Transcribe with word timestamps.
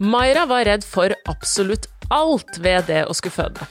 Maira 0.00 0.46
var 0.46 0.64
redd 0.64 0.84
for 0.84 1.12
absolutt 1.28 1.84
alt 2.08 2.56
ved 2.64 2.86
det 2.88 3.02
å 3.04 3.12
skulle 3.12 3.34
føde. 3.34 3.66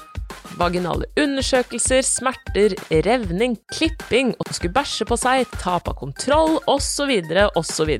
Vaginale 0.59 1.07
undersøkelser, 1.17 2.03
smerter, 2.05 2.75
revning, 3.07 3.55
klipping, 3.73 4.35
å 4.37 4.53
skulle 4.53 4.75
bæsje 4.75 5.07
på 5.09 5.17
seg, 5.17 5.49
tap 5.57 5.89
av 5.89 5.97
kontroll 5.97 6.59
osv., 6.69 7.15
osv. 7.57 7.91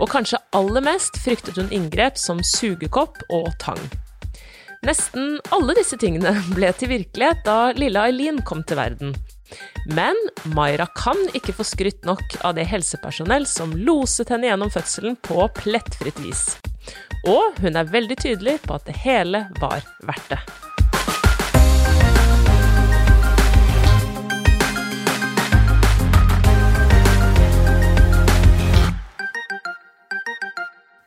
Og 0.00 0.08
kanskje 0.08 0.40
aller 0.56 0.88
mest 0.88 1.20
fryktet 1.20 1.60
hun 1.60 1.68
inngrep 1.68 2.16
som 2.16 2.40
sugekopp 2.40 3.20
og 3.28 3.52
tang. 3.60 3.82
Nesten 4.88 5.36
alle 5.52 5.76
disse 5.76 6.00
tingene 6.00 6.32
ble 6.56 6.72
til 6.80 6.94
virkelighet 6.96 7.44
da 7.44 7.58
lille 7.76 8.08
Eileen 8.08 8.40
kom 8.40 8.64
til 8.64 8.80
verden. 8.80 9.16
Men 9.92 10.16
Maira 10.56 10.88
kan 10.96 11.20
ikke 11.36 11.52
få 11.60 11.68
skrytt 11.68 12.08
nok 12.08 12.40
av 12.40 12.56
det 12.56 12.70
helsepersonell 12.72 13.44
som 13.44 13.76
loset 13.76 14.32
henne 14.32 14.48
gjennom 14.48 14.72
fødselen 14.72 15.20
på 15.28 15.44
plettfritt 15.60 16.24
vis. 16.24 16.54
Og 17.24 17.56
hun 17.64 17.72
er 17.72 17.88
veldig 17.88 18.16
tydelig 18.20 18.58
på 18.66 18.74
at 18.76 18.84
det 18.84 18.98
hele 19.00 19.46
var 19.56 19.80
verdt 20.04 20.26
det. 20.28 20.40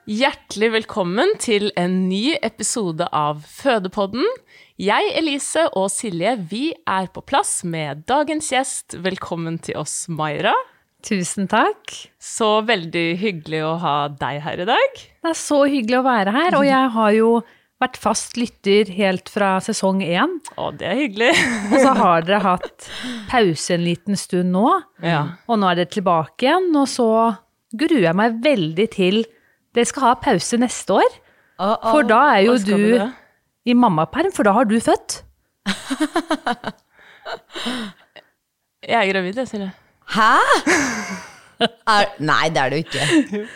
Hjertelig 0.08 0.72
velkommen 0.72 1.36
til 1.38 1.68
en 1.78 2.08
ny 2.08 2.32
episode 2.42 3.06
av 3.14 3.44
Fødepodden. 3.46 4.26
Jeg, 4.82 5.12
Elise 5.20 5.68
og 5.78 5.92
Silje, 5.94 6.34
vi 6.50 6.72
er 6.88 7.12
på 7.14 7.22
plass 7.28 7.60
med 7.68 8.08
dagens 8.10 8.50
gjest. 8.56 8.98
Velkommen 9.06 9.60
til 9.62 9.78
oss, 9.78 10.08
Maira. 10.10 10.56
Tusen 11.06 11.46
takk. 11.50 11.92
Så 12.20 12.48
veldig 12.68 13.06
hyggelig 13.22 13.62
å 13.68 13.76
ha 13.82 13.96
deg 14.10 14.42
her 14.44 14.64
i 14.64 14.68
dag. 14.68 14.98
Det 15.24 15.30
er 15.32 15.38
så 15.38 15.62
hyggelig 15.70 16.00
å 16.02 16.06
være 16.08 16.34
her, 16.36 16.58
og 16.58 16.66
jeg 16.68 16.90
har 16.96 17.12
jo 17.16 17.30
vært 17.78 18.00
fast 18.02 18.38
lytter 18.42 18.90
helt 18.98 19.30
fra 19.30 19.52
sesong 19.62 20.02
én. 20.02 20.40
Å, 20.58 20.72
det 20.74 20.88
er 20.90 20.98
hyggelig. 21.04 21.30
Og 21.72 21.76
så 21.84 21.92
har 22.00 22.26
dere 22.26 22.40
hatt 22.42 22.88
pause 23.30 23.76
en 23.78 23.84
liten 23.86 24.18
stund 24.18 24.50
nå, 24.56 24.66
Ja. 25.06 25.20
og 25.46 25.60
nå 25.62 25.70
er 25.70 25.76
dere 25.84 25.92
tilbake 25.94 26.48
igjen, 26.48 26.72
og 26.82 26.88
så 26.90 27.06
gruer 27.78 28.08
jeg 28.08 28.16
meg 28.18 28.40
veldig 28.42 28.88
til 28.96 29.22
dere 29.78 29.86
skal 29.86 30.08
ha 30.08 30.14
pause 30.24 30.58
neste 30.58 30.98
år. 30.98 31.18
For 31.60 32.08
da 32.10 32.24
er 32.34 32.42
jo 32.48 32.58
du 32.58 32.74
du 32.74 33.12
i 33.68 33.74
mammaperm, 33.78 34.32
for 34.34 34.48
da 34.48 34.54
har 34.58 34.66
du 34.70 34.78
født. 34.82 35.20
Jeg 38.88 38.96
er 39.02 39.10
gravid, 39.12 39.36
jeg, 39.36 39.48
Silje. 39.50 39.68
Hæ? 40.16 40.34
Er, 41.90 42.06
nei, 42.20 42.50
det 42.54 42.62
er 42.62 42.70
det 42.70 42.78
jo 42.78 42.84
ikke. 42.86 43.48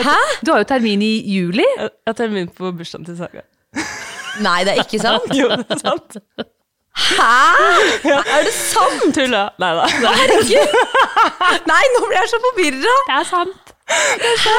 Hæ? 0.00 0.16
Du 0.46 0.52
har 0.52 0.58
jo 0.62 0.66
termin 0.68 1.02
i 1.02 1.12
juli. 1.34 1.64
Jeg 1.78 1.90
har 2.06 2.16
termin 2.18 2.48
på 2.56 2.72
bursdagen 2.72 3.04
til 3.08 3.16
Saga. 3.18 3.44
Nei, 4.44 4.64
det 4.66 4.74
er 4.74 4.82
ikke 4.84 5.00
sant. 5.02 5.28
Jo, 5.40 5.48
det 5.48 5.66
er 5.76 5.82
sant. 5.84 6.16
Hæ? 7.00 7.32
Er 8.10 8.44
det 8.46 8.52
sant? 8.56 9.04
Tulla. 9.14 9.44
Nei 9.62 9.70
da. 9.78 9.86
Herregud! 10.20 10.74
Nei, 11.70 11.82
nå 11.94 12.02
blir 12.08 12.18
jeg 12.18 12.32
så 12.32 12.40
forvirra. 12.48 12.96
Det 13.08 13.16
er 13.20 13.28
sant. 13.30 13.74
Hæ? 13.90 14.56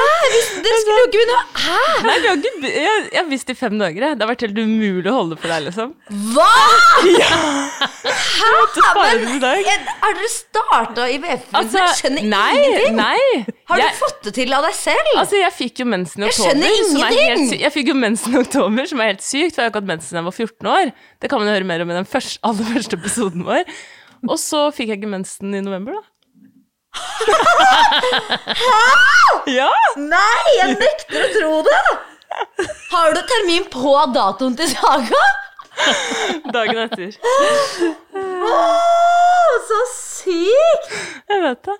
Dere 0.62 0.78
skulle 0.82 0.98
jo 0.98 1.04
ikke 1.06 1.16
begynne 1.16 1.38
Hæ? 1.62 1.78
Nei, 2.06 2.16
vi 2.20 2.28
har 2.28 2.36
ikke, 2.36 2.72
jeg, 2.72 3.04
jeg 3.12 3.20
har 3.22 3.28
visst 3.30 3.50
i 3.52 3.54
fem 3.56 3.78
dager. 3.80 4.04
jeg. 4.06 4.18
Det 4.18 4.26
har 4.26 4.30
vært 4.32 4.44
helt 4.46 4.58
umulig 4.60 5.08
å 5.08 5.14
holde 5.16 5.38
for 5.40 5.52
deg, 5.52 5.64
liksom. 5.70 5.94
Hva?! 6.34 6.48
måtte 8.52 8.82
spare 8.84 9.16
Men, 9.22 9.28
en, 9.32 9.40
dag. 9.42 9.70
Har 10.02 10.14
dere 10.18 10.30
starta 10.32 11.06
i 11.10 11.16
VF-en? 11.22 11.56
Altså, 11.62 11.80
jeg 11.80 11.96
skjønner 12.00 12.26
nei, 12.32 12.50
ingenting. 12.58 12.96
nei. 12.98 13.54
Har 13.70 13.78
Jeg- 13.80 13.94
du 13.94 13.98
fått 14.02 14.20
det 14.28 14.34
til 14.36 14.52
av 14.52 14.62
deg 14.66 14.74
selv? 14.76 15.12
Altså, 15.16 15.36
jeg 15.40 15.52
fikk 15.56 15.82
jo 15.82 15.86
mensen 15.88 16.22
i 16.22 16.26
Jeg 16.26 16.34
oktober. 16.36 16.66
er 17.08 17.36
helt 17.36 17.60
Jeg 17.60 17.72
fikk 17.72 17.88
jo 17.88 17.94
mensen 17.94 18.34
i 18.34 18.38
oktober, 18.42 18.86
som 18.92 19.00
er 19.00 19.12
helt 19.12 19.22
sykt, 19.24 19.54
for 19.54 19.62
jeg 19.62 19.66
har 19.66 19.70
ikke 19.72 19.80
hatt 19.82 19.90
mensen 19.92 20.08
siden 20.08 20.20
jeg 20.22 20.28
var 20.30 20.38
14 20.38 20.66
år. 20.76 20.92
Det 21.20 21.30
kan 21.30 21.38
man 21.38 21.48
jo 21.48 21.54
høre 21.54 21.64
mer 21.72 21.80
om 21.82 21.90
i 21.90 21.94
den 21.94 22.04
første, 22.08 22.38
aller 22.42 22.64
første 22.74 22.96
episoden 23.00 23.44
vår. 23.48 23.64
Og 24.28 24.38
så 24.38 24.68
fikk 24.74 24.88
jeg 24.92 25.00
ikke 25.02 25.08
mensen 25.16 25.54
i 25.54 25.60
november, 25.64 25.92
da. 25.98 26.02
Ja! 29.52 29.68
Nei, 29.98 30.44
jeg 30.58 30.76
nekter 30.78 31.24
å 31.24 31.26
tro 31.34 31.52
det! 31.66 31.80
Har 32.92 33.08
du 33.16 33.20
termin 33.28 33.64
på 33.72 33.92
datoen 34.14 34.54
til 34.58 34.68
Saga? 34.70 35.22
Dagen 36.52 36.78
etter. 36.84 37.10
Åh, 38.12 39.52
så 39.68 39.80
sykt! 39.92 40.88
Jeg 41.32 41.38
vet 41.42 41.62
det. 41.68 41.76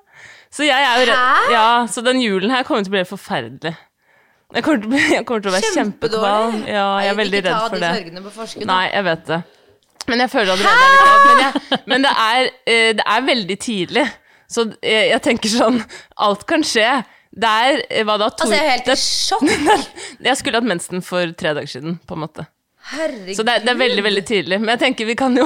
Så 0.53 0.62
jeg 0.67 0.83
er 0.84 0.95
jo 1.00 1.05
redd 1.09 1.53
Ja, 1.55 1.69
så 1.89 1.99
den 2.05 2.19
julen 2.21 2.50
her 2.53 2.62
kommer 2.69 2.83
til 2.84 2.91
å 2.93 2.94
bli 2.97 3.03
helt 3.05 3.12
forferdelig. 3.12 3.75
Jeg 4.53 4.62
kommer 4.67 4.81
til 4.84 4.93
jeg 5.15 5.25
kommer 5.29 5.41
til 5.44 5.50
å 5.53 5.55
være 5.55 5.71
kjempekvalm. 5.77 6.56
Ja, 6.69 6.89
jeg 7.00 7.09
er 7.15 7.19
veldig 7.23 7.41
redd 7.47 7.61
for 7.73 7.79
det. 7.81 7.81
Ikke 7.81 7.81
ta 7.81 7.89
de 7.89 7.93
sørgene 8.03 8.21
på 8.27 8.31
forskudd. 8.37 8.67
Nei, 8.69 8.84
jeg 8.93 9.05
vet 9.09 9.23
det. 9.31 9.41
Men 10.11 10.17
jeg 10.25 10.31
føler 10.33 10.50
allerede 10.56 10.83
er. 10.83 10.87
Men, 11.29 11.37
jeg, 11.44 11.53
men 11.93 11.99
det, 12.05 12.12
er, 12.27 12.41
eh, 12.67 12.91
det 12.99 13.05
er 13.15 13.21
veldig 13.29 13.56
tidlig. 13.62 14.06
Så 14.53 14.67
jeg, 14.85 15.09
jeg 15.11 15.23
tenker 15.25 15.53
sånn 15.53 15.79
Alt 16.29 16.47
kan 16.51 16.65
skje. 16.67 16.89
Det 17.33 17.49
er 17.49 17.79
eh, 17.89 18.03
hva 18.05 18.19
da? 18.21 18.29
To, 18.29 18.45
Altså, 18.45 18.57
jeg 18.59 18.65
er 18.67 18.75
helt 18.75 18.91
i 18.93 18.97
sjokk. 19.00 19.87
Jeg 20.29 20.38
skulle 20.38 20.61
hatt 20.61 20.69
mensen 20.69 21.00
for 21.05 21.32
tre 21.38 21.55
dager 21.56 21.71
siden, 21.79 21.97
på 22.06 22.19
en 22.19 22.23
måte. 22.26 22.44
Herregud. 22.82 23.37
Så 23.38 23.44
det, 23.46 23.52
er- 23.55 23.62
det 23.62 23.70
er 23.73 23.79
veldig 23.79 24.02
veldig 24.05 24.23
tydelig. 24.26 24.56
Men 24.61 24.73
jeg 24.75 24.81
tenker 24.82 25.06
vi 25.06 25.14
kan 25.17 25.37
jo 25.38 25.44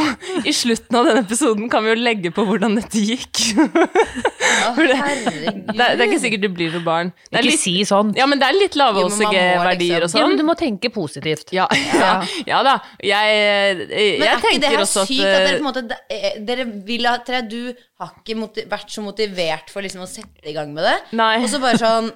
i 0.48 0.52
slutten 0.56 0.96
av 0.98 1.04
denne 1.10 1.20
episoden 1.26 1.68
kan 1.70 1.84
vi 1.84 1.90
jo 1.92 1.96
legge 2.00 2.30
på 2.34 2.44
hvordan 2.48 2.78
dette 2.78 3.02
gikk. 3.04 3.42
Ja, 3.56 4.70
det, 4.76 4.96
Herregud. 4.96 5.58
det, 5.68 5.76
det 5.76 6.00
er 6.00 6.04
ikke 6.06 6.20
sikkert 6.22 6.44
du 6.46 6.48
blir 6.56 6.72
noe 6.74 6.84
barn. 6.86 7.10
Det 7.28 7.36
er 7.38 7.44
Ikke 7.44 7.50
litt, 7.52 7.60
si 7.62 7.74
sånn. 7.88 8.14
ja, 8.16 8.26
men 8.30 8.40
det 8.40 8.48
er 8.48 8.56
litt 8.56 8.78
lave 8.80 9.04
men 9.04 9.12
OCG-verdier 9.12 10.06
og 10.06 10.12
sånn. 10.12 10.22
Ja, 10.22 10.28
men 10.32 10.40
du 10.40 10.44
må 10.48 10.56
tenke 10.58 10.90
positivt. 10.94 11.52
Ja, 11.56 11.66
ja, 11.92 12.12
ja 12.48 12.62
da. 12.66 12.76
Jeg, 13.04 13.38
jeg, 13.84 14.18
Men 14.22 14.28
er 14.28 14.36
ikke 14.38 14.40
det 14.40 14.52
tenker 14.56 14.76
her 14.78 14.84
også 14.86 15.04
at 15.04 15.12
sykt 15.12 15.24
at 15.26 15.36
dere 15.36 15.46
eh, 15.46 15.56
på 15.56 15.62
en 15.62 15.68
måte 15.70 16.00
eh, 16.08 16.38
Dere 16.46 16.68
vil 16.88 17.08
ha 17.10 17.16
tre, 17.26 17.42
Du 17.46 17.60
har 18.00 18.14
ikke 18.16 18.64
vært 18.72 18.92
så 18.96 19.04
motivert 19.04 19.72
for 19.72 19.84
liksom 19.84 20.04
å 20.06 20.10
sette 20.10 20.48
i 20.50 20.54
gang 20.56 20.72
med 20.76 20.84
det. 20.88 20.96
Nei. 21.18 21.34
Og 21.44 21.50
så 21.52 21.60
bare 21.62 21.78
sånn 21.80 22.10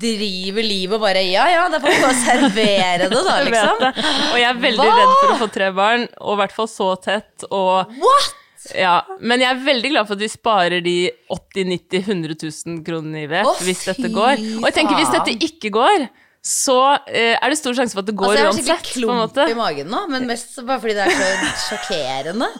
driver 0.00 0.66
livet 0.66 0.96
og 0.98 1.04
bare 1.04 1.22
Ja 1.24 1.46
ja, 1.48 1.66
får 1.72 1.92
vi 1.94 2.00
bare 2.02 2.16
servere 2.20 3.06
det, 3.08 3.22
da, 3.24 3.36
liksom. 3.46 3.84
Jeg 3.84 3.94
det. 3.96 4.08
Og 4.32 4.40
jeg 4.40 4.48
er 4.50 4.64
veldig 4.66 4.88
Hva? 4.88 4.96
redd 5.00 5.14
for 5.20 5.34
å 5.34 5.38
få 5.44 5.48
tre 5.54 5.70
barn, 5.76 6.08
og 6.20 6.34
i 6.34 6.40
hvert 6.42 6.56
fall 6.58 6.68
så 6.72 6.90
tett. 7.00 7.46
Og 7.50 7.94
What?! 8.02 8.34
Ja, 8.74 8.96
men 9.22 9.38
jeg 9.44 9.52
er 9.52 9.60
veldig 9.62 9.90
glad 9.92 10.08
for 10.08 10.18
at 10.18 10.22
vi 10.24 10.28
sparer 10.32 10.82
de 10.82 10.94
80 11.30 11.68
90 11.70 12.00
100 12.10 12.34
000 12.42 12.80
kronene 12.86 13.20
i 13.22 13.28
ved 13.30 13.46
hvis 13.62 13.84
dette 13.86 14.10
går. 14.10 14.40
Og 14.58 14.66
jeg 14.66 14.74
tenker 14.80 14.98
hvis 14.98 15.12
dette 15.14 15.36
ikke 15.46 15.70
går, 15.76 16.06
så 16.46 16.78
eh, 17.10 17.34
er 17.34 17.50
det 17.50 17.58
stor 17.58 17.74
sjanse 17.74 17.96
for 17.96 18.04
at 18.04 18.10
det 18.10 18.14
går 18.14 18.30
uansett. 18.30 18.46
Altså, 18.46 18.62
jeg 18.62 18.70
har 18.70 18.82
skikkelig 18.84 19.08
klump 19.08 19.40
i 19.50 19.56
magen 19.58 19.88
nå, 19.90 20.02
men 20.12 20.28
mest 20.30 20.54
bare 20.62 20.78
fordi 20.84 20.94
det 20.94 21.06
er 21.08 21.16
så 21.18 21.70
sjokkerende. 21.70 22.50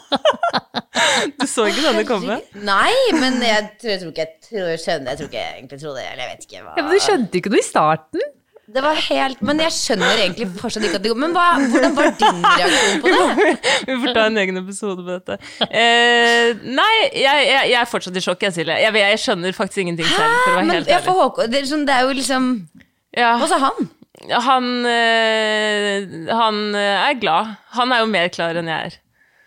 Du 1.37 1.45
så 1.47 1.67
ikke 1.69 1.83
denne 1.85 2.03
komme? 2.07 2.39
Nei, 2.67 2.93
men 3.15 3.37
jeg 3.43 3.67
tror, 3.79 3.91
jeg 3.93 3.99
tror 4.01 4.09
ikke 4.11 4.23
jeg 4.23 4.47
tror, 4.47 4.65
jeg 4.71 4.79
skjønner 4.81 5.11
Jeg 5.13 5.19
tror 5.19 5.27
ikke 5.29 5.39
jeg 5.43 5.53
egentlig 5.59 5.79
trodde 5.81 5.99
det. 5.99 6.05
Eller 6.09 6.23
jeg 6.23 6.31
vet 6.31 6.47
ikke 6.47 6.63
hva 6.63 6.73
Ja, 6.73 6.83
men 6.83 6.89
du 6.91 7.03
skjønte 7.05 7.39
ikke 7.39 7.51
noe 7.53 7.61
i 7.61 7.65
starten. 7.67 8.25
Det 8.75 8.83
var 8.83 8.97
helt 9.05 9.43
Men 9.47 9.61
jeg 9.63 9.75
skjønner 9.77 10.23
egentlig 10.25 10.47
fortsatt 10.59 10.87
ikke 10.87 10.99
at 10.99 11.05
det 11.05 11.11
går 11.13 11.19
Men 11.21 11.35
hva, 11.37 11.45
hvordan 11.61 11.93
var 11.95 12.09
din 12.19 12.41
reaksjon 12.43 13.03
på 13.05 13.13
det? 13.13 13.53
Vi 13.87 13.99
får 14.01 14.17
ta 14.17 14.25
en 14.31 14.41
egen 14.43 14.61
episode 14.63 15.05
på 15.05 15.13
dette. 15.13 15.37
Eh, 15.69 16.65
nei, 16.65 16.89
jeg, 17.13 17.45
jeg, 17.47 17.61
jeg 17.71 17.79
er 17.79 17.87
fortsatt 17.93 18.19
i 18.19 18.25
sjokk, 18.25 18.43
jeg, 18.49 18.57
Silje. 18.57 18.81
Jeg, 18.83 18.97
jeg 19.05 19.21
skjønner 19.23 19.55
faktisk 19.55 19.85
ingenting 19.85 20.09
selv, 20.09 20.35
for 20.41 20.51
å 20.51 20.57
være 20.57 20.65
helt 20.65 20.91
ærlig. 20.97 21.47
Det, 21.53 21.61
er 21.61 21.71
sånn, 21.71 21.87
det 21.87 21.95
er 21.95 22.09
jo 22.09 22.17
liksom 22.17 22.51
Ja, 23.17 23.33
Hva 23.41 23.49
sa 23.49 23.57
han? 23.65 23.89
han, 24.31 24.63
øh, 24.85 26.29
han 26.33 26.75
eh, 26.75 27.09
er 27.09 27.19
glad. 27.21 27.53
Han 27.77 27.91
er 27.91 28.01
jo 28.01 28.09
mer 28.11 28.31
klar 28.33 28.57
enn 28.57 28.69
jeg 28.71 28.91
er. 28.91 28.97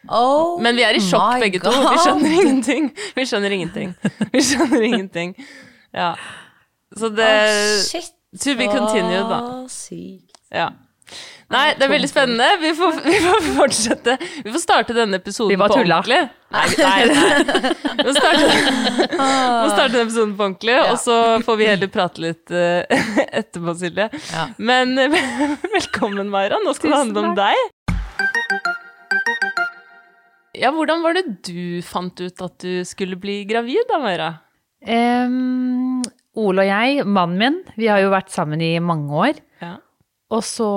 Oh 0.09 0.57
Men 0.63 0.79
vi 0.79 0.85
er 0.87 0.97
i 0.97 1.01
sjokk 1.05 1.43
begge 1.43 1.61
begge 1.61 1.67
to. 1.67 1.91
Vi 1.93 1.99
skjønner 2.05 2.37
ingenting. 2.41 2.87
Vi 3.17 3.27
skjønner 3.29 3.57
ingenting. 3.57 3.91
Vi 4.33 4.43
skjønner 4.47 4.87
ingenting. 4.87 5.35
Ja. 5.93 6.15
Så 6.97 7.11
det 7.13 7.27
oh, 7.29 7.83
Shit. 7.85 8.15
To 8.41 8.55
be 8.55 8.69
continued, 8.71 9.27
da. 9.27 9.41
Sykt. 9.69 10.39
Ja. 10.55 10.69
Nei, 11.51 11.73
det 11.75 11.83
er 11.83 11.91
veldig 11.91 12.09
spennende. 12.11 12.47
Vi 12.61 12.71
får, 12.79 12.99
vi 13.03 13.17
får 13.25 13.47
fortsette. 13.57 14.15
Vi 14.45 14.53
får 14.55 14.63
starte 14.63 14.95
denne 14.95 15.19
episoden 15.19 15.59
på 15.59 15.67
ordentlig. 15.67 16.21
Nei, 16.55 16.67
nei, 16.79 17.01
nei. 17.11 17.73
Vi 17.99 18.05
får 18.07 18.19
starte, 18.21 18.51
vi 18.53 19.73
starte 19.73 19.89
denne 19.97 20.05
episoden 20.05 20.37
på 20.39 20.47
ordentlig, 20.47 20.77
og 20.85 20.95
så 21.03 21.17
får 21.47 21.59
vi 21.59 21.69
heller 21.73 21.91
prate 21.91 22.23
litt 22.23 22.55
uh, 22.55 22.87
etterpå, 23.41 23.75
Silje. 23.83 24.07
Ja. 24.31 24.47
Men 24.63 24.95
eh, 25.03 25.19
velkommen, 25.75 26.31
Maira. 26.31 26.63
Nå 26.63 26.77
skal 26.79 26.95
det 26.95 27.03
handle 27.03 27.27
om 27.33 27.37
deg. 27.39 27.67
Ja, 30.61 30.71
hvordan 30.77 31.03
var 31.03 31.19
det 31.19 31.27
du 31.51 31.83
fant 31.87 32.21
ut 32.23 32.47
at 32.47 32.63
du 32.63 32.87
skulle 32.87 33.19
bli 33.19 33.41
gravid 33.51 33.91
da, 33.91 33.99
Maira? 34.03 34.33
Um, 34.87 36.01
Ole 36.39 36.63
og 36.63 36.71
jeg, 36.71 37.05
mannen 37.11 37.39
min, 37.43 37.63
vi 37.75 37.91
har 37.91 38.05
jo 38.05 38.15
vært 38.15 38.31
sammen 38.31 38.63
i 38.63 38.77
mange 38.79 39.11
år. 39.27 39.47
Og 40.31 40.45
så 40.47 40.69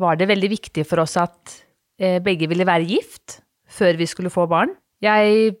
var 0.00 0.18
det 0.18 0.28
veldig 0.30 0.50
viktig 0.50 0.86
for 0.88 1.04
oss 1.04 1.16
at 1.20 1.54
eh, 2.00 2.18
begge 2.24 2.48
ville 2.50 2.66
være 2.66 2.88
gift 2.88 3.40
før 3.70 3.98
vi 4.00 4.08
skulle 4.10 4.32
få 4.32 4.48
barn. 4.50 4.74
Jeg 5.04 5.56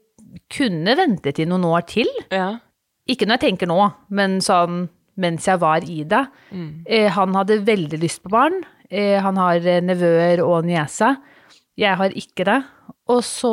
kunne 0.52 0.96
ventet 0.98 1.38
i 1.42 1.46
noen 1.48 1.66
år 1.68 1.86
til. 1.88 2.10
Ja. 2.32 2.56
Ikke 3.06 3.28
når 3.28 3.38
jeg 3.38 3.52
tenker 3.52 3.70
nå, 3.70 3.78
men 4.10 4.40
sånn 4.42 4.86
mens 5.16 5.46
jeg 5.48 5.60
var 5.62 5.84
i 5.88 6.02
det. 6.04 6.26
Mm. 6.52 6.84
han 7.14 7.36
hadde 7.38 7.62
veldig 7.64 8.00
lyst 8.02 8.20
på 8.20 8.32
barn. 8.34 8.58
Eh, 8.90 9.16
han 9.22 9.38
har 9.40 9.62
eh, 9.66 9.82
nevøer 9.84 10.42
og 10.44 10.66
niese. 10.66 11.14
Jeg 11.76 11.98
har 11.98 12.14
ikke 12.16 12.46
det. 12.48 12.58
Og 13.12 13.22
så 13.24 13.52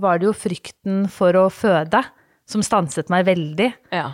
var 0.00 0.20
det 0.20 0.28
jo 0.28 0.36
frykten 0.36 1.04
for 1.12 1.36
å 1.36 1.48
føde 1.52 2.02
som 2.48 2.64
stanset 2.64 3.12
meg 3.12 3.28
veldig. 3.28 3.72
ja. 3.92 4.08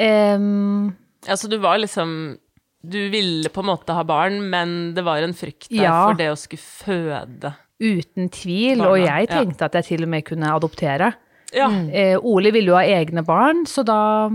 Um, 0.00 0.96
Altså, 1.28 1.50
du 1.52 1.58
var 1.60 1.76
liksom 1.76 2.38
Du 2.82 3.00
ville 3.12 3.50
på 3.52 3.60
en 3.60 3.68
måte 3.68 3.94
ha 3.96 4.04
barn, 4.08 4.38
men 4.50 4.94
det 4.96 5.04
var 5.04 5.20
en 5.22 5.34
frykt 5.36 5.68
der 5.68 5.84
Ja. 5.84 6.06
for 6.08 6.16
det 6.16 6.30
å 6.32 6.38
skulle 6.38 6.62
føde. 6.64 7.54
uten 7.80 8.28
tvil, 8.28 8.78
Barna, 8.78 8.90
og 8.90 8.98
jeg 8.98 9.28
ja. 9.28 9.40
tenkte 9.40 9.64
at 9.64 9.74
jeg 9.74 9.84
til 9.84 10.02
og 10.04 10.08
med 10.12 10.24
kunne 10.24 10.52
adoptere. 10.52 11.14
Ja. 11.54 11.68
Eh, 11.92 12.16
Ole 12.20 12.52
ville 12.52 12.70
jo 12.70 12.76
ha 12.76 12.84
egne 12.84 13.24
barn, 13.24 13.64
så 13.66 13.82
da 13.82 14.30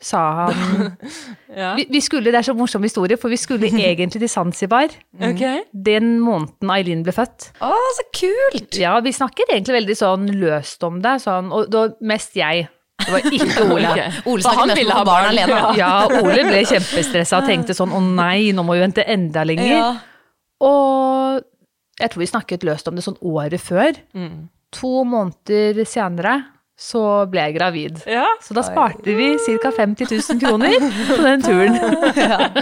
sa 0.00 0.20
han 0.46 0.96
ja. 1.60 1.74
vi, 1.76 1.84
vi 1.92 2.00
skulle, 2.00 2.32
Det 2.32 2.38
er 2.40 2.46
så 2.48 2.54
morsom 2.56 2.82
historie, 2.82 3.18
for 3.20 3.28
vi 3.28 3.36
skulle 3.36 3.68
egentlig 3.90 4.22
til 4.22 4.32
Zanzibar 4.32 4.88
okay. 5.20 5.60
den 5.72 6.18
måneden 6.24 6.72
Eileen 6.72 7.04
ble 7.04 7.12
født. 7.12 7.50
Å, 7.60 7.70
så 7.98 8.06
kult! 8.16 8.80
Ja, 8.80 8.96
vi 9.04 9.12
snakket 9.12 9.52
egentlig 9.52 9.76
veldig 9.82 9.98
sånn 10.00 10.28
løst 10.40 10.82
om 10.88 11.02
det, 11.04 11.18
sånn, 11.26 11.52
og 11.52 11.68
da 11.72 11.90
mest 12.00 12.36
jeg. 12.40 12.68
Det 13.06 13.14
var 13.14 13.26
ikke 13.30 13.64
Ole. 13.66 13.90
Ole 14.30 14.44
snakket 14.44 14.70
mest 14.72 14.80
ville 14.82 14.98
om 15.00 15.08
barn 15.08 15.30
alene. 15.32 15.60
Ja, 15.78 15.92
Ole 16.20 16.44
ble 16.48 16.62
kjempestressa 16.72 17.40
og 17.42 17.48
tenkte 17.50 17.76
sånn 17.78 17.92
å 17.96 18.00
nei, 18.04 18.50
nå 18.56 18.64
må 18.66 18.76
vi 18.78 18.84
vente 18.86 19.04
enda 19.06 19.44
lenger. 19.48 19.74
Ja. 19.74 19.90
Og 20.66 21.42
jeg 22.00 22.12
tror 22.12 22.22
vi 22.24 22.30
snakket 22.30 22.64
løst 22.68 22.88
om 22.88 22.96
det 22.98 23.04
sånn 23.06 23.18
året 23.26 23.60
før. 23.62 23.96
Mm. 24.16 24.48
To 24.80 25.00
måneder 25.08 25.82
senere 25.88 26.38
så 26.80 27.00
ble 27.28 27.42
jeg 27.44 27.54
gravid. 27.58 27.98
Ja. 28.08 28.22
Så 28.40 28.54
da 28.56 28.62
sparte 28.64 29.12
vi 29.12 29.34
ca. 29.60 29.68
50 29.76 30.06
000 30.08 30.38
kroner 30.40 30.78
på 31.10 31.18
den 31.26 31.42
turen. 31.44 31.76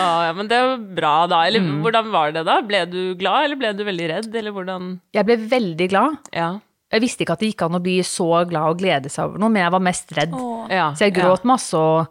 Ah, 0.00 0.28
ja, 0.28 0.32
men 0.36 0.46
det 0.48 0.58
var 0.62 0.76
bra, 0.96 1.14
da. 1.30 1.40
Eller 1.48 1.60
Mm. 1.60 1.80
hvordan 1.82 2.10
var 2.12 2.30
det, 2.32 2.44
da? 2.46 2.60
Ble 2.62 2.84
du 2.86 3.14
glad, 3.18 3.44
eller 3.48 3.56
ble 3.58 3.72
du 3.76 3.82
veldig 3.84 4.06
redd, 4.10 4.34
eller 4.38 4.54
hvordan 4.54 4.86
Jeg 5.16 5.26
ble 5.26 5.36
veldig 5.50 5.88
glad. 5.90 6.16
Ja. 6.32 6.50
Jeg 6.90 7.00
visste 7.04 7.22
ikke 7.24 7.32
at 7.36 7.38
det 7.44 7.52
gikk 7.52 7.62
an 7.68 7.76
å 7.78 7.82
bli 7.82 7.98
så 8.02 8.26
glad 8.50 8.70
og 8.72 8.78
glede 8.80 9.10
seg 9.10 9.28
over 9.28 9.38
noe, 9.38 9.48
men 9.50 9.62
jeg 9.62 9.70
var 9.76 9.80
mest 9.80 10.10
redd. 10.16 10.32
ja. 10.70 10.88
Så 10.92 11.06
jeg 11.06 11.14
gråt 11.14 11.44
masse 11.44 11.74
og 11.78 12.08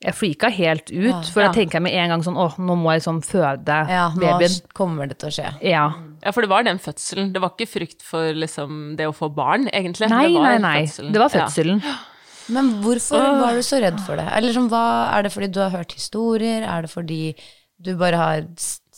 jeg 0.00 0.14
freaka 0.16 0.48
helt 0.50 0.88
ut, 0.90 1.26
for 1.28 1.42
Ja. 1.42 1.48
da 1.48 1.52
tenker 1.52 1.72
jeg 1.76 1.82
med 1.82 1.92
en 1.92 2.08
gang 2.08 2.22
sånn 2.24 2.38
åh, 2.40 2.54
nå 2.56 2.74
må 2.80 2.92
jeg 2.94 3.02
liksom 3.02 3.20
føde 3.22 3.88
Ja, 3.90 4.06
nå 4.16 4.20
babyen. 4.22 4.60
kommer 4.72 5.06
det 5.06 5.18
til 5.18 5.28
å 5.28 5.32
skje. 5.36 5.50
Ja. 5.68 5.92
ja, 6.24 6.30
for 6.32 6.40
det 6.40 6.48
var 6.48 6.62
den 6.64 6.78
fødselen. 6.78 7.32
Det 7.34 7.40
var 7.42 7.50
ikke 7.50 7.68
frykt 7.68 8.00
for 8.02 8.32
liksom 8.32 8.96
det 8.96 9.04
å 9.06 9.12
få 9.12 9.28
barn, 9.34 9.68
egentlig. 9.68 10.08
Nei, 10.08 10.32
nei, 10.32 10.56
nei. 10.56 10.86
fødselen. 10.86 11.12
Det 11.12 11.20
var 11.20 11.28
Ja. 11.34 11.44
fødselen. 11.46 11.82
Men 12.48 12.82
hvorfor 12.82 13.20
var 13.42 13.52
du 13.52 13.60
så 13.62 13.78
redd 13.82 14.00
for 14.00 14.16
det? 14.16 14.26
Eller 14.32 14.52
sånn, 14.52 14.70
hva, 14.70 15.12
Er 15.12 15.22
det 15.22 15.32
fordi 15.32 15.52
du 15.52 15.60
har 15.60 15.70
hørt 15.70 15.92
historier? 15.92 16.62
Er 16.66 16.80
det 16.82 16.90
fordi 16.90 17.34
du 17.80 17.94
bare 17.96 18.16
har 18.16 18.40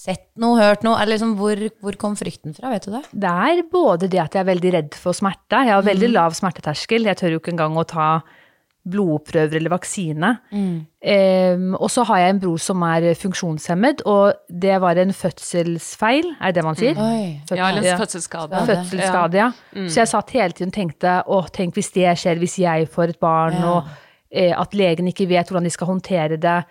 sett 0.02 0.24
noe, 0.42 0.58
hørt 0.58 0.82
noe? 0.86 0.98
Eller 0.98 1.14
liksom, 1.14 1.36
hvor, 1.38 1.60
hvor 1.84 1.96
kom 2.00 2.16
frykten 2.18 2.56
fra? 2.56 2.70
Vet 2.74 2.88
du 2.88 2.94
det? 2.96 3.04
Det 3.12 3.32
er 3.48 3.62
både 3.70 4.08
det 4.10 4.18
at 4.22 4.34
jeg 4.34 4.42
er 4.42 4.50
veldig 4.52 4.72
redd 4.74 4.94
for 4.98 5.14
smerte. 5.14 5.62
Jeg 5.62 5.70
har 5.76 5.82
veldig 5.86 6.08
Mm. 6.10 6.16
lav 6.18 6.34
smerteterskel. 6.34 7.04
Jeg 7.06 7.16
tør 7.20 7.36
jo 7.36 7.38
ikke 7.42 7.52
engang 7.54 7.76
å 7.78 7.86
ta 7.86 8.08
blodprøver 8.82 9.60
eller 9.60 9.70
vaksine. 9.70 10.32
Mm. 10.50 10.86
Um, 11.06 11.66
og 11.78 11.86
så 11.94 12.02
har 12.08 12.18
jeg 12.18 12.32
en 12.34 12.40
bror 12.42 12.58
som 12.58 12.82
er 12.82 13.12
funksjonshemmet, 13.14 14.02
og 14.10 14.34
det 14.50 14.80
var 14.82 14.98
en 14.98 15.12
fødselsfeil, 15.14 16.32
er 16.40 16.50
det 16.50 16.56
det 16.58 16.64
man 16.66 16.74
sier? 16.80 16.94
Mm. 16.98 17.46
Fødsel- 17.46 17.56
Ja, 17.60 17.68
eller 17.70 17.92
en 17.92 18.00
fødselsskade. 18.00 18.64
Fødselsskade, 18.66 19.34
ja. 19.38 19.52
Mm. 19.76 19.86
Så 19.88 19.94
jeg 20.02 20.08
satt 20.08 20.30
hele 20.34 20.52
tiden 20.52 20.72
og 20.72 20.74
tenkte 20.74 21.14
å, 21.28 21.38
tenk 21.52 21.74
hvis 21.78 21.92
det 21.94 22.10
skjer, 22.18 22.38
hvis 22.42 22.58
jeg 22.58 22.88
får 22.90 23.08
et 23.10 23.20
barn, 23.20 23.52
Ja. 23.52 23.70
og 23.76 23.84
eh, 24.34 24.52
at 24.58 24.72
legen 24.74 25.06
ikke 25.06 25.28
vet 25.28 25.46
hvordan 25.46 25.64
de 25.64 25.70
skal 25.70 25.86
håndtere 25.86 26.40
det, 26.40 26.64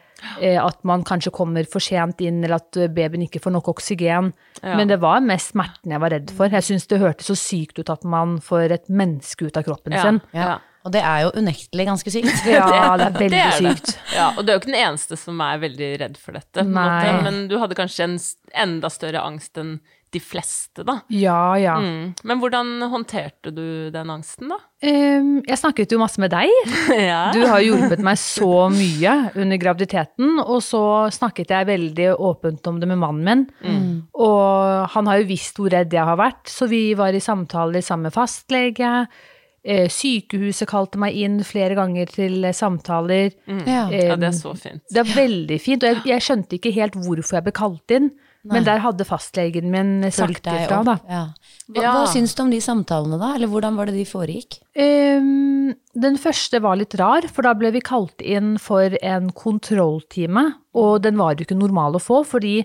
at 0.62 0.84
man 0.88 1.04
kanskje 1.08 1.32
kommer 1.34 1.66
for 1.70 1.80
sent 1.84 2.22
inn, 2.22 2.44
eller 2.44 2.56
at 2.62 2.78
eh, 2.78 2.88
babyen 2.88 3.24
ikke 3.28 3.42
får 3.44 3.52
nok 3.58 3.68
oksygen. 3.74 4.32
Ja. 4.62 4.76
Men 4.78 4.88
det 4.92 5.00
var 5.02 5.20
mest 5.26 5.54
smerten 5.54 5.92
jeg 5.96 6.00
var 6.04 6.14
redd 6.14 6.32
for. 6.38 6.50
Jeg 6.54 6.64
syns 6.68 6.88
det 6.92 7.00
hørtes 7.02 7.32
så 7.32 7.36
sykt 7.40 7.80
ut 7.82 7.90
at 7.90 8.04
man 8.04 8.40
får 8.44 8.72
et 8.80 8.90
menneske 8.90 9.48
ut 9.50 9.58
av 9.58 9.64
kroppen 9.68 9.94
Ja. 9.98 10.02
sin. 10.04 10.22
Ja. 10.34 10.60
Og 10.82 10.90
det 10.96 11.04
er 11.06 11.20
jo 11.28 11.32
unektelig 11.38 11.86
ganske 11.86 12.10
sykt. 12.10 12.46
Ja, 12.50 12.98
det 12.98 13.06
er 13.06 13.14
veldig 13.20 13.30
Det 13.30 13.42
er 13.42 13.52
det. 13.52 13.76
sykt. 13.78 13.98
Ja, 14.16 14.32
og 14.36 14.46
du 14.46 14.50
er 14.50 14.56
jo 14.58 14.62
ikke 14.64 14.72
den 14.74 14.80
eneste 14.82 15.18
som 15.18 15.42
er 15.46 15.60
veldig 15.62 15.90
redd 16.02 16.18
for 16.18 16.34
dette, 16.34 16.64
på 16.64 16.70
Nei. 16.74 16.86
måte. 16.90 17.24
men 17.28 17.42
du 17.52 17.58
hadde 17.62 17.78
kanskje 17.78 18.08
en 18.08 18.16
enda 18.66 18.90
større 18.90 19.22
angst 19.22 19.58
enn 19.62 19.76
de 20.12 20.20
fleste, 20.20 20.84
da. 20.88 20.98
Ja, 21.14 21.56
ja. 21.60 21.78
Mm. 21.80 22.12
Men 22.28 22.42
hvordan 22.42 22.72
håndterte 22.92 23.54
du 23.56 23.90
den 23.94 24.12
angsten, 24.12 24.52
da? 24.52 24.58
Um, 24.84 25.40
jeg 25.48 25.60
snakket 25.62 25.94
jo 25.94 26.02
masse 26.02 26.22
med 26.22 26.34
deg. 26.34 26.52
ja. 27.12 27.30
Du 27.36 27.42
har 27.48 27.64
hjulpet 27.64 28.04
meg 28.04 28.20
så 28.20 28.68
mye 28.74 29.16
under 29.40 29.62
graviditeten, 29.62 30.40
og 30.44 30.60
så 30.66 30.84
snakket 31.14 31.54
jeg 31.56 31.70
veldig 31.72 32.14
åpent 32.18 32.72
om 32.72 32.82
det 32.82 32.90
med 32.92 33.02
mannen 33.02 33.22
min. 33.62 33.92
Og 34.18 34.90
han 34.94 35.08
har 35.08 35.22
jo 35.22 35.30
visst 35.30 35.60
hvor 35.60 35.72
redd 35.72 35.94
jeg 35.96 36.08
har 36.08 36.20
vært, 36.20 36.44
så 36.50 36.68
vi 36.72 36.92
var 36.98 37.16
i 37.16 37.24
samtaler 37.24 37.86
sammen 37.86 38.10
med 38.10 38.16
fastlege. 38.16 38.92
Eh, 39.62 39.86
sykehuset 39.94 40.66
kalte 40.70 40.98
meg 40.98 41.14
inn 41.22 41.38
flere 41.46 41.76
ganger 41.78 42.10
til 42.10 42.48
samtaler. 42.58 43.30
samtaler. 43.46 43.70
Ja. 43.70 43.84
ja, 43.94 44.18
det 44.18 44.32
er 44.32 44.36
så 44.36 44.56
fint. 44.58 44.82
Det 44.90 45.04
er 45.04 45.12
veldig 45.14 45.60
fint, 45.62 45.86
og 45.86 45.94
jeg, 45.94 46.04
jeg 46.10 46.26
skjønte 46.26 46.58
ikke 46.58 46.74
helt 46.80 46.98
hvorfor 46.98 47.38
jeg 47.38 47.46
ble 47.46 47.54
kalt 47.56 47.94
inn, 47.94 48.10
men 48.44 48.64
der 48.66 48.80
hadde 48.82 49.06
fastlegen 49.06 49.70
min 49.72 50.02
sagt 50.12 50.48
ifra, 50.50 50.84
da. 50.88 50.96
Ja. 51.08 51.24
Hva, 51.72 51.82
Ja. 51.84 51.92
hva 51.94 52.08
syns 52.12 52.34
du 52.36 52.42
om 52.44 52.50
de 52.52 52.60
samtalene, 52.60 53.20
da? 53.22 53.36
Eller 53.36 53.48
hvordan 53.48 53.76
var 53.78 53.86
det 53.86 53.96
de 53.96 54.06
foregikk? 54.06 54.60
Um, 54.76 55.76
den 55.94 56.18
første 56.18 56.62
var 56.62 56.76
litt 56.80 56.96
rar, 57.00 57.22
for 57.30 57.44
da 57.44 57.54
ble 57.54 57.72
vi 57.72 57.82
kalt 57.86 58.22
inn 58.22 58.58
for 58.58 58.98
en 59.02 59.30
kontrolltime, 59.32 60.56
og 60.74 61.02
den 61.06 61.18
var 61.18 61.36
jo 61.36 61.46
ikke 61.46 61.60
normal 61.60 61.96
å 62.00 62.02
få, 62.02 62.24
fordi 62.26 62.64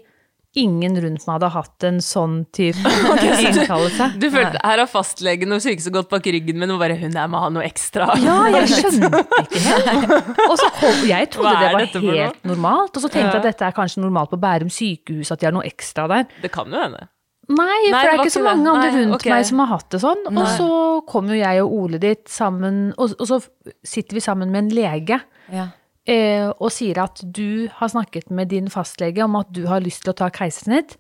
ingen 0.59 0.97
rundt 1.03 1.27
meg 1.27 1.35
hadde 1.37 1.51
hatt 1.55 1.87
en 1.89 1.99
sånn 2.05 2.37
type 2.57 2.93
innkallelse. 3.47 4.09
Du 4.21 4.29
følte, 4.33 4.61
Her 4.63 4.83
har 4.83 4.91
fastlegen 4.91 5.53
og 5.57 5.63
sykehuset 5.65 5.95
gått 5.95 6.09
bak 6.13 6.29
ryggen 6.37 6.59
min 6.61 6.73
og 6.75 6.81
bare 6.83 6.97
'hun 6.99 7.15
der 7.15 7.29
må 7.33 7.43
ha 7.43 7.51
noe 7.53 7.67
ekstra'. 7.67 8.09
Ja, 8.25 8.39
jeg 8.57 8.71
skjønte 8.75 9.25
ikke 9.43 9.65
helt. 9.67 10.31
Og 10.49 10.57
så 10.61 10.71
kom, 10.79 11.03
jeg 11.09 11.31
trodde 11.35 11.57
det 11.61 11.75
var 11.75 12.09
helt 12.17 12.41
normalt, 12.49 12.97
og 12.97 13.05
så 13.05 13.11
tenkte 13.13 13.37
jeg 13.37 13.45
at 13.45 13.51
dette 13.53 13.69
er 13.69 13.77
kanskje 13.77 14.03
normalt 14.05 14.33
på 14.33 14.41
Bærum 14.41 14.73
sykehus, 14.73 15.31
at 15.33 15.41
de 15.41 15.51
har 15.51 15.55
noe 15.57 15.67
ekstra 15.69 16.09
der. 16.11 16.27
Det 16.43 16.51
kan 16.55 16.73
jo 16.73 16.81
hende. 16.81 17.07
Nei, 17.47 17.63
Nei, 17.63 17.93
for 17.93 17.95
det 17.95 18.03
det 18.03 18.11
er 18.11 18.21
ikke 18.25 18.35
så 18.35 18.43
mange 18.43 18.71
andre 18.73 18.87
Nei, 18.91 19.01
rundt 19.01 19.15
ok. 19.21 19.27
meg 19.31 19.45
som 19.47 19.61
har 19.63 19.69
hatt 19.71 19.91
det 19.95 20.01
sånn. 20.03 20.23
Og 20.33 20.47
så 20.57 20.69
kom 21.07 21.29
jo 21.31 21.37
jeg 21.39 21.63
og 21.63 21.75
Ole 21.79 22.01
dit 22.03 22.25
sammen, 22.31 22.89
og, 22.99 23.15
og 23.21 23.29
så 23.31 23.39
sitter 23.87 24.19
vi 24.19 24.25
sammen 24.25 24.51
med 24.51 24.65
en 24.65 24.71
lege 24.75 25.21
Ja. 25.53 25.69
Eh, 26.07 26.49
og 26.61 26.71
sier 26.71 26.99
at 27.03 27.21
du 27.33 27.69
har 27.81 27.89
snakket 27.89 28.31
med 28.31 28.49
din 28.49 28.69
fastlege 28.69 29.23
om 29.25 29.37
at 29.37 29.51
du 29.53 29.67
har 29.67 29.81
lyst 29.81 30.03
til 30.05 30.13
å 30.13 30.17
ta 30.17 30.29
keisersnitt. 30.31 30.97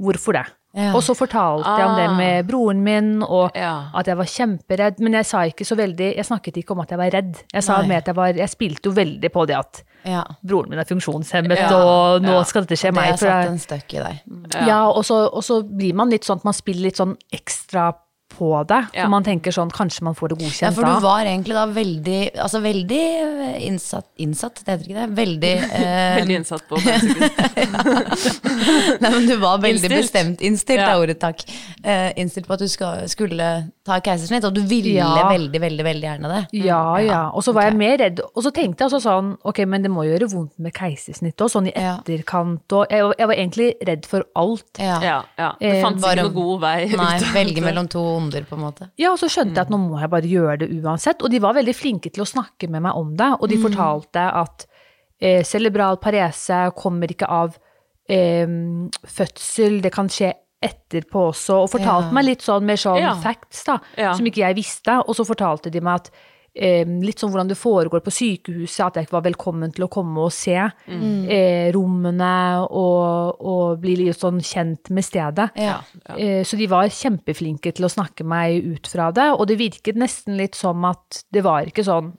Hvorfor 0.00 0.32
det? 0.38 0.46
Ja. 0.74 0.88
Og 0.96 1.04
så 1.06 1.14
fortalte 1.14 1.70
jeg 1.78 1.86
om 1.86 1.94
det 1.94 2.08
Ah. 2.10 2.16
med 2.18 2.46
broren 2.48 2.80
min, 2.82 3.22
og 3.22 3.52
Ja. 3.54 3.90
at 3.94 4.06
jeg 4.06 4.16
var 4.16 4.24
kjemperedd. 4.24 4.98
Men 4.98 5.12
jeg 5.12 5.26
sa 5.26 5.38
ikke 5.46 5.62
så 5.64 5.76
veldig 5.76 6.16
Jeg 6.16 6.24
snakket 6.24 6.56
ikke 6.56 6.72
om 6.72 6.80
at 6.80 6.88
jeg 6.90 6.98
var 6.98 7.10
redd. 7.12 7.36
Jeg 7.54 7.62
sa 7.62 7.78
Nei. 7.78 7.86
med 7.88 7.96
at 7.98 8.06
jeg 8.06 8.14
var 8.16 8.32
Jeg 8.34 8.48
spilte 8.48 8.82
jo 8.86 8.90
veldig 8.92 9.30
på 9.32 9.46
det 9.46 9.54
at 9.56 9.82
ja. 10.04 10.24
broren 10.44 10.70
min 10.70 10.78
er 10.80 10.84
funksjonshemmet, 10.84 11.56
Ja. 11.56 11.68
og 11.76 12.22
nå 12.22 12.32
Ja. 12.38 12.42
skal 12.42 12.62
dette 12.64 12.76
skje 12.76 12.90
Det 12.90 12.94
meg. 12.94 13.04
har 13.10 13.16
satt 13.16 13.46
en 13.50 13.58
støkk 13.58 13.94
i 13.94 14.02
deg. 14.02 14.66
ja, 14.66 14.88
og, 14.90 15.04
så, 15.04 15.32
og 15.32 15.42
så 15.44 15.62
blir 15.62 15.94
man 15.94 16.10
litt 16.10 16.22
sånn 16.24 16.38
at 16.38 16.44
man 16.44 16.52
spiller 16.54 16.82
litt 16.82 16.96
sånn 16.96 17.16
ekstra 17.32 17.94
på 18.34 18.48
det. 18.68 18.80
Ja. 18.94 19.04
For 19.06 19.12
man 19.14 19.24
tenker 19.26 19.54
sånn, 19.54 19.70
kanskje 19.74 20.04
man 20.06 20.14
får 20.18 20.28
det 20.34 20.38
godkjent 20.42 20.62
da. 20.62 20.68
Ja, 20.68 20.74
for 20.76 20.82
da. 20.86 20.94
du 20.98 21.04
var 21.06 21.20
egentlig 21.30 21.54
da 21.56 21.64
veldig 21.70 22.20
Altså 22.44 22.60
veldig 22.64 23.00
eh, 23.22 23.56
innsatt 23.68 24.06
Innsatt, 24.24 24.60
det 24.66 24.74
heter 24.74 24.84
ikke 24.90 25.00
det? 25.00 25.08
Veldig 25.18 25.52
eh, 25.64 26.16
Veldig 26.20 26.36
innsatt 26.40 26.64
på. 26.68 26.78
Nei, 29.00 29.10
men 29.10 29.26
du 29.28 29.36
var 29.42 29.58
veldig 29.62 29.84
Innstilt. 29.88 29.96
bestemt. 30.00 30.40
Innstilt 30.44 30.80
Ja. 30.80 30.90
er 30.94 31.02
ordet, 31.02 31.18
takk. 31.22 31.44
Eh, 31.82 32.12
innstilt 32.20 32.46
på 32.48 32.54
at 32.56 32.62
du 32.64 32.68
skal, 32.68 33.04
skulle 33.08 33.48
ta 33.84 33.98
keisersnitt, 34.00 34.44
og 34.48 34.54
du 34.56 34.62
ville 34.64 34.94
Ja. 34.96 35.28
veldig, 35.28 35.60
veldig 35.60 35.84
veldig 35.84 36.06
gjerne 36.08 36.28
det. 36.32 36.42
Ja, 36.64 36.96
ja. 37.04 37.18
Og 37.36 37.42
så 37.44 37.52
var 37.52 37.66
okay. 37.66 37.70
jeg 37.70 37.78
mer 37.78 37.98
redd. 38.00 38.20
Og 38.34 38.42
så 38.42 38.50
tenkte 38.50 38.80
jeg 38.80 38.88
altså 38.90 39.00
sånn, 39.04 39.36
ok, 39.44 39.58
men 39.68 39.82
det 39.84 39.90
må 39.92 40.06
gjøre 40.08 40.28
vondt 40.32 40.54
med 40.58 40.72
keisersnitt 40.72 41.40
og 41.44 41.50
sånn 41.52 41.68
i 41.68 41.72
etterkant. 41.76 42.64
Og 42.72 42.86
jeg, 42.90 43.02
var- 43.04 43.14
jeg 43.18 43.26
var 43.28 43.34
egentlig 43.34 43.68
redd 43.86 44.06
for 44.06 44.24
alt. 44.34 44.78
Ja. 44.78 45.00
Ja, 45.02 45.18
ja. 45.38 45.50
Det 45.60 45.74
Eh, 45.74 45.82
fantes 45.82 46.04
ikke 46.04 46.22
noe 46.22 46.32
god 46.32 46.60
vei 46.60 46.86
Nei, 46.96 47.18
velge 47.34 47.60
mellom 47.62 47.88
to 47.88 48.00
onder, 48.16 48.40
på 48.48 48.56
en 48.56 48.62
måte. 48.64 48.88
Ja, 48.96 49.12
og 49.12 49.18
så 49.18 49.28
skjønte 49.28 49.54
jeg 49.60 49.66
at 49.66 49.70
nå 49.70 49.78
må 49.78 50.00
jeg 50.00 50.10
bare 50.10 50.22
gjøre 50.32 50.58
det 50.64 50.70
uansett. 50.82 51.20
Og 51.22 51.30
de 51.30 51.38
var 51.40 51.52
veldig 51.54 51.74
flinke 51.76 52.10
til 52.10 52.22
å 52.24 52.26
snakke 52.26 52.70
med 52.70 52.80
meg 52.82 52.96
om 52.96 53.14
det. 53.16 53.32
Og 53.40 53.48
de 53.48 53.56
fortalte 53.58 54.16
at 54.32 54.66
eh, 55.20 55.42
cerebral 55.44 55.96
parese 55.98 56.72
kommer 56.74 57.06
ikke 57.12 57.28
av 57.28 57.58
eh, 58.08 58.46
fødsel, 59.06 59.80
det 59.82 59.92
kan 59.92 60.08
skje 60.08 60.32
etterpå 60.64 61.28
også. 61.30 61.60
Og 61.64 61.70
fortalte 61.76 62.08
Ja. 62.10 62.12
meg 62.16 62.24
litt 62.32 62.42
sånn 62.46 62.62
mer 62.64 62.80
sånn 62.80 62.98
Ja. 63.00 63.14
facts, 63.20 63.64
da, 63.64 63.78
Ja. 63.96 64.12
som 64.14 64.24
ikke 64.26 64.42
jeg 64.48 64.56
visste. 64.56 64.98
Og 65.06 65.14
så 65.14 65.26
fortalte 65.28 65.70
de 65.70 65.80
meg 65.80 65.94
at 66.00 66.10
eh, 66.56 66.84
litt 66.86 67.18
sånn 67.18 67.32
hvordan 67.32 67.48
det 67.48 67.56
foregår 67.58 67.98
på 68.00 68.12
sykehuset, 68.14 68.86
at 68.86 68.94
jeg 68.94 69.06
ikke 69.08 69.16
var 69.20 69.24
velkommen 69.26 69.72
til 69.74 69.86
å 69.86 69.90
komme 69.90 70.18
og 70.22 70.30
se 70.30 70.54
eh, 70.54 71.72
rommene 71.74 72.62
og, 72.70 73.40
og 73.40 73.80
bli 73.82 73.96
litt 73.96 74.16
sånn 74.20 74.38
kjent 74.38 74.88
med 74.94 75.02
stedet. 75.04 75.50
Ja. 75.58 75.80
Eh, 76.16 76.44
Så 76.44 76.56
de 76.56 76.68
var 76.70 76.86
kjempeflinke 76.86 77.72
til 77.74 77.84
å 77.86 77.90
snakke 77.90 78.24
meg 78.24 78.62
ut 78.64 78.86
fra 78.86 79.10
det, 79.10 79.32
og 79.34 79.48
det 79.48 79.58
virket 79.58 79.96
nesten 79.96 80.36
litt 80.38 80.54
som 80.54 80.84
at 80.84 81.24
det 81.32 81.42
var 81.42 81.64
ikke 81.66 81.84
sånn 81.84 82.12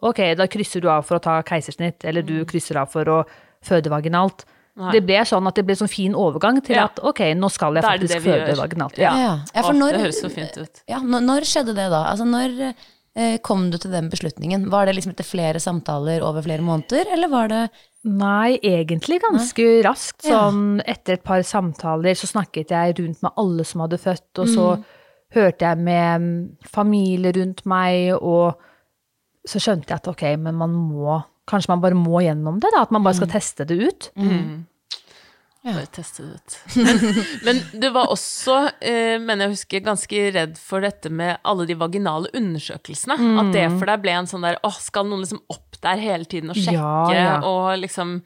Ok, 0.00 0.20
da 0.36 0.46
krysser 0.46 0.80
du 0.80 0.86
av 0.88 1.02
for 1.04 1.18
å 1.18 1.20
ta 1.22 1.42
keisersnitt, 1.42 2.04
eller 2.04 2.22
du 2.22 2.44
krysser 2.44 2.76
av 2.78 2.88
for 2.88 3.04
å 3.10 3.24
føde 3.66 3.90
vaginalt. 3.90 4.44
Nei. 4.78 4.92
Det 4.94 5.00
ble 5.08 5.22
sånn 5.26 5.46
at 5.50 5.54
det 5.58 5.64
ble 5.66 5.74
sånn 5.74 5.90
fin 5.90 6.12
overgang 6.14 6.60
til 6.64 6.76
Ja. 6.76 6.84
at 6.86 7.00
ok, 7.02 7.20
nå 7.34 7.50
skal 7.50 7.74
jeg 7.74 7.82
er 7.84 7.88
det 7.98 8.08
faktisk 8.08 8.14
det 8.14 8.22
føde 8.22 8.46
gjør. 8.52 8.60
vaginalt. 8.62 8.98
Ja. 9.02 9.14
Ja. 9.18 9.32
Ja, 9.54 9.62
for 9.66 9.72
når, 9.74 9.92
det 9.92 10.00
høres 10.06 10.20
så 10.22 10.30
fint 10.30 10.56
ut. 10.62 10.82
Ja, 10.88 11.00
når, 11.02 11.20
når 11.26 11.40
skjedde 11.50 11.74
det 11.74 11.88
da? 11.90 12.04
Altså, 12.12 12.24
når 12.24 12.74
eh, 13.18 13.38
kom 13.42 13.70
du 13.72 13.78
til 13.82 13.90
den 13.90 14.08
beslutningen? 14.12 14.68
Var 14.70 14.86
det 14.86 14.94
liksom 14.94 15.10
etter 15.16 15.26
flere 15.26 15.58
samtaler 15.58 16.22
over 16.22 16.42
flere 16.46 16.62
måneder, 16.62 17.10
eller 17.12 17.28
var 17.28 17.48
det 17.48 17.64
Nei, 18.08 18.54
egentlig 18.62 19.18
ganske 19.20 19.64
raskt. 19.84 20.22
Sånn 20.22 20.78
etter 20.86 21.14
et 21.18 21.24
par 21.26 21.42
samtaler 21.42 22.14
så 22.14 22.28
snakket 22.30 22.70
jeg 22.70 22.94
rundt 23.00 23.20
med 23.26 23.32
alle 23.36 23.64
som 23.66 23.80
hadde 23.82 23.98
født, 23.98 24.38
og 24.38 24.46
så 24.46 24.68
Mm. 24.78 24.84
hørte 25.34 25.58
jeg 25.66 25.78
med 25.78 26.56
familie 26.64 27.32
rundt 27.34 27.66
meg, 27.66 28.14
og 28.22 28.54
så 29.46 29.58
skjønte 29.60 29.88
jeg 29.90 29.96
at 29.98 30.08
ok, 30.08 30.22
men 30.38 30.54
man 30.54 30.70
må 30.70 31.18
Kanskje 31.48 31.72
man 31.72 31.80
bare 31.80 31.96
må 31.96 32.20
gjennom 32.22 32.60
det, 32.60 32.70
da? 32.74 32.82
At 32.84 32.90
man 32.92 33.02
bare 33.06 33.14
Mm. 33.16 33.20
skal 33.22 33.32
teste 33.40 33.64
det 33.66 33.78
ut? 33.80 34.10
Bare 35.68 35.86
teste 35.92 36.22
det 36.22 36.34
ut. 36.38 36.58
Men 37.44 37.58
du 37.82 37.88
var 37.92 38.06
også, 38.12 38.54
eh, 38.80 39.18
mener 39.20 39.46
jeg 39.48 39.56
husker, 39.56 39.82
ganske 39.84 40.20
redd 40.32 40.54
for 40.60 40.80
dette 40.84 41.10
med 41.12 41.40
alle 41.44 41.66
de 41.68 41.74
vaginale 41.76 42.30
undersøkelsene. 42.38 43.16
At 43.42 43.50
det 43.52 43.64
for 43.78 43.90
deg 43.90 44.00
ble 44.04 44.14
en 44.16 44.28
sånn 44.30 44.46
der 44.46 44.56
åh, 44.64 44.78
skal 44.80 45.04
noen 45.10 45.24
liksom 45.26 45.42
opp 45.52 45.76
der 45.82 46.00
hele 46.00 46.24
tiden 46.30 46.50
og 46.54 46.56
sjekke, 46.56 46.78
Ja, 46.78 47.12
ja. 47.12 47.40
og 47.44 47.74
liksom 47.82 48.22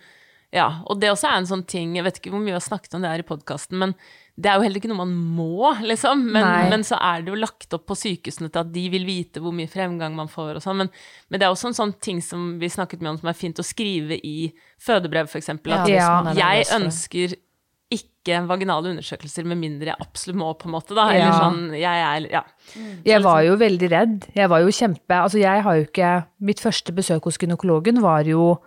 Ja. 0.53 0.83
Og 0.87 1.01
det 1.01 1.09
også 1.09 1.31
er 1.33 1.39
en 1.41 1.47
sånn 1.49 1.67
ting, 1.67 1.95
jeg 1.97 2.05
vet 2.05 2.19
ikke 2.21 2.31
hvor 2.35 2.41
mye 2.43 2.53
vi 2.53 2.59
har 2.59 2.61
snakket 2.61 2.95
om 2.95 3.01
det 3.03 3.09
her 3.11 3.23
i 3.25 3.29
podkasten, 3.31 3.79
men 3.81 3.95
det 4.43 4.51
er 4.51 4.59
jo 4.59 4.65
heller 4.67 4.81
ikke 4.81 4.91
noe 4.91 5.01
man 5.05 5.13
må, 5.37 5.71
liksom. 5.87 6.25
Men, 6.35 6.47
men 6.73 6.83
så 6.87 6.97
er 6.99 7.23
det 7.23 7.31
jo 7.33 7.39
lagt 7.39 7.75
opp 7.77 7.85
på 7.87 7.97
sykehusene 7.99 8.51
til 8.51 8.63
at 8.65 8.73
de 8.75 8.83
vil 8.91 9.05
vite 9.07 9.43
hvor 9.45 9.55
mye 9.55 9.71
fremgang 9.71 10.17
man 10.19 10.31
får 10.33 10.59
og 10.59 10.65
sånn. 10.65 10.81
Men, 10.83 10.91
men 11.31 11.39
det 11.43 11.47
er 11.47 11.55
også 11.55 11.71
en 11.71 11.79
sånn 11.79 11.95
ting 12.03 12.19
som 12.25 12.57
vi 12.63 12.71
snakket 12.73 13.05
mye 13.05 13.15
om 13.15 13.21
som 13.23 13.31
er 13.31 13.39
fint 13.39 13.63
å 13.63 13.67
skrive 13.67 14.19
i 14.19 14.51
fødebrev, 14.83 15.31
eksempel. 15.43 15.77
At 15.79 15.89
Ja. 15.93 16.11
er 16.33 16.41
jeg 16.43 16.67
ønsker 16.81 17.37
ikke 17.93 18.39
vaginale 18.49 18.89
undersøkelser 18.95 19.45
med 19.45 19.59
mindre 19.61 19.91
jeg 19.93 20.01
absolutt 20.01 20.39
må, 20.41 20.51
på 20.57 20.65
en 20.71 20.73
måte, 20.79 20.95
da. 20.97 21.09
Eller 21.13 21.29
Ja. 21.29 21.39
sånn, 21.43 21.63
jeg 21.77 22.05
er 22.09 22.29
Ja. 22.33 22.43
Jeg 23.05 23.23
var 23.23 23.43
jo 23.45 23.57
veldig 23.61 23.91
redd. 23.91 24.27
Jeg 24.35 24.49
var 24.49 24.61
jo 24.65 24.69
kjempe 24.73 25.11
Altså, 25.23 25.39
jeg 25.39 25.63
har 25.63 25.75
jo 25.77 25.85
ikke 25.85 26.25
Mitt 26.41 26.59
første 26.59 26.93
besøk 26.95 27.23
hos 27.25 27.37
gynekologen 27.39 28.01
var 28.01 28.25
jo 28.25 28.59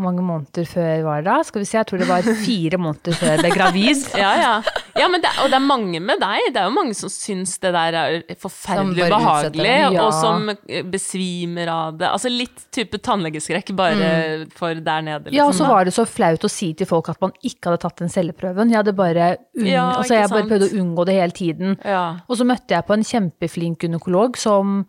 mange 0.00 0.22
måneder 0.26 0.66
før 0.66 1.04
var 1.06 1.22
det 1.22 1.30
da? 1.30 1.36
Skal 1.46 1.62
vi 1.62 1.66
se, 1.68 1.76
jeg 1.76 1.86
tror 1.86 2.00
det 2.02 2.08
var 2.08 2.26
fire 2.42 2.78
måneder 2.82 3.14
før 3.18 3.30
jeg 3.30 3.42
ble 3.42 3.52
gravid. 3.54 4.02
Ja, 4.24 4.30
ja. 4.38 4.52
ja 4.98 5.06
men 5.10 5.22
det, 5.22 5.30
og 5.42 5.50
det 5.50 5.58
er 5.58 5.64
mange 5.64 6.00
med 6.02 6.20
deg. 6.22 6.48
Det 6.54 6.60
er 6.60 6.68
jo 6.68 6.74
mange 6.74 6.94
som 6.96 7.10
syns 7.12 7.56
det 7.62 7.72
der 7.74 7.96
er 7.98 8.16
forferdelig 8.40 9.08
ubehagelig. 9.10 9.68
Ja. 9.68 9.90
og 10.04 10.10
som 10.16 10.50
eh, 10.54 10.84
besvimer 10.86 11.70
av 11.70 11.98
det. 12.00 12.08
Altså 12.10 12.32
litt 12.32 12.66
type 12.74 12.98
tannlegeskrekk, 13.04 13.74
bare 13.78 14.10
for 14.56 14.78
der 14.78 15.06
nede. 15.06 15.34
Ja, 15.34 15.46
og 15.48 15.54
så 15.54 15.64
liksom. 15.64 15.74
var 15.74 15.88
det 15.88 15.94
så 15.96 16.06
flaut 16.08 16.46
å 16.46 16.52
si 16.52 16.72
til 16.78 16.90
folk 16.90 17.10
at 17.12 17.20
man 17.22 17.34
ikke 17.42 17.70
hadde 17.70 17.82
tatt 17.84 18.02
den 18.02 18.12
celleprøven. 18.12 18.72
Jeg 18.72 18.82
hadde 18.82 18.96
bare 18.98 19.30
unn... 19.58 19.70
Ja, 19.70 19.88
altså, 19.98 20.18
jeg 20.18 20.32
bare 20.32 20.48
prøvde 20.50 20.70
å 20.70 20.82
unngå 20.82 21.06
det 21.08 21.18
hele 21.20 21.38
tiden. 21.38 21.78
Ja. 21.84 22.04
Og 22.28 22.40
så 22.40 22.48
møtte 22.48 22.76
jeg 22.76 22.86
på 22.88 22.96
en 22.96 23.06
kjempeflink 23.06 23.86
gynekolog 23.86 24.38
som 24.40 24.84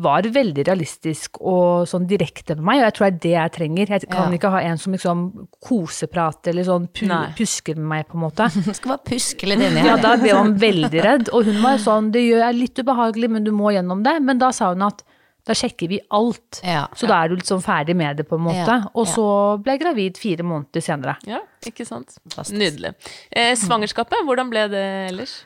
var 0.00 0.22
veldig 0.32 0.64
realistisk 0.66 1.38
og 1.40 1.86
sånn 1.90 2.06
direkte 2.08 2.56
med 2.56 2.64
meg, 2.70 2.80
og 2.80 2.86
jeg 2.88 2.94
tror 2.96 3.06
det 3.06 3.12
er 3.12 3.20
det 3.24 3.32
jeg 3.36 3.52
trenger. 3.58 3.92
Jeg 3.94 4.08
kan 4.10 4.32
Ja. 4.32 4.38
ikke 4.38 4.50
ha 4.54 4.60
en 4.70 4.78
som 4.78 4.92
liksom 4.96 5.24
koseprater 5.60 6.50
eller 6.54 6.64
sånn 6.68 6.88
pu 6.92 7.06
Nei. 7.10 7.26
pusker 7.38 7.76
med 7.76 7.86
meg, 7.92 8.08
på 8.08 8.18
en 8.18 8.24
måte. 8.26 8.48
Du 8.70 8.72
skal 8.76 8.96
bare 8.96 9.04
puske 9.10 9.46
litt 9.50 9.60
inni 9.66 9.84
Ja, 9.86 9.96
da 10.00 10.16
ble 10.20 10.34
man 10.36 10.54
veldig 10.66 11.02
redd, 11.04 11.30
og 11.32 11.44
hun 11.48 11.62
var 11.62 11.78
sånn, 11.82 12.10
det 12.14 12.24
gjør- 12.26 12.46
jeg 12.48 12.58
litt 12.60 12.82
ubehagelig, 12.84 13.30
men 13.30 13.44
du 13.44 13.52
må 13.52 13.72
gjennom 13.74 14.02
det. 14.06 14.16
Men 14.22 14.38
da 14.38 14.50
sa 14.56 14.72
hun 14.74 14.82
at 14.88 15.02
da 15.48 15.54
sjekker 15.56 15.88
vi 15.88 15.98
alt. 16.12 16.60
Ja. 16.62 16.82
Så 16.94 17.08
da 17.08 17.22
er 17.24 17.28
du 17.32 17.36
liksom 17.36 17.62
ferdig 17.64 17.94
med 17.96 18.18
det, 18.18 18.26
på 18.28 18.36
en 18.36 18.44
måte. 18.44 18.74
Ja, 18.76 18.90
Og 18.94 19.06
ja. 19.06 19.12
så 19.14 19.24
ble 19.64 19.72
jeg 19.72 19.80
gravid 19.82 20.18
fire 20.20 20.44
måneder 20.44 20.82
senere. 20.84 21.16
ja, 21.26 21.40
ikke 21.66 21.86
sant. 21.88 22.12
Fantastisk. 22.28 22.58
Nydelig. 22.60 22.92
Eh, 23.32 23.54
svangerskapet, 23.56 24.20
hvordan 24.28 24.50
ble 24.52 24.66
det 24.68 24.84
ellers? 25.10 25.38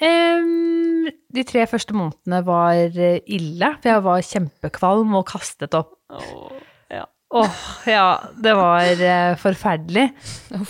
Em, 0.00 1.08
de 1.36 1.44
tre 1.44 1.66
første 1.68 1.94
månedene 1.96 2.40
var 2.46 2.96
eh, 2.96 3.20
ille, 3.28 3.72
for 3.82 3.90
jeg 3.92 4.04
var 4.06 4.26
kjempekvalm 4.26 5.14
og 5.18 5.26
kastet 5.28 5.76
opp. 5.76 5.92
Åh, 6.16 6.56
ja. 6.92 7.04
Åh, 7.36 7.60
ja, 7.90 8.06
det 8.42 8.54
var 8.58 9.04
eh, 9.06 9.36
forferdelig. 9.40 10.08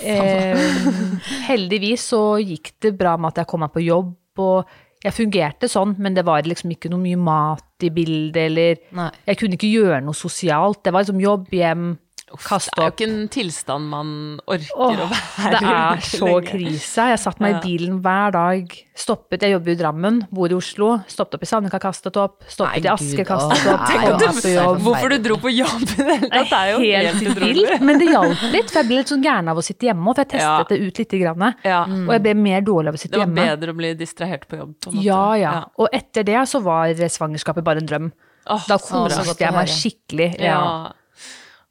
Em, 0.02 1.16
heldigvis 1.46 2.10
så 2.10 2.22
gikk 2.42 2.74
det 2.82 2.96
bra 2.98 3.14
med 3.16 3.32
at 3.32 3.44
jeg 3.44 3.52
kom 3.52 3.62
meg 3.64 3.74
på 3.74 3.86
jobb, 3.86 4.12
og 4.42 4.76
jeg 5.00 5.16
fungerte 5.16 5.68
sånn, 5.70 5.94
men 6.02 6.16
det 6.16 6.26
var 6.28 6.44
liksom 6.44 6.74
ikke 6.74 6.90
noe 6.92 7.00
mye 7.00 7.16
mat 7.20 7.86
i 7.86 7.88
bildet, 7.94 8.42
eller 8.50 8.82
Nei. 8.98 9.08
jeg 9.30 9.38
kunne 9.40 9.56
ikke 9.56 9.70
gjøre 9.72 10.02
noe 10.04 10.16
sosialt. 10.16 10.82
Det 10.84 10.92
var 10.92 11.06
liksom 11.06 11.22
jobb, 11.22 11.46
hjem, 11.56 11.86
Uff, 12.32 12.46
opp. 12.52 12.62
det 12.76 12.82
er 12.82 12.86
jo 12.86 12.92
ikke 12.94 13.06
en 13.10 13.28
tilstand 13.28 13.88
man 13.90 14.10
orker 14.46 14.76
Åh, 14.76 15.00
å 15.02 15.08
være 15.10 15.48
i. 15.48 15.50
det 15.50 15.60
er 15.70 16.02
så 16.06 16.26
lenge. 16.28 16.46
krise. 16.50 17.06
Jeg 17.10 17.18
satt 17.18 17.40
meg 17.40 17.50
i 17.50 17.54
Ja. 17.56 17.60
bilen 17.64 18.00
hver 18.04 18.30
dag. 18.32 18.76
Stoppet, 19.00 19.40
jeg 19.42 19.52
jobber 19.56 19.72
i 19.72 19.74
Drammen, 19.80 20.20
bor 20.30 20.46
i 20.52 20.54
Oslo. 20.54 20.90
Stoppet 21.08 21.34
opp 21.38 21.42
i 21.42 21.46
Sandvika, 21.48 21.80
kastet 21.80 22.16
opp. 22.20 22.44
Stoppet 22.46 22.84
Nei, 22.84 22.90
i 22.90 22.92
Aske, 22.92 23.16
Gud, 23.16 23.26
kastet 23.26 23.66
åh, 23.66 23.72
opp. 23.74 23.88
på 23.88 24.12
absolutt 24.28 24.54
jobb. 24.54 24.78
Hvorfor 24.86 25.08
du 25.10 25.18
dro 25.24 25.36
på 25.42 25.50
jobb 25.56 25.82
i 25.82 25.96
det 25.96 26.18
hele 26.20 26.30
tatt, 26.30 26.52
er 26.52 26.70
jo 26.70 26.78
helt 26.84 27.14
helt 27.14 27.28
utrolig. 27.34 27.80
men 27.80 27.98
det 27.98 28.08
hjalp 28.12 28.46
litt. 28.52 28.70
For 28.70 28.78
jeg 28.82 28.86
ble 28.92 28.96
litt 29.02 29.08
sånn 29.14 29.24
gæren 29.24 29.48
av 29.50 29.56
å 29.56 29.62
sitte 29.64 29.88
hjemme, 29.90 30.14
for 30.14 30.22
jeg 30.22 30.28
testet 30.36 30.40
Ja. 30.40 30.64
det 30.68 30.80
ut 30.86 30.98
lite 31.02 31.18
grann. 31.24 31.54
Ja. 31.64 31.82
Og 31.84 32.12
jeg 32.14 32.22
ble 32.22 32.34
mer 32.34 32.60
dårlig 32.60 32.88
av 32.88 32.94
å 32.94 32.98
sitte 32.98 33.18
hjemme. 33.18 33.34
Det 33.34 33.40
var 33.42 33.48
hjemme. 33.48 33.60
bedre 33.60 33.72
å 33.72 33.76
bli 33.76 33.94
distrahert 33.94 34.46
på 34.48 34.56
jobb, 34.60 34.74
på 34.80 34.90
en 34.90 34.96
måte. 34.96 35.04
Ja, 35.04 35.34
ja. 35.34 35.64
Og 35.78 35.88
etter 35.92 36.22
det 36.22 36.36
så 36.48 36.62
var 36.62 36.94
svangerskapet 36.94 37.64
bare 37.64 37.78
en 37.78 37.86
drøm. 37.86 38.12
Oh, 38.46 38.62
Da 38.66 38.78
så 38.78 39.04
bra. 39.04 39.08
så 39.08 39.16
godt 39.24 39.26
koste 39.36 39.44
jeg 39.44 39.52
meg 39.52 39.68
skikkelig. 39.68 40.40
Ja. 40.40 40.92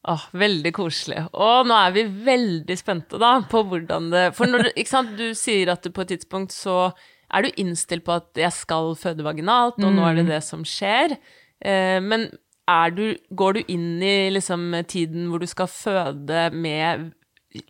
Åh, 0.10 0.24
veldig 0.42 0.72
koselig. 0.74 1.22
Og 1.38 1.68
nå 1.70 1.76
er 1.78 1.94
vi 1.94 2.04
veldig 2.26 2.78
spente 2.80 3.20
da 3.22 3.36
på 3.50 3.62
hvordan 3.70 4.10
det 4.14 4.24
For 4.38 4.50
når 4.50 4.68
du, 4.68 4.70
ikke 4.74 4.90
sant, 4.96 5.12
du 5.20 5.36
sier 5.38 5.70
at 5.74 5.86
du 5.86 5.92
på 5.94 6.02
et 6.06 6.16
tidspunkt 6.16 6.56
så 6.56 6.90
er 7.30 7.46
du 7.46 7.60
innstilt 7.62 8.02
på 8.08 8.16
at 8.18 8.40
jeg 8.42 8.50
skal 8.56 8.96
føde 8.98 9.22
vaginalt, 9.26 9.78
og 9.86 9.92
nå 9.94 10.06
er 10.08 10.16
det 10.18 10.30
det 10.32 10.40
som 10.42 10.64
skjer. 10.66 11.14
Eh, 11.62 12.00
men 12.02 12.26
du, 12.98 13.04
går 13.38 13.54
du 13.60 13.72
inn 13.74 14.02
i 14.02 14.30
liksom 14.34 14.72
tiden 14.90 15.28
hvor 15.30 15.42
du 15.42 15.46
skal 15.50 15.70
føde 15.70 16.48
med 16.54 17.12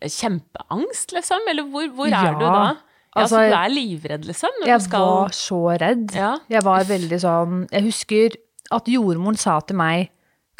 kjempeangst, 0.04 1.12
liksom? 1.16 1.44
Eller 1.50 1.68
hvor, 1.68 1.88
hvor 1.96 2.06
er 2.08 2.10
Ja. 2.10 2.32
du 2.32 2.44
da? 2.44 2.76
Ja, 3.10 3.22
Altså, 3.22 3.36
så 3.36 3.48
du 3.50 3.54
er 3.58 3.68
livredd, 3.68 4.24
liksom? 4.24 4.50
Jeg 4.66 4.80
skal... 4.82 5.00
var 5.00 5.32
så 5.34 5.60
redd. 5.82 6.12
Ja. 6.14 6.38
Jeg 6.48 6.62
var 6.62 6.84
veldig 6.84 7.18
sånn 7.20 7.66
Jeg 7.72 7.82
husker 7.88 8.36
at 8.70 8.86
jordmoren 8.86 9.36
sa 9.36 9.58
til 9.66 9.76
meg 9.76 10.10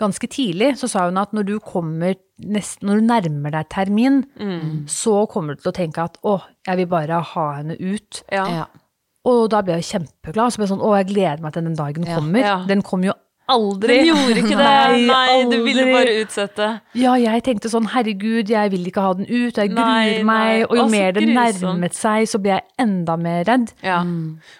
ganske 0.00 0.26
tidlig, 0.33 0.73
så 0.80 0.88
sa 0.90 1.04
hun 1.07 1.19
at 1.21 1.33
når 1.37 1.47
du 1.47 1.54
kommer 1.62 2.16
nesten, 2.40 2.88
når 2.88 3.00
du 3.00 3.07
nærmer 3.11 3.52
deg 3.59 3.69
termin, 3.73 4.23
Mm. 4.40 4.87
så 4.88 5.26
kommer 5.30 5.54
du 5.57 5.62
til 5.62 5.73
å 5.73 5.76
tenke 5.76 6.02
at 6.09 6.16
å, 6.25 6.38
jeg 6.66 6.76
vil 6.80 6.87
bare 6.90 7.21
ha 7.23 7.47
henne 7.61 7.76
ut. 7.78 8.23
Ja. 8.33 8.47
Ja. 8.49 8.64
Og 9.28 9.50
da 9.52 9.61
ble 9.62 9.76
jeg 9.76 9.85
kjempeglad. 9.90 10.49
Så 10.54 10.57
ble 10.57 10.64
jeg 10.66 10.73
sånn, 10.73 10.80
å, 10.87 10.95
jeg 10.97 11.11
gleder 11.12 11.42
meg 11.45 11.52
til 11.52 11.66
den 11.69 11.76
dagen 11.76 12.07
Ja. 12.09 12.16
kommer. 12.16 12.40
Ja. 12.40 12.54
Den 12.66 12.80
kom 12.83 13.04
jo 13.04 13.12
aldri. 13.50 13.97
Den 14.00 14.09
gjorde 14.11 14.42
ikke 14.42 14.57
det! 14.61 15.07
Nei, 15.11 15.37
du 15.50 15.57
ville 15.66 15.85
bare 15.90 16.14
utsette. 16.23 16.69
Ja, 16.99 17.14
jeg 17.21 17.45
tenkte 17.47 17.71
sånn, 17.73 17.88
herregud, 17.92 18.50
jeg 18.52 18.73
vil 18.73 18.88
ikke 18.90 19.04
ha 19.04 19.12
den 19.19 19.26
ut, 19.28 19.59
jeg 19.61 19.71
Nei, 19.71 19.76
gruer 19.76 20.25
meg. 20.25 20.25
nei. 20.30 20.64
Og 20.66 20.76
jo 20.78 20.85
Å, 20.87 20.90
mer 20.92 21.12
det 21.16 21.25
grusomt. 21.26 21.62
nærmet 21.66 21.97
seg, 21.99 22.26
så 22.30 22.40
ble 22.42 22.54
jeg 22.57 22.64
enda 22.87 23.16
mer 23.21 23.45
redd. 23.49 23.73
Ja. 23.87 24.00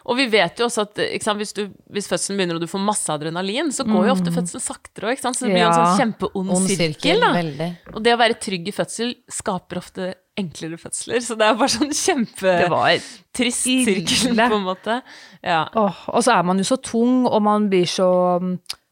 Og 0.07 0.17
vi 0.21 0.27
vet 0.33 0.59
jo 0.61 0.69
også 0.69 0.87
at 0.89 1.03
ikke 1.07 1.29
sant, 1.29 1.41
hvis, 1.43 1.53
du, 1.57 1.63
hvis 1.95 2.11
fødselen 2.11 2.41
begynner 2.41 2.59
og 2.61 2.65
du 2.65 2.71
får 2.71 2.85
masse 2.85 3.11
adrenalin, 3.15 3.71
så 3.75 3.87
går 3.89 4.11
jo 4.11 4.17
ofte 4.17 4.35
fødselen 4.35 4.65
saktere 4.65 5.13
òg, 5.13 5.21
så 5.23 5.33
det 5.41 5.53
blir 5.53 5.63
jo 5.65 5.69
en 5.71 5.79
sånn 5.81 6.01
kjempeond 6.05 6.57
sirkel. 6.67 7.23
sirkel, 7.27 7.55
da. 7.59 7.71
Og 7.95 8.03
det 8.05 8.17
å 8.17 8.21
være 8.21 8.39
trygg 8.41 8.69
i 8.69 8.75
fødsel 8.75 9.15
skaper 9.31 9.81
ofte 9.83 10.15
enklere 10.41 10.79
fødsler, 10.81 11.21
så 11.25 11.37
det 11.39 11.47
er 11.47 11.55
bare 11.61 11.73
sånn 11.73 11.91
Det 11.91 12.69
var 12.71 12.91
kjempetrist 12.91 13.63
sirkel, 13.65 14.37
på 14.41 14.59
en 14.59 14.67
måte. 14.67 15.01
Ja. 15.45 15.63
Åh, 15.75 16.05
og 16.11 16.23
så 16.27 16.35
er 16.39 16.43
man 16.49 16.59
jo 16.59 16.65
så 16.69 16.79
tung, 16.83 17.27
og 17.29 17.43
man 17.47 17.69
blir 17.73 17.87
så 17.89 18.41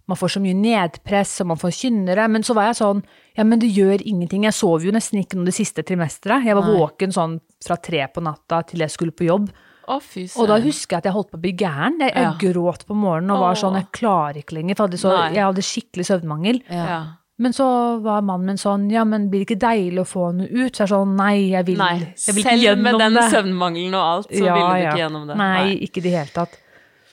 Man 0.08 0.16
får 0.16 0.30
så 0.38 0.40
mye 0.40 0.56
nedpress, 0.56 1.34
og 1.42 1.50
man 1.50 1.58
får 1.60 1.74
kynnere. 1.82 2.24
Men 2.32 2.42
så 2.46 2.54
var 2.56 2.70
jeg 2.70 2.78
sånn 2.80 3.02
Ja, 3.36 3.44
men 3.44 3.58
det 3.60 3.68
gjør 3.76 4.00
ingenting. 4.08 4.44
Jeg 4.48 4.54
sov 4.56 4.80
jo 4.86 4.90
nesten 4.94 5.20
ikke 5.20 5.36
noe 5.36 5.44
det 5.50 5.52
siste 5.58 5.82
trimesteret. 5.84 6.46
Jeg 6.48 6.56
var 6.56 6.64
våken 6.64 7.12
sånn 7.12 7.34
fra 7.64 7.76
tre 7.76 8.06
på 8.08 8.22
natta 8.24 8.62
til 8.66 8.80
jeg 8.80 8.90
skulle 8.94 9.12
på 9.12 9.26
jobb. 9.28 9.50
Å, 9.88 9.98
fy. 10.04 10.26
Og 10.40 10.48
da 10.48 10.56
husker 10.60 10.96
jeg 10.96 10.98
at 11.02 11.06
jeg 11.08 11.12
holdt 11.14 11.30
på 11.32 11.38
å 11.38 11.40
bli 11.44 11.52
gæren. 11.56 12.00
Jeg, 12.00 12.12
jeg 12.14 12.24
Ja. 12.24 12.32
gråt 12.40 12.86
på 12.88 12.96
morgenen 12.96 13.30
og 13.36 13.40
var 13.40 13.54
Åh. 13.54 13.60
sånn 13.60 13.76
Jeg 13.78 13.86
klarer 13.92 14.40
ikke 14.40 14.56
lenger. 14.56 14.76
For 14.76 14.84
jeg 14.88 14.90
hadde, 14.90 15.00
så, 15.04 15.12
jeg 15.34 15.44
hadde 15.44 15.64
skikkelig 15.64 16.08
søvnmangel. 16.08 16.62
ja. 16.72 16.98
Men 17.38 17.54
så 17.54 17.66
var 18.02 18.24
mannen 18.26 18.48
min 18.50 18.58
sånn 18.58 18.88
Ja, 18.90 19.04
men 19.06 19.28
blir 19.30 19.44
det 19.44 19.52
ikke 19.52 19.60
deilig 19.62 20.00
å 20.02 20.06
få 20.10 20.24
henne 20.32 20.48
ut? 20.50 20.72
Så 20.74 20.82
jeg 20.82 20.86
er 20.88 20.90
sånn 20.90 21.12
Nei, 21.18 21.34
jeg 21.52 21.66
vil, 21.68 21.76
Nei, 21.78 21.92
jeg 22.18 22.34
vil 22.34 22.42
ikke 22.42 22.54
selv 22.56 22.80
med 22.82 22.88
gjennom 22.90 23.02
den 23.04 23.18
det. 23.18 23.26
søvnmangelen 23.34 23.94
og 23.98 24.06
alt, 24.08 24.32
så 24.32 24.40
ville 24.42 24.64
du 24.72 24.86
ikke 24.88 25.02
gjennom 25.04 25.28
det. 25.28 25.36
Nei, 25.38 25.76
ikke 25.86 26.02
i 26.02 26.06
det 26.08 26.14
hele 26.16 26.34
tatt. 26.34 26.58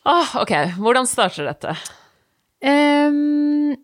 Åh, 0.05 0.33
ok, 0.41 0.55
hvordan 0.81 1.09
starter 1.09 1.47
dette? 1.49 1.75
Um, 2.65 3.75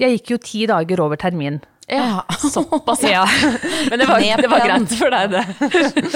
jeg 0.00 0.16
gikk 0.18 0.32
jo 0.34 0.40
ti 0.40 0.64
dager 0.70 1.04
over 1.04 1.20
termin. 1.20 1.60
Ja, 1.92 2.22
såpass, 2.40 3.02
Ja. 3.12 3.26
Men 3.90 4.00
det 4.00 4.08
var, 4.08 4.20
det 4.20 4.48
var 4.48 4.64
greit 4.64 4.92
for 4.96 5.12
deg, 5.12 5.34
det. 5.34 5.44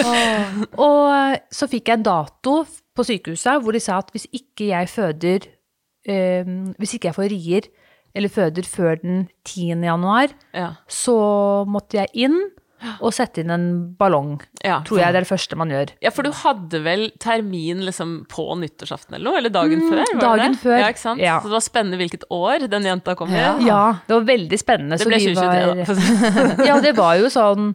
Og 0.87 1.41
så 1.53 1.69
fikk 1.69 1.91
jeg 1.91 2.01
en 2.01 2.07
dato 2.07 2.55
på 2.97 3.05
sykehuset 3.05 3.61
hvor 3.61 3.77
de 3.77 3.83
sa 3.83 3.99
at 4.01 4.13
hvis 4.15 4.29
ikke 4.33 4.71
jeg 4.71 4.89
føder 4.89 5.49
um, 6.09 6.71
Hvis 6.81 6.97
ikke 6.97 7.11
jeg 7.11 7.19
får 7.19 7.29
rier 7.35 7.69
eller 8.17 8.33
føder 8.33 8.65
før 8.69 8.97
den 9.03 9.27
10. 9.45 9.83
januar, 9.85 10.33
Ja. 10.57 10.71
så 10.89 11.17
måtte 11.69 12.01
jeg 12.01 12.09
inn 12.27 12.39
og 13.01 13.09
sette 13.17 13.41
inn 13.41 13.51
en 13.51 13.63
ballong. 13.99 14.35
Ja. 14.63 14.83
Tror 14.85 14.99
jeg 15.01 15.15
det 15.15 15.21
er 15.23 15.25
det 15.25 15.31
første 15.31 15.57
man 15.57 15.71
gjør. 15.73 15.91
Ja, 16.05 16.11
for 16.13 16.23
du 16.27 16.31
hadde 16.31 16.83
vel 16.85 17.07
termin 17.19 17.81
liksom 17.87 18.27
på 18.29 18.45
nyttårsaften 18.61 19.17
eller 19.17 19.31
noe? 19.31 19.39
Eller 19.41 19.51
dagen 19.55 19.81
før? 19.89 20.03
Mm, 20.13 20.21
dagen 20.21 20.53
det? 20.53 20.61
før, 20.61 20.77
Ja, 20.83 20.91
ikke 20.93 21.03
sant? 21.03 21.21
ja. 21.25 21.39
Så 21.41 21.49
det 21.49 21.57
var 21.57 21.65
spennende 21.65 21.97
hvilket 22.03 22.27
år 22.31 22.69
den 22.69 22.85
jenta 22.85 23.15
kom 23.17 23.33
i? 23.33 23.41
Ja. 23.41 23.55
Ja, 23.65 23.81
det 24.07 24.15
var 24.19 24.29
veldig 24.29 24.59
spennende. 24.61 24.99
Det 25.01 25.07
så 25.07 25.09
ble 25.09 25.23
2023, 25.25 25.67
var- 25.67 26.57
da. 26.57 26.67
Ja, 26.69 26.81
det 26.85 26.95
var 27.01 27.17
jo 27.17 27.33
sånn 27.33 27.75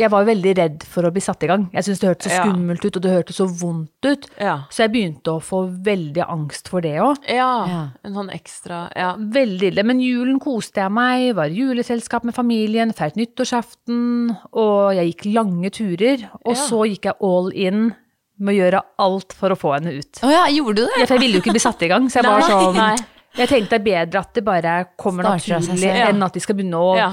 Jeg 0.00 0.10
var 0.10 0.24
veldig 0.24 0.52
redd 0.58 0.84
for 0.88 1.04
å 1.04 1.10
bli 1.12 1.20
satt 1.20 1.42
i 1.44 1.50
gang. 1.50 1.68
Jeg 1.74 1.84
syntes 1.86 2.00
det 2.00 2.08
hørtes 2.10 2.30
så 2.32 2.36
Ja. 2.38 2.44
skummelt 2.48 2.84
ut, 2.84 2.96
og 2.96 3.02
det 3.04 3.12
hørtes 3.12 3.36
så 3.40 3.46
vondt 3.60 4.08
ut. 4.08 4.26
Ja. 4.40 4.56
Så 4.72 4.82
jeg 4.86 4.92
begynte 4.94 5.34
å 5.36 5.42
få 5.44 5.60
veldig 5.84 6.24
angst 6.26 6.68
for 6.72 6.80
det 6.80 6.96
òg. 6.98 7.16
Ja, 7.28 7.66
Ja. 7.68 7.82
en 8.04 8.14
sånn 8.14 8.30
ekstra 8.34 8.90
Ja. 8.96 9.14
Veldig 9.16 9.72
ille. 9.72 9.84
Men 9.84 10.00
julen 10.00 10.40
koste 10.40 10.80
jeg 10.80 10.90
meg, 10.90 11.34
var 11.36 11.44
i 11.46 11.54
juleselskap 11.60 12.24
med 12.24 12.34
familien, 12.34 12.92
feiret 12.96 13.16
nyttårsaften, 13.16 14.36
og 14.52 14.94
jeg 14.96 15.12
gikk 15.14 15.32
lange 15.34 15.70
turer. 15.70 16.28
Og 16.44 16.56
Ja. 16.56 16.66
så 16.66 16.84
gikk 16.88 17.02
jeg 17.04 17.14
all 17.20 17.50
in 17.54 17.94
med 18.38 18.54
å 18.54 18.58
gjøre 18.70 18.82
alt 18.98 19.32
for 19.34 19.50
å 19.50 19.56
få 19.58 19.74
henne 19.78 19.98
ut. 19.98 20.12
Å 20.22 20.30
ja, 20.30 20.46
gjorde 20.48 20.76
du 20.76 20.82
Ja, 20.82 20.88
det? 21.00 21.08
for 21.08 21.14
jeg 21.18 21.20
ville 21.20 21.34
jo 21.34 21.40
ikke 21.42 21.52
bli 21.52 21.60
satt 21.60 21.82
i 21.82 21.88
gang, 21.88 22.08
så 22.08 22.22
jeg 22.22 22.24
var 22.30 22.40
sånn 22.40 22.74
nei. 22.74 22.96
Jeg 23.36 23.48
tenkte 23.48 23.70
det 23.70 23.80
er 23.86 24.06
bedre 24.06 24.18
at 24.20 24.34
det 24.34 24.44
bare 24.44 24.86
kommer 24.98 25.22
Starter 25.22 25.60
naturlig, 25.60 26.08
enn 26.08 26.22
at 26.24 26.32
de 26.32 26.40
skal 26.40 26.56
begynne 26.56 26.74
å 26.74 26.96
ja. 26.96 27.12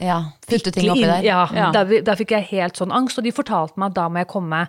Ja, 0.00 0.16
putte 0.48 0.72
ting 0.74 0.90
oppi 0.90 1.04
der. 1.06 1.22
Ja, 1.22 1.44
Ja. 1.54 1.70
Da 1.72 2.14
fikk 2.18 2.30
jeg 2.34 2.48
helt 2.50 2.74
sånn 2.76 2.90
angst, 2.92 3.18
og 3.18 3.24
de 3.24 3.30
fortalte 3.32 3.78
meg 3.78 3.92
at 3.92 3.94
da 4.00 4.08
må 4.08 4.18
jeg 4.24 4.28
komme 4.32 4.64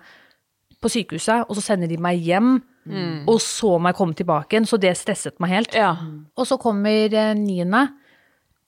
på 0.82 0.88
sykehuset, 0.92 1.46
og 1.48 1.56
så 1.56 1.62
sender 1.62 1.88
de 1.88 1.96
meg 1.98 2.20
hjem, 2.22 2.60
og 3.26 3.40
så 3.42 3.78
må 3.80 3.88
jeg 3.90 3.96
komme 3.98 4.14
tilbake 4.14 4.54
igjen, 4.54 4.66
så 4.70 4.78
det 4.78 4.92
stresset 4.96 5.40
meg 5.40 5.50
helt. 5.50 5.74
ja. 5.74 5.96
Og 6.36 6.46
så 6.46 6.58
kommer 6.62 7.10
eh, 7.12 7.34
niende. 7.34 7.88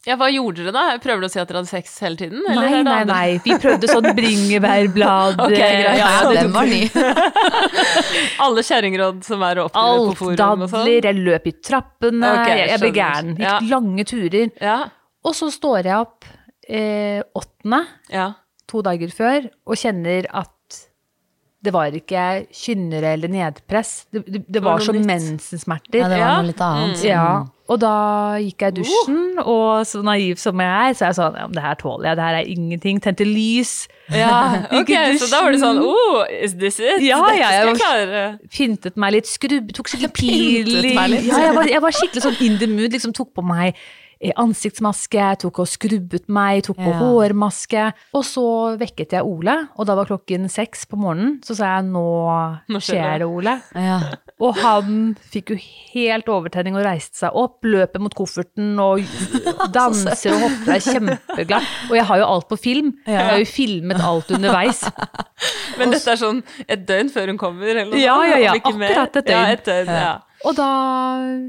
Ja, 0.07 0.14
hva 0.16 0.29
gjorde 0.31 0.62
dere 0.64 0.73
da? 0.73 0.83
Prøver 1.03 1.21
du 1.21 1.27
å 1.27 1.31
si 1.31 1.38
at 1.40 1.49
dere 1.51 1.59
hadde 1.61 1.68
sex 1.68 1.99
hele 2.01 2.16
tiden? 2.16 2.42
eller 2.49 2.68
Nei, 2.71 2.83
nei, 2.83 3.01
andre? 3.03 3.14
nei, 3.14 3.40
vi 3.44 3.55
prøvde 3.61 3.88
sånn 3.90 4.07
bringebærblad. 4.18 5.40
Ok, 5.42 5.53
eh, 5.53 5.59
greit. 5.59 5.99
ja, 5.99 6.09
Ja, 6.23 6.33
den 6.33 6.53
var 6.55 6.66
ny. 6.71 6.88
Alle 8.44 8.62
kjerringråd 8.64 9.21
som 9.27 9.42
er 9.47 9.61
å 9.61 9.66
oppdrive 9.68 9.99
på 9.99 10.07
Alt, 10.09 10.18
forum 10.21 10.62
og 10.64 10.71
sånn? 10.71 10.87
dadler, 10.87 11.09
jeg 11.11 11.23
løp 11.27 11.47
i 11.51 11.55
trappene, 11.68 12.33
okay, 12.33 12.57
jeg, 12.62 12.71
jeg 12.73 12.83
ble 12.85 12.90
gæren. 12.97 13.33
Gikk 13.37 13.47
Ja. 13.47 13.59
lange 13.75 14.05
turer. 14.09 14.51
Ja, 14.62 14.79
Og 15.27 15.35
så 15.35 15.51
står 15.53 15.83
jeg 15.85 15.97
opp 15.99 16.25
eh, 16.68 17.20
åttende, 17.35 17.83
ja. 18.12 18.31
to 18.68 18.85
dager 18.87 19.12
før, 19.14 19.50
og 19.66 19.81
kjenner 19.81 20.28
at 20.31 20.54
det 21.59 21.72
var 21.74 21.94
ikke 21.94 22.24
kynnere 22.54 23.16
eller 23.16 23.31
nedpress. 23.33 24.07
Det, 24.14 24.22
det, 24.31 24.44
det 24.46 24.61
var 24.62 24.76
var 24.78 24.85
som 24.87 24.94
litt... 24.94 25.07
mensensmerter. 25.09 26.04
Ja, 26.04 26.11
det 26.12 26.18
var 26.20 26.37
noe 26.37 26.50
litt 26.52 26.61
annet. 26.62 27.00
Ja, 27.02 27.31
og 27.68 27.81
da 27.83 27.94
gikk 28.40 28.62
jeg 28.64 28.72
i 28.72 28.76
dusjen, 28.78 29.40
og 29.42 29.83
så 29.85 30.00
naiv 30.07 30.38
som 30.40 30.62
jeg 30.62 30.70
er, 30.70 30.94
så 30.96 31.04
er 31.04 31.11
jeg 31.11 31.18
sånn, 31.18 31.37
ja, 31.37 31.48
det 31.52 31.64
her 31.66 31.76
tåler 31.83 32.09
jeg, 32.09 32.18
det 32.20 32.26
her 32.28 32.38
er 32.38 32.52
ingenting. 32.54 33.02
Tente 33.04 33.26
lys, 33.28 33.74
ja. 34.14 34.38
Ok, 34.78 34.94
så 35.20 35.28
da 35.35 35.42
var 35.44 35.52
det 35.52 35.61
sånn. 35.61 35.83
Oh, 35.83 36.22
is 36.31 36.54
this 36.57 36.78
it? 36.81 37.02
Ja, 37.04 37.20
ja, 37.37 37.50
jeg 37.59 37.74
var, 37.74 38.38
pyntet 38.54 38.96
meg 39.00 39.18
litt, 39.18 39.28
skrubb, 39.28 39.74
tok 39.76 39.90
skikkelig 39.90 40.14
pil 40.16 40.37
Pyntet 40.70 40.92
i 40.92 40.96
meg 40.96 41.12
litt. 41.12 41.26
Ja, 41.28 41.42
jeg 41.50 41.59
var, 41.59 41.72
jeg 41.74 41.85
var 41.85 41.98
skikkelig 41.98 42.24
sånn 42.24 42.38
in 42.46 42.61
the 42.62 42.70
mood, 42.70 42.94
liksom 42.94 43.16
tok 43.18 43.35
på 43.37 43.44
meg 43.44 43.74
ansiktsmaske, 44.37 45.26
tok 45.44 45.61
og 45.62 45.68
skrubbet 45.70 46.28
meg, 46.28 46.64
tok 46.66 46.76
på 46.76 46.90
Ja. 46.90 46.98
hårmaske. 46.98 47.85
Og 48.18 48.24
så 48.26 48.44
vekket 48.81 49.12
jeg 49.14 49.22
Ole, 49.24 49.68
og 49.78 49.87
da 49.87 49.94
var 49.94 50.07
klokken 50.07 50.48
seks 50.50 50.87
på 50.87 50.98
morgenen. 50.98 51.38
Så 51.44 51.54
sa 51.57 51.76
jeg 51.78 51.85
nå, 51.92 52.61
Nå 52.68 52.81
skjer 52.83 53.18
det. 53.22 53.28
Ole. 53.28 53.61
Ja. 53.74 54.00
Og 54.40 54.54
han 54.57 55.16
fikk 55.33 55.50
jo 55.50 55.57
helt 55.94 56.26
overtenning 56.31 56.76
og 56.78 56.85
reiste 56.87 57.18
seg 57.18 57.31
opp, 57.35 57.62
løper 57.62 57.98
mot 58.00 58.14
kofferten 58.14 58.78
og 58.78 59.02
danser 59.74 60.35
og 60.35 60.44
hopper, 60.46 60.74
er 60.76 60.85
kjempeglad. 60.85 61.66
Og 61.90 61.96
jeg 61.98 62.04
har 62.11 62.18
jo 62.18 62.24
alt 62.26 62.48
på 62.48 62.59
film. 62.59 62.92
Jeg 63.07 63.18
har 63.31 63.38
jo 63.38 63.44
filmet 63.50 64.00
alt 64.02 64.31
underveis. 64.31 64.83
Men 65.78 65.90
dette 65.94 66.11
er 66.14 66.18
sånn 66.20 66.42
et 66.66 66.87
døgn 66.87 67.11
før 67.14 67.31
hun 67.33 67.38
kommer, 67.38 67.66
eller 67.70 67.90
noe 67.92 68.00
Ja, 68.02 68.16
ja, 68.26 68.38
ja, 68.38 68.54
akkurat 68.59 69.14
et 69.16 69.26
døgn. 69.26 69.35
Ja, 69.35 69.44
et 69.54 69.64
døgn, 69.66 69.87
ja. 69.94 70.14
Og 70.46 70.55
da 70.55 70.70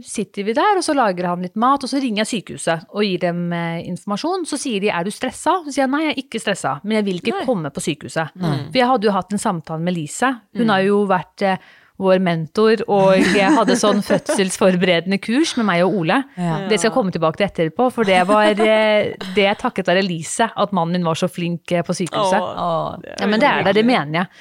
sitter 0.06 0.48
vi 0.48 0.56
der, 0.58 0.80
og 0.80 0.86
så 0.86 0.96
lager 0.98 1.28
han 1.30 1.44
litt 1.46 1.58
mat, 1.60 1.84
og 1.86 1.92
så 1.92 2.02
ringer 2.02 2.24
jeg 2.24 2.32
sykehuset 2.32 2.88
og 2.90 3.06
gir 3.06 3.22
dem 3.22 3.52
eh, 3.54 3.84
informasjon. 3.90 4.48
Så 4.50 4.58
sier 4.58 4.82
de 4.82 4.90
'er 4.90 5.06
du 5.06 5.12
stressa?' 5.14 5.60
Så 5.66 5.74
sier 5.74 5.86
jeg 5.86 5.94
nei, 5.94 6.06
jeg 6.08 6.16
er 6.16 6.24
ikke 6.24 6.42
stressa, 6.42 6.80
men 6.84 7.00
jeg 7.00 7.06
vil 7.06 7.22
ikke 7.22 7.38
Nei. 7.38 7.46
komme 7.46 7.70
på 7.70 7.84
sykehuset. 7.86 8.34
For 8.40 8.80
jeg 8.82 8.90
hadde 8.90 9.06
jo 9.06 9.14
hatt 9.14 9.32
en 9.34 9.42
samtale 9.42 9.82
med 9.82 9.94
Lise. 9.94 10.34
Hun 10.58 10.70
har 10.70 10.82
jo 10.82 11.06
vært 11.06 11.46
eh, 11.46 11.58
vår 12.00 12.22
mentor, 12.24 12.84
og 12.88 13.18
jeg 13.40 13.54
hadde 13.56 13.78
sånn 13.80 14.02
fødselsforberedende 14.06 15.20
kurs 15.22 15.56
med 15.60 15.68
meg 15.70 15.84
og 15.86 15.98
Ole. 16.02 16.22
Ja. 16.40 16.62
Det 16.70 16.80
skal 16.80 16.90
jeg 16.90 16.96
komme 16.96 17.14
tilbake 17.16 17.42
til 17.42 17.50
etterpå, 17.50 17.90
for 17.94 18.08
det 18.08 18.22
var 18.30 18.54
eh, 18.54 19.12
det 19.36 19.46
jeg 19.46 19.60
takket 19.60 19.92
være 19.92 20.06
Lise 20.06 20.50
at 20.50 20.74
mannen 20.76 21.00
min 21.00 21.10
var 21.10 21.20
så 21.20 21.30
flink 21.32 21.72
eh, 21.76 21.86
på 21.86 21.96
sykehuset. 21.98 22.40
Åh, 22.40 23.12
ja, 23.20 23.28
men 23.28 23.44
det 23.44 23.52
er 23.52 23.68
det, 23.68 23.76
det 23.78 23.86
mener 23.86 24.24
jeg. 24.24 24.32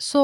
Så 0.00 0.20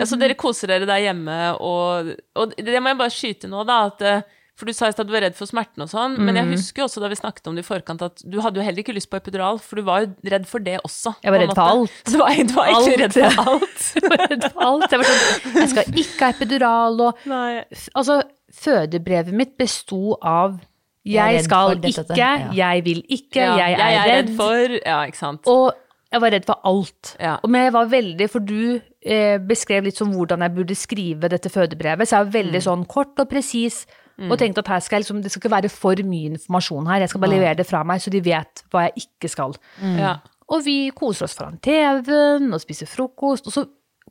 Ja, 0.00 0.04
så 0.08 0.16
dere 0.20 0.34
koser 0.38 0.70
dere 0.72 0.86
der 0.88 1.02
hjemme, 1.04 1.40
og, 1.60 2.14
og 2.38 2.54
det 2.56 2.80
må 2.80 2.92
jeg 2.94 2.98
bare 3.02 3.12
skyte 3.12 3.50
nå, 3.50 3.66
da, 3.68 3.82
at 3.90 4.00
eh, 4.08 4.22
for 4.56 4.68
du 4.68 4.72
sa 4.76 4.86
i 4.88 4.92
stad 4.94 5.06
at 5.06 5.08
du 5.08 5.14
var 5.14 5.24
redd 5.24 5.34
for 5.36 5.48
smerten 5.48 5.82
og 5.84 5.88
sånn, 5.90 6.14
men 6.20 6.34
Mm. 6.36 6.38
jeg 6.38 6.48
husker 6.58 6.82
jo 6.82 6.86
også 6.86 7.00
da 7.02 7.08
vi 7.10 7.16
snakket 7.18 7.48
om 7.50 7.56
det 7.56 7.64
i 7.64 7.66
forkant, 7.68 8.02
at 8.04 8.20
du 8.24 8.36
hadde 8.44 8.60
jo 8.60 8.64
heller 8.66 8.82
ikke 8.84 8.94
lyst 8.94 9.08
på 9.10 9.16
epidural, 9.18 9.58
for 9.58 9.80
du 9.80 9.82
var 9.86 10.04
jo 10.04 10.10
redd 10.28 10.44
for 10.46 10.60
det 10.62 10.76
også. 10.84 11.14
Jeg 11.24 11.32
var 11.34 11.40
redd 11.42 11.54
for 11.56 11.70
alt. 11.72 11.96
Du 12.06 12.18
var, 12.20 12.36
du 12.36 12.52
var 12.54 12.68
egentlig 12.72 12.98
redd 13.00 13.16
for 13.16 13.40
alt. 13.52 13.86
Jeg 13.96 14.10
var 14.12 14.22
redd 14.30 14.44
for 14.52 14.66
alt. 14.68 14.86
Jeg 14.92 15.00
var 15.02 15.08
sånn, 15.12 15.56
jeg 15.62 15.70
skal 15.72 15.98
ikke 16.04 16.20
ha 16.28 16.30
epidural, 16.36 17.00
og 17.08 17.24
Nei. 17.32 17.64
Altså, 17.96 18.18
fødebrevet 18.62 19.32
mitt 19.34 19.56
besto 19.58 20.16
av 20.20 20.60
Jeg 21.08 21.18
er 21.18 21.38
jeg 21.40 21.44
skal 21.48 21.80
ikke, 21.82 22.16
ja. 22.20 22.32
jeg 22.54 22.84
vil 22.86 23.00
ikke, 23.08 23.40
Ja, 23.42 23.56
jeg 23.72 23.96
er 23.98 24.10
redd. 24.12 24.36
for 24.38 24.76
Ja, 24.84 25.00
ikke 25.08 25.18
sant. 25.18 25.48
Og 25.50 25.72
jeg 26.12 26.20
var 26.20 26.30
redd 26.34 26.44
for 26.46 26.60
alt. 26.68 27.16
Ja. 27.20 27.38
Og 27.42 27.50
Men 27.50 27.64
jeg 27.64 27.72
var 27.72 27.86
veldig, 27.92 28.26
for 28.30 28.40
du 28.44 28.80
eh, 29.02 29.38
beskrev 29.38 29.84
litt 29.88 29.96
som 29.96 30.12
hvordan 30.12 30.40
jeg 30.44 30.54
burde 30.54 30.76
skrive 30.78 31.28
dette 31.32 31.48
fødebrevet, 31.50 32.06
så 32.08 32.18
jeg 32.20 32.26
var 32.28 32.34
veldig 32.42 32.60
Mm. 32.60 32.66
sånn 32.68 32.86
kort 32.86 33.18
og 33.18 33.28
presis, 33.30 33.86
og 34.22 34.36
tenkte 34.38 34.58
at 34.62 34.68
her 34.68 34.80
skal 34.84 34.98
jeg 35.00 35.04
liksom, 35.06 35.22
det 35.24 35.30
skal 35.32 35.40
ikke 35.40 35.54
være 35.56 35.70
for 35.72 35.96
mye 36.06 36.30
informasjon 36.36 36.86
her, 36.86 37.00
jeg 37.00 37.08
skal 37.10 37.20
bare 37.24 37.32
levere 37.32 37.56
det 37.56 37.66
fra 37.66 37.82
meg, 37.82 37.98
så 38.04 38.10
de 38.12 38.20
vet 38.20 38.62
hva 38.70 38.84
jeg 38.86 39.06
ikke 39.08 39.30
skal. 39.32 39.54
Ja. 39.98 40.12
Og 40.52 40.62
vi 40.66 40.90
koser 40.94 41.24
oss 41.24 41.34
foran 41.34 41.56
TV-en 41.64 42.52
og 42.52 42.60
spiser 42.60 42.86
frokost, 42.86 43.46
og 43.48 43.52
så 43.56 43.64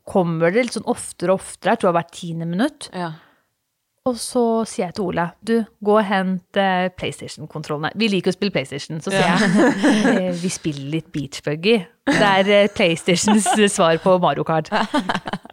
kommer 0.04 0.50
det 0.52 0.64
litt 0.66 0.74
sånn 0.74 0.88
oftere 0.90 1.30
og 1.32 1.38
oftere, 1.40 1.70
jeg 1.72 1.78
tror 1.80 1.92
det 1.92 1.94
har 1.94 2.02
vært 2.02 2.16
tiende 2.18 2.48
minutt. 2.50 2.90
Ja. 2.92 3.12
Og 4.10 4.16
så 4.18 4.42
sier 4.66 4.88
jeg 4.88 4.96
til 4.96 5.04
Ole, 5.12 5.28
du, 5.46 5.60
gå 5.84 5.92
og 5.94 6.06
hent 6.08 6.58
eh, 6.58 6.88
PlayStation-kontrollene. 6.98 7.92
Vi 7.94 8.08
liker 8.10 8.32
å 8.32 8.34
spille 8.34 8.54
PlayStation, 8.54 8.98
så 8.98 9.12
sier 9.14 9.28
jeg, 9.30 9.66
eh, 10.10 10.30
vi 10.42 10.50
spiller 10.50 10.88
litt 10.96 11.12
beachbuggy. 11.14 11.76
Det 12.02 12.18
er 12.26 12.48
eh, 12.50 12.68
PlayStations 12.74 13.44
svar 13.70 13.98
på 14.02 14.16
Mario 14.22 14.42
Kart. 14.42 14.66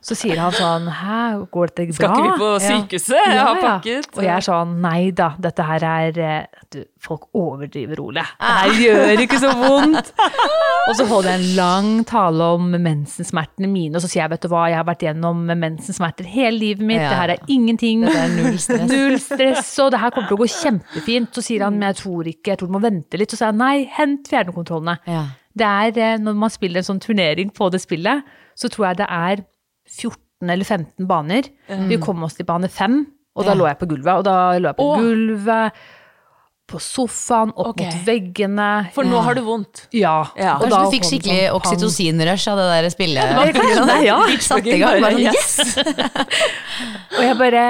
Så 0.02 0.16
sier 0.16 0.40
han 0.40 0.54
sånn, 0.56 0.86
hæ, 0.96 1.46
går 1.52 1.72
dette 1.76 1.84
bra? 1.92 1.96
Skal 1.98 2.14
ikke 2.16 2.24
vi 2.24 2.40
på 2.40 2.50
sykehuset? 2.64 3.18
Jeg 3.20 3.42
har 3.44 3.58
pakket. 3.62 4.08
Og 4.16 4.24
jeg 4.24 4.32
er 4.34 4.46
sånn, 4.46 4.72
nei 4.82 5.10
da, 5.14 5.28
dette 5.44 5.66
her 5.68 5.84
er, 5.86 6.20
eh, 6.24 6.64
du, 6.74 6.80
folk 7.04 7.28
overdriver, 7.38 8.00
Ole. 8.02 8.24
Det 8.40 8.54
her 8.56 8.80
gjør 8.82 9.24
ikke 9.26 9.40
så 9.44 9.52
vondt. 9.60 10.14
Og 10.90 10.96
så 10.98 11.06
holder 11.12 11.30
jeg 11.36 11.42
en 11.42 11.50
lang 11.60 11.90
tale 12.10 12.48
om 12.56 12.72
mensensmertene 12.82 13.70
mine, 13.70 14.00
og 14.00 14.02
så 14.06 14.10
sier 14.10 14.24
jeg, 14.24 14.32
vet 14.38 14.48
du 14.48 14.50
hva, 14.56 14.64
jeg 14.72 14.80
har 14.80 14.88
vært 14.88 15.04
gjennom 15.06 15.44
mensensmerter 15.52 16.32
hele 16.32 16.56
livet 16.64 16.82
mitt, 16.88 17.04
Ja. 17.04 17.12
det 17.12 17.20
her 17.20 17.36
er 17.36 17.52
ingenting. 17.60 18.08
Det 18.08 18.16
er 18.24 18.34
null 18.40 18.58
stress. 18.58 18.88
Null 18.96 19.20
stress, 19.22 19.76
og 19.84 19.92
det 19.94 20.02
her 20.02 20.16
kommer 20.16 20.32
til 20.32 20.40
å 20.40 20.42
gå 20.42 20.50
kjempefint. 20.56 21.36
Så 21.36 21.46
sier 21.46 21.68
han, 21.68 21.78
men 21.78 21.92
jeg 21.92 22.00
tror 22.02 22.32
ikke, 22.34 22.56
jeg 22.56 22.64
tror 22.64 22.72
du 22.72 22.78
må 22.80 22.82
vente 22.88 23.20
litt. 23.22 23.30
Så 23.36 23.38
sier 23.44 23.52
han, 23.52 23.62
nei, 23.62 23.84
hent 24.00 24.32
fjernkontrollene. 24.32 24.98
Ja. 25.06 25.28
Det 25.60 25.68
er, 25.68 26.02
eh, 26.14 26.18
når 26.24 26.40
man 26.40 26.54
spiller 26.54 26.82
en 26.82 26.90
sånn 26.90 27.04
turnering 27.04 27.54
på 27.56 27.70
det 27.74 27.82
spillet, 27.84 28.26
så 28.58 28.72
tror 28.72 28.90
jeg 28.90 29.02
det 29.04 29.10
er 29.10 29.46
14 29.90 30.50
eller 30.50 30.66
15 30.66 31.08
baner. 31.10 31.48
Vi 31.90 31.98
kom 32.00 32.24
oss 32.24 32.38
til 32.38 32.48
bane 32.48 32.70
5, 32.72 33.00
og 33.36 33.44
da 33.46 33.52
Ja. 33.52 33.60
lå 33.60 33.68
jeg 33.68 33.80
på 33.80 33.90
gulvet. 33.92 34.14
Og 34.22 34.24
da 34.24 34.36
lå 34.60 34.70
jeg 34.72 34.78
på 34.78 34.86
Åh. 34.88 35.02
gulvet, 35.04 35.82
på 36.70 36.80
sofaen, 36.80 37.52
opp 37.58 37.74
okay. 37.74 37.90
mot 37.90 38.06
veggene. 38.06 38.70
For 38.94 39.04
nå 39.04 39.20
har 39.26 39.34
du 39.34 39.42
vondt. 39.42 39.88
Ja. 39.92 40.30
Ja. 40.38 40.56
og 40.56 40.68
Kanskje 40.68 40.76
da 40.76 40.82
du 40.84 40.94
fikk 40.94 41.08
skikkelig 41.10 41.40
sånn 41.48 41.56
oksytocinrush 41.60 42.48
av 42.52 42.60
det 42.62 42.68
der 42.70 42.90
spillet? 42.94 43.24
Ja, 43.24 43.30
det 43.30 43.36
var 43.40 43.54
kanskje 43.58 43.86
det, 43.90 44.02
ja. 44.06 44.18
Satt 44.46 44.68
i 44.68 44.78
gang, 44.78 45.02
bare 45.02 45.14
sånn, 45.16 45.26
yes! 45.26 45.78
Og 47.18 47.24
jeg 47.26 47.38
bare 47.42 47.64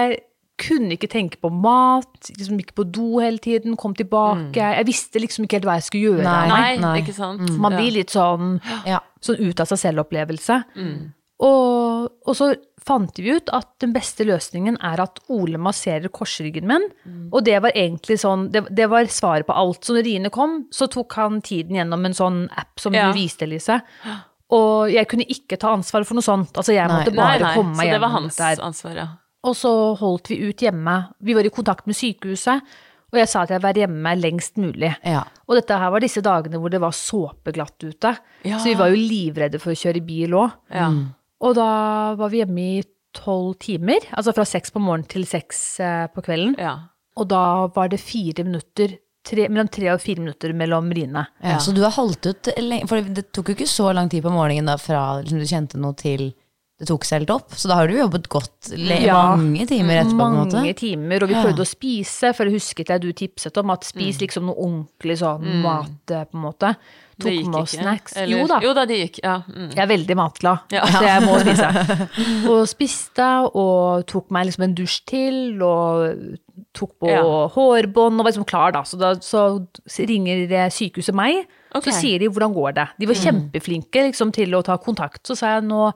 kunne 0.60 0.96
ikke 0.98 1.10
tenke 1.12 1.40
på 1.42 1.50
mat, 1.52 2.30
liksom 2.36 2.60
gikk 2.62 2.74
på 2.78 2.86
do 2.92 3.20
hele 3.24 3.40
tiden, 3.44 3.78
kom 3.80 3.96
tilbake. 3.98 4.60
Jeg 4.60 4.86
visste 4.90 5.22
liksom 5.24 5.46
ikke 5.48 5.60
helt 5.60 5.70
hva 5.70 5.78
jeg 5.80 5.88
skulle 5.88 6.12
gjøre. 6.14 6.26
Nei. 6.50 6.74
Nei, 6.84 6.98
ikke 7.02 7.16
sant? 7.18 7.46
Man 7.58 7.78
blir 7.80 7.92
litt 8.02 8.12
sånn 8.14 8.60
Ja. 8.86 9.00
sånn 9.24 9.40
ut 9.40 9.60
av 9.64 9.68
seg 9.72 9.82
selv-opplevelse. 9.86 10.60
Og, 11.40 12.10
og 12.28 12.36
så 12.36 12.50
fant 12.84 13.16
vi 13.22 13.32
ut 13.38 13.48
at 13.56 13.68
den 13.80 13.94
beste 13.96 14.26
løsningen 14.28 14.76
er 14.84 15.00
at 15.04 15.22
Ole 15.32 15.60
masserer 15.62 16.10
korsryggen 16.12 16.68
min. 16.68 16.88
Og 17.32 17.46
det 17.48 17.62
var 17.64 17.72
egentlig 17.78 18.18
sånn, 18.20 18.50
det, 18.52 18.66
det 18.76 18.90
var 18.92 19.08
svaret 19.14 19.48
på 19.48 19.56
alt. 19.56 19.80
Så 19.88 19.96
når 19.96 20.04
riene 20.08 20.32
kom, 20.36 20.66
så 20.76 20.90
tok 20.92 21.16
han 21.20 21.40
tiden 21.46 21.78
gjennom 21.80 22.04
en 22.10 22.18
sånn 22.18 22.42
app 22.60 22.80
som 22.84 22.94
Ja. 22.98 23.08
du 23.12 23.20
viste, 23.20 23.48
Elise. 23.48 23.80
Og 24.52 24.90
jeg 24.92 25.08
kunne 25.08 25.28
ikke 25.30 25.60
ta 25.62 25.72
ansvar 25.78 26.04
for 26.10 26.18
noe 26.18 26.26
sånt. 26.26 26.52
Altså 26.58 26.74
jeg 26.74 26.88
Nei. 26.90 26.98
måtte 26.98 27.14
Nei, 27.14 27.24
bare 27.24 27.44
nei, 27.46 27.56
komme 27.56 27.76
meg 27.78 27.88
så 27.88 27.94
det 27.94 28.02
var 28.02 28.10
hans 28.18 28.40
ansvar, 28.42 28.96
ja. 28.98 29.08
Og 29.48 29.56
så 29.56 29.72
holdt 30.00 30.30
vi 30.34 30.42
ut 30.50 30.62
hjemme. 30.66 30.96
Vi 31.24 31.36
var 31.38 31.48
i 31.48 31.52
kontakt 31.54 31.86
med 31.88 31.96
sykehuset, 31.96 32.62
og 33.10 33.18
jeg 33.18 33.30
sa 33.32 33.42
at 33.46 33.54
jeg 33.56 33.62
var 33.64 33.74
hjemme 33.80 34.12
lengst 34.20 34.60
mulig. 34.62 34.92
Ja. 35.08 35.24
Og 35.48 35.56
dette 35.58 35.78
her 35.82 35.90
var 35.96 36.04
disse 36.04 36.22
dagene 36.22 36.60
hvor 36.62 36.70
det 36.70 36.82
var 36.84 36.92
såpeglatt 36.94 37.82
ute. 37.88 38.12
Ja. 38.46 38.60
Så 38.60 38.70
vi 38.70 38.76
var 38.78 38.92
jo 38.92 39.00
livredde 39.00 39.62
for 39.64 39.74
å 39.74 39.80
kjøre 39.80 40.04
bil 40.06 40.36
òg. 40.38 40.52
ja. 40.76 40.92
Og 41.40 41.54
da 41.56 41.66
var 42.20 42.28
vi 42.34 42.42
hjemme 42.42 42.64
i 42.76 42.80
tolv 43.16 43.54
timer, 43.64 44.04
altså 44.12 44.34
fra 44.36 44.44
seks 44.44 44.74
på 44.76 44.82
morgenen 44.84 45.08
til 45.08 45.24
seks 45.26 45.62
eh, 45.80 46.08
på 46.12 46.22
kvelden. 46.26 46.58
ja. 46.60 46.74
Og 47.20 47.28
da 47.32 47.68
var 47.76 47.88
det 47.92 47.98
fire 48.00 48.44
minutter, 48.44 48.94
tre, 49.28 49.48
mellom 49.52 49.68
tre 49.72 49.90
og 49.92 50.00
fire 50.04 50.20
minutter 50.22 50.54
mellom 50.56 50.92
riene. 50.96 51.26
Ja, 51.44 51.58
Så 51.60 51.74
du 51.76 51.82
har 51.84 51.92
holdt 51.96 52.28
ut 52.30 52.48
lenge, 52.60 52.88
for 52.88 53.02
det 53.02 53.26
tok 53.36 53.50
jo 53.50 53.56
ikke 53.58 53.68
så 53.72 53.90
lang 53.96 54.08
tid 54.12 54.24
på 54.24 54.32
morgenen 54.32 54.68
da 54.70 54.76
fra 54.80 55.02
liksom, 55.20 55.40
du 55.42 55.48
kjente 55.50 55.80
noe 55.80 55.96
til 56.00 56.30
det 56.80 56.88
tok 56.88 57.04
seg 57.04 57.20
helt 57.22 57.32
opp. 57.36 57.52
Så 57.60 57.68
da 57.68 57.76
har 57.76 57.88
du 57.92 57.98
jobbet 57.98 58.30
godt 58.32 58.70
le 58.72 59.02
Ja. 59.04 59.36
mange 59.36 59.66
timer 59.68 60.00
etterpå, 60.02 60.16
på 60.20 60.28
en 60.30 60.38
måte. 60.40 60.54
Mange 60.62 60.74
timer, 60.80 61.24
og 61.24 61.28
vi 61.30 61.36
Ja. 61.36 61.44
prøvde 61.44 61.66
å 61.66 61.68
spise, 61.68 62.34
for 62.34 62.46
det 62.46 62.54
husket 62.54 62.88
jeg 62.88 63.02
du 63.02 63.12
tipset 63.12 63.58
om, 63.58 63.70
at 63.72 63.84
spis 63.84 64.18
liksom 64.20 64.46
noe 64.46 64.56
ordentlig 64.56 65.18
sånn 65.20 65.62
mat, 65.62 65.90
eh, 66.12 66.24
på 66.24 66.36
en 66.36 66.42
måte. 66.42 66.76
Det 67.20 67.26
Tok 67.26 67.34
gikk 67.34 67.46
med 67.52 67.62
oss 67.62 67.72
snacks. 67.76 68.16
Eller- 68.16 68.38
Jo 68.40 68.48
da. 68.48 68.60
Jo 68.64 68.74
da, 68.74 68.86
det 68.86 69.12
gikk. 69.12 69.20
Ja. 69.22 69.42
Mm. 69.42 69.76
Jeg 69.76 69.78
er 69.78 69.88
veldig 69.98 70.16
matglad, 70.16 70.60
Ja. 70.72 70.86
så 70.86 71.02
jeg 71.04 71.22
må 71.24 71.36
spise. 71.44 72.48
Og 72.50 72.66
spiste, 72.66 73.52
og 73.54 74.08
tok 74.08 74.32
meg 74.32 74.48
liksom 74.48 74.64
en 74.64 74.76
dusj 74.76 75.02
til, 75.06 75.62
og 75.62 76.38
tok 76.74 76.92
på 77.02 77.10
Ja. 77.10 77.22
hårbånd, 77.50 78.20
og 78.20 78.24
var 78.24 78.32
liksom 78.32 78.46
klar 78.48 78.72
da. 78.72 78.84
Så 78.84 78.98
da 78.98 79.16
så 79.16 79.68
ringer 80.08 80.48
sykehuset 80.72 81.14
meg, 81.14 81.46
okay. 81.76 81.92
så 81.92 82.00
sier 82.00 82.20
de 82.20 82.30
hvordan 82.30 82.54
går 82.56 82.74
det. 82.76 82.88
De 82.98 83.06
var 83.06 83.16
kjempeflinke 83.16 84.08
liksom 84.08 84.32
til 84.32 84.48
å 84.52 84.64
ta 84.64 84.78
kontakt. 84.78 85.24
Så 85.28 85.36
sa 85.36 85.60
jeg 85.60 85.64
nå 85.68 85.92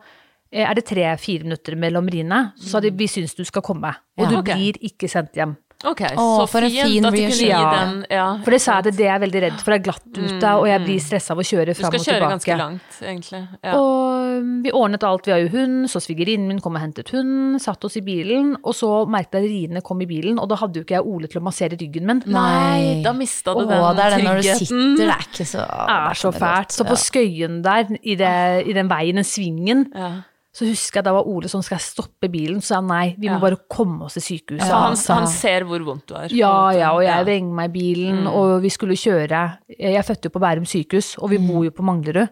er 0.54 0.78
det 0.78 0.86
tre-fire 0.86 1.48
minutter 1.48 1.76
mellom 1.80 2.08
riene. 2.14 2.54
Så 2.60 2.76
sa 2.76 2.84
de 2.84 2.94
vi 2.94 3.10
syns 3.10 3.36
du 3.36 3.44
skal 3.44 3.66
komme, 3.66 3.94
og 4.18 4.26
Ja. 4.26 4.30
du 4.30 4.38
okay. 4.38 4.56
blir 4.56 4.80
ikke 4.90 5.10
sendt 5.10 5.34
hjem. 5.34 5.58
Ok, 5.84 6.00
Å, 6.16 6.26
så 6.40 6.44
for 6.48 6.64
en 6.64 6.72
fint 6.72 6.88
fin 6.88 7.08
at 7.10 7.12
de 7.12 7.24
kunne 7.26 7.38
gi 7.44 7.48
den 7.52 7.96
ja, 8.08 8.28
For 8.46 8.56
det 8.56 8.60
sa 8.64 8.78
jeg 8.78 8.86
det, 8.88 8.94
det 9.02 9.08
er 9.08 9.10
jeg 9.10 9.22
veldig 9.26 9.42
redd 9.44 9.58
for, 9.60 9.74
det 9.74 9.80
er 9.82 9.84
glatt 9.90 10.06
ute, 10.16 10.52
og 10.62 10.68
jeg 10.70 10.84
blir 10.86 11.02
stressa 11.04 11.36
av 11.36 11.42
å 11.42 11.46
kjøre 11.50 11.76
fram 11.76 11.90
og 11.90 11.98
tilbake. 11.98 12.00
Du 12.00 12.06
skal 12.06 12.14
kjøre 12.14 12.30
ganske 12.32 12.58
langt, 12.62 13.00
egentlig. 13.04 13.42
Ja. 13.68 13.74
Og 13.76 14.48
vi 14.64 14.74
ordnet 14.80 15.04
alt, 15.10 15.28
vi 15.28 15.36
har 15.36 15.44
jo 15.44 15.52
hund, 15.58 15.92
så 15.92 16.00
svigerinnen 16.04 16.48
min 16.48 16.64
kom 16.64 16.80
og 16.80 16.86
hentet 16.86 17.12
hund, 17.12 17.60
satt 17.64 17.84
oss 17.84 18.00
i 18.00 18.06
bilen, 18.06 18.56
og 18.64 18.78
så 18.80 18.94
merket 19.12 19.42
jeg 19.42 19.44
at 19.44 19.52
riene 19.52 19.84
kom 19.84 20.00
i 20.06 20.08
bilen, 20.08 20.40
og 20.40 20.48
da 20.54 20.62
hadde 20.64 20.80
jo 20.80 20.88
ikke 20.88 20.96
jeg 21.02 21.10
Ole 21.14 21.28
til 21.28 21.44
å 21.44 21.46
massere 21.50 21.76
ryggen 21.76 22.08
min. 22.08 22.24
Nei. 22.32 23.02
da 23.04 23.12
mista 23.18 23.52
du 23.52 23.66
Å, 23.66 23.68
den 23.68 24.00
det 24.00 24.06
er 24.08 24.16
det 24.16 24.24
når 24.24 24.40
du 24.40 24.52
sitter, 24.64 25.00
det 25.04 25.10
er 25.12 25.28
ikke 25.28 25.50
så 25.52 25.68
Det 25.68 25.98
er 26.00 26.22
så 26.24 26.32
fælt. 26.40 26.78
Så 26.78 26.88
på 26.88 27.02
Skøyen 27.10 27.60
der, 27.66 27.92
i, 28.00 28.16
det, 28.16 28.36
i 28.72 28.78
den 28.80 28.88
veien, 28.92 29.20
den 29.20 29.28
svingen, 29.28 29.90
Ja. 29.92 30.22
Så 30.54 30.68
husker 30.70 31.00
jeg 31.00 31.06
da 31.08 31.14
var 31.16 31.26
Ole 31.26 31.50
sånn, 31.50 31.64
skal 31.66 31.80
jeg 31.80 31.88
stoppe 31.88 32.30
bilen? 32.30 32.60
Så 32.62 32.68
sa 32.68 32.76
han 32.76 32.88
nei, 32.92 33.16
vi 33.18 33.28
må 33.28 33.40
Ja. 33.40 33.40
bare 33.42 33.58
komme 33.68 34.04
oss 34.06 34.14
til 34.14 34.22
sykehuset. 34.22 34.70
Ja, 34.70 34.84
han, 34.86 34.96
han 35.18 35.28
ser 35.28 35.66
hvor 35.66 35.82
vondt 35.84 36.06
du 36.08 36.14
har. 36.14 36.30
Ja, 36.30 36.70
ja, 36.78 36.92
og 36.94 37.02
jeg 37.02 37.26
vrenger 37.26 37.54
meg 37.58 37.72
i 37.72 37.74
bilen, 37.80 38.28
og 38.30 38.62
vi 38.62 38.70
skulle 38.70 38.94
kjøre. 38.94 39.58
Jeg 39.80 40.06
fødte 40.06 40.30
jo 40.30 40.36
på 40.36 40.40
Bærum 40.44 40.66
sykehus, 40.70 41.16
og 41.18 41.32
vi 41.34 41.38
bor 41.42 41.64
jo 41.66 41.72
på 41.72 41.82
Manglerud. 41.84 42.30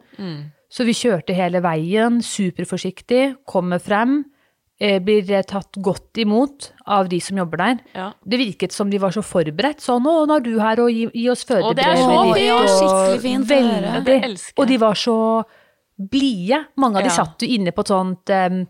Så 0.71 0.85
vi 0.85 0.93
kjørte 0.93 1.33
hele 1.35 1.59
veien, 1.65 2.21
superforsiktig, 2.21 3.37
kommer 3.49 3.79
frem, 3.81 4.23
eh, 4.79 4.99
blir 4.99 5.29
eh, 5.29 5.41
tatt 5.43 5.73
godt 5.81 6.13
imot 6.21 6.71
av 6.87 7.09
de 7.09 7.19
som 7.19 7.37
jobber 7.37 7.57
der. 7.57 7.79
Ja. 7.95 8.11
Det 8.23 8.39
virket 8.39 8.71
som 8.71 8.89
de 8.89 8.97
var 8.97 9.11
så 9.11 9.21
forberedt, 9.21 9.81
sånn 9.81 10.05
'Å, 10.05 10.27
nå 10.27 10.35
er 10.37 10.39
du 10.45 10.59
her, 10.59 10.79
og 10.79 10.89
gi, 10.89 11.09
gi 11.13 11.27
oss 11.29 11.43
Og 11.49 11.75
det 11.75 11.85
er 11.85 11.95
så 11.95 12.33
fint. 12.33 12.45
Ja, 12.45 12.59
skikkelig 12.65 13.21
fint. 13.21 13.47
Veldig. 14.05 14.53
Og 14.57 14.67
de 14.67 14.77
var 14.77 14.93
så 14.93 15.43
blide. 15.97 16.65
Mange 16.77 16.97
av 16.97 17.03
de 17.03 17.09
Ja. 17.09 17.23
satt 17.25 17.39
jo 17.41 17.47
inne 17.47 17.71
på 17.71 17.81
et 17.81 17.87
sånt 17.87 18.29
um, 18.29 18.67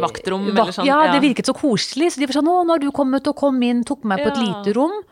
Vaktrom 0.00 0.46
Vak- 0.46 0.62
eller 0.62 0.72
sånn. 0.72 0.86
Ja, 0.86 1.12
det 1.12 1.20
virket 1.20 1.46
så 1.46 1.54
koselig. 1.54 2.12
Så 2.12 2.20
de 2.20 2.26
var 2.26 2.32
sånn 2.40 2.48
'Å, 2.48 2.64
nå 2.64 2.70
har 2.70 2.78
du 2.78 2.90
kommet 2.90 3.26
og 3.28 3.36
kom 3.36 3.60
inn', 3.62 3.84
tok 3.84 4.04
meg 4.04 4.20
på 4.24 4.28
et 4.32 4.38
lite 4.40 4.74
rom. 4.74 5.02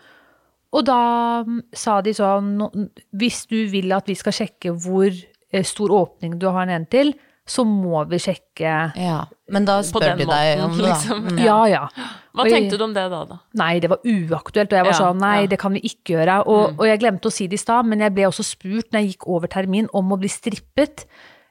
Og 0.73 0.85
da 0.87 1.43
mm, 1.45 1.63
sa 1.75 2.01
de 2.01 2.13
sånn 2.15 2.71
Hvis 3.13 3.47
du 3.49 3.67
vil 3.69 3.93
at 3.93 4.07
vi 4.07 4.15
skal 4.15 4.33
sjekke 4.33 4.73
hvor 4.79 5.11
eh, 5.53 5.63
stor 5.65 5.89
åpning 5.91 6.39
du 6.39 6.47
har 6.49 6.65
nedentil, 6.67 7.13
så 7.51 7.65
må 7.67 8.05
vi 8.11 8.21
sjekke 8.23 8.75
Ja, 8.95 9.25
men 9.51 9.67
da 9.67 9.81
spør 9.87 10.13
de 10.15 10.27
deg 10.29 10.29
måten, 10.31 10.65
om 10.69 10.77
det, 10.77 10.85
da. 10.85 10.93
liksom. 10.95 11.25
Mm. 11.33 11.41
Ja, 11.43 11.59
ja. 11.67 11.83
Hva 12.37 12.45
jeg- 12.47 12.55
tenkte 12.55 12.79
du 12.79 12.85
om 12.87 12.95
det 12.95 13.09
da, 13.11 13.25
da? 13.27 13.41
Nei, 13.59 13.73
det 13.83 13.91
var 13.91 13.99
uaktuelt. 14.07 14.71
Og 14.71 14.79
jeg 14.79 14.87
var 14.87 14.93
Ja, 14.95 15.01
sånn 15.01 15.19
nei, 15.19 15.35
ja. 15.43 15.51
det 15.51 15.59
kan 15.59 15.75
vi 15.75 15.81
ikke 15.91 16.15
gjøre. 16.15 16.39
Og, 16.47 16.79
og 16.79 16.87
jeg 16.87 17.01
glemte 17.03 17.27
å 17.27 17.35
si 17.35 17.49
det 17.51 17.59
i 17.59 17.65
stad, 17.65 17.87
men 17.91 17.99
jeg 18.07 18.15
ble 18.15 18.29
også 18.31 18.47
spurt 18.47 18.93
når 18.95 19.01
jeg 19.03 19.15
gikk 19.17 19.27
over 19.35 19.51
termin 19.51 19.91
om 19.93 20.15
å 20.15 20.19
bli 20.21 20.31
strippet. 20.31 21.07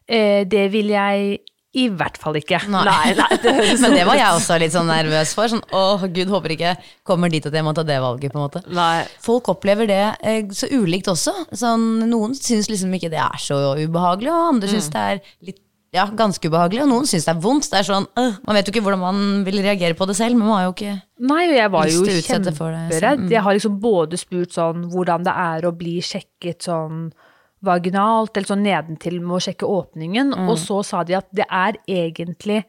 Eh, 0.07 0.45
det 0.49 0.69
vil 0.71 0.87
jeg 0.95 1.39
i 1.77 1.83
hvert 1.93 2.15
fall 2.17 2.33
ikke. 2.39 2.63
Nei. 2.71 2.81
Nei, 2.87 3.35
det 3.43 3.51
høres 3.53 3.81
Men 3.83 3.93
det 3.93 4.05
var 4.07 4.17
jeg 4.17 4.31
også 4.39 4.55
litt 4.63 4.73
sånn 4.73 4.87
nervøs 4.89 5.35
for. 5.37 5.51
Sånn, 5.51 5.61
å 5.69 5.99
gud, 6.09 6.31
håper 6.31 6.55
ikke 6.55 6.71
kommer 7.05 7.29
dit 7.29 7.45
at 7.45 7.53
jeg 7.53 7.61
må 7.67 7.75
ta 7.77 7.83
det 7.85 7.99
valget, 8.01 8.31
på 8.33 8.39
en 8.39 8.47
måte. 8.47 8.63
Nei. 8.73 9.03
Folk 9.21 9.51
opplever 9.53 9.85
det 9.91 9.99
eh, 10.23 10.47
så 10.49 10.65
ulikt 10.71 11.11
også. 11.11 11.35
Sånn, 11.53 12.07
noen 12.09 12.33
syns 12.39 12.71
liksom 12.71 12.95
ikke 12.97 13.11
det 13.13 13.19
er 13.21 13.37
så 13.37 13.59
ubehagelig, 13.77 14.31
og 14.33 14.55
andre 14.55 14.71
syns 14.71 14.89
det 14.95 15.03
er 15.11 15.21
litt 15.45 15.59
ja, 15.93 16.05
ganske 16.13 16.45
ubehagelig, 16.49 16.83
og 16.83 16.89
noen 16.91 17.05
syns 17.09 17.25
det 17.25 17.35
er 17.35 17.39
vondt. 17.41 17.69
Det 17.71 17.79
er 17.79 17.87
sånn, 17.87 18.05
øh, 18.17 18.35
Man 18.45 18.55
vet 18.55 18.65
jo 18.67 18.71
ikke 18.71 18.83
hvordan 18.85 18.99
man 18.99 19.43
vil 19.45 19.61
reagere 19.63 19.95
på 19.97 20.05
det 20.07 20.15
selv, 20.15 20.35
men 20.37 20.47
man 20.47 20.57
har 20.59 20.65
jo 20.67 20.73
ikke 20.75 21.01
Nei, 21.19 21.47
og 21.49 21.55
jeg 21.55 21.71
var 21.71 21.85
jo 21.87 22.03
kjemperedd. 22.05 23.19
mm. 23.19 23.29
Jeg 23.31 23.41
har 23.41 23.53
liksom 23.53 23.79
både 23.81 24.17
spurt 24.17 24.51
sånn 24.53 24.85
hvordan 24.91 25.23
det 25.23 25.33
er 25.35 25.61
å 25.67 25.75
bli 25.75 25.99
sjekket 26.01 26.61
sånn 26.69 27.11
vaginalt, 27.63 28.37
eller 28.37 28.47
sånn 28.47 28.63
nedentil 28.63 29.19
med 29.19 29.35
å 29.35 29.41
sjekke 29.43 29.67
åpningen, 29.67 30.31
Mm. 30.33 30.49
og 30.49 30.57
så 30.57 30.83
sa 30.85 31.03
de 31.03 31.15
at 31.15 31.27
det 31.33 31.45
er 31.51 31.73
egentlig 31.87 32.63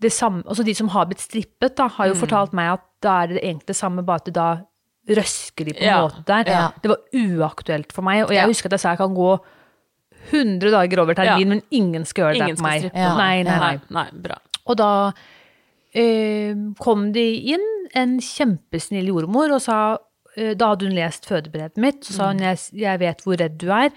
det 0.00 0.12
samme 0.12 0.42
Altså 0.46 0.64
de 0.64 0.74
som 0.74 0.88
har 0.88 1.06
blitt 1.06 1.20
strippet, 1.20 1.74
da, 1.76 1.84
Mm. 1.88 1.90
har 1.96 2.06
jo 2.08 2.14
fortalt 2.14 2.52
meg 2.52 2.72
at 2.74 2.80
da 3.00 3.22
er 3.22 3.26
det 3.28 3.42
egentlig 3.42 3.66
det 3.66 3.76
samme, 3.76 4.04
bare 4.04 4.16
at 4.16 4.24
det 4.26 4.34
da 4.34 4.60
røsker 5.08 5.64
de 5.64 5.72
på 5.72 5.80
en 5.82 5.88
Ja, 5.88 6.08
måte 6.08 6.24
der. 6.24 6.44
ja. 6.46 6.70
Det 6.82 6.88
var 6.88 6.98
uaktuelt 7.14 7.92
for 7.92 8.02
meg, 8.02 8.22
og 8.24 8.30
jeg 8.30 8.36
Ja. 8.42 8.46
husker 8.46 8.66
at 8.66 8.72
jeg 8.72 8.80
sa 8.80 8.88
jeg 8.90 8.98
kan 8.98 9.14
gå 9.14 9.40
100 10.30 10.70
dager 10.70 11.02
over 11.02 11.14
termin, 11.18 11.40
Ja. 11.42 11.48
men 11.54 11.62
ingen 11.70 12.04
skal 12.04 12.24
gjøre 12.28 12.36
Ingen 12.42 12.56
det 12.56 12.62
på 12.62 12.68
meg. 12.68 12.90
Ja. 12.94 13.16
Nei, 13.18 13.42
nei, 13.42 13.58
nei. 13.58 13.80
Nei, 13.90 14.06
bra. 14.28 14.38
Og 14.66 14.76
da 14.78 14.90
eh, 15.94 16.54
kom 16.80 17.12
det 17.14 17.26
inn, 17.54 17.68
en 17.98 18.16
kjempesnill 18.24 19.10
jordmor, 19.10 19.52
og 19.52 19.60
sa 19.60 19.78
eh, 20.36 20.54
Da 20.56 20.70
hadde 20.72 20.86
hun 20.88 20.94
lest 20.96 21.26
fødebrevet 21.28 21.76
mitt, 21.82 22.04
så 22.06 22.14
sa 22.16 22.28
hun 22.32 22.40
jeg, 22.40 22.58
jeg 22.72 23.02
vet 23.02 23.24
hvor 23.26 23.36
redd 23.40 23.58
du 23.60 23.68
er, 23.74 23.90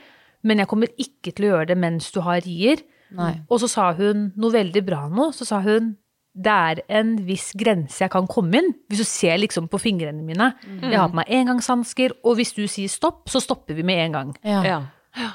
men 0.44 0.60
jeg 0.62 0.68
kommer 0.68 0.92
ikke 1.02 1.32
til 1.34 1.48
å 1.48 1.54
gjøre 1.56 1.70
det 1.72 1.78
mens 1.82 2.12
du 2.12 2.20
har 2.26 2.42
rier. 2.46 2.82
Nei. 3.16 3.32
Og 3.50 3.62
så 3.64 3.70
sa 3.72 3.92
hun 3.98 4.32
noe 4.36 4.52
veldig 4.54 4.84
bra 4.86 5.06
nå. 5.10 5.30
Så 5.34 5.46
sa 5.48 5.62
hun 5.66 5.96
det 6.36 6.52
er 6.52 6.82
en 7.00 7.14
viss 7.24 7.54
grense 7.56 8.02
jeg 8.04 8.12
kan 8.12 8.26
komme 8.28 8.60
inn, 8.60 8.74
hvis 8.92 9.00
du 9.00 9.08
ser 9.08 9.38
liksom 9.40 9.70
på 9.72 9.80
fingrene 9.80 10.20
mine. 10.26 10.50
Jeg 10.84 10.98
har 11.00 11.08
på 11.08 11.16
meg 11.22 11.30
engangshansker, 11.32 12.12
og 12.28 12.36
hvis 12.36 12.52
du 12.58 12.66
sier 12.68 12.92
stopp, 12.92 13.30
så 13.32 13.40
stopper 13.40 13.78
vi 13.78 13.86
med 13.88 14.02
en 14.04 14.18
gang. 14.18 14.34
Ja. 14.44 14.82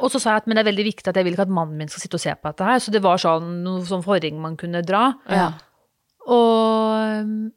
Og 0.01 0.11
så 0.13 0.21
sa 0.21 0.31
jeg 0.35 0.43
at 0.43 0.47
men 0.51 0.57
det 0.57 0.65
er 0.67 0.71
veldig 0.73 0.85
viktig 0.91 1.09
at 1.09 1.17
jeg 1.17 1.25
vil 1.25 1.33
ikke 1.37 1.47
at 1.49 1.55
mannen 1.61 1.77
min 1.81 1.89
skal 1.89 2.01
sitte 2.05 2.19
og 2.19 2.25
se 2.25 2.35
på 2.35 2.51
dette 2.53 2.65
her. 2.69 2.79
Så 2.85 2.91
det 2.95 3.03
var 3.03 3.17
sånn 3.23 3.63
noe 3.65 3.85
sånn 3.89 4.03
forring 4.05 4.41
man 4.41 4.57
kunne 4.61 4.83
dra. 4.87 5.13
Ja. 5.31 5.53
Og 6.29 7.23
um, 7.25 7.51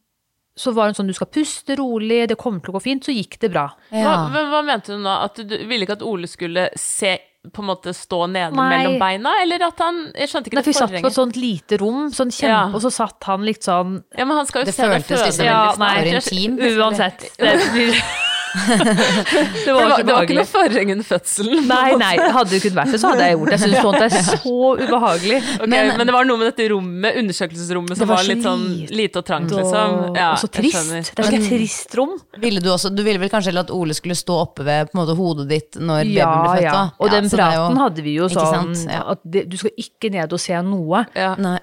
så 0.56 0.72
var 0.76 0.86
hun 0.92 0.94
sånn 0.98 1.08
du 1.10 1.16
skal 1.18 1.32
puste 1.34 1.76
rolig, 1.80 2.28
det 2.30 2.38
kommer 2.38 2.62
til 2.62 2.74
å 2.74 2.78
gå 2.78 2.84
fint. 2.86 3.06
Så 3.08 3.14
gikk 3.16 3.40
det 3.42 3.50
bra. 3.54 3.68
Hva, 3.90 4.02
Ja. 4.06 4.16
men 4.30 4.50
hva 4.52 4.64
mente 4.66 4.94
du 4.96 5.04
da? 5.04 5.24
At 5.26 5.36
du 5.42 5.56
ville 5.68 5.84
ikke 5.88 5.98
at 6.00 6.04
Ole 6.06 6.28
skulle 6.30 6.70
se 6.78 7.16
på 7.44 7.60
en 7.60 7.68
måte 7.68 7.92
stå 7.92 8.22
nede 8.32 8.56
Nei. 8.56 8.70
mellom 8.72 8.94
beina, 9.02 9.34
eller 9.44 9.66
at 9.68 9.82
han 9.84 9.98
Jeg 10.16 10.30
skjønte 10.32 10.48
ikke 10.48 10.56
Nei, 10.56 10.64
for 10.64 10.72
vi 10.72 10.78
satt 10.78 10.94
på 11.04 11.10
et 11.10 11.18
sånt 11.18 11.36
lite 11.36 11.76
rom, 11.82 12.06
sånn 12.16 12.32
kjempe, 12.32 12.48
Ja. 12.48 12.62
og 12.72 12.80
så 12.86 12.92
satt 12.94 13.22
han 13.28 13.44
litt 13.44 13.60
sånn 13.68 13.98
Ja, 14.18 14.24
men 14.24 14.38
han 14.38 14.46
skal 14.48 14.62
jo 14.62 14.66
Det 14.70 14.76
se 14.78 14.82
deg 14.88 14.94
føltes 15.04 15.20
føde 15.20 15.26
liksom 15.28 15.44
veldig 15.44 15.52
Ja, 15.52 15.74
snart. 15.74 15.80
nei, 15.84 16.22
for 16.22 16.32
intimt. 16.32 16.60
Uansett. 16.80 17.20
Det, 17.36 17.52
blir- 17.74 18.00
det 18.54 19.66
Det 19.66 19.74
var 19.74 19.94
det 19.98 20.14
var 20.14 20.26
ikke 20.28 20.38
noe 20.38 20.48
forheng 20.50 20.92
under 20.94 21.08
fødselen. 21.08 21.68
Nei, 21.70 21.96
nei, 22.00 22.12
hadde 22.36 22.52
det 22.54 22.60
kunnet 22.64 22.78
vært 22.78 22.94
det, 22.96 23.00
så 23.02 23.12
hadde 23.14 23.28
jeg 23.28 23.38
gjort 23.38 23.50
det. 23.52 23.58
Jeg 23.58 23.64
syns 23.64 23.86
sånt 23.88 24.06
er 24.06 24.10
så 24.30 24.54
ubehagelig. 24.84 25.40
Okay, 25.58 25.92
men, 25.98 26.04
det 26.10 26.16
var 26.16 26.28
noe 26.30 26.42
med 26.42 26.50
dette 26.52 26.68
rommet, 26.74 27.18
undersøkelsesrommet, 27.24 27.98
som 27.98 28.04
Det 28.06 28.10
var 28.12 28.22
var, 28.22 28.30
litt 28.30 28.46
sånn 28.46 28.66
lite 28.84 29.00
lite 29.04 29.22
og 29.24 29.28
trangt, 29.28 29.52
liksom. 29.58 29.98
Ja, 30.18 30.30
og 30.36 30.42
så 30.44 30.50
trist. 30.54 30.92
Det 30.94 31.26
er 31.26 31.30
så 31.32 31.42
trist 31.50 31.98
rom. 32.00 32.14
Ville 32.44 32.64
du 32.64 32.70
også, 32.74 32.94
du 32.94 33.04
ville 33.06 33.22
vel 33.22 33.32
kanskje 33.34 33.52
heller 33.54 33.68
at 33.68 33.74
Ole 33.76 33.98
skulle 33.98 34.18
stå 34.18 34.38
oppe 34.46 34.66
ved 34.68 34.92
på 34.92 34.98
en 34.98 35.02
måte, 35.04 35.18
hodet 35.20 35.48
ditt 35.52 35.80
når 35.82 36.04
babyen 36.04 36.16
Ja, 36.18 36.32
ble 36.40 36.54
født? 36.54 36.64
ja. 36.68 36.74
da? 36.78 36.84
Og 37.00 37.10
Ja, 37.10 37.14
den 37.18 37.26
er 37.26 37.30
jo- 37.30 37.38
praten 37.42 37.82
hadde 37.84 38.06
vi 38.06 38.16
jo 38.20 38.30
sånn? 38.32 38.74
Ja. 38.90 39.04
at 39.14 39.20
det, 39.24 39.48
du 39.50 39.58
skal 39.60 39.72
ikke 39.78 40.12
ned 40.14 40.34
og 40.34 40.40
se 40.40 40.62
noe. 40.66 41.06
Ja. 41.18 41.34
Nei. 41.42 41.60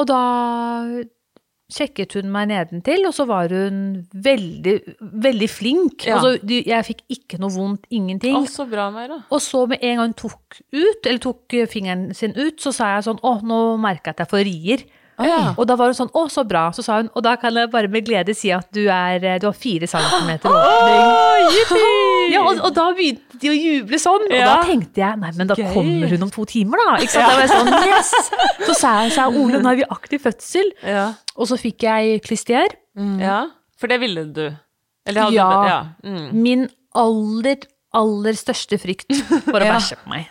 Og 0.00 0.06
da 0.08 0.20
sjekket 1.72 2.16
hun 2.18 2.30
meg 2.32 2.50
nedentil, 2.50 3.06
og 3.08 3.14
så 3.16 3.26
var 3.28 3.52
hun 3.54 3.80
veldig, 4.12 4.76
veldig 5.00 5.50
flink. 5.50 6.06
Ja. 6.08 6.18
Altså, 6.18 6.36
jeg 6.50 6.88
fikk 6.88 7.04
ikke 7.16 7.40
noe 7.42 7.54
vondt, 7.54 7.88
ingenting. 7.94 8.38
Å, 8.38 8.46
så 8.50 8.66
bra, 8.70 8.88
Meira. 8.94 9.22
Og 9.30 9.42
så 9.44 9.64
med 9.70 9.82
en 9.82 10.00
gang 10.02 10.10
hun 10.10 10.16
tok 10.18 10.60
ut, 10.74 11.04
eller 11.04 11.20
tok 11.22 11.58
eh, 11.58 11.68
fingeren 11.70 12.10
sin 12.16 12.34
ut, 12.38 12.58
så 12.62 12.74
sa 12.74 12.94
jeg 12.96 13.06
sånn, 13.10 13.22
å, 13.22 13.36
nå 13.46 13.60
merker 13.82 14.10
jeg 14.10 14.18
at 14.18 14.24
jeg 14.24 14.34
får 14.34 14.46
rier. 14.48 14.88
Ja. 15.20 15.54
Og 15.58 15.66
da 15.68 15.76
var 15.76 15.90
hun 15.90 15.96
sånn, 15.98 16.10
å, 16.16 16.24
så 16.32 16.44
bra. 16.48 16.70
Så 16.72 16.84
sa 16.84 17.00
hun, 17.02 17.10
og 17.12 17.24
da 17.24 17.34
kan 17.40 17.56
jeg 17.56 17.70
bare 17.72 17.90
med 17.92 18.06
glede 18.08 18.34
si 18.36 18.52
at 18.54 18.68
du, 18.74 18.86
er, 18.88 19.20
eh, 19.20 19.38
du 19.42 19.46
har 19.50 19.56
fire 19.56 19.88
centimeter 19.90 20.50
åpning. 20.54 21.50
Ja, 22.32 22.44
og, 22.46 22.62
og 22.64 22.72
da 22.76 22.90
begynte 22.96 23.29
de 23.40 23.50
å 23.50 23.56
juble 23.56 23.98
sånn, 24.00 24.26
og 24.28 24.36
da 24.46 24.56
tenkte 24.68 25.02
jeg, 25.02 25.18
nei, 25.22 25.30
men 25.36 25.50
da 25.50 25.56
kommer 25.58 26.12
hun 26.14 26.26
om 26.26 26.30
to 26.34 26.44
timer 26.48 26.82
da. 26.84 26.96
Ikke 27.04 27.14
sant? 27.14 27.26
Da 27.26 27.36
var 27.36 27.44
jeg 27.44 27.52
sånn, 27.54 27.90
yes! 27.90 28.12
Så 28.68 28.76
sa 28.78 28.94
jeg, 29.04 29.12
sa 29.16 29.28
Ole, 29.28 29.60
nå 29.62 29.72
er 29.72 29.80
vi 29.82 29.86
aktiv 29.96 30.22
fødsel. 30.26 30.72
Ja. 30.84 31.06
Og 31.36 31.48
så 31.50 31.58
fikk 31.60 31.86
jeg 31.88 32.20
klister. 32.26 32.68
ja. 33.20 33.42
For 33.80 33.88
det 33.88 33.96
ville 34.02 34.26
du? 34.36 34.50
Eller 35.08 35.22
hadde 35.24 35.36
Ja. 35.38 35.50
du 35.50 35.68
ja. 35.68 35.80
Mm. 36.04 36.42
Min 36.44 36.66
aller, 36.94 37.62
aller 37.96 38.36
største 38.36 38.76
frykt 38.78 39.08
for 39.46 39.56
å 39.56 39.70
bæsje 39.70 39.96
på 40.02 40.10
meg. 40.12 40.28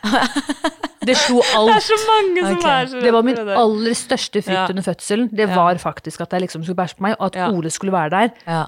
Det 1.02 1.16
slo 1.18 1.40
alt. 1.56 1.72
Det 1.74 1.78
er 1.80 1.86
så 1.88 1.98
mange 2.06 2.44
som 2.44 2.58
okay. 2.60 2.76
er 2.84 2.92
så 2.92 3.02
Det 3.02 3.14
var 3.16 3.26
min 3.26 3.40
aller 3.40 3.98
største 3.98 4.44
frykt 4.44 4.60
Ja. 4.60 4.68
under 4.70 4.86
fødselen. 4.86 5.30
Det 5.34 5.48
var 5.50 5.80
faktisk 5.82 6.22
at 6.22 6.36
jeg 6.38 6.46
liksom 6.46 6.64
skulle 6.68 6.78
bæsje 6.84 7.00
på 7.00 7.08
meg, 7.08 7.16
og 7.20 7.32
at 7.32 7.40
Ja. 7.42 7.50
Ole 7.50 7.72
skulle 7.74 7.96
være 7.96 8.10
der. 8.14 8.30
Ja. 8.46 8.66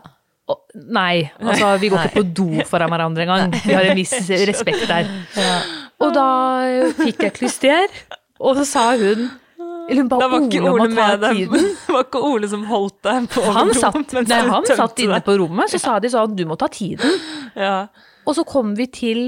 Nei, 0.96 1.30
altså 1.42 1.76
vi 1.82 1.92
går 1.92 2.08
ikke 2.08 2.22
på 2.22 2.26
do 2.38 2.66
foran 2.70 2.92
hverandre 2.94 3.26
engang. 3.26 3.54
Vi 3.66 3.76
har 3.76 3.90
en 3.92 4.00
viss 4.00 4.16
respekt 4.48 4.88
der. 4.90 5.10
Og 6.02 6.14
da 6.16 6.26
fikk 6.98 7.22
jeg 7.28 7.36
klyster, 7.38 7.94
og 8.42 8.58
så 8.60 8.66
sa 8.66 8.86
hun 8.98 9.28
Eller 9.90 10.02
hun 10.02 10.10
ba 10.10 10.18
Ole 10.24 10.62
om 10.70 10.82
å 10.82 10.88
ta 10.96 11.34
tiden. 11.34 11.68
Det 11.86 11.94
var 11.94 12.06
ikke 12.08 12.24
Ole 12.26 12.50
som 12.50 12.64
holdt 12.70 13.00
deg 13.06 13.28
på 13.34 13.44
Han 13.54 13.74
satt, 13.76 14.16
rom, 14.16 14.28
nei, 14.30 14.42
han 14.50 14.68
satt 14.70 15.02
inne 15.04 15.20
på 15.26 15.36
rommet, 15.42 15.74
så 15.74 15.82
sa 15.82 16.00
de 16.02 16.12
sånn 16.14 16.36
Du 16.38 16.46
må 16.50 16.58
ta 16.60 16.70
tiden. 16.72 17.20
Ja. 17.58 17.88
Og 18.26 18.38
så 18.38 18.46
kom 18.48 18.76
vi 18.78 18.88
til 18.94 19.24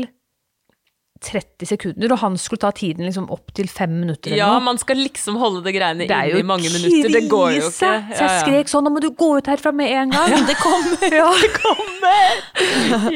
30 1.23 1.65
sekunder, 1.69 2.11
og 2.15 2.19
han 2.21 2.37
skulle 2.41 2.59
ta 2.63 2.71
tiden 2.75 3.05
liksom 3.07 3.29
opp 3.33 3.53
til 3.55 3.67
fem 3.71 3.93
minutter 4.01 4.31
eller 4.33 4.41
ja, 4.43 4.59
man 4.63 4.77
skal 4.81 4.99
liksom 4.99 5.37
holde 5.41 5.61
det 5.65 5.73
greiene 5.75 6.05
inne 6.07 6.39
i 6.39 6.45
mange 6.47 6.69
minutter. 6.73 7.09
Det 7.15 7.23
går 7.31 7.47
jo 7.55 7.61
ikke. 7.63 7.71
Så 7.77 7.89
jeg 7.89 8.03
Ja, 8.19 8.27
ja. 8.27 8.41
skrek 8.43 8.71
sånn, 8.71 8.83
nå 8.87 8.91
må 8.95 9.01
du 9.03 9.09
gå 9.11 9.29
ut 9.39 9.47
herfra 9.51 9.71
med 9.73 9.91
en 9.91 10.11
gang. 10.15 10.45
det 10.49 10.57
kommer! 10.61 11.07
Ja, 11.19 11.29
det 11.43 11.51
kommer! 11.55 12.43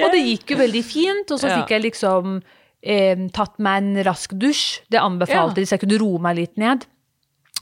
og 0.04 0.08
det 0.16 0.22
gikk 0.24 0.56
jo 0.56 0.60
veldig 0.64 0.84
fint, 0.88 1.32
og 1.36 1.40
så 1.42 1.52
Ja. 1.52 1.60
fikk 1.62 1.76
jeg 1.76 1.86
liksom 1.90 2.42
eh, 2.84 3.16
tatt 3.34 3.58
meg 3.60 3.84
en 3.84 4.04
rask 4.08 4.32
dusj. 4.38 4.82
Det 4.90 5.00
anbefalte 5.02 5.58
Ja. 5.58 5.62
de, 5.62 5.66
så 5.68 5.76
jeg 5.78 5.84
kunne 5.86 6.00
roe 6.00 6.20
meg 6.24 6.38
litt 6.38 6.58
ned. 6.58 6.86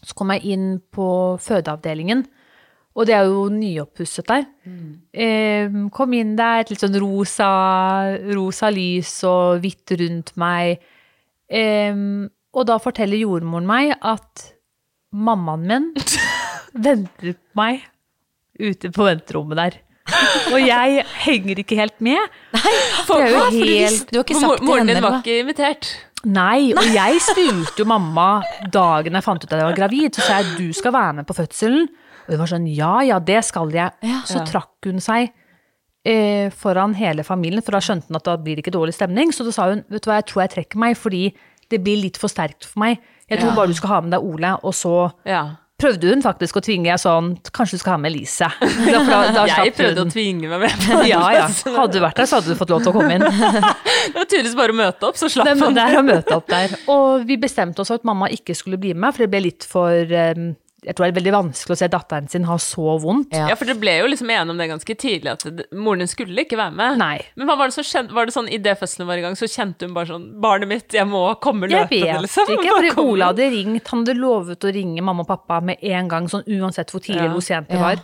Så 0.06 0.14
kom 0.14 0.30
jeg 0.36 0.44
inn 0.46 0.82
på 0.94 1.40
fødeavdelingen, 1.42 2.26
og 2.96 3.06
det 3.10 3.16
er 3.18 3.26
jo 3.28 3.46
nyoppusset 3.52 4.28
der. 4.30 4.46
Eh, 5.14 5.70
kom 5.92 6.14
inn 6.16 6.36
der, 6.40 6.62
et 6.64 6.70
litt 6.72 6.80
sånn 6.84 6.96
rosa, 7.02 7.50
rosa 8.36 8.70
lys 8.72 9.12
og 9.28 9.60
hvitt 9.64 9.92
rundt 10.00 10.32
meg. 10.40 10.80
Eh, 11.52 11.92
og 12.56 12.68
da 12.70 12.78
forteller 12.80 13.20
jordmoren 13.20 13.68
meg 13.68 13.96
at 14.00 14.46
mammaen 15.16 15.68
min 15.68 15.90
venter 16.88 17.34
på 17.36 17.60
meg 17.60 17.84
ute 18.60 18.92
på 18.96 19.04
venterommet 19.10 19.60
der. 19.60 19.78
Og 20.54 20.60
jeg 20.62 21.02
henger 21.26 21.60
ikke 21.64 21.76
helt 21.80 21.96
med. 22.06 22.22
Nei, 22.54 22.74
For 23.08 23.20
det 23.20 23.26
er 23.26 23.32
jo 23.34 23.40
Hva? 23.40 23.46
For 23.50 23.56
du 23.60 24.12
du 24.12 24.18
har 24.20 24.26
ikke 24.28 24.36
sagt 24.40 24.46
mor- 24.62 24.66
Moren 24.70 24.88
din 24.92 25.02
var 25.04 25.18
ikke 25.20 25.40
invitert. 25.42 25.90
Nei, 26.26 26.72
og 26.74 26.88
jeg 26.94 27.20
spurte 27.22 27.82
jo 27.84 27.86
mamma 27.90 28.28
dagen 28.74 29.14
jeg 29.18 29.26
fant 29.26 29.44
ut 29.44 29.52
at 29.52 29.60
jeg 29.60 29.68
var 29.68 29.78
gravid, 29.78 30.16
så 30.18 30.24
sa 30.26 30.38
jeg 30.42 30.56
du 30.58 30.72
skal 30.78 30.94
være 30.96 31.14
med 31.20 31.28
på 31.30 31.36
fødselen. 31.38 31.90
Og 32.26 32.34
hun 32.36 32.42
var 32.44 32.52
sånn 32.52 32.68
ja, 32.74 32.94
ja, 33.06 33.20
det 33.20 33.42
skal 33.46 33.74
jeg. 33.76 34.14
Så 34.26 34.44
trakk 34.50 34.88
hun 34.90 35.02
seg 35.04 35.32
eh, 36.06 36.50
foran 36.54 36.94
hele 36.98 37.24
familien, 37.28 37.62
for 37.66 37.78
da 37.78 37.82
skjønte 37.84 38.10
hun 38.10 38.20
at 38.20 38.26
da 38.28 38.38
blir 38.38 38.58
det 38.60 38.66
ikke 38.66 38.76
dårlig 38.78 38.96
stemning. 38.98 39.34
Så 39.36 39.46
da 39.48 39.54
sa 39.56 39.70
hun 39.72 39.84
vet 39.90 40.06
du 40.06 40.10
hva, 40.12 40.20
jeg 40.22 40.30
tror 40.32 40.46
jeg 40.46 40.54
trekker 40.60 40.82
meg, 40.86 40.98
fordi 41.00 41.28
det 41.74 41.82
blir 41.86 41.98
litt 42.04 42.18
for 42.22 42.30
sterkt 42.30 42.66
for 42.70 42.84
meg. 42.86 43.00
Jeg 43.30 43.42
tror 43.42 43.56
bare 43.58 43.72
du 43.74 43.78
skal 43.78 43.90
ha 43.96 44.02
med 44.06 44.14
deg 44.14 44.26
Ole, 44.26 44.52
og 44.62 44.74
så 44.78 44.96
Ja. 45.26 45.44
prøvde 45.82 46.12
hun 46.12 46.22
faktisk 46.22 46.60
å 46.60 46.62
tvinge 46.64 46.86
jeg 46.92 47.02
sånn 47.02 47.32
Kanskje 47.52 47.76
du 47.76 47.82
skal 47.82 47.96
ha 47.96 47.98
med 47.98 48.12
Elise. 48.14 48.48
Da, 48.94 49.00
da, 49.02 49.18
da 49.34 49.46
Jeg 49.50 49.74
prøvde 49.74 50.04
hun. 50.04 50.12
å 50.12 50.14
tvinge 50.14 50.52
meg 50.52 50.62
med. 50.62 51.08
Ja, 51.10 51.24
ja. 51.34 51.48
Hadde 51.50 51.98
du 51.98 52.04
vært 52.06 52.22
der, 52.22 52.30
så 52.30 52.38
hadde 52.38 52.54
du 52.54 52.60
fått 52.60 52.70
lov 52.70 52.84
til 52.86 52.94
å 52.94 52.96
komme 53.00 53.18
inn. 53.18 53.26
Det 54.14 54.14
var 54.20 54.28
tydeligvis 54.30 54.54
bare 54.60 54.76
å 54.76 54.78
møte 54.78 55.08
opp, 55.10 55.18
så 55.18 55.28
slapp 55.34 55.50
han. 55.58 55.74
det 55.74 55.82
er 55.90 55.98
å 55.98 56.04
møte 56.06 56.36
opp 56.38 56.46
der. 56.54 56.76
Og 56.94 57.26
vi 57.26 57.40
bestemte 57.42 57.82
oss 57.82 57.90
for 57.90 57.98
at 57.98 58.06
mamma 58.06 58.30
ikke 58.30 58.54
skulle 58.56 58.78
bli 58.78 58.94
med, 58.94 59.16
for 59.18 59.26
det 59.26 59.32
ble 59.34 59.42
litt 59.48 59.66
for 59.66 59.90
eh, 60.14 60.38
Jeg 60.86 60.96
tror 60.96 61.06
det 61.08 61.12
er 61.12 61.18
veldig 61.18 61.34
vanskelig 61.36 61.74
å 61.76 61.80
se 61.80 61.88
datteren 61.90 62.28
sin 62.30 62.44
ha 62.46 62.56
så 62.62 62.96
vondt. 63.02 63.34
Ja. 63.34 63.48
Ja, 63.50 63.56
for 63.58 63.66
dere 63.66 63.80
ble 63.82 63.96
jo 64.00 64.08
liksom 64.12 64.30
enige 64.30 64.54
om 64.54 64.60
det 64.62 64.68
ganske 64.70 64.96
tidlig, 65.02 65.32
at 65.34 65.72
moren 65.74 66.04
din 66.04 66.12
skulle 66.12 66.46
ikke 66.46 66.60
være 66.60 66.76
med. 66.78 67.00
Nei. 67.02 67.18
Men 67.36 67.50
hva 67.50 67.56
var 67.58 67.72
det 67.72 67.76
som 67.78 67.88
skjedde? 67.88 68.14
Var 68.14 68.30
det 68.30 68.36
sånn 68.36 68.50
idet 68.54 68.78
fødselen 68.80 69.10
var 69.10 69.18
i 69.18 69.26
gang, 69.26 69.36
så 69.40 69.50
kjente 69.50 69.88
hun 69.90 69.96
bare 69.98 70.12
sånn 70.14 70.28
Barnet 70.46 70.70
mitt, 70.70 70.94
jeg 70.94 71.08
må 71.10 71.24
komme 71.42 71.68
Jeg 71.70 71.88
løpende, 71.88 72.14
vet 72.14 72.26
liksom. 72.28 72.54
ikke, 72.54 72.70
Bare 72.70 72.78
fordi 72.80 72.94
komme. 72.96 73.12
Ola 73.16 73.32
hadde 73.34 73.50
ringt, 73.56 73.88
han 73.92 74.06
hadde 74.06 74.18
lovet 74.20 74.68
å 74.70 74.74
ringe 74.78 75.02
mamma 75.10 75.26
og 75.26 75.32
pappa 75.34 75.60
med 75.66 75.82
en 75.82 76.08
gang, 76.12 76.30
sånn 76.32 76.46
uansett 76.60 76.94
hvor 76.94 77.02
tidlig 77.02 77.24
Ja. 77.24 77.26
eller 77.30 77.38
hvor 77.40 77.48
sent 77.50 77.70
det 77.74 77.80
Ja. 77.82 77.82
var, 77.90 78.04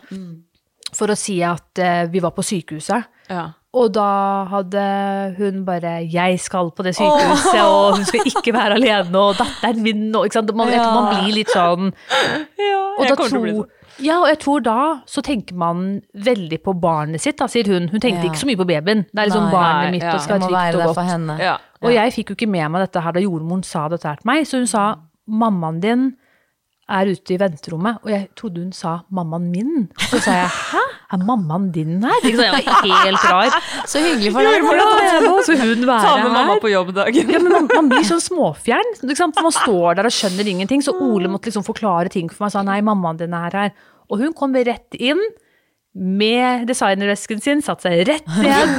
for 0.98 1.08
å 1.14 1.16
si 1.16 1.38
at 1.46 1.80
uh, 1.80 2.06
vi 2.12 2.20
var 2.20 2.34
på 2.36 2.44
sykehuset. 2.44 3.06
Ja. 3.32 3.46
Og 3.74 3.94
da 3.96 4.44
hadde 4.52 5.36
hun 5.38 5.66
bare 5.66 6.04
'jeg 6.12 6.40
skal 6.40 6.72
på 6.76 6.84
det 6.84 6.96
sykehuset', 6.96 7.64
og 7.64 7.96
hun 7.98 8.06
skal 8.06 8.20
ikke 8.26 8.54
være 8.54 8.74
alene, 8.76 9.18
og 9.18 9.36
datteren 9.40 9.82
min 9.84 10.16
og 10.16 10.26
ikke 10.26 10.34
sant? 10.34 10.56
Man, 10.56 10.68
Jeg 10.68 10.78
man 10.80 11.08
blir 11.16 11.34
litt 11.36 11.48
sånn 11.56 11.94
ja 12.60 12.82
Og 13.00 13.06
jeg 13.06 13.10
da 13.10 13.16
kommer 13.16 13.30
til 13.30 13.38
å 13.38 13.42
bli 13.42 13.52
tror, 13.54 13.64
sånn. 13.64 14.06
ja, 14.06 14.18
og 14.22 14.28
jeg 14.28 14.40
tror 14.40 14.60
da 14.64 15.02
så 15.08 15.22
tenker 15.22 15.56
man 15.56 16.02
veldig 16.16 16.60
på 16.64 16.74
barnet 16.82 17.22
sitt, 17.22 17.38
da, 17.38 17.46
sier 17.48 17.66
hun. 17.68 17.88
Hun 17.88 18.00
tenkte 18.02 18.24
Ja. 18.26 18.30
ikke 18.30 18.42
så 18.44 18.46
mye 18.46 18.58
på 18.58 18.68
babyen. 18.68 19.06
Det 19.08 19.20
er 19.20 19.26
liksom 19.30 19.44
Nei. 19.48 19.52
barnet 19.52 19.84
Nei, 19.84 19.92
mitt, 19.92 20.04
ja. 20.04 20.14
og 20.14 20.22
skal 20.22 20.40
være 20.40 20.72
trygt 20.74 20.76
og 20.88 20.96
godt. 20.96 21.06
henne. 21.12 21.38
Ja. 21.40 21.58
Og 21.82 21.94
jeg 21.94 22.12
fikk 22.14 22.30
jo 22.30 22.36
ikke 22.36 22.50
med 22.52 22.72
meg 22.72 22.82
dette 22.92 23.02
her 23.02 23.12
da 23.12 23.20
jordmoren 23.22 23.64
sa 23.64 23.88
dette 23.88 24.04
her 24.08 24.16
til 24.16 24.26
meg, 24.28 24.46
så 24.46 24.58
hun 24.58 24.68
sa 24.68 24.96
mammaen 25.30 25.80
din 25.82 26.14
er 26.92 27.10
ute 27.12 27.34
i 27.34 27.38
venterommet, 27.42 28.00
og 28.04 28.12
jeg 28.12 28.28
trodde 28.38 28.62
hun 28.64 28.72
sa 28.76 28.94
mammaen 29.12 29.50
min. 29.54 29.88
Så 30.10 30.20
sa 30.26 30.36
jeg 30.42 30.50
hæ, 30.52 30.84
er 31.16 31.24
mammaen 31.28 31.70
din 31.76 32.04
her? 32.04 32.18
Ikke 32.28 32.46
Jeg 32.46 32.66
var 32.68 33.04
helt 33.06 33.26
rar. 33.32 33.60
Så 33.90 34.02
hyggelig 34.04 34.34
for 34.36 34.48
deg. 34.48 34.64
Ja, 34.64 35.36
så 35.48 35.58
hun 35.60 35.86
være 35.88 36.02
Ta 36.06 36.16
med 36.22 36.32
mamma 36.32 36.56
her. 36.56 36.64
på 36.64 36.72
jobb-dagen. 36.72 37.32
Ja, 37.36 37.40
men 37.44 37.52
man, 37.56 37.70
man 37.74 37.92
blir 37.92 38.08
sånn 38.08 38.24
småfjern. 38.24 38.96
For 39.02 39.46
man 39.48 39.56
står 39.56 40.00
der 40.00 40.10
og 40.10 40.16
skjønner 40.16 40.48
ingenting. 40.54 40.84
Så 40.86 40.96
Ole 40.96 41.32
måtte 41.32 41.52
liksom 41.52 41.66
forklare 41.68 42.12
ting 42.14 42.30
for 42.32 42.46
meg. 42.46 42.56
Sa 42.56 42.66
nei, 42.68 42.82
mammaen 42.86 43.20
din 43.22 43.34
er 43.38 43.58
her. 43.62 43.72
Og 44.12 44.20
hun 44.24 44.36
kom 44.38 44.54
rett 44.56 45.00
inn 45.00 45.22
med 45.94 46.70
designervesken 46.70 47.42
sin, 47.44 47.62
satt 47.66 47.84
seg 47.84 48.06
rett 48.08 48.28
ned. 48.40 48.70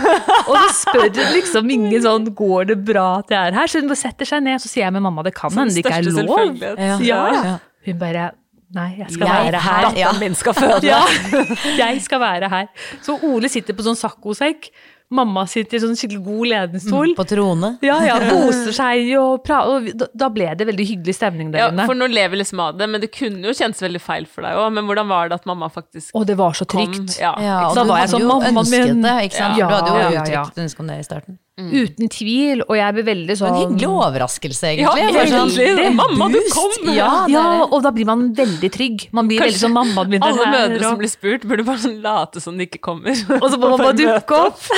Og 0.49 0.55
så 0.57 0.69
spør 0.79 1.11
hun 1.11 1.35
liksom 1.35 1.69
ingen 1.75 2.01
sånn 2.05 2.31
'går 2.33 2.71
det 2.73 2.79
bra 2.89 3.19
at 3.19 3.29
jeg 3.35 3.51
er 3.51 3.59
her?' 3.59 3.69
Så 3.69 3.83
hun 3.83 3.93
setter 3.97 4.25
seg 4.25 4.43
ned, 4.43 4.61
så 4.63 4.69
sier 4.71 4.87
jeg 4.87 4.93
med 4.97 5.03
mamma 5.05 5.23
'det 5.23 5.35
kan 5.35 5.51
hende 5.53 5.75
det 5.75 5.85
ikke 5.85 5.99
er 5.99 6.09
lov'. 6.09 7.05
Ja. 7.05 7.21
Ja. 7.33 7.59
Ja. 7.83 7.93
Hun 7.93 7.99
bare 7.99 8.31
'nei, 8.73 8.89
jeg 8.99 9.11
skal 9.13 9.27
Jeg 9.27 9.53
være 9.53 9.61
her'. 9.61 9.83
Datteren 9.83 9.99
ja. 9.99 10.13
Min 10.21 10.35
skal 10.35 10.55
føde. 10.55 10.83
Ja, 11.79 11.87
jeg 11.93 12.03
skal 12.03 12.21
være 12.21 12.49
her. 12.49 12.67
Så 13.03 13.19
Ole 13.23 13.49
sitter 13.49 13.75
på 13.75 13.83
sånn 13.85 13.99
saccosekk 13.99 14.71
mamma 15.13 15.45
sitter 15.51 15.77
i 15.77 15.81
sånn 15.83 15.97
skikkelig 15.99 16.23
god 16.25 16.49
lenestol. 16.53 17.13
På 17.19 17.27
trone. 17.29 17.75
Ja, 17.85 17.99
ja, 18.07 18.17
koser 18.31 18.73
seg 18.77 19.11
og 19.21 19.43
prater. 19.45 19.93
Og 19.93 20.09
da- 20.17 20.31
ble 20.33 20.49
det 20.57 20.67
veldig 20.67 20.87
hyggelig 20.89 21.15
stemning 21.19 21.51
der 21.53 21.59
Ja, 21.67 21.87
for 21.87 21.95
nå 21.99 22.09
lever 22.09 22.41
liksom 22.41 22.61
av 22.65 22.79
det, 22.79 22.89
men 22.89 23.01
det 23.03 23.13
kunne 23.13 23.45
jo 23.45 23.53
kjennes 23.53 23.83
veldig 23.85 24.01
feil 24.01 24.25
for 24.27 24.43
deg 24.43 24.57
òg. 24.57 24.73
Men 24.73 24.89
hvordan 24.89 25.09
var 25.09 25.29
det 25.29 25.35
at 25.41 25.47
mamma 25.47 25.69
faktisk 25.69 26.13
kom? 26.13 26.23
Å, 26.23 26.27
det 26.27 26.37
var 26.41 26.53
så 26.57 26.65
kom? 26.67 26.87
trygt. 26.89 27.19
Ja. 27.21 27.35
Ja, 27.39 27.69
og 27.69 27.75
Da 27.77 27.83
du 27.85 27.89
var 27.91 27.99
jeg 27.99 28.09
hadde 28.09 28.17
sånn, 28.17 28.21
jo 28.23 28.61
ønsket 28.63 28.87
min. 28.87 29.03
det, 29.03 29.17
ikke 29.29 29.37
sant? 29.37 29.59
Ja, 29.59 29.69
du 29.69 29.75
hadde 29.75 29.89
jo 29.89 29.97
ja, 29.97 30.11
ja, 30.11 30.25
ja. 30.25 30.43
uttrykt 30.45 30.63
ønske 30.65 30.81
om 30.81 30.87
det 30.87 30.99
i 30.99 31.03
starten. 31.03 31.39
Uten 31.59 32.09
tvil. 32.09 32.63
Og 32.69 32.77
jeg 32.79 32.95
blir 32.97 33.05
veldig 33.05 33.35
sånn 33.37 33.53
en 33.53 33.59
hyggelig 33.61 33.89
overraskelse, 33.93 34.71
Ja, 34.81 34.95
egentlig. 34.97 35.29
Sånn, 35.31 35.51
egentlig. 35.53 35.95
Mamma, 35.99 36.29
du 36.33 36.39
kom! 36.51 36.73
Ja, 36.97 37.11
Ja, 37.29 37.45
og 37.69 37.83
da 37.85 37.91
blir 37.93 38.07
man 38.09 38.33
veldig 38.35 38.71
trygg. 38.73 39.09
Man 39.13 39.29
blir 39.29 39.39
veldig 39.45 39.61
sånn 39.61 39.75
mamma 39.77 40.05
min 40.09 40.23
er 40.23 40.29
Alle 40.33 40.47
mødre 40.55 40.83
som 40.83 40.99
blir 40.99 41.13
spurt, 41.13 41.45
burde 41.45 41.65
bare 41.69 41.79
sånn 41.85 42.01
late 42.03 42.41
som 42.41 42.57
de 42.57 42.65
ikke 42.67 42.81
kommer. 42.81 43.13
Og 43.43 43.51
så 43.53 43.59
må 43.61 43.69
man 43.75 43.85
bare 43.85 43.99
dukke 44.01 44.33
opp. 44.49 44.61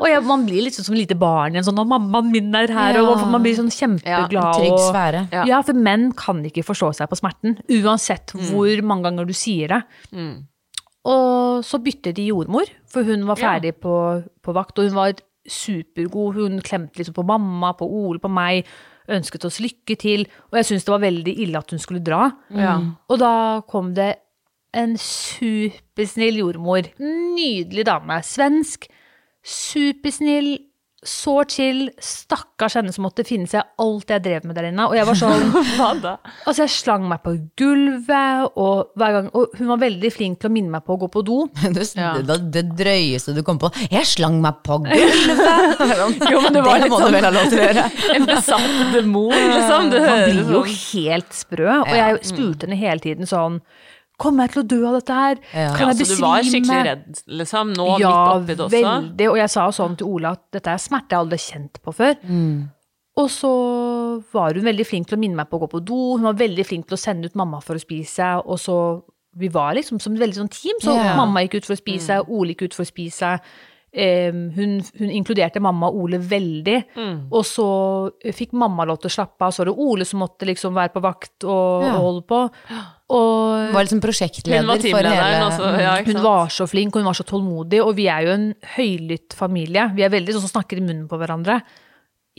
og 0.00 0.06
ja, 0.08 0.20
man 0.24 0.44
blir 0.46 0.62
litt 0.66 0.76
sånn 0.76 0.86
som 0.86 0.96
lite 0.96 1.16
barn 1.18 1.54
igjen, 1.54 1.64
sånn 1.66 1.80
at 1.82 1.88
mammaen 1.90 2.30
min 2.32 2.54
er 2.54 2.70
her, 2.72 2.94
Ja. 2.98 3.02
og 3.08 3.22
man 3.30 3.42
blir 3.44 3.54
sånn 3.56 3.70
kjempeglad. 3.72 4.32
Ja, 4.32 4.52
trygg 4.56 4.78
sfære. 4.88 5.22
Ja. 5.32 5.44
Ja. 5.48 5.62
for 5.62 5.74
menn 5.74 6.12
kan 6.16 6.42
ikke 6.44 6.64
forstå 6.66 6.92
seg 6.98 7.08
på 7.10 7.18
smerten, 7.18 7.58
uansett 7.68 8.32
Mm. 8.34 8.50
hvor 8.50 8.82
mange 8.82 9.02
ganger 9.08 9.26
du 9.26 9.32
sier 9.32 9.68
det. 9.68 9.82
Og 11.04 11.64
så 11.64 11.78
byttet 11.84 12.16
de 12.16 12.26
jordmor, 12.30 12.64
for 12.88 13.02
hun 13.04 13.26
var 13.28 13.36
Ja. 13.38 13.52
ferdig 13.54 13.74
på, 13.80 14.24
på 14.42 14.52
vakt, 14.56 14.78
og 14.78 14.84
hun 14.88 14.94
var 14.96 15.12
supergod. 15.46 16.34
Hun 16.38 16.60
klemte 16.64 16.96
liksom 16.96 17.14
på 17.14 17.26
mamma, 17.26 17.72
på 17.76 17.84
Ole, 17.84 18.18
på 18.18 18.30
meg, 18.32 18.64
ønsket 19.12 19.44
oss 19.44 19.58
lykke 19.60 19.98
til. 20.00 20.26
Og 20.50 20.56
jeg 20.56 20.64
syntes 20.64 20.84
det 20.86 20.92
var 20.94 21.02
veldig 21.04 21.34
ille 21.44 21.58
at 21.60 21.70
hun 21.70 21.78
skulle 21.78 22.00
dra. 22.04 22.30
Ja. 22.50 22.78
Og 23.10 23.18
da 23.20 23.60
kom 23.68 23.92
det 23.94 24.14
en 24.74 24.96
supersnill 24.96 26.40
jordmor. 26.40 26.88
Nydelig 26.98 27.84
dame. 27.86 28.22
Svensk. 28.24 28.88
Supersnill. 29.44 30.56
Så 31.04 31.34
chill. 31.52 31.90
Stakkars 32.00 32.74
henne 32.78 32.92
som 32.94 33.04
måtte 33.04 33.24
finne 33.28 33.46
seg 33.50 33.62
alt 33.82 34.08
jeg 34.08 34.22
drev 34.24 34.44
med 34.48 34.56
der 34.56 34.70
inne. 34.70 34.86
Og 34.88 34.94
jeg 34.96 35.04
var 35.08 35.18
sånn 35.20 35.50
Hva 35.76 35.90
da? 36.00 36.12
Altså, 36.48 36.62
jeg 36.64 36.72
slang 36.72 37.04
meg 37.10 37.20
på 37.24 37.34
gulvet, 37.60 38.48
og 38.56 38.90
hver 38.98 39.12
gang 39.18 39.28
Og 39.36 39.54
hun 39.58 39.68
var 39.72 39.80
veldig 39.82 40.10
flink 40.14 40.40
til 40.40 40.48
å 40.50 40.54
minne 40.54 40.72
meg 40.74 40.84
på 40.86 40.96
å 40.96 41.00
gå 41.04 41.10
på 41.12 41.24
do. 41.26 41.38
Det, 41.74 41.84
Ja. 41.98 42.14
det, 42.24 42.38
det 42.54 42.64
drøyeste 42.78 43.34
du 43.36 43.42
kom 43.46 43.58
på. 43.60 43.70
Jeg 43.92 44.06
slang 44.08 44.40
meg 44.44 44.60
på 44.66 44.80
gulvet! 44.84 45.82
Jo, 46.32 46.40
men 46.44 46.52
det 46.56 46.62
var 46.64 46.80
litt 46.80 46.90
må 46.92 46.98
sånn- 47.00 47.12
du 47.12 47.18
vel 47.18 47.26
ha 47.28 47.32
lov 47.34 47.48
til 47.52 47.60
å 47.60 47.66
gjøre. 47.68 47.84
En 48.16 48.26
besatt 48.28 48.76
demon, 48.94 49.32
liksom. 49.34 49.90
Du 49.92 49.98
Man 50.00 50.22
blir 50.24 50.40
jo 50.40 50.62
sånn. 50.64 50.78
helt 50.94 51.34
sprø. 51.36 51.70
Og 51.84 51.94
jeg 51.98 52.20
spurte 52.30 52.66
henne 52.68 52.78
hele 52.80 53.02
tiden 53.04 53.28
sånn 53.30 53.60
Kommer 54.20 54.46
jeg 54.46 54.54
til 54.54 54.62
å 54.62 54.66
dø 54.70 54.78
av 54.86 54.94
dette 55.00 55.14
her? 55.18 55.40
Ja. 55.52 55.70
Kan 55.74 55.88
Ja, 55.88 55.94
jeg 55.94 56.06
så 56.06 56.16
du 56.16 56.22
var 56.22 56.44
skikkelig 56.46 56.84
redd, 56.86 57.22
liksom. 57.40 57.72
Nå 57.74 57.86
ja, 57.98 58.12
midt 58.12 58.36
oppi 58.36 58.54
det 58.54 58.64
også. 58.68 58.80
Ja, 58.80 58.92
veldig. 59.00 59.28
Og 59.32 59.38
jeg 59.40 59.50
sa 59.50 59.64
sånn 59.74 59.96
til 59.98 60.06
Ola 60.06 60.30
at 60.38 60.44
dette 60.54 60.70
er 60.70 60.78
smerte 60.78 61.16
jeg 61.16 61.18
aldri 61.24 61.40
har 61.40 61.46
kjent 61.48 61.80
på 61.82 61.94
før. 61.98 62.14
Mm. 62.22 62.70
Og 63.16 63.28
så 63.30 63.50
var 64.34 64.54
hun 64.58 64.64
veldig 64.66 64.86
flink 64.86 65.06
til 65.10 65.18
å 65.18 65.20
minne 65.22 65.38
meg 65.38 65.50
på 65.50 65.58
å 65.58 65.64
gå 65.64 65.70
på 65.74 65.82
do. 65.86 65.98
Hun 66.16 66.26
var 66.26 66.38
veldig 66.38 66.64
flink 66.66 66.86
til 66.90 66.96
å 66.96 67.02
sende 67.02 67.26
ut 67.30 67.36
mamma 67.38 67.60
for 67.62 67.78
å 67.78 67.82
spise. 67.82 68.32
Og 68.46 68.58
så 68.62 68.78
Vi 69.36 69.48
var 69.50 69.74
liksom 69.74 69.98
som 69.98 70.14
et 70.14 70.20
veldig 70.22 70.36
sånn 70.38 70.50
team. 70.50 70.76
Så 70.78 70.92
yeah. 70.94 71.16
mamma 71.18 71.40
gikk 71.42 71.56
ut 71.58 71.66
for 71.66 71.74
å 71.74 71.80
spise, 71.80 72.20
Mm. 72.22 72.28
Ole 72.30 72.54
gikk 72.54 72.68
ut 72.68 72.74
for 72.74 72.84
å 72.84 72.86
spise. 72.86 73.30
Um, 73.94 74.50
hun, 74.54 74.80
hun 74.98 75.10
inkluderte 75.10 75.60
mamma 75.62 75.88
og 75.90 76.04
Ole 76.04 76.18
veldig. 76.18 76.84
Mm. 76.94 77.16
Og 77.32 77.42
så 77.46 77.66
fikk 78.34 78.52
mamma 78.52 78.86
lov 78.86 78.98
til 79.02 79.10
å 79.10 79.14
slappe 79.14 79.42
av. 79.42 79.50
Så 79.50 79.64
var 79.64 79.72
det 79.72 79.78
Ole 79.78 80.04
som 80.06 80.20
måtte 80.22 80.46
liksom 80.46 80.74
være 80.74 80.92
på 80.94 81.02
vakt 81.02 81.44
og, 81.46 81.82
Ja. 81.82 81.96
og 81.96 82.00
holde 82.06 82.22
på. 82.30 82.40
Og 83.12 83.72
Var 83.74 83.84
liksom 83.84 84.00
prosjektleder 84.00 84.62
Hun 84.62 84.70
var 84.70 84.80
for 84.80 85.08
hele 85.10 85.40
også. 85.44 85.70
Ja, 85.82 85.94
hun 86.06 86.22
var 86.24 86.48
så 86.54 86.66
flink, 86.70 86.94
og 86.96 87.02
hun 87.02 87.08
var 87.10 87.16
så 87.18 87.26
tålmodig, 87.28 87.82
og 87.84 87.92
vi 87.98 88.06
er 88.08 88.24
jo 88.24 88.30
en 88.32 88.46
høylytt 88.78 89.36
familie. 89.36 89.90
Vi 89.94 90.02
er 90.06 90.12
veldig 90.14 90.32
sånn 90.36 90.46
som 90.46 90.54
snakker 90.54 90.80
i 90.80 90.84
munnen 90.86 91.04
på 91.10 91.18
hverandre. 91.20 91.58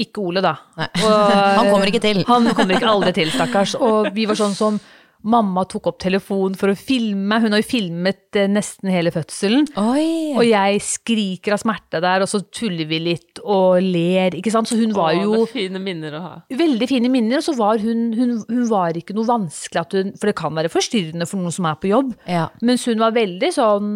Ikke 0.01 0.23
Ole, 0.25 0.41
da. 0.41 0.55
Og- 0.75 1.35
Han 1.59 1.69
kommer 1.69 1.87
ikke 1.91 2.01
til. 2.01 2.23
Han 2.27 2.49
kommer 2.57 2.75
ikke 2.79 2.89
aldri 2.89 3.13
til, 3.13 3.29
stakkars. 3.31 3.75
Og 3.79 4.09
vi 4.15 4.25
var 4.25 4.35
sånn 4.41 4.57
som 4.57 4.79
Mamma 5.25 5.63
tok 5.69 5.89
opp 5.89 5.99
telefonen 6.03 6.57
for 6.59 6.71
å 6.71 6.77
filme. 6.77 7.25
meg. 7.25 7.45
Hun 7.45 7.55
har 7.55 7.61
jo 7.61 7.67
filmet 7.67 8.37
eh, 8.37 8.49
nesten 8.51 8.91
hele 8.93 9.13
fødselen. 9.13 9.65
Oi! 9.81 10.35
Og 10.37 10.43
jeg 10.45 10.83
skriker 10.85 11.55
av 11.55 11.63
smerte 11.63 12.01
der, 12.03 12.25
og 12.25 12.29
så 12.29 12.43
tuller 12.53 12.85
vi 12.89 13.01
litt 13.07 13.41
og 13.41 13.79
ler, 13.81 14.37
ikke 14.37 14.53
sant. 14.53 14.69
Så 14.69 14.77
hun 14.79 14.93
var 14.95 15.15
jo 15.17 15.41
er 15.41 15.51
fine 15.51 15.81
minner 15.81 16.17
å 16.17 16.21
ha. 16.21 16.35
veldig 16.53 16.89
fine 16.91 17.11
minner, 17.13 17.41
og 17.41 17.47
så 17.47 17.55
var 17.57 17.81
hun, 17.81 18.07
hun, 18.17 18.37
hun 18.49 18.69
var 18.69 18.97
ikke 18.97 19.17
noe 19.17 19.27
vanskelig 19.29 19.81
at 19.81 19.97
hun 19.97 20.13
For 20.19 20.29
det 20.29 20.37
kan 20.37 20.55
være 20.55 20.71
forstyrrende 20.73 21.27
for 21.29 21.41
noen 21.41 21.55
som 21.55 21.67
er 21.69 21.81
på 21.81 21.91
jobb. 21.91 22.13
Ja. 22.29 22.47
Mens 22.65 22.85
hun 22.89 23.01
var 23.01 23.15
veldig 23.17 23.51
sånn 23.55 23.91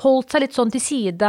Holdt 0.00 0.32
seg 0.32 0.42
litt 0.42 0.54
sånn 0.56 0.72
til 0.74 0.82
side. 0.82 1.28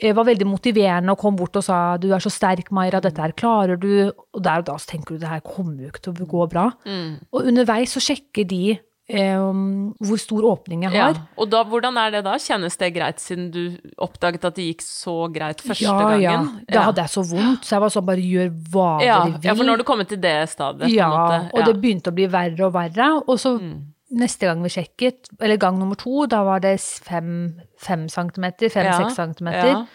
Eh, 0.00 0.12
Var 0.14 0.24
veldig 0.24 0.46
motiverende 0.46 1.10
og 1.12 1.18
kom 1.18 1.36
bort 1.36 1.56
og 1.56 1.64
sa 1.64 1.96
'du 1.98 2.12
er 2.14 2.18
så 2.20 2.30
sterk, 2.30 2.70
Maira, 2.70 3.00
dette 3.00 3.18
her 3.20 3.32
klarer 3.32 3.76
du'. 3.76 4.12
Og 4.34 4.42
der 4.42 4.58
og 4.58 4.64
da 4.66 4.74
så 4.78 4.86
tenker 4.96 5.14
du 5.14 5.18
det 5.18 5.28
her 5.28 5.40
kommer 5.40 5.82
jo 5.82 5.88
ikke 5.90 6.02
til 6.02 6.12
å 6.12 6.26
gå 6.26 6.48
bra. 6.50 6.70
Mm. 6.86 7.18
Og 7.32 7.42
underveis 7.46 7.92
så 7.96 8.00
sjekker 8.00 8.46
de 8.46 8.78
Um, 9.10 9.94
hvor 10.04 10.18
stor 10.20 10.42
åpning 10.44 10.82
jeg 10.82 10.92
Ja. 10.92 11.06
har. 11.06 11.16
Og 11.38 11.48
da, 11.48 11.64
hvordan 11.64 11.96
er 11.96 12.10
det 12.10 12.24
da? 12.24 12.34
Kjennes 12.36 12.76
det 12.76 12.92
greit, 12.94 13.16
siden 13.18 13.50
du 13.50 13.78
oppdaget 13.96 14.44
at 14.44 14.54
det 14.54 14.66
gikk 14.76 14.82
så 14.82 15.32
greit 15.32 15.62
første 15.62 15.80
ja, 15.80 15.96
gangen? 15.98 16.20
ja. 16.68 16.74
Da 16.74 16.80
hadde 16.82 16.96
jeg 17.00 17.08
så 17.08 17.22
vondt, 17.24 17.64
så 17.64 17.70
jeg 17.70 17.80
var 17.80 17.88
sånn 17.88 18.04
bare 18.04 18.20
gjør 18.20 18.50
hva 18.70 19.00
ja. 19.02 19.24
dere 19.24 19.32
vil. 19.32 19.40
ja, 19.48 19.54
for 19.54 19.64
nå 19.64 19.70
har 19.70 19.76
du 19.78 19.84
kommet 19.84 20.08
til 20.08 20.20
det 20.20 20.48
stadiet, 20.50 20.90
Ja, 20.92 21.48
og 21.54 21.64
det 21.64 21.80
begynte 21.80 22.10
å 22.10 22.14
bli 22.14 22.26
verre 22.26 22.66
og 22.66 22.74
verre. 22.74 23.22
Og 23.26 23.38
så 23.38 23.58
Mm. 23.58 23.80
Neste 24.10 24.48
gang 24.48 24.62
vi 24.64 24.70
sjekket, 24.72 25.28
eller 25.40 25.60
gang 25.60 25.78
nummer 25.80 25.98
to, 26.00 26.26
da 26.30 26.42
var 26.46 26.62
det 26.64 26.76
fem, 26.80 27.60
fem 27.80 28.06
centimeter, 28.08 28.70
fem-seks 28.72 29.10
Ja, 29.12 29.16
centimeter. 29.16 29.72
ja. 29.74 29.86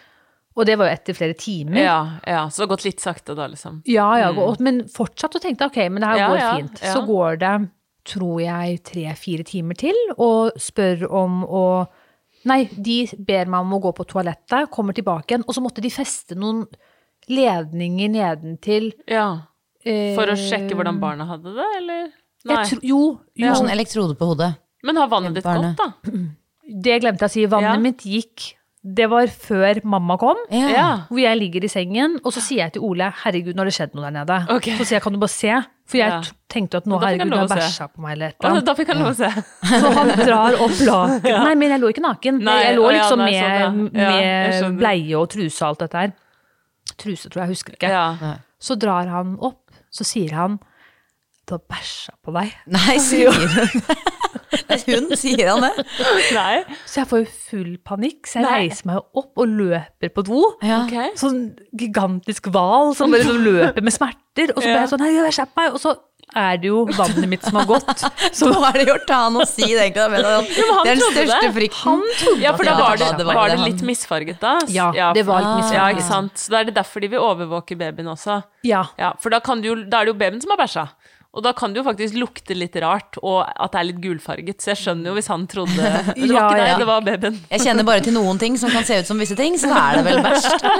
Og 0.54 0.68
det 0.68 0.76
var 0.78 0.86
jo 0.86 0.94
etter 0.94 1.16
flere 1.18 1.34
timer. 1.34 1.80
Ja, 1.82 1.96
ja, 2.30 2.44
så 2.46 2.62
det 2.62 2.66
har 2.68 2.76
gått 2.76 2.84
litt 2.86 3.02
sakte 3.02 3.34
da, 3.34 3.48
liksom. 3.50 3.80
Ja, 3.90 4.06
ja, 4.20 4.28
mm. 4.30 4.60
men 4.62 4.84
fortsatt 4.86 5.34
og 5.34 5.42
tenkte 5.42 5.66
ok, 5.66 5.80
men 5.90 6.04
det 6.04 6.12
her 6.12 6.28
går 6.30 6.42
fint. 6.60 6.78
Så 6.78 7.02
går 7.08 7.40
det, 7.42 7.54
tror 8.06 8.38
jeg, 8.44 8.78
tre-fire 8.86 9.46
timer 9.48 9.74
til, 9.80 9.98
og 10.14 10.54
spør 10.60 11.08
om 11.10 11.42
å 11.44 11.66
Nei, 12.44 12.66
de 12.68 13.06
ber 13.24 13.48
meg 13.48 13.64
om 13.64 13.70
å 13.72 13.78
gå 13.80 13.90
på 13.96 14.04
toalettet, 14.04 14.68
kommer 14.68 14.92
tilbake 14.92 15.32
igjen, 15.32 15.46
og 15.48 15.54
så 15.56 15.62
måtte 15.64 15.80
de 15.80 15.88
feste 15.88 16.36
noen 16.36 16.66
ledninger 17.32 18.10
nedentil. 18.12 18.90
Ja. 19.08 19.46
eh, 19.80 20.12
For 20.12 20.28
å 20.28 20.36
sjekke 20.36 20.76
hvordan 20.76 21.00
barna 21.00 21.24
hadde 21.30 21.54
det, 21.56 21.68
eller? 21.78 22.10
Nei. 22.44 22.56
Jeg 22.60 22.70
tro, 22.74 22.78
jo, 22.82 22.98
jo, 23.40 23.54
Sånn 23.56 23.70
elektrode 23.72 24.16
på 24.20 24.26
hodet. 24.34 24.50
Men 24.84 24.96
har 25.00 25.08
vannet 25.08 25.34
ditt 25.38 25.44
gått, 25.48 25.78
da? 25.80 25.92
det 26.84 27.00
glemte 27.00 27.24
jeg 27.24 27.30
å 27.30 27.32
si. 27.32 27.46
Vannet 27.46 27.72
Ja. 27.74 27.80
mitt 27.80 28.02
gikk 28.04 28.54
Det 28.84 29.06
var 29.08 29.24
før 29.32 29.78
mamma 29.82 30.18
kom. 30.20 30.36
Ja. 30.52 30.68
Ja. 30.68 30.88
Hvor 31.08 31.16
jeg 31.18 31.38
ligger 31.40 31.64
i 31.64 31.68
sengen, 31.72 32.18
og 32.22 32.34
så 32.34 32.42
sier 32.44 32.66
jeg 32.66 32.72
til 32.74 32.82
Ole 32.84 33.06
herregud, 33.22 33.54
nå 33.56 33.62
har 33.62 33.70
det 33.70 33.72
skjedd 33.72 33.94
noe 33.96 34.04
der 34.04 34.12
nede. 34.12 34.36
Okay. 34.52 34.74
Så 34.76 34.84
sier 34.84 34.98
jeg 34.98 35.02
kan 35.06 35.14
du 35.14 35.18
bare 35.22 35.32
se? 35.32 35.54
For 35.88 35.96
jeg 35.96 36.10
Ja. 36.12 36.20
tenkte 36.52 36.76
at 36.76 36.84
nå 36.84 36.98
herregud, 37.00 37.30
du 37.32 37.36
har 37.38 37.48
bæsja 37.48 37.88
på 37.88 38.02
meg 38.04 38.12
eller 38.12 38.26
et 38.26 38.34
Og 38.40 38.44
eller 38.44 38.56
annet. 38.60 38.66
da 38.66 38.74
fikk 38.74 38.88
han 38.92 38.98
lov 38.98 39.08
å 39.08 39.16
se. 39.16 39.30
Så 39.80 39.92
han 39.96 40.08
drar 40.20 40.52
opp 40.60 40.76
laken. 40.84 41.40
Nei, 41.48 41.54
men 41.54 41.70
jeg 41.70 41.80
lå 41.80 41.88
ikke 41.94 42.04
naken. 42.04 42.42
Nei, 42.44 42.58
jeg 42.62 42.76
lå 42.76 42.84
ja, 42.84 42.98
liksom 42.98 43.18
nei, 43.24 43.30
med, 43.30 43.62
sånn, 43.64 43.80
ja. 43.96 44.02
Ja, 44.02 44.20
med 44.20 44.52
skjønner. 44.60 44.78
bleie 44.84 45.16
og 45.16 45.28
truse 45.32 45.62
og 45.62 45.68
alt 45.70 45.78
dette 45.86 45.96
her. 46.04 46.12
Truse, 47.00 47.28
tror 47.32 47.40
jeg, 47.40 47.48
jeg 47.48 47.54
husker 47.56 47.72
ikke. 47.78 47.88
Ja. 47.88 48.36
Så 48.60 48.76
drar 48.78 49.08
han 49.08 49.38
opp, 49.40 49.70
så 49.90 50.04
sier 50.04 50.32
han 50.36 50.58
du 51.46 51.54
har 51.58 51.62
bæsja 51.70 52.14
på 52.24 52.32
deg. 52.36 52.52
Nei, 52.72 52.96
sier 53.04 53.32
hun. 53.34 53.82
hun 54.86 55.16
sier 55.18 55.50
han 55.50 55.64
det. 55.66 55.84
Nei. 56.36 56.62
Så 56.88 57.02
jeg 57.02 57.10
får 57.10 57.22
jo 57.24 57.28
full 57.50 57.74
panikk, 57.84 58.24
så 58.30 58.40
jeg 58.40 58.46
Nei. 58.48 58.56
reiser 58.64 58.88
meg 58.92 59.02
opp 59.20 59.42
og 59.44 59.52
løper 59.60 60.12
på 60.14 60.24
do. 60.26 60.40
Ja. 60.64 60.82
Okay. 60.86 61.12
Sånn 61.20 61.44
gigantisk 61.76 62.48
hval 62.54 62.94
som 62.96 63.12
bare 63.12 63.24
liksom 63.26 63.44
løper 63.44 63.84
med 63.84 63.94
smerter. 63.96 64.54
Og 64.56 64.60
så 64.62 64.66
ble 64.70 64.80
jeg 64.80 64.92
sånn, 64.94 65.06
jeg 65.12 65.36
skjerp 65.38 65.56
meg. 65.60 65.76
Og 65.76 65.82
så 65.84 65.94
er 66.34 66.56
det 66.58 66.66
jo 66.70 66.80
vannet 66.96 67.28
mitt 67.30 67.44
som 67.46 67.58
har 67.60 67.66
gått. 67.68 68.00
Så 68.34 68.48
hva 68.50 68.70
er 68.72 68.80
det 68.80 68.86
gjort 68.88 69.10
av 69.12 69.20
han 69.28 69.36
å 69.38 69.44
si 69.46 69.66
det, 69.68 69.84
egentlig? 69.84 70.22
Det 70.24 70.64
er 70.64 70.88
den 70.88 71.02
største 71.04 71.36
det. 71.44 71.50
frykten. 71.54 72.00
Ja, 72.42 72.54
for 72.56 72.66
da 72.66 72.72
var 72.80 72.96
det 72.98 73.04
det, 73.04 73.10
var- 73.12 73.18
det 73.20 73.26
var 73.28 73.36
var 73.38 73.52
det 73.52 73.54
det 73.54 73.60
han- 73.60 73.68
litt 73.70 73.84
misfarget 73.86 74.40
da? 74.42 74.54
Ja, 74.72 74.88
det 75.14 75.22
var 75.28 75.44
litt 75.44 75.60
misfarget. 75.60 75.76
Ja, 75.78 75.84
ikke 75.94 76.06
sant. 76.08 76.40
Så 76.40 76.50
da 76.56 76.62
er 76.64 76.70
det 76.72 76.74
derfor 76.80 77.04
de 77.04 77.12
vil 77.12 77.22
overvåke 77.22 77.76
babyen 77.78 78.08
også. 78.16 78.40
Ja. 78.66 78.82
Ja, 78.98 79.12
for 79.20 79.30
da, 79.30 79.38
kan 79.44 79.60
du 79.62 79.68
jo, 79.68 79.76
da 79.84 80.00
er 80.00 80.08
det 80.08 80.14
jo 80.14 80.18
babyen 80.24 80.42
som 80.42 80.56
har 80.56 80.62
bæsja. 80.64 80.88
Og 81.34 81.42
da 81.42 81.50
kan 81.58 81.72
det 81.74 81.80
jo 81.80 81.84
faktisk 81.88 82.14
lukte 82.14 82.54
litt 82.54 82.76
rart, 82.78 83.16
og 83.22 83.40
at 83.42 83.72
det 83.74 83.78
er 83.80 83.86
litt 83.88 83.98
gulfarget. 84.04 84.60
Så 84.62 84.70
jeg 84.70 84.78
skjønner 84.84 85.10
jo 85.10 85.14
hvis 85.18 85.30
han 85.32 85.46
trodde 85.50 85.74
Det 86.14 86.28
var 86.30 86.30
Ja, 86.30 86.44
ikke 86.46 86.58
deg, 86.60 86.68
ja. 86.70 86.76
det 86.78 86.86
var 86.86 87.06
babyen. 87.08 87.38
Jeg 87.50 87.64
kjenner 87.66 87.88
bare 87.88 88.04
til 88.06 88.14
noen 88.14 88.38
ting 88.38 88.58
som 88.60 88.70
kan 88.70 88.86
se 88.86 89.00
ut 89.02 89.10
som 89.10 89.18
visse 89.18 89.34
ting, 89.38 89.58
så 89.58 89.70
da 89.72 89.80
er 89.90 89.98
det 89.98 90.04
vel 90.06 90.22
verst. 90.22 90.66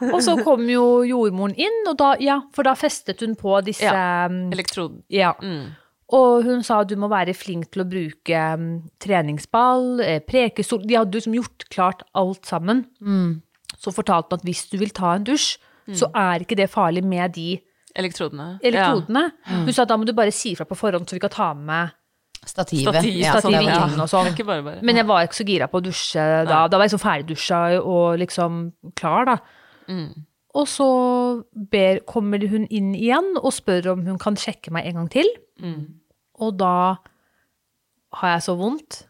Liksom. 0.00 0.14
Og 0.14 0.22
så 0.24 0.34
kom 0.44 0.64
jo 0.70 0.84
jordmoren 1.08 1.54
inn, 1.60 1.80
og 1.90 1.96
da, 2.00 2.12
ja, 2.22 2.38
for 2.56 2.66
da 2.68 2.74
festet 2.78 3.20
hun 3.24 3.36
på 3.40 3.56
disse 3.66 3.84
Ja. 3.88 4.26
um, 4.30 4.50
Elektroden. 4.54 5.02
Ja. 5.12 5.32
Mm. 5.42 5.72
Og 6.16 6.42
hun 6.44 6.64
sa 6.66 6.80
du 6.84 6.96
må 6.98 7.08
være 7.10 7.34
flink 7.38 7.68
til 7.70 7.84
å 7.84 7.88
bruke 7.88 8.44
um, 8.58 8.68
treningsball, 9.02 10.00
eh, 10.02 10.18
prekestol 10.26 10.82
De 10.88 10.96
hadde 10.98 11.14
liksom 11.20 11.36
gjort 11.38 11.68
klart 11.70 12.02
alt 12.18 12.48
sammen. 12.50 12.84
Så 13.80 13.92
fortalte 13.94 14.34
hun 14.34 14.40
at 14.42 14.46
hvis 14.48 14.64
du 14.72 14.76
vil 14.80 14.90
ta 14.96 15.14
en 15.16 15.24
dusj, 15.28 15.54
så 15.96 16.10
er 16.14 16.42
ikke 16.44 16.58
det 16.58 16.68
farlig 16.70 17.02
med 17.06 17.32
de 17.34 17.56
Elektrodene. 17.96 18.58
elektrodene. 18.62 19.32
Hun 19.46 19.72
sa 19.72 19.84
da 19.84 19.96
må 19.98 20.06
du 20.06 20.12
bare 20.14 20.32
si 20.32 20.54
fra 20.54 20.64
på 20.68 20.76
forhånd, 20.78 21.08
så 21.10 21.16
vi 21.18 21.22
kan 21.24 21.30
ta 21.34 21.54
med 21.54 21.96
Stativet. 22.46 22.94
Stativ, 22.94 23.16
Ja, 23.20 23.34
stativ 23.36 23.52
ja. 23.52 23.84
inn 23.84 24.00
og 24.00 24.08
sånn. 24.08 24.30
Bare 24.48 24.62
bare. 24.64 24.78
Men 24.82 24.96
jeg 24.96 25.06
var 25.06 25.26
ikke 25.26 25.36
så 25.42 25.44
gira 25.44 25.66
på 25.68 25.76
å 25.76 25.84
dusje 25.84 26.22
da. 26.48 26.62
Da 26.72 26.78
var 26.78 26.86
jeg 26.86 26.92
liksom 26.94 27.02
ferdigdusja 27.02 27.58
og 27.84 28.18
liksom 28.22 28.72
klar, 28.96 29.26
da. 29.28 29.34
Og 30.54 30.66
så 30.66 30.86
ber, 31.52 32.00
kommer 32.08 32.40
hun 32.48 32.64
inn 32.70 32.94
igjen 32.94 33.36
og 33.42 33.52
spør 33.52 33.92
om 33.92 34.06
hun 34.06 34.16
kan 34.18 34.34
sjekke 34.40 34.72
meg 34.72 34.86
en 34.88 34.94
gang 35.02 35.10
til. 35.12 35.28
Og 36.40 36.56
da 36.56 36.96
har 38.14 38.32
jeg 38.38 38.42
så 38.48 38.56
vondt. 38.56 39.02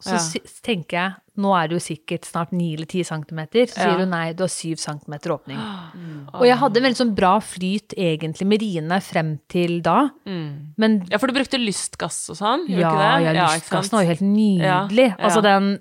Så 0.00 0.16
Ja. 0.16 0.40
tenker 0.64 0.96
jeg, 0.96 1.12
nå 1.36 1.50
er 1.56 1.68
det 1.68 1.76
jo 1.76 1.94
sikkert 1.94 2.24
snart 2.24 2.52
9 2.52 2.74
eller 2.74 2.86
10 2.86 3.04
centimeter. 3.04 3.66
Så 3.68 3.76
Ja. 3.78 3.84
sier 3.84 3.98
hun 4.00 4.10
nei, 4.10 4.32
du 4.32 4.42
har 4.44 4.48
7 4.48 4.76
centimeter 4.78 5.30
åpning. 5.36 5.56
Og 6.34 6.44
jeg 6.46 6.56
hadde 6.56 6.76
en 6.78 6.82
veldig 6.84 6.96
sånn 7.00 7.14
bra 7.14 7.38
flyt 7.40 7.94
egentlig 7.96 8.46
med 8.46 8.60
riene 8.62 9.00
frem 9.02 9.38
til 9.48 9.80
da. 9.82 10.08
Men 10.26 11.04
Ja, 11.10 11.18
for 11.18 11.26
du 11.28 11.34
brukte 11.34 11.58
lystgass 11.60 12.30
og 12.30 12.36
sånn, 12.36 12.68
ja, 12.68 12.90
det? 13.20 13.34
ja, 13.36 13.46
lystgassen 13.54 13.92
var 13.92 14.02
jo 14.04 14.08
helt 14.08 14.24
nydelig. 14.24 15.08
Ja, 15.10 15.16
ja. 15.18 15.24
Altså 15.28 15.42
den 15.42 15.80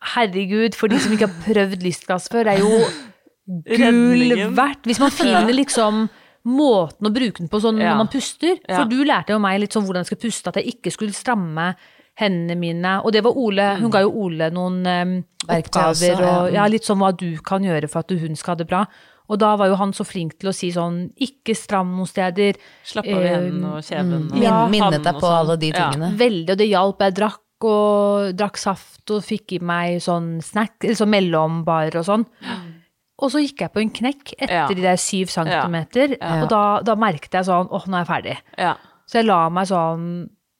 Herregud, 0.00 0.74
for 0.76 0.86
de 0.88 0.98
som 1.00 1.10
ikke 1.12 1.26
har 1.26 1.42
prøvd 1.42 1.82
lystgass 1.82 2.28
før, 2.30 2.46
er 2.46 2.58
jo 2.62 2.68
gull 3.48 4.54
verdt. 4.54 4.84
Hvis 4.86 5.00
man 5.02 5.10
finner 5.10 5.50
liksom 5.52 6.08
måten 6.48 7.08
å 7.08 7.12
bruke 7.12 7.38
den 7.42 7.48
på 7.50 7.60
sånn 7.60 7.80
Ja. 7.80 7.92
når 7.92 7.96
man 8.04 8.08
puster. 8.08 8.58
Ja. 8.68 8.76
For 8.78 8.84
du 8.88 9.02
lærte 9.04 9.34
jo 9.34 9.38
meg 9.42 9.60
litt 9.60 9.72
sånn 9.72 9.84
hvordan 9.84 10.04
jeg 10.04 10.06
skal 10.12 10.22
puste, 10.22 10.46
at 10.48 10.54
jeg 10.62 10.74
ikke 10.76 10.92
skulle 10.94 11.12
stramme 11.12 11.74
hendene 12.18 12.56
mine. 12.58 12.96
Og 13.04 13.12
det 13.14 13.22
var 13.24 13.36
Ole, 13.38 13.76
hun 13.80 13.90
ga 13.94 14.00
jo 14.02 14.10
Ole 14.26 14.50
noen 14.54 14.80
um, 14.86 15.12
oppgaver 15.48 16.22
og 16.26 16.52
ja, 16.54 16.66
litt 16.70 16.86
sånn 16.88 16.98
hva 17.02 17.12
du 17.16 17.36
kan 17.46 17.62
gjøre 17.66 17.88
for 17.90 18.00
at 18.04 18.10
hun 18.18 18.36
skal 18.38 18.54
ha 18.56 18.62
det 18.62 18.68
bra. 18.70 18.84
Og 19.28 19.36
da 19.42 19.50
var 19.60 19.68
jo 19.68 19.76
han 19.76 19.90
så 19.92 20.06
flink 20.08 20.38
til 20.40 20.48
å 20.48 20.54
si 20.56 20.70
sånn, 20.72 21.10
ikke 21.20 21.52
stram 21.56 21.90
noen 21.98 22.08
steder. 22.08 22.56
Slapp 22.88 23.04
av 23.12 23.20
i 23.22 23.28
hendene 23.28 23.74
og 23.76 23.84
kjeven. 23.84 24.30
og 24.32 24.38
Ja. 24.40 24.62
minnet 24.72 25.02
deg 25.04 25.14
på 25.14 25.20
sånn. 25.20 25.36
alle 25.42 25.56
de 25.60 25.68
Ja. 25.68 25.90
tingene. 25.90 26.16
Veldig, 26.16 26.50
og 26.50 26.56
det 26.58 26.68
hjalp. 26.70 26.98
Jeg 26.98 27.14
drakk 27.14 27.40
og 27.68 28.32
drakk 28.38 28.56
saft 28.56 29.10
og 29.10 29.22
fikk 29.22 29.52
i 29.52 29.58
meg 29.60 30.00
sånn 30.00 30.40
snack, 30.42 30.82
eller 30.84 30.94
sånn 30.94 31.10
mellombarer 31.12 31.96
og 32.00 32.04
sånn. 32.06 32.26
Og 33.20 33.30
så 33.32 33.40
gikk 33.42 33.58
jeg 33.66 33.72
på 33.74 33.80
en 33.82 33.90
knekk 33.90 34.32
etter 34.38 34.54
Ja. 34.54 34.66
de 34.68 34.74
der 34.80 34.96
syv 34.96 35.28
centimeter, 35.28 36.16
Ja. 36.20 36.42
og 36.42 36.48
da, 36.48 36.80
da 36.82 36.94
merket 36.94 37.32
jeg 37.32 37.44
sånn, 37.44 37.68
åh, 37.68 37.84
nå 37.86 37.94
er 38.00 38.04
jeg 38.04 38.06
ferdig. 38.06 38.36
Ja. 38.56 38.74
Så 39.06 39.12
jeg 39.18 39.26
la 39.26 39.48
meg 39.50 39.66
sånn 39.66 40.30
så 40.30 40.37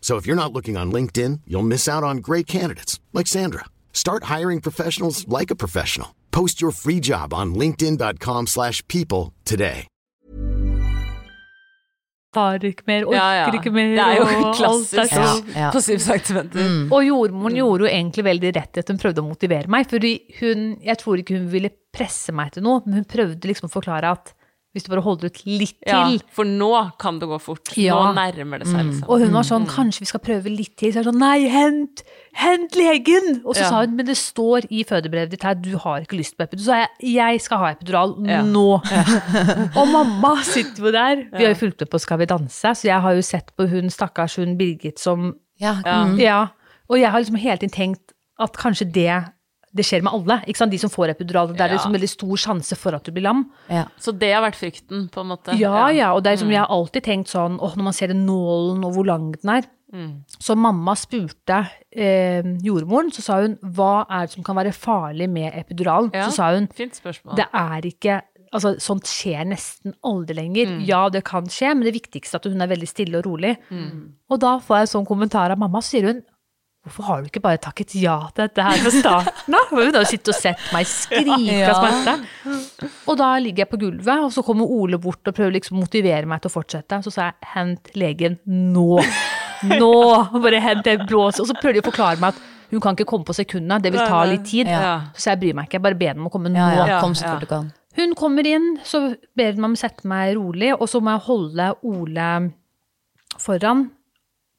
So 0.00 0.16
if 0.16 0.26
you're 0.26 0.42
not 0.42 0.54
looking 0.54 0.78
on 0.78 0.90
LinkedIn, 0.90 1.40
you'll 1.46 1.68
miss 1.74 1.86
out 1.86 2.04
on 2.04 2.18
great 2.18 2.46
candidates 2.46 2.98
like 3.12 3.26
Sandra. 3.26 3.66
Start 3.92 4.24
hiring 4.24 4.62
professionals 4.62 5.28
like 5.28 5.50
a 5.50 5.56
professional. 5.56 6.14
Post 6.30 6.62
your 6.62 6.72
free 6.72 7.00
job 7.00 7.34
on 7.34 7.54
linkedin.com/people 7.54 9.34
today. 9.44 9.86
tar 12.38 12.64
ikke 12.68 12.86
mer, 12.88 13.06
orker 13.08 13.16
Ja, 13.16 13.28
ja. 13.38 13.52
ikke 13.56 13.72
mer, 13.72 13.94
Det 13.96 14.04
er 14.04 14.16
jo 14.20 14.52
klassisk 14.58 15.12
Ja, 15.16 15.34
ja. 15.54 15.70
på 15.72 15.80
syv. 15.82 16.04
Og 16.92 17.04
jordmoren 17.06 17.56
gjorde 17.56 17.86
jo 17.86 17.90
egentlig 17.90 18.24
veldig 18.26 18.54
rett 18.56 18.76
i 18.78 18.82
at 18.84 18.92
hun 18.92 19.00
prøvde 19.00 19.22
å 19.24 19.28
motivere 19.28 19.68
meg. 19.68 19.88
fordi 19.90 20.12
hun, 20.40 20.76
Jeg 20.84 20.98
tror 20.98 21.22
ikke 21.22 21.38
hun 21.38 21.48
ville 21.52 21.70
presse 21.92 22.32
meg 22.32 22.52
til 22.52 22.62
noe, 22.62 22.82
men 22.86 23.00
hun 23.00 23.08
prøvde 23.08 23.48
liksom 23.48 23.70
å 23.70 23.72
forklare 23.72 24.12
at 24.12 24.34
hvis 24.76 24.84
du 24.84 24.90
bare 24.92 25.00
holder 25.02 25.30
ut 25.32 25.38
litt 25.46 25.78
til. 25.80 25.90
Ja, 26.18 26.18
for 26.36 26.44
nå 26.44 26.68
kan 27.00 27.16
det 27.18 27.26
gå 27.30 27.38
fort. 27.40 27.70
Ja. 27.80 27.94
Nå 27.96 28.12
nærmer 28.18 28.60
det 28.60 28.68
seg, 28.68 28.84
liksom. 28.84 29.08
Og 29.08 29.22
hun 29.24 29.32
var 29.32 29.46
sånn, 29.48 29.64
kanskje 29.66 30.00
vi 30.04 30.08
skal 30.10 30.20
prøve 30.20 30.52
litt 30.52 30.74
til. 30.76 30.92
Så 30.92 31.00
jeg 31.00 31.06
sånn, 31.08 31.18
nei, 31.22 31.48
hent, 31.48 32.02
hent 32.36 32.76
legen! 32.76 33.40
Og 33.44 33.56
så 33.56 33.62
Ja. 33.64 33.68
sa 33.70 33.80
hun, 33.80 33.96
men 33.96 34.06
det 34.06 34.16
står 34.20 34.66
i 34.70 34.84
fødebrevet 34.84 35.30
ditt 35.32 35.42
her, 35.42 35.54
du 35.54 35.72
har 35.78 36.00
ikke 36.04 36.18
lyst 36.20 36.36
på 36.36 36.44
epidural. 36.44 36.60
Så 36.60 36.66
sa 36.68 36.76
jeg, 36.84 37.14
jeg 37.16 37.40
skal 37.40 37.58
ha 37.58 37.70
epidural 37.72 38.14
Ja. 38.28 38.42
nå. 38.42 38.66
og 39.80 39.88
mamma 39.88 40.34
sitter 40.44 40.84
jo 40.84 40.92
der. 40.92 41.24
Vi 41.32 41.44
har 41.44 41.54
jo 41.54 41.60
fulgt 41.64 41.80
med 41.80 41.90
på 41.90 41.98
Skal 42.00 42.18
vi 42.18 42.26
danse, 42.26 42.74
så 42.76 42.84
jeg 42.84 43.00
har 43.00 43.14
jo 43.14 43.22
sett 43.22 43.50
på 43.56 43.66
hun 43.68 43.88
stakkars 43.90 44.36
hun 44.36 44.56
Birgit 44.58 44.98
som 45.00 45.34
Ja, 45.58 45.74
Ja. 45.84 46.04
mm. 46.06 46.18
Ja. 46.20 46.46
Og 46.90 47.00
jeg 47.00 47.10
har 47.10 47.18
liksom 47.20 47.36
hele 47.40 47.56
tiden 47.58 47.70
tenkt 47.74 48.12
at 48.38 48.52
kanskje 48.56 48.86
det 48.92 49.32
det 49.74 49.84
skjer 49.84 50.02
med 50.02 50.12
alle. 50.12 50.40
ikke 50.46 50.56
sant? 50.56 50.70
De 50.72 50.78
som 50.78 50.90
får 50.90 51.10
epidural. 51.14 51.48
Det 51.52 51.60
er 51.60 51.68
Ja. 51.68 51.74
liksom 51.76 51.92
veldig 51.92 52.08
stor 52.08 52.36
sjanse 52.36 52.76
for 52.76 52.94
at 52.94 53.04
du 53.04 53.12
blir 53.12 53.22
lam. 53.22 53.50
ja. 53.68 53.84
Så 54.00 54.12
det 54.18 54.32
har 54.32 54.42
vært 54.42 54.56
frykten, 54.56 55.08
på 55.10 55.20
en 55.20 55.26
måte. 55.28 55.58
Ja, 55.58 55.88
ja, 55.88 56.12
og 56.14 56.22
det 56.22 56.30
er 56.32 56.36
liksom, 56.36 56.50
jeg 56.50 56.58
har 56.60 56.68
alltid 56.68 57.02
tenkt 57.02 57.28
sånn, 57.28 57.58
åh, 57.60 57.74
når 57.76 57.82
man 57.84 57.92
ser 57.92 58.06
den 58.08 58.26
nålen 58.26 58.84
og 58.84 58.94
hvor 58.94 59.04
lang 59.06 59.32
den 59.32 59.50
er. 59.50 59.64
Så 60.38 60.54
mamma 60.54 60.92
spurte 60.94 61.66
eh, 61.96 62.42
jordmoren, 62.62 63.10
så 63.10 63.22
sa 63.22 63.40
hun, 63.40 63.56
hva 63.62 64.04
er 64.10 64.26
det 64.26 64.32
som 64.34 64.44
kan 64.44 64.56
være 64.56 64.72
farlig 64.74 65.28
med 65.30 65.52
epiduralen? 65.54 66.10
Ja. 66.12 66.26
Så 66.28 66.32
sa 66.36 66.50
hun, 66.52 66.66
Fint 66.68 66.92
spørsmål. 66.94 67.36
det 67.36 67.46
er 67.54 67.80
ikke, 67.88 68.22
altså 68.52 68.74
sånt 68.80 69.04
skjer 69.04 69.46
nesten 69.48 69.94
aldri 70.04 70.34
lenger. 70.34 70.78
Ja, 70.86 71.08
det 71.08 71.24
kan 71.24 71.44
skje, 71.46 71.74
men 71.74 71.84
det 71.84 71.94
viktigste 71.94 72.34
er 72.36 72.38
at 72.38 72.52
hun 72.52 72.60
er 72.60 72.66
veldig 72.68 72.88
stille 72.88 73.16
og 73.18 73.24
rolig. 73.24 73.56
Og 74.30 74.38
da 74.40 74.58
får 74.58 74.76
jeg 74.76 74.80
en 74.88 74.92
sånn 75.04 75.06
kommentar 75.08 75.50
av 75.50 75.58
mamma, 75.58 75.80
så 75.80 75.96
sier 75.96 76.06
hun, 76.12 76.22
hvorfor 76.88 77.06
har 77.06 77.22
du 77.22 77.28
ikke 77.30 77.42
bare 77.44 77.60
takket 77.62 77.94
ja 78.00 78.16
til 78.32 78.46
dette 78.48 78.64
her 78.66 78.82
fra 78.82 78.92
starten 78.94 79.56
av? 79.58 79.70
Hun 79.70 79.92
har 79.94 80.02
jo 80.02 80.10
sittet 80.10 80.32
og 80.34 80.38
sett 80.40 80.66
meg 80.74 80.88
skrike 80.90 81.58
av 81.68 81.78
smerte. 81.78 82.90
Og 83.08 83.18
da 83.20 83.30
ligger 83.42 83.64
jeg 83.64 83.70
på 83.72 83.80
gulvet, 83.84 84.26
og 84.26 84.32
så 84.34 84.44
kommer 84.46 84.68
Ole 84.78 84.98
bort 85.02 85.28
og 85.30 85.36
prøver 85.36 85.56
liksom 85.58 85.78
å 85.78 85.84
motivere 85.86 86.28
meg 86.28 86.42
til 86.42 86.50
å 86.52 86.56
fortsette. 86.58 87.00
Så 87.06 87.12
sa 87.14 87.30
jeg, 87.30 87.38
hent 87.54 87.92
legen 87.98 88.38
nå. 88.48 88.98
Nå! 89.68 89.94
Bare 90.44 90.60
hent 90.62 90.84
det 90.86 91.00
blåset. 91.08 91.42
Og 91.44 91.50
så 91.50 91.56
prøver 91.58 91.78
de 91.78 91.84
å 91.84 91.88
forklare 91.90 92.20
meg 92.22 92.36
at 92.36 92.46
hun 92.68 92.82
kan 92.84 92.96
ikke 92.96 93.08
komme 93.08 93.24
på 93.24 93.32
sekundene, 93.32 93.80
det 93.80 93.94
vil 93.94 94.02
ta 94.04 94.20
litt 94.28 94.44
tid. 94.48 94.68
Ja. 94.68 95.10
Så 95.16 95.30
jeg 95.32 95.40
bryr 95.40 95.56
meg 95.56 95.68
ikke, 95.68 95.78
jeg 95.78 95.86
bare 95.86 95.96
ber 95.98 96.12
dem 96.16 96.24
om 96.26 96.28
å 96.28 96.32
komme 96.34 96.52
nå. 96.52 96.64
ja. 96.76 96.98
Kom 97.00 97.14
så 97.16 97.30
fort 97.30 97.46
du 97.46 97.50
kan. 97.50 97.70
Hun 97.98 98.12
kommer 98.14 98.46
inn, 98.46 98.74
så 98.86 99.00
ber 99.34 99.54
hun 99.56 99.62
meg 99.64 99.70
om 99.72 99.76
å 99.78 99.80
sette 99.80 100.06
meg 100.06 100.34
rolig, 100.36 100.74
og 100.76 100.84
så 100.90 101.00
må 101.02 101.16
jeg 101.16 101.24
holde 101.30 101.70
Ole 101.88 102.28
foran. 103.40 103.88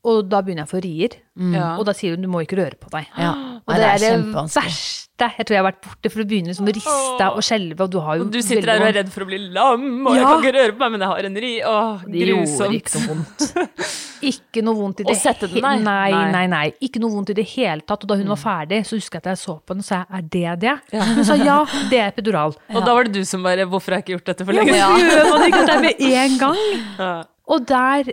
Og 0.08 0.30
da 0.32 0.40
begynner 0.40 0.64
jeg 0.64 0.70
å 0.70 0.72
få 0.72 0.80
rier. 0.86 1.18
Ja. 1.56 1.74
Og 1.80 1.84
da 1.88 1.94
sier 1.96 2.16
hun 2.16 2.24
du 2.24 2.30
må 2.32 2.40
ikke 2.46 2.56
røre 2.62 2.78
på 2.80 2.88
deg. 2.94 3.08
Ja. 3.20 3.34
Og 3.70 3.76
Nei, 3.76 3.82
det 3.84 3.90
er 3.92 4.18
det 4.24 4.34
verste 4.56 5.06
jeg 5.20 5.44
tror 5.44 5.52
jeg 5.52 5.60
har 5.60 5.66
vært 5.68 5.82
borte, 5.84 6.10
for 6.14 6.24
du 6.24 6.30
begynner 6.32 6.54
liksom 6.54 6.68
å 6.70 6.74
riste 6.74 7.26
og 7.36 7.42
skjelve, 7.44 7.84
og 7.84 7.90
du 7.92 7.98
har 8.00 8.16
jo 8.16 8.24
Og 8.24 8.30
du 8.32 8.38
sitter 8.40 8.64
der 8.70 8.80
og 8.80 8.86
er 8.88 8.94
redd 9.02 9.10
for 9.12 9.26
å 9.26 9.28
bli 9.28 9.36
lam, 9.52 9.82
og 10.08 10.16
jeg 10.16 10.24
kan 10.24 10.38
ikke 10.40 10.54
røre 10.56 10.76
på 10.78 10.80
meg, 10.80 10.94
men 10.94 11.04
jeg 11.04 11.10
har 11.12 11.28
en 11.28 11.36
ri. 11.44 11.50
Åh, 11.68 12.06
Det 12.08 12.22
gjorde 12.22 12.38
grusomt. 12.46 12.78
ikke 12.80 13.02
noe 13.02 13.10
vondt. 13.10 13.44
Ikke 14.30 14.64
noe 14.64 14.76
vondt 14.80 15.00
i 15.00 15.04
Å 15.04 15.10
det 15.12 15.18
sette 15.20 15.48
den, 15.52 15.60
nei? 15.64 15.76
nei, 15.84 16.32
Nei. 16.32 16.46
nei. 16.52 16.64
Ikke 16.88 17.00
noe 17.04 17.12
vondt 17.18 17.30
i 17.32 17.36
det 17.38 17.46
hele 17.52 17.84
tatt. 17.88 18.02
Og 18.04 18.10
da 18.14 18.18
hun 18.20 18.32
var 18.32 18.40
ferdig, 18.40 18.80
så 18.88 18.96
husker 18.96 19.20
jeg 19.20 19.26
at 19.26 19.30
jeg 19.34 19.42
så 19.44 19.58
på 19.60 19.76
henne 19.76 19.84
og 19.84 19.90
sa 19.92 20.00
er 20.08 20.26
det 20.38 20.56
det? 20.64 20.74
Hun 20.96 21.22
sa 21.28 21.36
ja, 21.40 21.60
det 21.92 22.00
er 22.00 22.10
epidural. 22.14 22.56
Og 22.76 22.80
da 22.88 22.96
var 22.96 23.08
det 23.12 23.20
du 23.20 23.28
som 23.28 23.44
bare 23.44 23.68
Hvorfor 23.68 23.96
har 23.96 24.00
jeg 24.02 24.08
ikke 24.08 24.16
gjort 24.18 24.32
dette 24.34 24.48
for 24.48 24.56
lenge 24.56 24.76
Ja, 24.76 24.90
siden? 24.96 25.12
gjør 25.20 25.30
man 25.36 25.46
ikke 25.52 25.62
det 25.70 25.78
med 25.84 26.04
en 26.24 26.40
gang? 26.46 26.60
Ja. 27.04 27.12
Og 27.50 27.64
der 27.68 28.12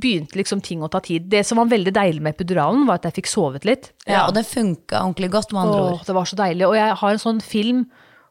begynte 0.00 0.36
liksom 0.38 0.60
ting 0.62 0.80
å 0.82 0.90
ta 0.90 1.00
tid. 1.00 1.28
Det 1.30 1.44
som 1.46 1.58
var 1.58 1.66
veldig 1.70 1.92
deilig 1.94 2.20
med 2.22 2.34
epiduralen, 2.36 2.86
var 2.86 2.94
at 3.00 3.08
jeg 3.10 3.14
fikk 3.22 3.26
sovet 3.32 3.64
litt. 3.64 3.92
Ja, 4.06 4.26
og 4.28 4.34
det 4.34 4.46
funka 4.46 5.00
ordentlig 5.02 5.30
godt, 5.30 5.52
med 5.52 5.62
andre 5.66 5.80
Åh, 5.82 5.92
ord. 5.98 6.06
det 6.06 6.14
var 6.14 6.24
så 6.24 6.36
deilig. 6.36 6.66
Og 6.68 6.74
jeg 6.74 6.94
har 7.02 7.10
en 7.10 7.18
sånn 7.22 7.40
film 7.42 7.86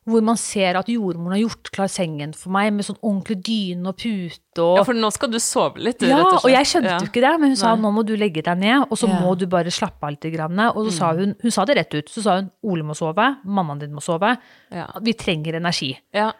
hvor 0.05 0.19
man 0.21 0.35
ser 0.35 0.75
at 0.75 0.89
jordmoren 0.91 1.31
har 1.31 1.39
gjort 1.47 1.69
klar 1.71 1.87
sengen 1.87 2.33
for 2.35 2.51
meg, 2.51 2.73
med 2.75 2.83
sånn 2.83 2.97
ordentlig 2.99 3.37
dyne 3.47 3.87
og 3.87 3.95
pute 3.95 4.59
og 4.59 4.75
Ja, 4.81 4.83
for 4.83 4.93
nå 4.99 5.09
skal 5.15 5.29
du 5.31 5.37
sove 5.39 5.79
litt, 5.79 5.97
du, 6.01 6.07
Ja, 6.09 6.17
rett 6.17 6.25
og 6.25 6.41
slett. 6.41 6.43
og 6.43 6.51
jeg 6.51 6.65
skjønte 6.67 6.91
Ja. 6.91 6.97
jo 6.99 7.05
ikke 7.07 7.21
det, 7.23 7.39
men 7.39 7.49
hun 7.53 7.55
sa 7.55 7.75
nå 7.77 7.91
må 7.95 8.03
du 8.05 8.17
legge 8.17 8.43
deg 8.43 8.57
ned, 8.59 8.81
og 8.91 8.97
så 8.99 9.07
Ja. 9.07 9.21
må 9.21 9.37
du 9.37 9.45
bare 9.47 9.71
slappe 9.71 10.03
av 10.03 10.09
litt. 10.11 10.27
Grann. 10.33 10.59
Og 10.75 10.87
så 10.87 10.91
sa 10.91 11.13
hun, 11.15 11.35
hun 11.41 11.51
sa 11.51 11.63
det 11.63 11.77
rett 11.77 11.93
ut, 11.95 12.09
så 12.09 12.21
sa 12.21 12.35
hun 12.35 12.51
Ole 12.63 12.83
må 12.83 12.91
sove, 12.93 13.37
mammaen 13.45 13.79
din 13.79 13.93
må 13.93 14.01
sove, 14.03 14.37
Ja. 14.69 14.87
vi 15.01 15.13
trenger 15.13 15.53
energi. 15.55 15.97
Ja. 16.13 16.33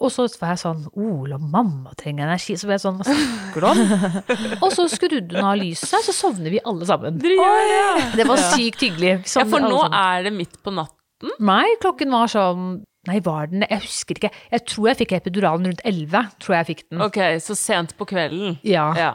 Og 0.00 0.12
så 0.14 0.26
var 0.38 0.52
jeg 0.54 0.60
sånn 0.62 0.84
Ola, 0.94 1.38
mamma 1.42 1.90
trenger 1.98 2.28
energi. 2.28 2.54
Så 2.58 2.68
ble 2.68 2.76
jeg 2.76 2.84
sånn, 2.84 3.00
hva 3.00 3.06
snakker 3.08 3.64
du 3.64 3.66
om? 3.66 3.80
og 4.64 4.68
så 4.74 4.84
skrudde 4.92 5.34
hun 5.40 5.48
av 5.50 5.56
lyset, 5.58 5.96
så 6.06 6.14
sovner 6.14 6.54
vi 6.54 6.60
alle 6.62 6.86
sammen. 6.86 7.18
Det, 7.22 7.32
gjør 7.34 7.64
det! 7.72 8.04
Det 8.20 8.26
var 8.28 8.42
sykt 8.52 8.84
hyggelig. 8.86 9.14
Ja, 9.26 9.46
for 9.50 9.64
nå 9.64 9.80
er 9.88 10.28
det 10.28 10.32
midt 10.36 10.54
på 10.62 10.74
natten? 10.76 11.32
Nei, 11.42 11.64
klokken 11.82 12.14
var 12.14 12.30
sånn 12.30 12.68
Nei, 13.08 13.20
var 13.24 13.46
den 13.48 13.62
Jeg 13.64 13.80
husker 13.86 14.18
ikke. 14.18 14.28
Jeg 14.52 14.62
tror 14.68 14.88
jeg 14.90 14.98
fikk 15.00 15.12
epiduralen 15.16 15.70
rundt 15.70 15.80
11. 15.86 16.26
Tror 16.44 16.56
jeg 16.58 16.66
fikk 16.68 16.82
den. 16.90 17.00
Ok, 17.06 17.16
så 17.40 17.54
sent 17.56 17.94
på 17.96 18.04
kvelden. 18.10 18.58
Ja. 18.66 18.90
Ja. 18.98 19.12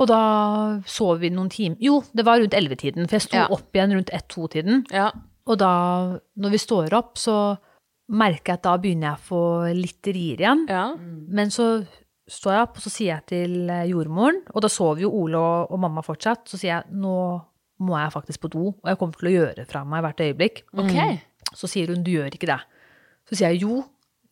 Og 0.00 0.08
da 0.10 0.20
sov 0.90 1.20
vi 1.22 1.30
noen 1.32 1.48
timer 1.52 1.78
Jo, 1.80 2.00
det 2.16 2.24
var 2.26 2.40
rundt 2.42 2.56
11-tiden, 2.56 3.06
for 3.06 3.16
jeg 3.20 3.24
sto 3.28 3.38
Ja. 3.38 3.46
opp 3.54 3.76
igjen 3.76 3.94
rundt 3.96 4.10
1-2-tiden. 4.12 4.84
ja. 4.92 5.12
Og 5.46 5.60
da, 5.62 5.70
når 6.42 6.50
vi 6.56 6.58
står 6.58 6.94
opp, 6.98 7.12
så 7.22 7.36
merker 8.06 8.52
jeg 8.52 8.60
at 8.60 8.66
da 8.66 8.74
begynner 8.78 9.08
jeg 9.10 9.18
å 9.18 9.26
få 9.26 9.42
litt 9.74 10.10
rier 10.14 10.42
igjen. 10.44 10.66
ja. 10.70 10.88
Men 11.28 11.50
så 11.50 11.84
står 12.30 12.52
jeg 12.56 12.66
opp, 12.66 12.78
og 12.78 12.82
så 12.82 12.90
sier 12.90 13.12
jeg 13.12 13.26
til 13.30 13.70
eh, 13.70 13.84
jordmoren, 13.90 14.40
og 14.50 14.62
da 14.64 14.70
sover 14.70 15.04
jo 15.04 15.12
Ole 15.14 15.38
og, 15.38 15.70
og 15.70 15.78
mamma 15.82 16.02
fortsatt, 16.02 16.46
så 16.50 16.58
sier 16.58 16.72
jeg 16.72 16.96
nå 16.98 17.16
må 17.86 17.98
jeg 18.00 18.12
faktisk 18.14 18.40
på 18.46 18.50
do, 18.50 18.64
og 18.72 18.88
jeg 18.88 18.98
kommer 18.98 19.20
til 19.20 19.28
å 19.28 19.34
gjøre 19.34 19.66
fra 19.68 19.82
meg 19.84 20.02
hvert 20.02 20.22
øyeblikk. 20.24 20.62
Ok. 20.80 20.96
Så 21.54 21.68
sier 21.70 21.92
hun 21.92 22.02
du 22.06 22.10
gjør 22.14 22.32
ikke 22.34 22.48
det. 22.48 22.58
Så 23.28 23.36
sier 23.36 23.52
jeg 23.52 23.62
jo, 23.66 23.82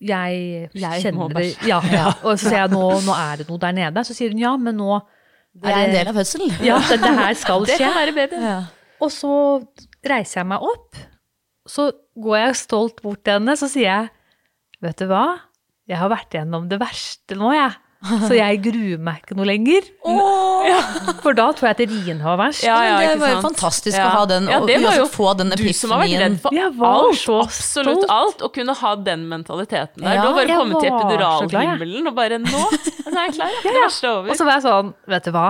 jeg, 0.01 0.71
Jeg 0.75 1.03
kjenner 1.05 1.35
det. 1.35 1.45
Ja, 1.69 1.79
ja. 1.93 2.07
Og 2.25 2.39
så 2.39 2.49
sier 2.49 2.63
jeg 2.65 2.73
nå, 2.73 2.83
nå 3.05 3.15
er 3.15 3.43
det 3.43 3.47
noe 3.51 3.61
der 3.63 3.77
nede. 3.77 4.05
Så 4.07 4.17
sier 4.17 4.33
hun 4.33 4.41
ja, 4.43 4.55
men 4.61 4.79
nå 4.81 4.97
Det 5.55 5.71
er 5.71 5.85
en 5.85 5.95
del 5.95 6.11
av 6.11 6.19
fødselen. 6.19 6.55
Ja, 6.71 6.81
det, 6.89 6.99
det 7.05 7.13
her 7.21 7.37
skal 7.39 7.67
skje. 7.69 7.77
Det 7.79 7.85
kan 7.85 7.99
være 8.01 8.17
baby. 8.17 8.41
Ja. 8.43 8.57
Og 9.05 9.13
så 9.13 9.35
reiser 10.09 10.41
jeg 10.41 10.51
meg 10.51 10.65
opp, 10.73 10.99
så 11.69 11.91
går 12.17 12.37
jeg 12.39 12.57
stolt 12.61 13.01
bort 13.03 13.25
til 13.27 13.39
henne, 13.41 13.57
så 13.59 13.67
sier 13.71 13.89
jeg, 13.89 14.11
vet 14.85 14.99
du 15.01 15.07
hva, 15.11 15.25
jeg 15.89 15.99
har 16.01 16.09
vært 16.13 16.31
gjennom 16.37 16.69
det 16.71 16.79
verste 16.81 17.37
nå, 17.39 17.51
jeg. 17.57 17.75
Så 18.05 18.35
jeg 18.37 18.59
gruer 18.61 18.99
meg 19.01 19.23
ikke 19.23 19.33
noe 19.39 19.47
lenger. 19.49 19.87
For 21.25 21.33
da 21.37 21.47
tror 21.57 21.71
jeg 21.71 21.77
at 21.77 21.83
rien 21.89 22.19
var 22.21 22.37
verst. 22.37 22.65
Ja, 22.67 22.77
ja, 22.85 22.97
det 23.01 23.15
var 23.23 23.31
jo 23.33 23.39
fantastisk 23.47 23.97
Ja. 23.97 24.09
å 24.11 24.13
ha 24.19 24.25
den, 24.29 24.49
Ja, 24.51 24.59
og 24.61 24.67
det 24.69 24.77
var 24.83 24.99
jo 24.99 25.07
få 25.09 25.31
den 25.39 25.51
Du 25.57 25.65
som 25.73 25.91
har 25.95 26.03
vært 26.03 26.21
redd 26.21 26.37
for 26.43 26.53
alt, 26.53 27.25
absolutt 27.25 28.05
stolt. 28.05 28.05
alt, 28.13 28.43
og 28.45 28.53
kunne 28.53 28.75
ha 28.77 28.95
den 28.97 29.25
mentaliteten 29.31 30.03
der. 30.05 30.15
Ja, 30.15 30.21
du 30.21 30.27
har 30.29 30.35
bare 30.37 30.59
kommet 30.59 30.81
til 30.85 30.91
var 30.91 31.01
så 31.01 31.49
glad, 31.49 31.63
jeg. 31.65 31.71
epiduralhimmelen 31.81 32.07
og 32.09 32.15
bare 32.15 32.39
nå, 32.45 32.65
nå 33.09 33.17
er 33.17 33.25
jeg 33.25 33.35
klar. 33.39 33.57
Det 33.65 33.75
verste 33.81 34.05
er 34.07 34.11
over. 34.19 34.31
Og 34.31 34.37
så 34.37 34.45
var 34.45 34.53
jeg 34.59 34.67
sånn, 34.69 34.95
vet 35.09 35.25
du 35.25 35.31
hva? 35.33 35.47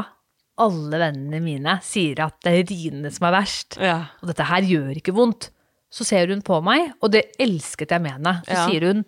Alle 0.64 0.98
vennene 1.02 1.42
mine 1.42 1.80
sier 1.82 2.20
at 2.28 2.36
det 2.46 2.52
er 2.54 2.68
riene 2.70 3.10
som 3.10 3.26
er 3.26 3.32
verst. 3.40 3.78
Ja. 3.82 3.98
Og 4.22 4.30
dette 4.30 4.46
her 4.46 4.62
gjør 4.62 4.94
ikke 5.02 5.14
vondt. 5.16 5.50
Så 5.94 6.02
ser 6.08 6.26
hun 6.32 6.42
på 6.42 6.58
meg, 6.66 6.88
og 7.00 7.12
det 7.14 7.28
elsket 7.38 7.92
jeg 7.94 8.02
med 8.02 8.16
henne. 8.16 8.40
Så 8.48 8.56
Ja. 8.56 8.64
sier 8.66 8.88
hun, 8.88 9.04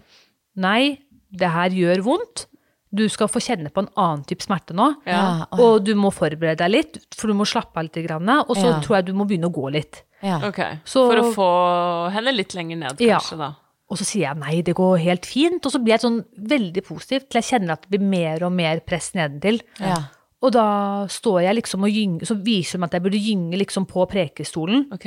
nei, 0.55 0.99
det 1.35 1.51
her 1.51 1.71
gjør 1.75 2.05
vondt. 2.07 2.47
Du 2.95 3.09
skal 3.11 3.27
få 3.29 3.41
kjenne 3.43 3.73
på 3.75 3.83
en 3.83 3.89
annen 3.99 4.23
type 4.25 4.45
smerte 4.47 4.73
nå. 4.73 4.87
Ja. 5.05 5.47
Ja, 5.51 5.59
Og 5.59 5.83
du 5.85 5.95
må 5.99 6.13
forberede 6.15 6.57
deg 6.63 6.71
litt, 6.71 6.99
for 7.13 7.27
du 7.27 7.35
må 7.35 7.45
slappe 7.45 7.77
av 7.77 7.83
litt. 7.85 7.97
Og 8.49 8.57
så 8.57 8.71
Ja. 8.71 8.81
tror 8.81 8.97
jeg 8.97 9.07
du 9.07 9.13
må 9.15 9.27
begynne 9.27 9.51
å 9.51 9.53
gå 9.53 9.71
litt. 9.73 10.03
Ja. 10.23 10.39
Ok, 10.47 10.61
Så- 10.85 11.11
For 11.11 11.17
å 11.17 11.35
få 11.35 12.13
henne 12.13 12.33
litt 12.35 12.55
lenger 12.55 12.77
ned, 12.79 13.01
Ja. 13.01 13.19
kanskje, 13.19 13.39
da. 13.39 13.55
Og 13.91 13.99
så 13.99 14.05
sier 14.05 14.29
jeg 14.29 14.37
nei, 14.39 14.63
det 14.63 14.75
går 14.75 14.99
helt 15.01 15.23
fint. 15.27 15.65
Og 15.67 15.73
så 15.73 15.79
blir 15.83 15.99
jeg 15.99 16.01
sånn 16.01 16.25
veldig 16.41 16.83
positiv 16.85 17.29
til 17.29 17.41
jeg 17.41 17.61
kjenner 17.61 17.73
at 17.73 17.83
det 17.89 17.91
blir 18.01 18.09
mer 18.09 18.43
og 18.45 18.53
mer 18.53 18.81
press 18.81 19.13
nedentil. 19.15 19.61
Ja. 19.81 20.05
Og 20.43 20.53
da 20.53 21.07
står 21.07 21.43
jeg 21.43 21.57
liksom 21.57 21.83
og 21.85 21.91
gynger, 21.91 22.23
så 22.27 22.41
viser 22.43 22.73
hun 22.79 22.85
at 22.85 22.93
jeg 22.93 23.03
burde 23.03 23.19
gynge 23.21 23.57
liksom 23.59 23.87
på 23.87 24.09
prekestolen. 24.09 24.87
Ok. 24.93 25.07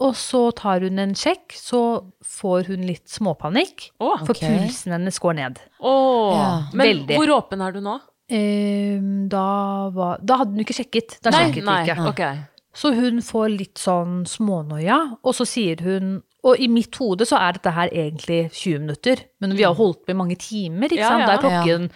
Og 0.00 0.14
så 0.16 0.46
tar 0.56 0.80
hun 0.86 0.98
en 1.02 1.12
sjekk, 1.18 1.52
så 1.56 1.80
får 2.24 2.70
hun 2.70 2.86
litt 2.88 3.10
småpanikk. 3.12 3.90
Å, 4.00 4.14
For 4.24 4.38
pulsen 4.38 4.94
hennes 4.96 5.18
går 5.20 5.36
ned. 5.36 5.60
Åh, 5.80 6.36
Ja. 6.38 6.46
Men 6.72 7.02
hvor 7.10 7.34
åpen 7.36 7.60
er 7.66 7.74
du 7.76 7.82
nå? 7.84 7.98
Um, 8.30 9.26
da, 9.28 9.90
var, 9.92 10.20
da 10.22 10.36
hadde 10.40 10.54
hun 10.54 10.62
ikke 10.62 10.76
sjekket. 10.78 11.18
Da 11.24 11.32
Nei, 11.34 11.48
sjekket 11.48 11.66
nei, 11.66 11.78
ikke. 11.84 12.08
Okay. 12.12 12.40
Så 12.80 12.92
hun 12.94 13.18
får 13.26 13.48
litt 13.50 13.80
sånn 13.82 14.22
smånoia, 14.30 15.00
og 15.26 15.34
så 15.34 15.46
sier 15.48 15.80
hun 15.82 16.20
Og 16.46 16.56
i 16.56 16.70
mitt 16.72 16.96
hode 16.96 17.26
så 17.28 17.36
er 17.36 17.58
dette 17.58 17.72
her 17.76 17.90
egentlig 17.92 18.46
20 18.54 18.78
minutter, 18.86 19.20
men 19.44 19.52
vi 19.58 19.66
har 19.66 19.74
holdt 19.76 20.06
på 20.06 20.14
i 20.14 20.16
mange 20.16 20.38
timer, 20.40 20.88
ikke 20.88 21.02
Ja, 21.02 21.10
sant. 21.10 21.26
Da 21.26 21.34
ja. 21.34 21.36
er 21.36 21.42
klokken 21.42 21.90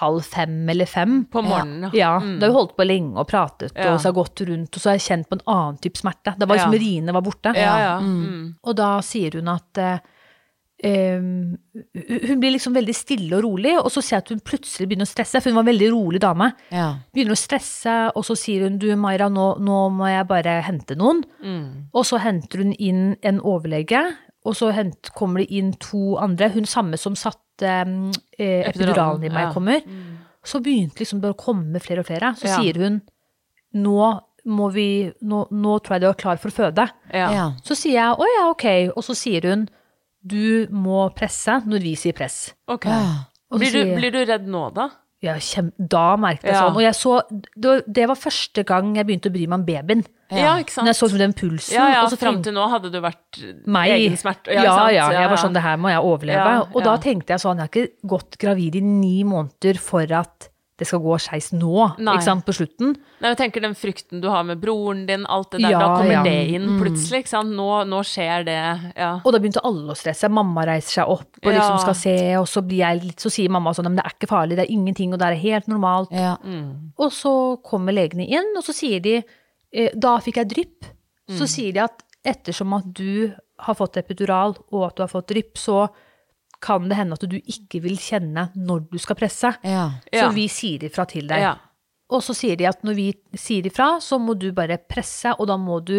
halv 0.00 0.22
fem 0.24 0.68
eller 0.72 0.86
fem. 0.86 1.24
På 1.30 1.42
morgenen, 1.44 1.90
Ja, 1.92 2.18
Ja, 2.18 2.38
da 2.38 2.46
har 2.46 2.52
vi 2.52 2.58
holdt 2.58 2.76
på 2.76 2.86
lenge 2.86 3.16
og 3.20 3.28
pratet, 3.28 3.72
Ja. 3.76 3.92
og 3.92 4.00
så 4.00 4.08
har 4.08 4.12
jeg 4.12 4.20
gått 4.24 4.48
rundt, 4.48 4.74
og 4.76 4.80
så 4.80 4.88
har 4.90 4.96
jeg 4.96 5.06
kjent 5.08 5.28
på 5.28 5.36
en 5.38 5.46
annen 5.46 5.78
type 5.80 5.98
smerte. 6.00 6.34
Det 6.38 6.48
var 6.48 6.56
liksom 6.56 6.72
Ja. 6.72 6.78
riene 6.80 7.12
var 7.12 7.22
borte. 7.22 7.54
Ja, 7.54 7.76
ja. 7.78 8.00
Mm. 8.00 8.54
Og 8.64 8.76
da 8.76 9.00
sier 9.00 9.32
hun 9.34 9.48
at 9.48 9.78
eh, 9.78 9.98
Um, 10.84 11.56
Hun 11.94 12.40
blir 12.40 12.50
liksom 12.56 12.74
veldig 12.74 12.94
stille 12.96 13.36
og 13.36 13.44
rolig, 13.44 13.76
og 13.78 13.86
så 13.92 14.02
ser 14.02 14.16
jeg 14.16 14.22
at 14.24 14.28
hun 14.30 14.40
plutselig 14.40 14.88
begynner 14.88 15.06
å 15.06 15.12
stresse, 15.14 15.38
for 15.40 15.48
hun 15.50 15.54
var 15.54 15.62
en 15.62 15.78
veldig 15.78 15.90
rolig 15.92 16.20
dame. 16.20 16.48
Ja. 16.72 16.96
Begynner 17.14 17.36
å 17.36 17.38
stresse, 17.38 18.10
og 18.16 18.24
så 18.24 18.34
sier 18.36 18.64
hun 18.66 18.78
du 18.82 18.88
Maira, 18.96 19.28
nå, 19.30 19.60
nå 19.62 19.78
må 19.94 20.08
jeg 20.10 20.26
bare 20.26 20.56
hente 20.66 20.96
noen. 20.98 21.22
Og 21.94 22.02
så 22.04 22.18
henter 22.18 22.64
hun 22.64 22.72
inn 22.72 23.16
en 23.22 23.38
overlege, 23.38 24.02
og 24.44 24.56
så 24.58 24.72
hent, 24.74 25.12
kommer 25.14 25.42
det 25.42 25.50
inn 25.54 25.72
to 25.78 26.16
andre. 26.18 26.48
Hun 26.54 26.66
samme 26.66 26.98
som 26.98 27.14
satte 27.18 27.68
eh, 27.68 28.64
epiduralen 28.68 29.22
i 29.22 29.30
meg, 29.30 29.48
ja. 29.48 29.52
kommer. 29.54 29.84
Så 30.44 30.58
begynte 30.64 30.98
liksom 31.04 31.20
bare 31.22 31.36
å 31.36 31.38
komme 31.38 31.78
flere 31.82 32.02
og 32.02 32.08
flere. 32.08 32.32
Så 32.38 32.48
Ja. 32.50 32.58
sier 32.58 32.80
hun 32.82 33.02
nå 33.74 34.20
må 34.44 34.72
vi, 34.74 35.12
nå, 35.22 35.44
nå 35.54 35.76
tror 35.78 35.94
jeg 35.94 36.02
du 36.02 36.08
er 36.08 36.18
klar 36.18 36.40
for 36.42 36.50
å 36.50 36.56
føde. 36.56 36.88
Ja. 37.14 37.28
Ja. 37.30 37.44
Så 37.62 37.76
sier 37.78 37.94
jeg 38.00 38.18
å 38.18 38.26
ja, 38.26 38.48
ok, 38.50 38.66
og 38.96 39.04
så 39.06 39.14
sier 39.14 39.46
hun 39.46 39.68
du 40.22 40.66
må 40.70 41.04
presse 41.14 41.60
når 41.66 41.82
vi 41.82 41.94
sier 41.98 42.14
press. 42.14 42.52
Ok. 42.70 42.86
Ja. 42.90 43.28
Blir, 43.52 43.70
du, 43.70 43.94
blir 43.98 44.10
du 44.14 44.20
redd 44.24 44.46
nå, 44.48 44.64
da? 44.74 44.88
Ja, 45.22 45.36
da 45.78 46.16
merket 46.18 46.48
jeg 46.48 46.54
Ja. 46.54 46.62
sånn. 46.66 46.74
Og 46.74 46.82
jeg 46.82 46.94
så, 46.98 47.12
det 47.86 48.08
var, 48.08 48.16
første 48.18 48.64
gang 48.66 48.96
jeg 48.96 49.06
begynte 49.06 49.30
å 49.30 49.32
bry 49.32 49.46
meg 49.46 49.60
om 49.60 49.64
babyen. 49.64 50.04
Ja, 50.32 50.56
ikke 50.58 50.72
sant? 50.72 50.86
Når 50.86 50.94
jeg 50.94 50.98
så 50.98 51.18
den 51.18 51.32
pulsen. 51.32 51.74
Ja, 51.76 51.88
ja, 51.92 52.02
og 52.02 52.10
så 52.10 52.18
fram 52.18 52.42
til 52.42 52.54
nå 52.56 52.64
hadde 52.72 52.90
du 52.90 53.00
vært 53.00 53.42
meg. 53.66 53.90
egen 53.90 54.16
smerte. 54.16 54.52
Ja, 54.52 54.62
ja, 54.64 54.88
ja, 54.90 55.10
Jeg 55.20 55.30
var 55.30 55.36
sånn, 55.36 55.52
det 55.54 55.62
her 55.62 55.76
må 55.76 55.92
jeg 55.92 56.02
overleve. 56.02 56.68
Og 56.74 56.82
da 56.82 56.96
tenkte 56.96 57.36
jeg 57.36 57.40
sånn, 57.44 57.60
jeg 57.60 57.68
har 57.68 57.68
ikke 57.68 58.08
gått 58.08 58.38
gravid 58.38 58.76
i 58.76 58.80
ni 58.80 59.22
måneder 59.24 59.78
for 59.78 60.02
at 60.10 60.48
det 60.82 60.88
skal 60.90 61.00
gå 61.04 61.16
skeis 61.22 61.52
nå, 61.54 61.72
Nei. 62.02 62.16
ikke 62.16 62.26
sant, 62.26 62.44
på 62.46 62.54
slutten. 62.56 62.92
Nei, 63.22 63.30
jeg 63.30 63.38
tenker 63.38 63.62
den 63.64 63.76
frykten 63.78 64.22
du 64.22 64.28
har 64.32 64.42
med 64.48 64.60
broren 64.62 65.04
din, 65.08 65.24
alt 65.30 65.52
det 65.54 65.62
der, 65.62 65.76
Ja, 65.76 65.82
da 65.82 65.90
kommer 66.00 66.16
ja. 66.18 66.22
det 66.26 66.34
inn 66.56 66.66
plutselig, 66.80 67.22
ikke 67.22 67.32
sant? 67.36 67.54
Nå, 67.56 67.68
nå 67.88 68.00
skjer 68.06 68.46
det, 68.48 68.58
ja. 68.98 69.12
Og 69.22 69.34
da 69.34 69.40
begynte 69.42 69.62
alle 69.68 69.94
å 69.94 69.98
stresse. 69.98 70.30
Mamma 70.32 70.66
reiser 70.68 70.98
seg 71.00 71.12
opp 71.14 71.38
og 71.42 71.48
liksom 71.48 71.76
Ja. 71.76 71.82
skal 71.84 71.98
se, 72.02 72.16
og 72.40 72.48
så, 72.50 72.64
blir 72.66 72.82
jeg 72.82 73.02
litt, 73.04 73.22
så 73.22 73.30
sier 73.32 73.52
mamma 73.54 73.74
sånn, 73.76 73.90
men 73.92 74.00
det 74.00 74.06
er 74.08 74.16
ikke 74.16 74.30
farlig, 74.32 74.58
det 74.58 74.66
er 74.66 74.74
ingenting, 74.74 75.12
og 75.14 75.22
det 75.22 75.30
er 75.30 75.40
helt 75.44 75.70
normalt. 75.70 76.10
Ja. 76.12 76.36
Og 76.98 77.12
så 77.14 77.34
kommer 77.62 77.94
legene 77.94 78.26
inn, 78.26 78.52
og 78.58 78.66
så 78.66 78.74
sier 78.76 79.00
de 79.04 79.20
eh, 79.22 79.90
Da 79.94 80.18
fikk 80.20 80.42
jeg 80.42 80.50
drypp. 80.50 80.88
Mm. 81.30 81.36
Så 81.38 81.46
sier 81.48 81.72
de 81.72 81.84
at 81.86 82.02
ettersom 82.26 82.74
at 82.76 82.90
du 82.92 83.32
har 83.62 83.74
fått 83.78 83.96
epidural, 83.96 84.56
og 84.72 84.88
at 84.90 84.96
du 84.98 85.02
har 85.04 85.08
fått 85.12 85.30
drypp, 85.30 85.54
så 85.58 85.86
kan 86.62 86.84
det 86.88 86.96
hende 86.98 87.16
at 87.18 87.24
du 87.26 87.36
ikke 87.40 87.80
vil 87.82 87.96
kjenne 87.98 88.48
når 88.54 88.84
du 88.92 88.98
skal 89.02 89.18
presse. 89.18 89.50
Ja. 89.66 89.88
Ja. 90.12 90.28
Så 90.28 90.32
vi 90.36 90.46
sier 90.52 90.84
ifra 90.86 91.06
til 91.10 91.26
deg. 91.30 91.42
Ja. 91.42 91.56
Og 92.12 92.20
så 92.22 92.34
sier 92.36 92.58
de 92.60 92.66
at 92.68 92.82
når 92.86 92.94
vi 92.98 93.06
sier 93.40 93.66
ifra, 93.66 93.96
så 94.04 94.18
må 94.20 94.34
du 94.38 94.50
bare 94.54 94.76
presse, 94.78 95.32
og 95.38 95.48
da 95.48 95.56
må 95.58 95.80
du 95.82 95.96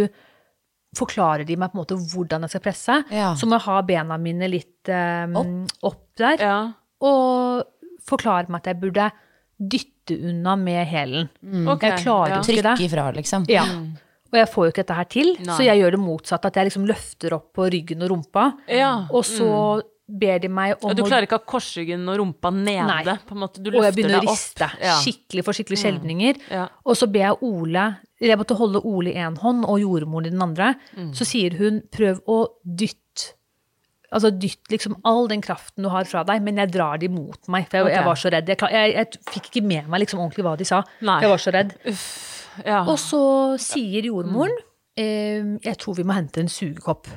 forklare 0.93 1.45
de 1.47 1.55
meg 1.57 1.71
på 1.71 1.77
en 1.79 1.81
måte 1.81 1.97
hvordan 2.13 2.45
jeg 2.45 2.53
skal 2.53 2.63
presse. 2.67 2.97
Ja. 3.13 3.31
Så 3.39 3.47
må 3.49 3.57
jeg 3.57 3.65
ha 3.65 3.77
bena 3.87 4.17
mine 4.21 4.49
litt 4.51 4.91
um, 4.93 5.35
Opp. 5.41 5.75
opp. 5.89 6.01
der, 6.21 6.43
ja. 6.45 6.57
og 7.01 7.63
forklare 8.05 8.51
meg 8.53 8.61
at 8.61 8.69
jeg 8.73 8.81
burde 8.83 9.07
dytte 9.73 10.17
unna 10.29 10.53
med 10.59 10.85
hælen. 10.91 11.29
Ok, 11.71 11.85
Jeg 11.87 12.03
klarer 12.03 12.35
ja. 12.35 12.41
ikke 12.43 12.55
det. 12.59 12.63
Trykke 12.75 12.85
ifra, 12.89 13.07
liksom. 13.15 13.45
Ja. 13.49 13.63
Og 14.33 14.37
jeg 14.37 14.49
får 14.49 14.65
jo 14.67 14.73
ikke 14.73 14.81
dette 14.83 14.97
her 14.97 15.09
til, 15.13 15.27
Nei. 15.45 15.55
så 15.55 15.65
jeg 15.65 15.79
gjør 15.81 15.95
det 15.95 16.01
motsatt. 16.03 16.45
At 16.49 16.55
jeg 16.57 16.67
liksom 16.69 16.85
løfter 16.89 17.35
opp 17.37 17.49
på 17.57 17.67
ryggen 17.73 18.01
og 18.05 18.13
rumpa, 18.13 18.45
Ja. 18.69 18.93
og 19.13 19.25
så 19.25 19.49
ber 20.07 20.39
de 20.43 20.49
meg 20.51 20.75
om 20.81 20.91
Ja, 20.91 20.97
Du 20.97 21.03
klarer 21.05 21.27
ikke 21.27 21.37
å 21.37 21.41
ha 21.41 21.49
korsryggen 21.53 22.03
og 22.11 22.17
rumpa 22.19 22.51
nede, 22.53 22.87
Nei. 22.89 23.17
på 23.27 23.35
en 23.35 23.43
måte. 23.43 23.61
Du 23.63 23.71
Og 23.71 23.83
jeg 23.85 23.95
begynner 23.95 24.19
å 24.19 24.25
riste. 24.27 24.67
Ja. 24.81 24.97
Skikkelig 25.01 25.45
for 25.45 25.55
skikkelig 25.55 25.79
skjelvninger. 25.83 26.41
Ja. 26.51 26.65
Og 26.85 26.97
så 26.99 27.07
ber 27.11 27.29
jeg 27.29 27.39
Ole 27.47 27.85
Jeg 28.23 28.39
måtte 28.39 28.55
holde 28.55 28.81
Ole 28.87 29.11
i 29.11 29.19
én 29.19 29.37
hånd 29.37 29.65
og 29.67 29.79
jordmoren 29.79 30.27
i 30.27 30.33
den 30.33 30.43
andre. 30.43 30.75
Mm. 30.95 31.13
Så 31.15 31.27
sier 31.27 31.55
hun 31.59 31.81
prøv 31.91 32.21
å 32.27 32.45
dytte. 32.63 32.99
Altså 34.13 34.29
dytt 34.29 34.69
liksom 34.69 34.99
all 35.09 35.25
den 35.27 35.41
kraften 35.41 35.83
du 35.83 35.89
har 35.89 36.05
fra 36.05 36.21
deg, 36.27 36.43
men 36.45 36.59
jeg 36.61 36.71
drar 36.75 36.99
det 37.01 37.09
imot 37.09 37.49
meg. 37.49 37.65
For 37.69 37.79
jeg, 37.79 37.87
okay. 37.87 37.95
jeg 37.95 38.05
var 38.05 38.19
så 38.21 38.31
redd. 38.35 38.51
Jeg, 38.51 38.59
jeg, 38.75 38.93
jeg 38.93 39.23
fikk 39.31 39.49
ikke 39.49 39.65
med 39.65 39.89
meg 39.89 40.03
liksom 40.03 40.21
ordentlig 40.21 40.45
hva 40.45 40.53
de 40.59 40.67
sa. 40.69 40.83
Nei. 41.01 41.17
Jeg 41.23 41.33
var 41.33 41.41
så 41.41 41.55
redd. 41.55 41.73
Ja. 42.61 42.83
Og 42.85 42.99
så 43.01 43.23
sier 43.57 44.05
jordmoren 44.05 44.53
eh, 44.99 45.41
jeg 45.63 45.79
tror 45.81 45.97
vi 45.97 46.05
må 46.05 46.13
hente 46.13 46.43
en 46.43 46.51
sugekopp. 46.51 47.09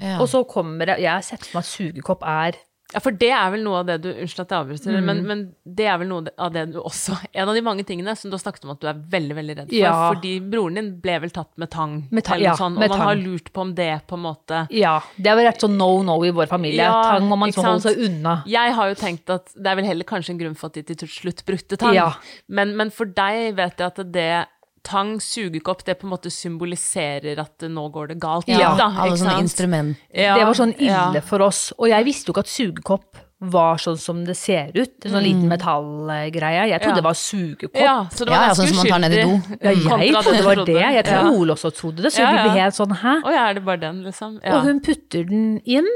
Ja. 0.00 0.20
Og 0.22 0.28
så 0.30 0.44
kommer 0.48 0.86
det 0.86 1.00
Jeg 1.02 1.10
har 1.12 1.22
sett 1.26 1.44
for 1.46 1.58
meg 1.58 1.64
at 1.66 1.72
sugekopp 1.74 2.22
er 2.22 2.56
Ja, 2.94 3.00
for 3.02 3.10
det 3.10 3.32
er 3.34 3.48
vel 3.50 3.64
noe 3.66 3.80
av 3.80 3.86
det 3.88 3.96
du 4.04 4.12
Unnskyld 4.12 4.44
at 4.44 4.52
jeg 4.54 4.60
avbryter, 4.62 4.92
Mm. 4.94 5.04
men, 5.08 5.22
men 5.26 5.40
det 5.66 5.86
er 5.90 5.96
vel 5.98 6.06
noe 6.06 6.30
av 6.38 6.52
det 6.54 6.62
du 6.70 6.76
også 6.78 7.16
En 7.34 7.48
av 7.50 7.54
de 7.56 7.62
mange 7.66 7.82
tingene 7.82 8.14
som 8.16 8.30
du 8.30 8.36
har 8.36 8.42
snakket 8.44 8.62
om 8.64 8.70
at 8.76 8.80
du 8.80 8.86
er 8.86 9.00
veldig, 9.10 9.34
veldig 9.34 9.56
redd 9.58 9.66
for. 9.72 9.74
Ja. 9.80 9.94
Fordi 10.12 10.34
broren 10.52 10.78
din 10.78 10.92
ble 11.02 11.16
vel 11.24 11.30
tatt 11.34 11.50
med 11.58 11.68
tang, 11.74 11.96
Med 12.14 12.22
ta 12.28 12.36
ja, 12.38 12.52
sånn, 12.54 12.76
sånt, 12.76 12.78
og 12.78 12.84
med 12.84 12.88
man 12.94 12.98
tang. 13.02 13.08
har 13.08 13.16
lurt 13.24 13.50
på 13.52 13.60
om 13.66 13.74
det 13.74 13.90
på 14.06 14.14
en 14.14 14.22
måte 14.28 14.60
Ja. 14.70 14.94
Det 15.18 15.26
har 15.32 15.36
vært 15.42 15.66
sånn 15.66 15.74
no 15.76 15.90
no 16.06 16.20
i 16.22 16.30
vår 16.30 16.46
familie. 16.46 16.86
Ja, 16.86 17.02
Tang 17.18 17.26
må 17.26 17.36
man 17.42 17.50
så 17.50 17.66
holde 17.66 17.82
seg 17.88 17.98
unna. 18.06 18.36
Jeg 18.46 18.72
har 18.78 18.88
jo 18.94 18.94
tenkt 19.02 19.34
at 19.34 19.50
det 19.58 19.66
er 19.66 19.74
vel 19.82 19.84
heller 19.90 20.04
kanskje 20.04 20.30
en 20.36 20.38
grunn 20.38 20.54
for 20.54 20.70
at 20.70 20.78
de 20.78 20.94
til 20.94 21.08
slutt 21.10 21.42
brukte 21.44 21.76
tang. 21.76 21.92
Ja. 21.98 22.12
Men, 22.48 22.76
men 22.76 22.90
for 22.94 23.04
deg 23.10 23.56
vet 23.58 23.82
jeg 23.82 23.86
at 23.90 24.12
det 24.14 24.46
tang, 24.86 25.16
sugekopp, 25.22 25.82
det 25.86 25.98
på 26.00 26.06
en 26.06 26.14
måte 26.14 26.30
symboliserer 26.32 27.38
at 27.42 27.66
nå 27.68 27.88
går 27.94 28.14
det 28.14 28.18
galt. 28.22 28.48
Ja, 28.48 28.72
da, 28.78 28.88
alle 28.94 29.14
ikke 29.16 29.22
sånne 29.24 29.36
sant? 29.36 29.46
instrument. 29.48 30.02
Ja, 30.14 30.38
det 30.38 30.46
var 30.48 30.58
sånn 30.62 30.74
ille 30.78 31.20
ja. 31.20 31.22
for 31.26 31.42
oss. 31.46 31.72
Og 31.78 31.90
jeg 31.90 32.06
visste 32.06 32.30
jo 32.30 32.36
ikke 32.36 32.44
at 32.46 32.52
sugekopp 32.52 33.22
var 33.52 33.76
sånn 33.82 33.98
som 34.00 34.22
det 34.24 34.32
ser 34.40 34.70
ut. 34.72 34.94
En 35.04 35.12
sånn 35.12 35.24
liten 35.26 35.48
metallgreie. 35.50 36.70
Jeg 36.70 36.80
trodde 36.80 36.94
Ja. 36.96 37.00
det 37.02 37.04
var 37.04 37.18
sugekopp. 37.20 37.76
Ja, 37.76 37.96
så 38.08 38.24
det 38.24 38.30
var 38.32 38.36
Ja, 38.36 38.46
ja, 38.48 38.54
sånn 38.56 38.70
som 38.70 38.76
man 38.80 38.86
tar 38.86 38.98
ned 39.04 39.12
i 39.12 39.22
do. 39.22 39.34
Ja, 39.60 39.72
jeg 40.00 40.14
trodde 40.14 40.36
det 40.38 40.46
var 40.46 40.64
det. 40.64 40.80
Jeg 40.96 41.04
tror 41.04 41.20
Ja. 41.20 41.30
Ole 41.36 41.52
også 41.52 41.70
trodde 41.76 42.02
det, 42.02 42.12
så 42.14 42.22
Ja, 42.24 42.30
vi 42.32 42.48
ble 42.48 42.60
helt 42.62 42.74
sånn 42.74 42.96
hæ? 42.96 43.14
Å 43.26 43.34
ja, 43.36 43.42
er 43.50 43.54
det 43.54 43.64
bare 43.64 43.80
den, 43.80 44.02
liksom? 44.04 44.40
Ja. 44.42 44.56
Og 44.56 44.64
hun 44.64 44.80
putter 44.80 45.28
den 45.28 45.60
inn, 45.66 45.88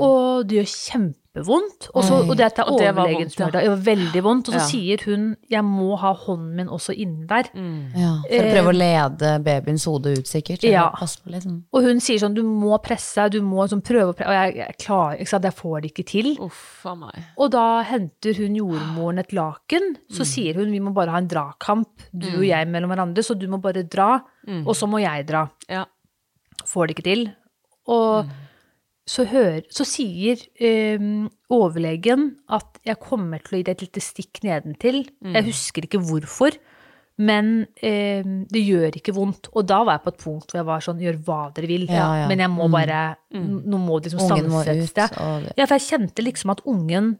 og 0.00 0.48
det 0.48 0.58
gjør 0.58 0.70
kjempevondt. 1.32 1.88
Og, 1.94 2.04
så, 2.04 2.18
og 2.28 2.36
dette 2.36 2.60
er 2.62 2.68
Og 2.68 2.78
det 2.78 2.88
overlegen 2.92 3.30
som 3.32 3.46
gjør 3.46 3.52
det. 3.54 3.62
Det 3.62 3.70
var 3.72 3.82
veldig 3.86 4.22
vondt. 4.22 4.48
Og 4.48 4.54
så 4.54 4.60
Ja. 4.60 4.66
sier 4.66 4.98
hun 5.04 5.36
'jeg 5.50 5.62
må 5.64 5.96
ha 5.98 6.12
hånden 6.14 6.54
min 6.56 6.68
også 6.68 6.94
inni 6.96 7.26
der'. 7.26 7.48
Ja, 7.96 8.20
for 8.22 8.44
å 8.44 8.52
prøve 8.52 8.68
å 8.68 8.76
lede 8.78 9.42
babyens 9.44 9.84
hode 9.86 10.12
ut, 10.18 10.24
sikkert. 10.26 10.62
Ja. 10.62 10.90
på, 10.90 11.06
liksom. 11.30 11.64
Og 11.72 11.82
hun 11.82 12.00
sier 12.00 12.18
sånn 12.18 12.34
'du 12.34 12.42
må 12.42 12.78
presse, 12.82 13.30
du 13.30 13.40
må 13.40 13.66
sånn 13.68 13.82
prøve 13.82 14.12
å 14.12 14.14
presse', 14.14 14.28
og 14.28 14.54
jeg, 14.54 14.56
jeg 14.56 14.76
klarer 14.78 15.18
ikke 15.20 15.28
sant, 15.28 15.44
jeg 15.44 15.54
får 15.54 15.80
det 15.82 15.94
ikke 15.94 16.06
til. 16.06 16.36
Uff 16.40 16.84
meg. 16.98 17.24
Og 17.38 17.50
da 17.50 17.82
henter 17.82 18.34
hun 18.36 18.54
jordmoren 18.54 19.18
et 19.18 19.32
laken, 19.32 19.96
Mm. 19.96 20.10
så 20.10 20.24
sier 20.24 20.54
hun 20.54 20.70
'vi 20.70 20.80
må 20.80 20.92
bare 20.92 21.10
ha 21.10 21.18
en 21.18 21.28
dragkamp, 21.28 21.86
du 22.16 22.26
og 22.38 22.44
jeg 22.46 22.68
mellom 22.68 22.90
hverandre', 22.90 23.24
så 23.24 23.38
du 23.38 23.46
må 23.48 23.60
bare 23.60 23.82
dra, 23.88 24.20
Mm. 24.46 24.66
og 24.66 24.74
så 24.74 24.86
må 24.88 25.00
jeg 25.00 25.26
dra. 25.26 25.48
Ja. 25.68 25.84
får 26.64 26.86
det 26.86 26.96
ikke 26.96 27.04
til. 27.04 27.32
Og 27.88 28.26
så, 29.08 29.24
hør, 29.26 29.60
så 29.72 29.84
sier 29.88 30.38
eh, 30.62 31.00
overlegen 31.52 32.28
at 32.54 32.78
jeg 32.86 33.00
kommer 33.02 33.42
til 33.42 33.56
å 33.56 33.60
gi 33.60 33.64
deg 33.66 33.74
et 33.74 33.82
lite 33.88 34.02
stikk 34.04 34.42
nedentil. 34.46 35.02
Jeg 35.34 35.48
husker 35.48 35.88
ikke 35.88 36.00
hvorfor, 36.06 36.54
men 37.22 37.66
eh, 37.82 38.22
det 38.22 38.62
gjør 38.62 38.96
ikke 39.00 39.14
vondt. 39.16 39.50
Og 39.52 39.66
da 39.68 39.82
var 39.84 39.98
jeg 39.98 40.04
på 40.06 40.12
et 40.14 40.22
punkt 40.22 40.54
hvor 40.54 40.60
jeg 40.62 40.68
var 40.70 40.86
sånn 40.86 41.02
gjør 41.02 41.18
hva 41.26 41.40
dere 41.56 41.68
vil, 41.70 41.84
Ja, 41.90 42.06
ja. 42.22 42.30
men 42.30 42.40
jeg 42.44 42.50
må 42.54 42.70
bare 42.72 43.02
Nå 43.34 43.78
må 43.80 43.98
det 44.00 44.12
liksom 44.12 44.22
stanse 44.30 44.72
et 44.76 44.88
sted. 44.94 45.18
Ja, 45.58 45.66
for 45.66 45.76
jeg 45.76 45.86
kjente 45.90 46.24
liksom 46.24 46.54
at 46.54 46.62
ungen 46.68 47.16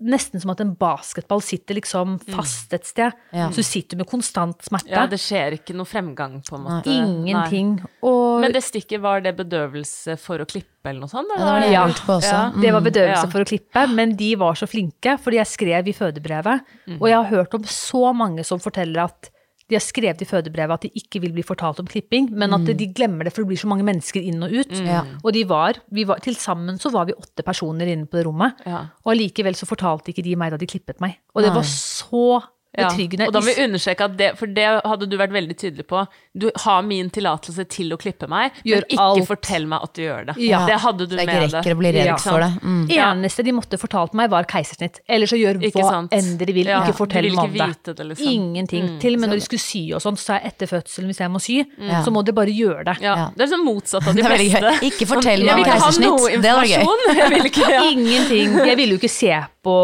Nesten 0.00 0.40
som 0.40 0.52
at 0.52 0.60
en 0.62 0.70
basketball 0.78 1.42
sitter 1.44 1.76
liksom 1.76 2.14
fast 2.30 2.72
et 2.72 2.86
sted. 2.88 3.12
Ja. 3.34 3.48
Så 3.50 3.60
du 3.60 3.66
sitter 3.66 3.98
med 3.98 4.06
konstant 4.08 4.62
smerte. 4.64 4.88
ja, 4.94 5.04
det 5.10 5.18
skjer 5.20 5.56
ikke 5.58 5.74
noe 5.76 5.88
fremgang, 5.88 6.38
på 6.46 6.56
en 6.56 6.62
måte. 6.64 6.92
Ingenting. 6.94 7.74
Og 8.06 8.40
Men 8.44 8.54
det 8.54 8.62
stikket, 8.64 9.00
var 9.02 9.20
det 9.20 9.34
bedøvelse 9.36 10.16
for 10.22 10.38
å 10.38 10.46
klippe 10.48 10.88
eller 10.88 11.02
noe 11.04 11.10
sånt? 11.10 11.28
Ja, 11.34 11.38
det 11.38 11.44
var 11.44 11.66
Ja. 11.68 11.86
Ja. 12.22 12.52
Det 12.54 12.72
var 12.72 12.80
bedøvelse 12.86 13.26
Ja. 13.26 13.30
for 13.34 13.40
å 13.42 13.48
klippe, 13.50 13.86
men 13.92 14.14
de 14.16 14.34
var 14.36 14.54
så 14.54 14.66
flinke, 14.70 15.18
fordi 15.18 15.36
jeg 15.42 15.46
skrev 15.46 15.88
i 15.88 15.92
fødebrevet. 15.92 16.62
Mm. 16.86 17.00
Og 17.02 17.08
jeg 17.08 17.16
har 17.16 17.24
hørt 17.36 17.54
om 17.54 17.62
så 17.64 18.14
mange 18.14 18.44
som 18.46 18.58
forteller 18.58 19.04
at 19.04 19.30
de 19.68 19.76
har 19.76 19.84
skrevet 19.84 20.22
i 20.24 20.28
fødebrevet 20.28 20.78
at 20.78 20.84
de 20.86 20.90
ikke 20.96 21.20
vil 21.20 21.34
bli 21.36 21.42
fortalt 21.44 21.80
om 21.82 21.88
klipping, 21.88 22.30
men 22.32 22.54
at 22.56 22.64
de 22.78 22.86
glemmer 22.96 23.28
det, 23.28 23.34
for 23.34 23.44
det 23.44 23.50
blir 23.50 23.60
så 23.60 23.68
mange 23.68 23.84
mennesker 23.84 24.24
inn 24.24 24.40
og 24.42 24.54
ut. 24.54 24.72
Mm. 24.72 25.18
Og 25.22 25.32
de 25.36 25.42
var, 25.48 25.80
vi 25.92 26.06
var, 26.08 26.22
til 26.24 26.38
sammen 26.40 26.78
så 26.80 26.90
var 26.94 27.04
vi 27.10 27.16
åtte 27.18 27.44
personer 27.44 27.90
inne 27.92 28.08
på 28.08 28.16
det 28.16 28.24
rommet, 28.26 28.62
Ja. 28.64 28.86
og 29.04 29.12
allikevel 29.12 29.54
så 29.58 29.68
fortalte 29.68 30.14
ikke 30.14 30.24
de 30.24 30.36
meg 30.40 30.52
da 30.52 30.56
de 30.56 30.66
klippet 30.70 31.00
meg. 31.04 31.18
Og 31.34 31.44
det 31.44 31.52
var 31.52 31.68
så 31.68 32.40
Ja, 32.78 32.90
og 32.92 33.32
da 33.32 33.40
må 33.40 33.48
vi 33.48 33.64
understreke 33.64 34.04
at 34.04 34.16
det, 34.18 34.26
for 34.38 34.46
det 34.54 34.64
hadde 34.84 35.06
du 35.08 35.14
vært 35.18 35.32
veldig 35.32 35.54
tydelig 35.58 35.86
på. 35.88 36.02
Du 36.36 36.50
har 36.62 36.82
min 36.86 37.08
tillatelse 37.10 37.64
til 37.72 37.94
å 37.94 37.96
klippe 37.98 38.28
meg, 38.30 38.52
Gjør 38.62 38.84
men 38.84 38.92
ikke 38.92 39.06
alt. 39.06 39.26
fortell 39.26 39.64
meg 39.66 39.86
at 39.86 39.94
du 39.96 40.02
gjør 40.04 40.26
det. 40.28 40.34
Ja. 40.44 40.60
Det 40.68 40.76
hadde 40.84 41.06
du 41.08 41.16
jeg 41.16 41.26
med 41.26 41.34
ikke 41.34 41.46
det. 41.48 41.54
rekker 41.56 41.74
å 41.74 41.78
bli 41.80 41.92
redd 41.96 42.06
Ja. 42.10 42.16
for 42.20 42.38
det. 42.44 42.50
Mm. 42.62 42.84
Eneste 42.92 43.42
de 43.48 43.54
måtte 43.56 43.80
fortalt 43.80 44.12
meg, 44.14 44.28
var 44.30 44.44
keisersnitt. 44.44 45.00
Eller 45.08 45.26
så 45.26 45.38
gjør 45.40 45.58
Ikke 45.64 45.80
hva 45.80 45.90
sant? 45.90 46.12
enn 46.12 46.36
dere 46.38 46.52
vil, 46.54 46.66
Ja, 46.66 46.82
ikke 46.84 46.94
fortell 47.00 47.22
de 47.24 47.30
meg 47.34 47.44
om 47.44 47.52
det. 47.56 47.96
liksom. 48.12 48.28
Ingenting. 48.28 49.00
Til 49.00 49.14
og 49.14 49.20
med 49.24 49.30
når 49.30 49.40
de 49.40 49.46
skulle 49.48 49.64
sy 49.64 49.82
og 49.96 50.00
sånn, 50.04 50.16
så 50.20 50.24
sa 50.28 50.38
jeg 50.38 50.52
etter 50.52 50.66
fødselen, 50.76 51.08
hvis 51.08 51.18
jeg 51.24 51.30
må 51.34 51.40
sy, 51.40 51.64
mm. 51.64 52.04
så 52.04 52.12
må 52.12 52.22
dere 52.24 52.34
bare 52.36 52.52
gjøre 52.54 52.84
det. 52.84 52.98
Det 53.00 53.42
er 53.42 53.50
sånn 53.56 53.64
motsatt 53.64 54.06
av 54.06 54.14
de 54.20 54.22
fleste. 54.22 54.74
Ikke 54.92 55.08
fortell 55.08 55.42
meg 55.42 55.56
om 55.56 55.56
vil 55.56 55.64
ikke 55.64 55.80
ha 55.80 55.88
keisersnitt. 55.88 56.14
noe 56.14 56.30
informasjon. 56.36 57.00
Jeg. 57.58 57.82
Ingenting. 57.96 58.54
Jeg 58.68 58.76
ville 58.76 58.94
jo 58.94 59.00
ikke 59.00 59.10
se 59.10 59.34
på 59.64 59.74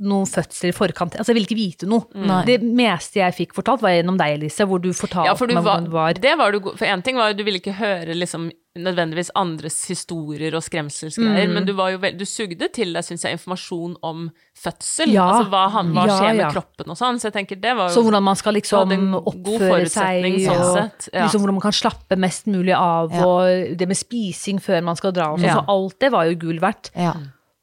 noen 0.00 0.26
fødsel 0.26 0.68
i 0.70 0.72
forkant. 0.76 1.16
Altså, 1.18 1.32
jeg 1.32 1.38
ville 1.40 1.48
ikke 1.48 1.58
vite 1.58 1.86
noe. 1.90 2.04
Mm. 2.14 2.44
Det 2.46 2.58
meste 2.62 3.20
jeg 3.20 3.34
fikk 3.34 3.54
fortalt, 3.58 3.82
var 3.82 3.90
gjennom 3.96 4.18
deg, 4.20 4.36
Elise, 4.38 4.64
hvor 4.68 4.78
du 4.82 4.92
fortalte 4.92 5.26
Ja, 5.30 5.34
for 5.34 5.46
du 5.50 5.54
meg 5.54 5.64
var, 5.64 5.80
hvordan 5.80 5.84
det 5.84 5.92
var. 5.92 6.12
det 6.14 6.38
var 6.38 6.52
du 6.52 6.60
For 6.76 6.86
en 6.86 7.02
ting 7.02 7.16
var 7.16 7.32
jo 7.32 7.38
du 7.38 7.44
ville 7.44 7.58
ikke 7.60 7.74
høre 7.78 8.14
liksom 8.14 8.50
nødvendigvis 8.78 9.32
andres 9.34 9.74
historier 9.90 10.54
og 10.54 10.62
skremselsgreier, 10.62 11.48
Mm. 11.48 11.54
men 11.54 11.64
du 11.66 11.72
var 11.74 11.90
jo 11.90 11.98
vel, 11.98 12.12
du 12.16 12.22
sugde 12.24 12.68
til 12.70 12.92
deg, 12.94 13.02
syns 13.02 13.24
jeg, 13.24 13.32
informasjon 13.34 13.96
om 14.06 14.28
fødsel. 14.54 15.10
Ja. 15.10 15.24
Altså 15.32 15.48
hva, 15.50 15.64
han, 15.74 15.90
hva 15.96 16.04
Ja, 16.06 16.18
skjer 16.20 16.36
med 16.36 16.44
ja. 16.44 16.50
kroppen 16.52 16.92
og 16.94 16.96
sånn. 17.00 17.18
Så 17.18 17.26
jeg 17.32 17.34
tenker 17.40 17.60
det 17.60 17.74
var 17.76 17.88
jo 17.90 17.94
Så 17.96 18.04
hvordan 18.06 18.22
man 18.22 18.36
skal 18.36 18.54
liksom 18.54 18.94
oppføre 19.18 19.88
seg, 19.90 20.22
sånn 20.46 20.62
og 20.62 21.08
ja. 21.12 21.24
liksom 21.26 21.40
hvordan 21.42 21.54
man 21.58 21.66
kan 21.66 21.72
slappe 21.72 22.16
mest 22.16 22.46
mulig 22.46 22.76
av, 22.76 23.10
Ja. 23.12 23.24
og 23.26 23.76
det 23.76 23.88
med 23.88 23.96
spising 23.98 24.60
før 24.62 24.84
man 24.84 24.94
skal 24.96 25.10
dra 25.12 25.32
og 25.32 25.40
sånn. 25.40 25.48
Ja. 25.48 25.58
Så 25.58 25.64
alt 25.68 25.98
det 25.98 26.12
var 26.12 26.24
jo 26.30 26.36
gull 26.36 26.60
verdt. 26.60 26.92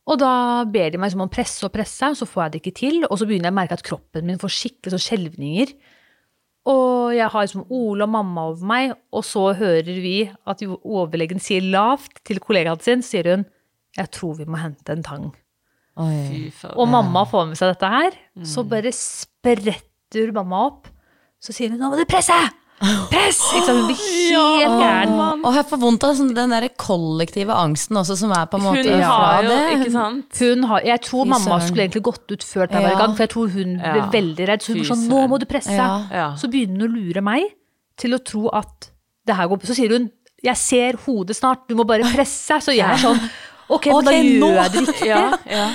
Og 0.06 0.20
da 0.22 0.64
ber 0.70 0.92
de 0.94 1.00
meg 1.02 1.12
som 1.12 1.24
om 1.24 1.30
å 1.30 1.34
presse 1.34 1.66
og 1.66 1.74
presse, 1.74 2.06
og 2.14 2.18
så 2.20 2.28
får 2.30 2.44
jeg 2.44 2.54
det 2.54 2.62
ikke 2.62 2.78
til. 2.78 2.98
Og 3.10 3.18
så 3.18 3.26
begynner 3.26 3.50
jeg 3.50 3.56
å 3.56 3.60
merke 3.60 3.78
at 3.80 3.86
kroppen 3.86 4.28
min 4.30 4.42
får 4.42 4.54
skikkelig 4.54 4.94
sånn 4.94 5.06
skjelvninger. 5.06 5.74
Og 6.70 7.14
jeg 7.14 7.30
har 7.30 7.46
liksom 7.46 7.66
Ole 7.74 8.06
og 8.06 8.14
mamma 8.14 8.48
over 8.52 8.70
meg, 8.70 8.94
og 9.14 9.26
så 9.26 9.48
hører 9.58 9.98
vi 10.02 10.16
at 10.50 10.62
overlegen 10.66 11.42
sier 11.42 11.66
lavt 11.74 12.22
til 12.26 12.42
kollegaen 12.42 12.82
sin, 12.86 13.06
sier 13.06 13.32
hun 13.34 13.46
jeg 13.96 14.12
tror 14.12 14.36
vi 14.40 14.48
må 14.50 14.60
hente 14.60 14.92
en 14.92 15.06
tang. 15.06 15.28
Oi. 16.04 16.16
Fy 16.28 16.40
faen. 16.52 16.76
Og 16.76 16.90
mamma 16.92 17.24
får 17.30 17.46
med 17.52 17.60
seg 17.60 17.72
dette 17.72 17.92
her, 17.94 18.18
så 18.44 18.66
bare 18.68 18.92
spretter 18.92 20.34
mamma 20.36 20.66
opp. 20.68 20.90
Så 21.40 21.56
sier 21.56 21.72
hun 21.72 21.80
'nå 21.80 21.94
må 21.94 22.02
du 22.02 22.06
presse'! 22.10 22.65
Press! 22.82 23.38
Ikke 23.56 23.66
sant? 23.66 23.78
Hun 23.80 23.88
blir 23.88 24.00
helt 24.36 24.76
gæren. 24.82 25.44
Og 25.48 25.56
jeg 25.56 25.66
får 25.70 25.80
vondt 25.82 26.04
av 26.06 26.16
sånn, 26.18 26.34
den 26.36 26.52
der 26.54 26.66
kollektive 26.82 27.56
angsten 27.56 27.98
også, 28.02 28.18
som 28.20 28.34
er 28.36 28.50
på 28.52 28.60
en 28.60 28.66
måte 28.66 28.84
Hun 28.84 29.00
fra 29.00 29.12
har 29.12 29.46
jo, 29.46 29.50
det. 29.54 29.62
ikke 29.78 29.92
sant 29.94 30.42
Hun 30.44 30.66
har, 30.72 30.84
jeg 30.92 31.02
tror 31.08 31.30
mamma 31.32 31.60
skulle 31.64 31.86
egentlig 31.88 32.04
gått 32.10 32.36
ut 32.36 32.44
før 32.44 32.68
i 32.68 32.82
Ja. 32.84 32.98
gang, 33.00 33.16
for 33.16 33.24
jeg 33.24 33.32
tror 33.32 33.48
hun 33.56 33.78
ble 33.80 34.02
Ja. 34.02 34.10
veldig 34.12 34.48
redd. 34.52 34.62
Så 34.62 34.74
hun 34.74 34.78
var 34.84 34.92
sånn 34.92 35.08
'nå 35.08 35.28
må 35.30 35.40
du 35.40 35.46
presse'. 35.46 35.72
Ja. 35.72 36.04
Ja. 36.12 36.28
Så 36.36 36.52
begynner 36.52 36.82
hun 36.82 36.92
å 36.92 36.96
lure 36.96 37.22
meg 37.22 37.44
til 37.98 38.12
å 38.14 38.24
tro 38.24 38.50
at 38.54 38.92
det 39.26 39.36
her 39.36 39.48
går 39.48 39.66
Så 39.66 39.76
sier 39.76 39.90
hun 39.90 40.12
'jeg 40.44 40.58
ser 40.58 40.94
hodet 41.06 41.36
snart, 41.36 41.68
du 41.68 41.76
må 41.76 41.86
bare 41.88 42.04
presse'. 42.04 42.62
Så 42.62 42.76
jeg 42.76 42.86
er 42.86 42.98
sånn 42.98 43.30
Ok, 43.70 43.88
men 43.88 44.04
da 44.06 44.12
gjør 44.12 44.64
jeg 44.64 44.72
det 44.72 44.88
riktig. 44.88 45.08
Ja, 45.08 45.38
ja. 45.50 45.70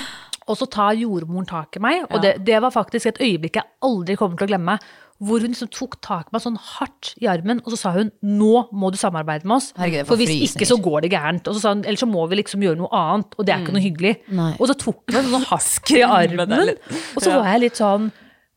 Og 0.47 0.57
så 0.57 0.69
tar 0.69 0.93
jordmoren 0.95 1.45
tak 1.47 1.75
i 1.75 1.79
meg, 1.79 2.05
og 2.09 2.21
det, 2.21 2.43
det 2.43 2.61
var 2.61 2.71
faktisk 2.71 3.05
et 3.07 3.17
øyeblikk 3.19 3.53
jeg 3.55 3.63
aldri 3.83 4.15
kommer 4.17 4.37
til 4.37 4.47
å 4.47 4.49
glemme. 4.49 4.79
Hvor 5.21 5.43
hun 5.43 5.53
liksom 5.53 5.69
tok 5.69 5.99
tak 6.01 6.31
i 6.31 6.33
meg 6.33 6.41
sånn 6.41 6.57
hardt 6.57 7.11
i 7.21 7.27
armen, 7.29 7.59
og 7.61 7.73
så 7.73 7.77
sa 7.77 7.91
hun 7.93 8.11
'nå 8.25 8.69
må 8.73 8.89
du 8.91 8.97
samarbeide 8.97 9.45
med 9.45 9.57
oss'. 9.59 9.71
Herregud, 9.77 10.07
for 10.09 10.17
hvis 10.17 10.31
frysninger. 10.31 10.57
ikke 10.57 10.69
så 10.71 10.77
går 10.81 11.01
det 11.05 11.11
gærent. 11.11 11.47
Og 11.47 11.53
så 11.55 11.61
sa 11.61 11.73
hun 11.75 11.83
'ellers 11.85 12.01
så 12.01 12.09
må 12.09 12.25
vi 12.29 12.35
liksom 12.41 12.61
gjøre 12.65 12.77
noe 12.81 12.89
annet', 12.89 13.37
og 13.37 13.45
det 13.45 13.53
er 13.53 13.59
ikke 13.61 13.75
noe 13.77 13.85
hyggelig. 13.85 14.15
Nei. 14.31 14.55
Og 14.59 14.67
så 14.67 14.73
tok 14.73 15.03
hun 15.13 15.21
meg 15.21 15.31
sånn 15.31 15.45
hardt 15.51 15.91
i 15.91 16.01
armen, 16.19 16.51
og 17.15 17.21
så 17.21 17.37
var 17.37 17.45
jeg 17.53 17.61
litt 17.61 17.77
sånn 17.77 18.11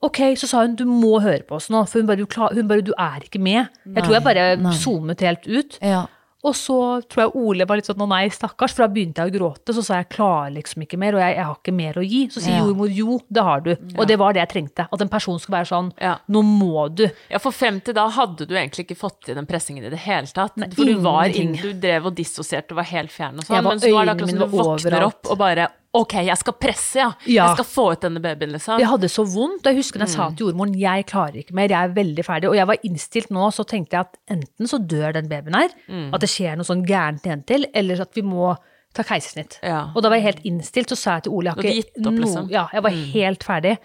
Ok, 0.04 0.18
så 0.36 0.46
sa 0.46 0.60
hun 0.66 0.74
du 0.76 0.84
må 0.84 1.20
høre 1.22 1.44
på 1.48 1.56
oss 1.56 1.70
nå, 1.72 1.86
for 1.88 1.98
hun 2.00 2.06
bare, 2.06 2.16
du, 2.20 2.26
hun, 2.28 2.68
bare, 2.68 2.82
du 2.84 2.92
er 2.98 3.20
ikke 3.24 3.40
med. 3.40 3.68
Jeg 3.88 4.04
tror 4.04 4.12
jeg 4.18 4.22
bare 4.22 4.72
zoomet 4.76 5.20
helt 5.24 5.46
ut. 5.48 5.78
Ja. 5.80 6.06
Og 6.44 6.52
så 6.54 6.76
tror 7.08 7.22
jeg 7.24 7.32
Ole 7.40 7.64
var 7.66 7.76
litt 7.80 7.86
sånn 7.88 8.02
å 8.04 8.08
nei, 8.10 8.26
stakkars, 8.28 8.74
for 8.76 8.84
da 8.84 8.92
begynte 8.92 9.22
jeg 9.24 9.32
å 9.32 9.34
gråte. 9.38 9.72
Så 9.72 9.82
sa 9.86 9.96
jeg 10.02 10.10
klarer 10.12 10.52
liksom 10.58 10.82
ikke 10.84 10.98
mer, 11.00 11.14
og 11.16 11.22
jeg, 11.24 11.36
jeg 11.38 11.44
har 11.48 11.54
ikke 11.56 11.74
mer 11.74 11.94
å 11.94 12.04
gi. 12.04 12.20
Så 12.28 12.42
sier 12.44 12.58
Ja. 12.58 12.64
jordmor 12.66 12.90
jo, 12.92 13.20
det 13.32 13.42
har 13.42 13.60
du. 13.64 13.70
Og 13.96 14.06
det 14.06 14.18
var 14.20 14.32
det 14.36 14.42
jeg 14.44 14.50
trengte. 14.52 14.86
At 14.92 15.00
en 15.00 15.08
person 15.08 15.38
skulle 15.40 15.58
være 15.62 15.70
sånn 15.72 15.92
Ja. 16.00 16.18
nå 16.28 16.42
må 16.44 16.88
du. 16.94 17.06
Ja, 17.30 17.38
for 17.38 17.50
frem 17.50 17.80
til 17.80 17.94
da 17.94 18.08
hadde 18.10 18.46
du 18.46 18.54
egentlig 18.54 18.84
ikke 18.86 18.98
fått 19.00 19.22
til 19.24 19.34
den 19.34 19.46
pressingen 19.46 19.84
i 19.84 19.90
det 19.90 19.98
hele 20.04 20.26
tatt. 20.26 20.56
Nei, 20.56 20.68
for 20.68 20.84
du 20.84 20.94
var 21.00 21.24
inn, 21.32 21.54
du 21.56 21.72
drev 21.72 22.06
og 22.06 22.14
dissosierte 22.14 22.72
og 22.72 22.76
var 22.82 22.90
helt 22.92 23.10
fjern 23.10 23.38
og 23.38 23.44
sånn. 23.48 23.64
Men 23.64 23.80
så 23.80 23.92
var 23.94 24.04
det 24.04 24.14
akkurat 24.16 24.30
som 24.30 24.38
du 24.38 24.46
våkner 24.46 24.92
overalt. 24.92 25.04
opp 25.24 25.30
og 25.32 25.38
bare 25.38 25.68
Ok, 25.94 26.14
jeg 26.26 26.36
skal 26.40 26.54
presse, 26.58 26.96
ja. 26.98 27.12
Ja. 27.30 27.46
Jeg 27.48 27.56
skal 27.60 27.64
få 27.70 27.84
ut 27.92 28.00
denne 28.02 28.20
babyen, 28.20 28.50
liksom. 28.56 28.80
Jeg 28.82 28.88
hadde 28.90 29.08
så 29.12 29.22
vondt. 29.30 29.62
Jeg 29.68 29.76
husker 29.78 30.00
da 30.02 30.06
jeg 30.08 30.14
Mm. 30.14 30.16
sa 30.16 30.30
til 30.34 30.46
jordmoren 30.48 30.74
jeg 30.78 31.06
klarer 31.06 31.36
ikke 31.38 31.54
mer, 31.54 31.68
jeg 31.68 31.84
er 31.90 31.94
veldig 31.94 32.24
ferdig. 32.26 32.48
Og 32.50 32.56
jeg 32.56 32.66
var 32.66 32.76
innstilt 32.82 33.30
nå, 33.30 33.50
så 33.54 33.64
tenkte 33.64 33.92
jeg 33.94 34.00
at 34.00 34.16
enten 34.28 34.66
så 34.66 34.78
dør 34.84 35.12
den 35.14 35.28
babyen 35.28 35.54
her, 35.54 35.68
Mm. 35.88 36.12
at 36.14 36.20
det 36.20 36.28
skjer 36.30 36.56
noe 36.56 36.64
sånn 36.66 36.84
gærent 36.84 37.22
igjen 37.22 37.44
til, 37.46 37.66
eller 37.72 38.00
at 38.02 38.12
vi 38.14 38.22
må 38.22 38.56
ta 38.92 39.02
keisersnitt. 39.02 39.58
Ja. 39.62 39.90
Og 39.94 40.02
da 40.02 40.08
var 40.08 40.16
jeg 40.16 40.24
helt 40.34 40.42
innstilt, 40.44 40.88
så 40.88 40.96
sa 40.96 41.14
jeg 41.14 41.24
til 41.24 41.32
Ole 41.32 41.54
jeg 41.62 41.84
ikke 41.84 42.06
opp, 42.06 42.18
liksom? 42.18 42.50
Ja, 42.50 42.66
jeg 42.72 42.82
var 42.82 42.90
helt 42.90 43.44
ferdig. 43.44 43.78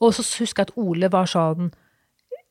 Og 0.00 0.12
så 0.12 0.22
husker 0.40 0.64
jeg 0.64 0.68
at 0.68 0.76
Ole 0.76 1.08
var 1.08 1.24
sånn 1.24 1.72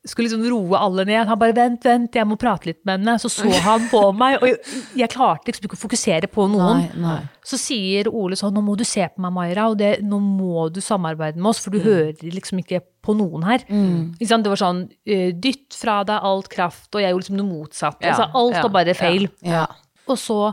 skulle 0.04 0.28
liksom 0.28 0.44
roe 0.50 0.78
alle 0.78 1.04
ned. 1.08 1.26
Han 1.28 1.38
bare 1.40 1.54
'vent, 1.56 1.84
vent, 1.84 2.16
jeg 2.18 2.28
må 2.28 2.36
prate 2.40 2.68
litt 2.68 2.80
med 2.84 3.00
henne'. 3.00 3.18
Så 3.20 3.30
så 3.32 3.48
han 3.64 3.86
på 3.88 4.02
meg, 4.22 4.36
og 4.42 4.48
jeg, 4.48 4.58
jeg 5.00 5.12
klarte 5.14 5.48
liksom 5.48 5.68
ikke 5.68 5.78
å 5.78 5.84
fokusere 5.84 6.28
på 6.32 6.46
noen. 6.52 6.82
Nei, 6.84 7.04
nei. 7.04 7.20
Så 7.44 7.58
sier 7.60 8.10
Ole 8.12 8.36
sånn 8.36 8.52
'nå 8.54 8.62
må 8.64 8.76
du 8.76 8.84
se 8.84 9.06
på 9.08 9.24
meg, 9.24 9.32
Maira, 9.32 9.68
og 9.72 9.78
det, 9.80 10.02
nå 10.04 10.20
må 10.20 10.68
du 10.72 10.80
samarbeide 10.84 11.40
med 11.40 11.52
oss', 11.52 11.62
for 11.64 11.70
du 11.72 11.80
hører 11.80 12.20
liksom 12.20 12.60
ikke 12.60 12.82
på 13.04 13.16
noen 13.16 13.44
her. 13.48 13.64
Mm. 13.68 14.14
Det 14.20 14.52
var 14.52 14.60
sånn 14.60 14.84
eh, 15.06 15.32
'dytt 15.32 15.72
fra 15.72 16.02
deg 16.04 16.20
alt 16.20 16.48
kraft', 16.52 16.92
og 16.92 17.00
jeg 17.00 17.10
gjorde 17.10 17.24
liksom 17.24 17.40
det 17.40 17.48
motsatte. 17.48 18.04
Ja, 18.04 18.12
altså, 18.12 18.28
alt 18.34 18.54
ja, 18.60 18.62
var 18.62 18.76
bare 18.80 18.94
feil. 18.94 19.28
Ja. 19.40 19.66
Og 20.06 20.20
så 20.20 20.52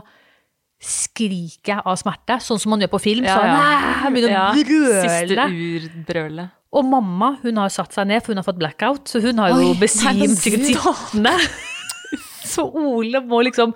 skriker 0.82 1.76
jeg 1.76 1.84
av 1.86 1.94
smerte, 2.00 2.40
sånn 2.42 2.58
som 2.58 2.72
man 2.74 2.80
gjør 2.82 2.96
på 2.96 3.02
film. 3.04 3.28
Ja, 3.28 3.36
sånn, 3.36 3.52
ja. 3.52 3.60
«Æ!» 3.62 4.02
jeg 4.02 4.14
begynner 4.16 4.34
å 4.34 4.52
brøle. 4.56 5.04
Siste 5.06 5.46
urbrølet. 5.52 6.58
Og 6.72 6.86
mamma 6.88 7.34
hun 7.42 7.60
har 7.60 7.72
satt 7.72 7.92
seg 7.92 8.08
ned, 8.08 8.22
for 8.24 8.32
hun 8.32 8.40
har 8.40 8.46
fått 8.46 8.60
blackout, 8.60 9.04
så 9.10 9.20
hun 9.20 9.40
har 9.42 9.52
jo 9.52 9.60
Oi, 9.60 9.68
nei, 9.72 9.78
besvimt 9.82 10.40
sikkert 10.40 10.66
sittende. 10.70 11.36
Så 12.52 12.64
Ole 12.66 13.20
må 13.24 13.38
liksom 13.46 13.70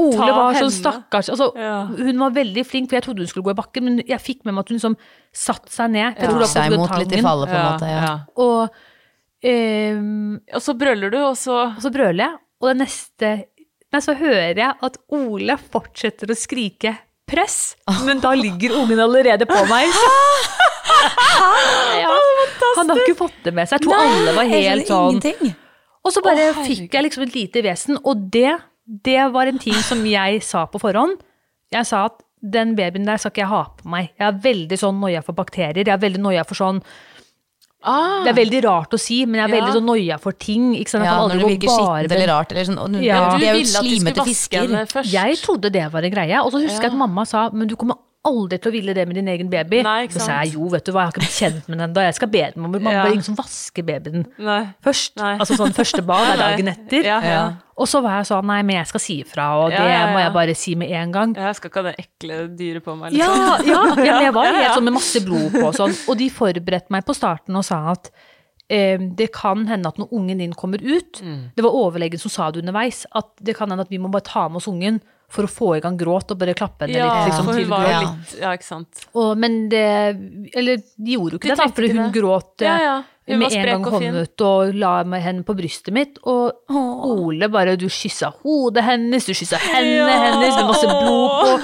Ole 0.00 0.16
Ta 0.18 0.30
var 0.34 0.56
sånn 0.58 0.72
stakkars 0.74 1.28
altså, 1.30 1.50
Ja. 1.58 1.84
Hun 1.86 2.18
var 2.18 2.32
veldig 2.34 2.64
flink, 2.66 2.88
for 2.90 2.98
jeg 2.98 3.04
trodde 3.06 3.22
hun 3.22 3.30
skulle 3.30 3.46
gå 3.46 3.54
i 3.54 3.58
bakken, 3.60 3.86
men 3.86 4.00
jeg 4.02 4.18
fikk 4.22 4.40
med 4.42 4.56
meg 4.56 4.64
at 4.64 4.72
hun 4.72 4.78
liksom 4.80 4.96
satte 5.30 5.70
seg 5.70 5.92
ned. 5.94 6.18
Jeg 6.18 6.32
tror 6.32 6.46
Seg 6.50 6.74
imot 6.74 6.94
litt 6.98 7.14
i 7.14 7.22
fallet, 7.22 7.52
på 7.52 7.58
en 7.60 7.68
måte. 7.68 7.90
Ja. 7.92 8.12
Og, 8.42 8.80
um, 9.52 10.40
Og 10.50 10.64
så 10.66 10.74
brøler 10.80 11.14
du, 11.14 11.20
og 11.22 11.36
så 11.38 11.60
og 11.68 11.82
så 11.84 11.92
brøler 11.94 12.24
jeg, 12.24 12.40
og 12.62 12.70
det 12.72 12.76
neste 12.80 13.32
Men 13.94 14.02
så 14.02 14.16
hører 14.18 14.58
jeg 14.58 14.74
at 14.88 14.98
Ole 15.14 15.58
fortsetter 15.70 16.32
å 16.32 16.38
skrike 16.38 16.96
'press', 17.26 17.76
men 18.04 18.20
da 18.20 18.34
ligger 18.34 18.76
ungen 18.82 19.00
allerede 19.00 19.46
på 19.46 19.64
meg. 19.70 19.88
ja. 22.04 22.12
Han 22.76 22.90
har 22.90 23.02
ikke 23.04 23.18
fått 23.18 23.38
det 23.44 23.52
med 23.54 23.68
seg. 23.68 23.78
Jeg 23.78 23.86
tror 23.86 24.00
alle 24.00 24.34
var 24.36 24.50
helt 24.50 24.90
sånn 24.90 25.18
ingenting. 25.18 25.54
Og 26.04 26.12
så 26.12 26.20
bare 26.24 26.50
Å, 26.52 26.64
fikk 26.66 26.92
jeg 26.92 27.06
liksom 27.06 27.24
et 27.24 27.36
lite 27.36 27.62
vesen, 27.64 27.98
og 28.04 28.26
det, 28.32 28.52
det 28.84 29.22
var 29.32 29.48
en 29.48 29.60
ting 29.60 29.76
som 29.86 30.02
jeg 30.08 30.42
sa 30.44 30.66
på 30.68 30.80
forhånd. 30.82 31.16
Jeg 31.72 31.88
sa 31.88 32.04
at 32.10 32.20
den 32.44 32.74
babyen 32.76 33.08
der 33.08 33.20
skal 33.20 33.32
ikke 33.32 33.44
jeg 33.46 33.52
ha 33.54 33.62
på 33.78 33.88
meg. 33.88 34.10
Jeg 34.20 34.26
er 34.28 34.40
veldig 34.44 34.78
sånn 34.80 35.00
noia 35.00 35.22
for 35.24 35.36
bakterier. 35.36 35.80
Jeg 35.80 35.94
er 35.94 36.02
veldig 36.02 36.20
noia 36.20 36.44
for 36.44 36.60
sånn 36.60 36.82
ah, 37.84 38.24
Det 38.24 38.32
er 38.32 38.38
veldig 38.44 38.62
rart 38.64 38.90
å 38.96 38.98
si, 39.00 39.24
men 39.26 39.34
jeg 39.40 39.44
er 39.50 39.54
Ja. 39.54 39.60
veldig 39.60 39.74
sånn 39.76 39.86
noia 39.88 40.18
for 40.20 40.32
ting. 40.32 40.74
Ikke 40.74 40.88
sant? 40.90 41.04
Jeg 41.04 41.12
Ja, 41.12 41.18
kan 41.18 41.28
når 41.28 41.34
aldri 41.34 41.38
det 41.38 41.44
gå 41.44 41.52
virker 41.54 41.66
bare 41.68 42.02
skittent 42.04 42.12
eller 42.16 42.26
rart. 42.34 42.52
Eller 42.52 42.64
sånn. 42.64 42.78
Og, 42.78 43.02
Ja. 43.02 43.20
Du 43.38 43.44
er 43.44 43.52
jo 43.52 43.58
ville 43.58 43.78
at 43.78 43.84
de 43.84 43.98
skulle 44.00 44.24
vaske 44.24 44.56
henne 44.64 44.86
først. 44.88 45.12
Jeg 45.12 45.36
trodde 45.44 45.72
det 45.72 45.92
var 45.92 46.02
en 46.04 46.10
greie, 46.12 46.38
og 46.44 46.52
så 46.52 46.62
husker 46.64 46.82
jeg 46.82 46.92
at 46.92 46.98
mamma 46.98 47.26
sa 47.26 47.50
men 47.52 47.68
du 47.68 47.76
kommer 47.76 47.96
aldri 48.24 48.56
til 48.58 48.70
å 48.70 48.74
ville 48.74 48.94
det 48.96 49.04
med 49.08 49.18
din 49.18 49.28
egen 49.28 49.50
baby. 49.52 49.82
Nei, 49.84 50.06
så 50.12 50.22
sa 50.24 50.36
jeg 50.42 50.54
jo, 50.54 50.68
vet 50.72 50.86
du 50.86 50.92
hva, 50.94 51.02
jeg 51.04 51.10
har 51.10 51.12
ikke 51.14 51.22
blitt 51.24 51.36
kjent 51.36 51.68
med 51.68 51.76
den 51.78 51.84
ennå, 51.88 52.04
jeg 52.06 52.16
skal 52.16 52.30
be 52.32 52.42
den 52.54 52.64
om 52.64 52.72
Mamma, 52.72 52.92
Ja. 52.94 53.02
det 53.04 53.12
ingen 53.18 53.26
som 53.26 53.36
vasker 53.36 53.84
babyen 53.84 54.24
Nei. 54.38 54.60
først. 54.84 55.16
Nei. 55.20 55.34
Altså 55.38 55.58
sånn 55.60 55.74
første 55.76 56.02
bad 56.06 56.30
er 56.32 56.40
dagen 56.40 56.68
etter. 56.72 57.04
Ja, 57.04 57.18
ja. 57.20 57.42
Og 57.76 57.88
så 57.90 58.00
var 58.04 58.20
jeg 58.20 58.28
sånn, 58.30 58.46
nei, 58.46 58.60
men 58.62 58.76
jeg 58.76 58.86
skal 58.86 59.00
si 59.02 59.16
ifra, 59.24 59.48
og 59.58 59.70
det 59.74 59.80
ja, 59.82 60.04
må 60.14 60.20
jeg 60.22 60.32
bare 60.32 60.54
si 60.54 60.74
med 60.78 60.90
en 60.94 61.12
gang. 61.12 61.34
Jeg 61.34 61.56
skal 61.58 61.70
ikke 61.70 61.82
ha 61.82 61.88
det 61.90 61.96
ekle 62.04 62.36
dyret 62.56 62.84
på 62.86 62.94
meg. 62.96 63.12
Liksom. 63.12 63.66
ja, 63.66 63.80
men 63.96 64.04
jeg 64.28 64.34
var 64.36 64.52
helt 64.60 64.74
sånn 64.78 64.84
med 64.88 64.96
masse 65.00 65.24
blod 65.26 65.50
på 65.56 65.64
og 65.68 65.74
sånn. 65.74 65.96
Og 66.08 66.16
de 66.20 66.30
forberedte 66.30 66.94
meg 66.94 67.04
på 67.04 67.16
starten 67.18 67.56
og 67.58 67.64
sa 67.66 67.80
at 67.92 68.08
eh, 68.70 68.96
det 69.18 69.32
kan 69.34 69.66
hende 69.68 69.90
at 69.90 69.98
når 70.00 70.14
ungen 70.14 70.38
din 70.40 70.54
kommer 70.56 70.78
ut 70.80 71.20
Det 71.20 71.62
var 71.66 71.74
overlegen 71.76 72.18
som 72.22 72.30
sa 72.32 72.50
det 72.54 72.62
underveis, 72.62 73.04
at 73.12 73.28
det 73.42 73.56
kan 73.58 73.68
hende 73.68 73.84
at 73.84 73.90
vi 73.92 73.98
må 74.00 74.08
bare 74.08 74.24
ta 74.30 74.46
med 74.48 74.62
oss 74.62 74.70
ungen 74.70 75.02
for 75.34 75.46
å 75.48 75.50
få 75.50 75.68
i 75.76 75.80
gang 75.84 75.96
gråt 76.00 76.30
og 76.32 76.38
bare 76.40 76.54
klappe 76.56 76.86
henne 76.86 76.96
Ja, 77.00 77.08
litt. 77.10 77.32
Liksom, 77.32 77.48
for 77.50 77.58
hun 77.58 77.72
var 77.72 77.88
jo 77.90 77.96
litt 78.06 78.36
Ja, 78.40 78.52
ikke 78.56 78.68
sant. 78.68 79.02
Og, 79.14 79.32
men 79.42 79.56
det 79.72 79.82
Eller 80.54 80.78
de 80.78 81.16
gjorde 81.18 81.36
jo 81.36 81.40
ikke 81.42 81.50
De 81.50 81.54
det, 81.54 81.58
da, 81.60 81.66
fordi 81.74 81.90
hun 81.92 82.00
det. 82.04 82.12
gråt 82.20 82.64
Ja, 82.64 82.76
eh, 82.76 82.86
ja. 82.88 82.94
Hun 83.24 83.38
med 83.40 83.54
en 83.56 83.68
gang 83.70 83.84
kom 83.88 84.02
ut 84.20 84.42
og 84.44 84.74
la 84.76 84.90
meg 85.08 85.22
henne 85.24 85.44
på 85.48 85.54
brystet 85.56 85.94
mitt. 85.96 86.18
Og 86.28 86.52
Ole 87.08 87.48
bare 87.48 87.72
Du 87.80 87.86
kyssa 87.88 88.28
hodet 88.42 88.84
hennes, 88.84 89.24
du 89.24 89.32
kyssa 89.32 89.56
hendene 89.62 90.12
Ja. 90.12 90.18
hennes 90.26 90.58
med 90.58 90.66
masse 90.68 90.90
blod 90.90 91.30
på. 91.40 91.54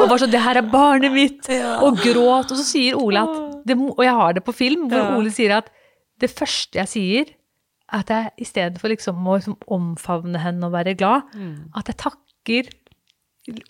Og 0.00 0.08
var 0.08 0.16
sånn 0.22 0.30
'Det 0.32 0.40
her 0.40 0.56
er 0.56 0.62
barnet 0.72 1.12
mitt!' 1.12 1.50
Og 1.84 1.98
gråt. 2.00 2.50
Og 2.50 2.56
så 2.56 2.64
sier 2.64 2.96
Ole 2.96 3.20
at 3.20 3.66
det, 3.66 3.76
Og 3.76 4.00
jeg 4.00 4.14
har 4.16 4.32
det 4.32 4.44
på 4.44 4.54
film, 4.54 4.88
hvor 4.88 4.96
Ja. 4.98 5.16
Ole 5.18 5.30
sier 5.30 5.56
at 5.58 5.68
det 6.18 6.30
første 6.30 6.72
jeg 6.80 6.88
sier, 6.88 7.26
er 7.92 7.98
at 7.98 8.08
jeg 8.08 8.30
istedenfor 8.40 8.88
liksom 8.88 9.16
å 9.26 9.36
liksom 9.36 9.56
omfavne 9.68 10.38
henne 10.38 10.64
og 10.64 10.72
være 10.72 10.96
glad, 10.96 11.22
Mm. 11.34 11.68
at 11.76 11.84
jeg 11.86 11.96
takker 11.98 12.70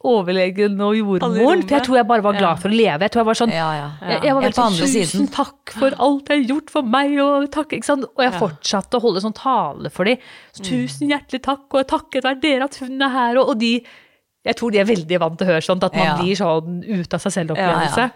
overlegen 0.05 0.81
og 0.83 0.97
jordmoren. 0.99 1.63
For 1.63 1.77
jeg 1.77 1.85
tror 1.87 1.97
jeg 2.01 2.07
bare 2.09 2.23
var 2.25 2.33
glad 2.33 2.43
Ja. 2.51 2.55
for 2.57 2.69
å 2.69 2.75
leve. 2.75 3.01
Jeg 3.07 3.11
tror 3.13 3.21
jeg 3.23 3.27
var 3.31 3.39
sånn 3.39 3.53
Ja, 3.55 3.69
ja. 3.77 3.91
jeg, 4.09 4.23
jeg 4.25 4.35
var 4.35 4.43
veldig 4.43 4.59
sånn, 4.59 4.79
tusen 4.81 5.29
takk 5.31 5.71
for 5.79 5.91
alt 5.99 6.29
jeg 6.29 6.43
har 6.45 6.49
gjort 6.55 6.71
for 6.71 6.83
meg, 6.83 7.19
og 7.21 7.51
takk, 7.51 7.73
ikke 7.79 7.85
sant? 7.85 8.05
Og 8.05 8.25
jeg 8.25 8.33
Ja. 8.33 8.39
fortsatte 8.39 8.99
å 8.99 9.01
holde 9.01 9.21
sånn 9.23 9.35
tale 9.35 9.91
for 9.91 10.05
dem. 10.05 10.19
Så 10.53 10.63
tusen 10.65 11.09
hjertelig 11.09 11.43
takk, 11.43 11.67
og 11.73 11.87
takket 11.87 12.23
være 12.25 12.41
dere 12.41 12.65
at 12.65 12.77
hun 12.77 13.01
er 13.01 13.09
her, 13.09 13.37
og, 13.39 13.49
og 13.51 13.59
de 13.59 13.85
Jeg 14.43 14.57
tror 14.57 14.71
de 14.73 14.79
er 14.81 14.85
veldig 14.89 15.19
vant 15.21 15.37
til 15.37 15.47
å 15.47 15.51
høre 15.51 15.61
sånt, 15.61 15.85
at 15.85 15.93
man 15.95 16.07
Ja. 16.07 16.17
blir 16.17 16.33
sånn 16.35 16.81
ut 16.89 17.13
av 17.15 17.21
seg 17.21 17.33
selv-opplevelse. 17.47 18.11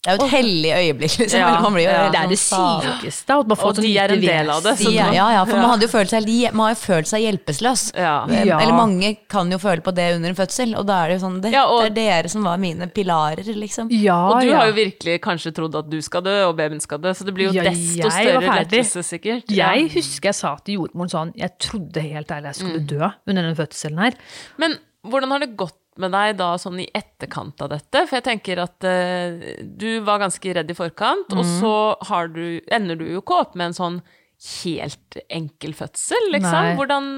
Det 0.00 0.08
er 0.08 0.16
jo 0.16 0.24
et 0.24 0.32
hellig 0.32 0.70
øyeblikk, 0.72 1.14
liksom. 1.20 1.40
Ja, 1.42 1.48
Man 1.60 1.74
blir 1.76 1.82
jo 1.84 1.90
ja. 1.92 2.04
Det 2.08 2.16
er 2.22 2.28
det 2.30 2.38
sykeste, 2.40 3.34
at 3.36 3.48
man 3.50 3.58
får 3.60 3.68
Og 3.68 3.74
sånn 3.76 3.84
de 3.84 3.90
er 4.00 4.12
en 4.14 4.22
del 4.22 4.48
av 4.54 4.62
det, 4.64 4.72
så 4.80 4.88
De, 4.88 4.94
ja, 4.96 5.08
ja, 5.12 5.42
for 5.44 5.52
Ja. 5.58 5.60
man 5.60 5.70
hadde 5.74 5.84
jo 5.84 5.90
følt 5.92 6.08
seg, 6.14 6.30
man 6.56 6.64
har 6.64 6.72
jo 6.72 6.78
følt 6.80 7.10
seg 7.10 7.20
hjelpeløs. 7.26 7.82
Ja. 7.94 8.14
Ja. 8.32 8.60
Eller 8.62 8.72
mange 8.78 9.10
kan 9.28 9.52
jo 9.52 9.58
føle 9.60 9.84
på 9.84 9.92
det 9.92 10.06
under 10.16 10.32
en 10.32 10.38
fødsel, 10.38 10.72
og 10.80 10.86
da 10.88 11.02
er 11.04 11.08
det 11.12 11.18
jo 11.20 11.26
sånn 11.26 11.36
Det, 11.42 11.52
Ja, 11.52 11.66
og- 11.68 11.82
det 11.92 12.06
er 12.08 12.22
dere 12.22 12.30
som 12.32 12.42
var 12.48 12.56
mine 12.56 12.88
pilarer, 12.88 13.44
liksom. 13.44 13.88
Ja, 13.92 14.16
Og 14.30 14.40
du 14.40 14.48
ja. 14.48 14.56
har 14.56 14.66
jo 14.72 14.72
virkelig 14.72 15.20
kanskje 15.20 15.52
trodd 15.52 15.74
at 15.76 15.90
du 15.90 16.00
skal 16.00 16.22
dø, 16.22 16.48
og 16.48 16.56
babyen 16.56 16.80
skal 16.80 16.96
dø, 16.98 17.10
så 17.12 17.22
det 17.26 17.34
blir 17.34 17.52
jo 17.52 17.60
Ja, 17.60 17.64
desto 17.68 18.08
større 18.10 18.40
lettelse, 18.56 19.04
sikkert. 19.04 19.44
Ja. 19.50 19.74
Jeg 19.74 19.90
husker 19.92 20.28
jeg 20.32 20.34
sa 20.34 20.56
til 20.64 20.78
jordmoren 20.80 21.10
sånn 21.12 21.32
Jeg 21.36 21.58
trodde 21.58 22.00
helt 22.00 22.28
ærlig 22.28 22.54
jeg 22.54 22.54
skulle 22.54 22.86
dø 22.86 23.10
under 23.28 23.42
den 23.42 23.54
fødselen 23.54 23.98
her. 24.00 24.14
Men 24.56 24.78
hvordan 25.06 25.28
har 25.30 25.38
det 25.40 25.56
gått 25.56 25.76
med 26.02 26.12
deg 26.14 26.36
da 26.40 26.52
sånn 26.60 26.80
i 26.82 26.88
etterkant 26.96 27.60
av 27.64 27.70
dette? 27.74 28.06
For 28.08 28.18
jeg 28.18 28.26
tenker 28.26 28.62
at 28.64 28.86
uh, 28.86 29.50
du 29.64 29.90
var 30.06 30.22
ganske 30.22 30.54
redd 30.56 30.70
i 30.72 30.76
forkant, 30.78 31.32
og 31.36 31.44
Mm. 31.44 31.52
så 31.60 31.74
har 32.10 32.28
du, 32.32 32.60
ender 32.72 32.96
du 33.00 33.06
jo 33.12 33.20
ikke 33.22 33.40
opp 33.44 33.54
med 33.58 33.70
en 33.70 33.78
sånn 33.78 34.00
helt 34.40 35.18
enkel 35.28 35.74
fødsel, 35.76 36.30
liksom. 36.32 36.64
Nei. 36.64 36.76
Hvordan 36.78 37.08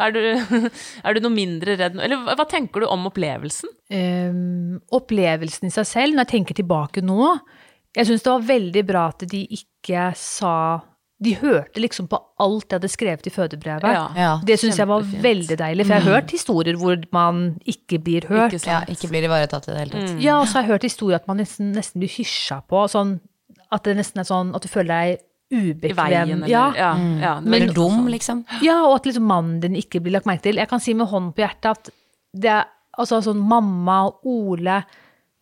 er 0.00 0.14
du, 0.14 0.20
er 1.04 1.14
du 1.14 1.20
noe 1.20 1.34
mindre 1.34 1.74
redd 1.76 1.98
nå? 1.98 2.04
Eller 2.06 2.22
hva 2.38 2.46
tenker 2.48 2.80
du 2.80 2.88
om 2.88 3.04
opplevelsen? 3.10 3.68
Um, 3.92 4.78
opplevelsen 4.96 5.68
i 5.68 5.74
seg 5.74 5.84
selv, 5.90 6.16
når 6.16 6.24
jeg 6.24 6.32
tenker 6.38 6.56
tilbake 6.62 7.02
nå 7.04 7.34
Jeg 7.94 8.08
syns 8.08 8.24
det 8.24 8.32
var 8.32 8.46
veldig 8.48 8.84
bra 8.88 9.02
at 9.12 9.26
de 9.30 9.42
ikke 9.54 10.06
sa 10.16 10.54
De 11.22 11.30
hørte 11.38 11.78
liksom 11.80 12.08
på 12.10 12.18
alt 12.42 12.66
jeg 12.68 12.80
hadde 12.80 12.88
skrevet 12.90 13.26
i 13.26 13.30
fødebrevet. 13.30 13.84
Ja. 13.86 14.06
Ja. 14.18 14.30
Det 14.44 14.56
syns 14.60 14.76
jeg 14.80 14.88
var 14.90 15.04
veldig 15.06 15.56
deilig, 15.60 15.86
for 15.86 15.94
jeg 15.94 16.02
har 16.02 16.16
hørt 16.16 16.32
historier 16.34 16.76
hvor 16.80 16.96
man 17.14 17.44
ikke 17.70 18.00
blir 18.02 18.26
hørt. 18.28 18.52
Ikke 18.58 18.66
Ja, 18.72 18.80
ikke 18.90 19.08
blir 19.12 19.28
ivaretatt 19.28 19.68
i 19.68 19.72
det 19.72 19.78
hele 19.78 19.92
tatt. 19.94 20.16
Ja, 20.24 20.40
og 20.40 20.48
så 20.50 20.58
har 20.58 20.66
jeg 20.66 20.72
hørt 20.74 20.82
historier 20.88 21.20
at 21.22 21.28
man 21.30 21.38
nesten, 21.38 21.70
nesten 21.76 22.02
blir 22.02 22.10
hysja 22.10 22.58
på. 22.68 22.82
Sånn, 22.90 23.20
at 23.72 23.84
det 23.86 23.94
nesten 23.96 24.20
er 24.20 24.28
sånn 24.28 24.50
at 24.58 24.66
du 24.66 24.68
føler 24.68 24.90
deg 24.90 25.22
I 25.54 25.62
ubekvem. 25.70 25.96
veien, 26.02 26.34
eller 26.42 26.50
ja. 26.50 26.64
ja, 26.76 26.90
ja, 27.22 27.34
var 27.38 27.46
Eller 27.46 27.66
litt 27.68 27.76
dum, 27.78 27.94
sånn. 28.02 28.10
liksom. 28.10 28.44
Ja, 28.66 28.80
og 28.88 28.96
at 28.98 29.06
liksom 29.06 29.26
mannen 29.30 29.60
din 29.62 29.78
ikke 29.78 30.02
blir 30.02 30.12
lagt 30.18 30.26
merke 30.26 30.42
til. 30.50 30.56
Jeg 30.60 30.68
kan 30.68 30.82
si 30.82 30.94
med 30.98 31.06
hånden 31.14 31.32
på 31.36 31.44
hjertet 31.46 31.70
at 31.70 31.90
det 32.34 32.50
er 32.58 32.66
altså 32.98 33.22
sånn 33.22 33.38
mamma 33.40 34.02
og 34.10 34.26
Ole 34.26 34.82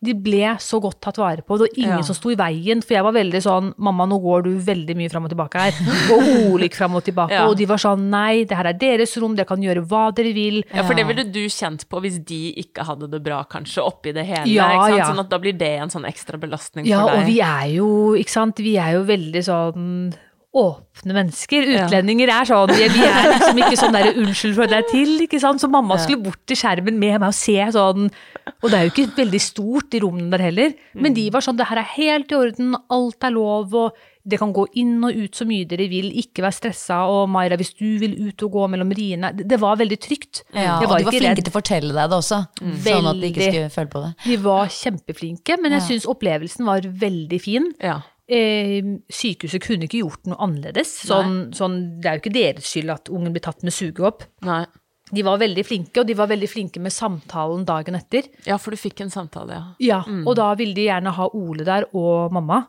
de 0.03 0.13
ble 0.13 0.51
så 0.59 0.79
godt 0.83 0.99
tatt 1.01 1.17
vare 1.21 1.41
på. 1.45 1.57
Det 1.57 1.67
var 1.67 1.77
ingen 1.79 1.97
Ja. 1.97 2.01
som 2.07 2.15
sto 2.15 2.29
i 2.31 2.35
veien. 2.35 2.81
For 2.83 2.93
jeg 2.95 3.03
var 3.03 3.13
veldig 3.15 3.41
sånn 3.41 3.73
Mamma, 3.77 4.05
nå 4.05 4.19
går 4.21 4.43
du 4.43 4.49
veldig 4.59 4.95
mye 4.99 5.09
fram 5.11 5.25
og 5.25 5.31
tilbake 5.31 5.59
her. 5.63 5.73
Og 6.13 6.51
Ole 6.53 6.67
gikk 6.67 6.75
fram 6.75 6.95
og 6.95 7.03
tilbake. 7.03 7.31
Ja. 7.37 7.47
Og 7.47 7.55
de 7.57 7.65
var 7.65 7.77
sånn 7.81 8.09
Nei, 8.11 8.43
det 8.45 8.55
her 8.57 8.67
er 8.69 8.73
deres 8.77 9.15
rom, 9.17 9.35
dere 9.35 9.45
kan 9.49 9.61
gjøre 9.63 9.85
hva 9.87 10.11
dere 10.13 10.33
vil. 10.35 10.61
Ja, 10.73 10.83
for 10.83 10.93
det 10.93 11.07
ville 11.07 11.23
du 11.31 11.41
kjent 11.49 11.87
på 11.89 12.01
hvis 12.03 12.19
de 12.25 12.53
ikke 12.61 12.83
hadde 12.85 13.09
det 13.09 13.23
bra, 13.23 13.43
kanskje, 13.49 13.81
oppi 13.83 14.13
det 14.13 14.25
hele. 14.27 14.45
Ja, 14.51 14.67
ikke 14.75 14.89
sant? 14.89 14.97
ja. 14.97 15.07
Sånn 15.13 15.19
at 15.23 15.29
da 15.29 15.39
blir 15.39 15.57
det 15.57 15.71
en 15.79 15.89
sånn 15.89 16.05
ekstra 16.05 16.37
belastning 16.39 16.85
Ja, 16.85 17.01
for 17.07 17.09
deg. 17.09 17.15
Ja, 17.15 17.23
og 17.23 17.27
vi 17.31 17.39
er 17.41 17.73
jo, 17.77 17.89
ikke 18.19 18.29
sant, 18.35 18.57
vi 18.57 18.75
er 18.77 18.93
jo 18.99 19.03
veldig 19.07 19.43
sånn 19.47 20.13
åpne 20.53 21.15
mennesker. 21.17 21.65
Utlendinger 21.79 22.29
er 22.29 22.45
sånn, 22.45 22.71
vi 22.77 22.85
er 22.85 22.93
liksom 23.33 23.61
ikke 23.63 23.79
sånn 23.79 23.95
der 23.97 24.11
unnskyld 24.13 24.55
for 24.59 24.69
deg 24.69 24.85
til, 24.91 25.15
ikke 25.25 25.41
sant. 25.41 25.63
Så 25.63 25.69
mamma 25.71 25.97
skulle 26.01 26.21
bort 26.27 26.41
til 26.49 26.59
skjermen 26.59 26.99
med 27.01 27.17
meg 27.17 27.31
og 27.31 27.37
se 27.37 27.57
sånn, 27.73 28.07
og 28.53 28.69
det 28.69 28.77
er 28.77 28.85
jo 28.85 28.93
ikke 28.93 29.09
veldig 29.17 29.41
stort 29.41 29.97
i 29.97 30.01
rommene 30.03 30.29
der 30.35 30.45
heller, 30.51 30.73
men 30.93 31.17
de 31.17 31.27
var 31.33 31.45
sånn, 31.45 31.57
det 31.57 31.69
her 31.71 31.81
er 31.81 31.93
helt 31.95 32.31
i 32.33 32.37
orden, 32.37 32.75
alt 32.93 33.25
er 33.25 33.33
lov, 33.33 33.73
og 33.73 33.97
det 34.23 34.37
kan 34.39 34.53
gå 34.55 34.63
inn 34.79 35.01
og 35.03 35.17
ut 35.19 35.35
så 35.35 35.43
mye 35.43 35.65
dere 35.67 35.89
vil, 35.91 36.05
ikke 36.21 36.45
vær 36.45 36.53
stressa, 36.55 37.01
og 37.11 37.25
Maira, 37.33 37.57
hvis 37.59 37.73
du 37.75 37.97
vil 37.99 38.13
ut 38.29 38.45
og 38.45 38.53
gå 38.53 38.69
mellom 38.71 38.93
riene, 38.95 39.33
det 39.35 39.57
var 39.59 39.75
veldig 39.81 39.97
trygt. 39.99 40.45
Ja, 40.55 40.77
var 40.79 40.85
og 40.85 41.01
de 41.01 41.09
var 41.09 41.17
flinke 41.17 41.33
redd. 41.33 41.43
til 41.43 41.51
å 41.51 41.57
fortelle 41.57 41.97
deg 41.97 42.13
det 42.13 42.19
også, 42.21 42.39
sånn 42.85 43.09
at 43.11 43.19
de 43.19 43.33
ikke 43.33 43.49
skulle 43.49 43.73
føle 43.73 43.91
på 43.97 44.05
det. 44.05 44.13
De 44.29 44.37
var 44.45 44.71
kjempeflinke, 44.77 45.57
men 45.59 45.75
jeg 45.79 45.87
syns 45.89 46.07
opplevelsen 46.13 46.69
var 46.69 46.87
veldig 46.87 47.41
fin. 47.43 47.67
Ja. 47.83 47.99
Eh, 48.31 48.79
sykehuset 49.11 49.61
kunne 49.65 49.83
ikke 49.89 49.99
gjort 49.99 50.29
noe 50.31 50.39
annerledes. 50.39 50.93
Sånn, 51.09 51.51
sånn, 51.55 51.99
det 52.01 52.07
er 52.07 52.15
jo 52.17 52.23
ikke 52.23 52.33
deres 52.37 52.69
skyld 52.71 52.93
at 52.93 53.09
ungen 53.11 53.33
blir 53.35 53.43
tatt 53.43 53.63
med 53.63 53.75
sugeopp. 53.75 54.23
Nei. 54.47 54.65
De 55.13 55.21
var 55.21 55.37
veldig 55.37 55.65
flinke, 55.67 55.99
og 55.99 56.07
de 56.07 56.15
var 56.17 56.29
veldig 56.31 56.47
flinke 56.49 56.79
med 56.81 56.93
samtalen 56.95 57.65
dagen 57.67 57.95
etter. 57.99 58.23
Ja, 58.47 58.55
for 58.57 58.71
du 58.71 58.77
fikk 58.79 59.01
en 59.03 59.11
samtale, 59.13 59.51
ja. 59.53 59.65
Ja, 59.79 59.99
Og 60.25 60.35
da 60.39 60.53
ville 60.55 60.73
de 60.73 60.87
gjerne 60.87 61.11
ha 61.13 61.27
Ole 61.35 61.65
der 61.67 61.85
og 61.93 62.31
mamma. 62.31 62.67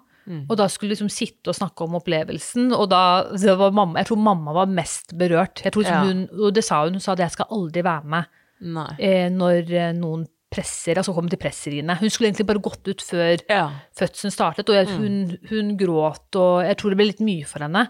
Og 0.48 0.56
da 0.56 0.66
skulle 0.72 0.90
de 0.90 0.96
liksom 0.96 1.10
sitte 1.12 1.52
og 1.52 1.54
snakke 1.56 1.84
om 1.84 1.94
opplevelsen, 2.00 2.72
og 2.72 2.88
da 2.90 3.28
mamma, 3.70 3.98
Jeg 4.00 4.06
tror 4.06 4.16
mamma 4.18 4.52
var 4.52 4.66
mest 4.66 5.12
berørt. 5.16 5.62
Jeg 5.62 5.72
tror 5.72 5.84
liksom 5.84 5.94
Ja. 5.94 6.04
hun, 6.04 6.28
Og 6.40 6.54
det 6.54 6.64
sa 6.64 6.82
hun, 6.84 6.94
hun 6.94 7.00
sa 7.00 7.12
at 7.12 7.18
jeg 7.18 7.30
skal 7.30 7.46
aldri 7.50 7.82
være 7.82 8.04
med 8.04 8.24
eh, 8.98 9.28
når 9.28 9.70
eh, 9.72 9.92
noen 9.92 10.26
presser, 10.54 11.00
altså 11.02 11.14
kom 11.16 11.26
til 11.32 11.40
presseriene. 11.42 11.96
Hun 11.98 12.12
skulle 12.14 12.30
egentlig 12.30 12.46
bare 12.52 12.62
gått 12.62 12.86
ut 12.92 13.02
før 13.02 13.42
Ja. 13.50 13.64
fødselen 13.98 14.32
startet, 14.34 14.70
og 14.70 14.78
jeg, 14.78 14.86
hun, 14.94 15.16
hun 15.50 15.74
gråt, 15.80 16.30
og 16.38 16.62
jeg 16.68 16.78
tror 16.78 16.94
det 16.94 17.00
ble 17.02 17.08
litt 17.10 17.24
mye 17.26 17.44
for 17.50 17.66
henne. 17.66 17.84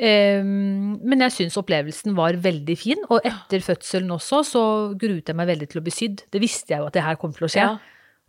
Eh, 0.00 0.40
men 0.42 1.20
jeg 1.26 1.36
syns 1.36 1.58
opplevelsen 1.60 2.16
var 2.16 2.38
veldig 2.40 2.76
fin, 2.80 3.04
og 3.12 3.20
etter 3.28 3.60
fødselen 3.64 4.10
også 4.16 4.42
så 4.48 4.64
gruet 4.98 5.28
jeg 5.28 5.36
meg 5.36 5.50
veldig 5.52 5.68
til 5.70 5.82
å 5.82 5.84
bli 5.86 5.92
sydd. 5.94 6.24
Det 6.32 6.40
visste 6.42 6.72
jeg 6.74 6.80
jo 6.82 6.88
at 6.88 6.96
det 6.96 7.04
her 7.04 7.20
kom 7.20 7.36
til 7.36 7.46
å 7.48 7.52
skje. 7.52 7.66
Ja. 7.68 7.78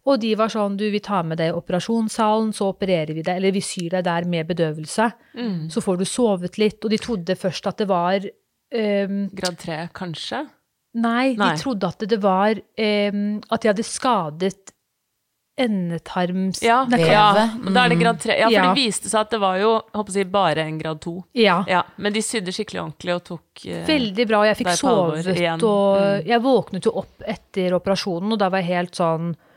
Og 0.10 0.18
de 0.18 0.32
var 0.34 0.50
sånn, 0.50 0.80
du, 0.82 0.88
vi 0.90 0.98
tar 1.00 1.22
med 1.30 1.38
deg 1.38 1.52
i 1.52 1.58
operasjonssalen, 1.58 2.50
så 2.58 2.72
opererer 2.72 3.14
vi 3.14 3.22
deg, 3.22 3.36
eller 3.38 3.54
vi 3.54 3.62
syr 3.62 3.92
deg 3.94 4.08
der 4.08 4.26
med 4.26 4.48
bedøvelse. 4.50 5.12
Så 5.70 5.84
får 5.86 6.00
du 6.02 6.06
sovet 6.10 6.58
litt. 6.58 6.80
Og 6.82 6.90
de 6.90 6.98
trodde 6.98 7.36
først 7.38 7.70
at 7.70 7.78
det 7.84 7.86
var 7.92 8.18
um, 8.26 9.20
Grad 9.38 9.60
tre, 9.62 9.78
kanskje? 9.94 10.40
Nei, 10.94 11.36
Nei. 11.40 11.54
de 11.56 11.62
trodde 11.62 11.88
at 11.88 12.00
det 12.12 12.18
var 12.20 12.58
ehm, 12.78 13.42
At 13.50 13.62
de 13.64 13.70
hadde 13.72 13.84
skadet 13.88 14.74
endetarms... 15.62 16.62
Ja, 16.64 16.88
ja. 16.90 17.50
mm. 17.54 17.74
da 17.76 17.84
er 17.86 17.90
det 17.94 17.98
grad 18.00 18.20
tre. 18.24 18.38
Ja, 18.40 18.48
for 18.48 18.56
Ja. 18.56 18.64
det 18.74 18.80
viste 18.82 19.10
seg 19.12 19.20
at 19.26 19.34
det 19.36 19.40
var 19.44 19.60
jo 19.62 19.74
håper 19.94 20.18
jeg, 20.18 20.30
bare 20.32 20.64
en 20.66 20.78
grad 20.80 21.02
to. 21.04 21.24
ja. 21.38 21.64
Ja, 21.68 21.84
men 21.98 22.14
de 22.16 22.22
sydde 22.24 22.54
skikkelig 22.56 22.82
ordentlig 22.82 23.16
og 23.16 23.24
tok 23.28 23.66
eh, 23.68 23.84
Veldig 23.88 24.28
bra. 24.28 24.44
Jeg 24.48 24.58
fikk 24.62 24.72
sovet, 24.80 25.28
og 25.62 26.02
Mm. 26.02 26.26
jeg 26.32 26.42
våknet 26.42 26.86
jo 26.86 26.92
opp 27.04 27.22
etter 27.28 27.74
operasjonen, 27.78 28.32
og 28.34 28.40
da 28.40 28.50
var 28.50 28.60
jeg 28.64 28.72
helt 28.72 28.96
sånn 28.96 29.32
eh, 29.36 29.48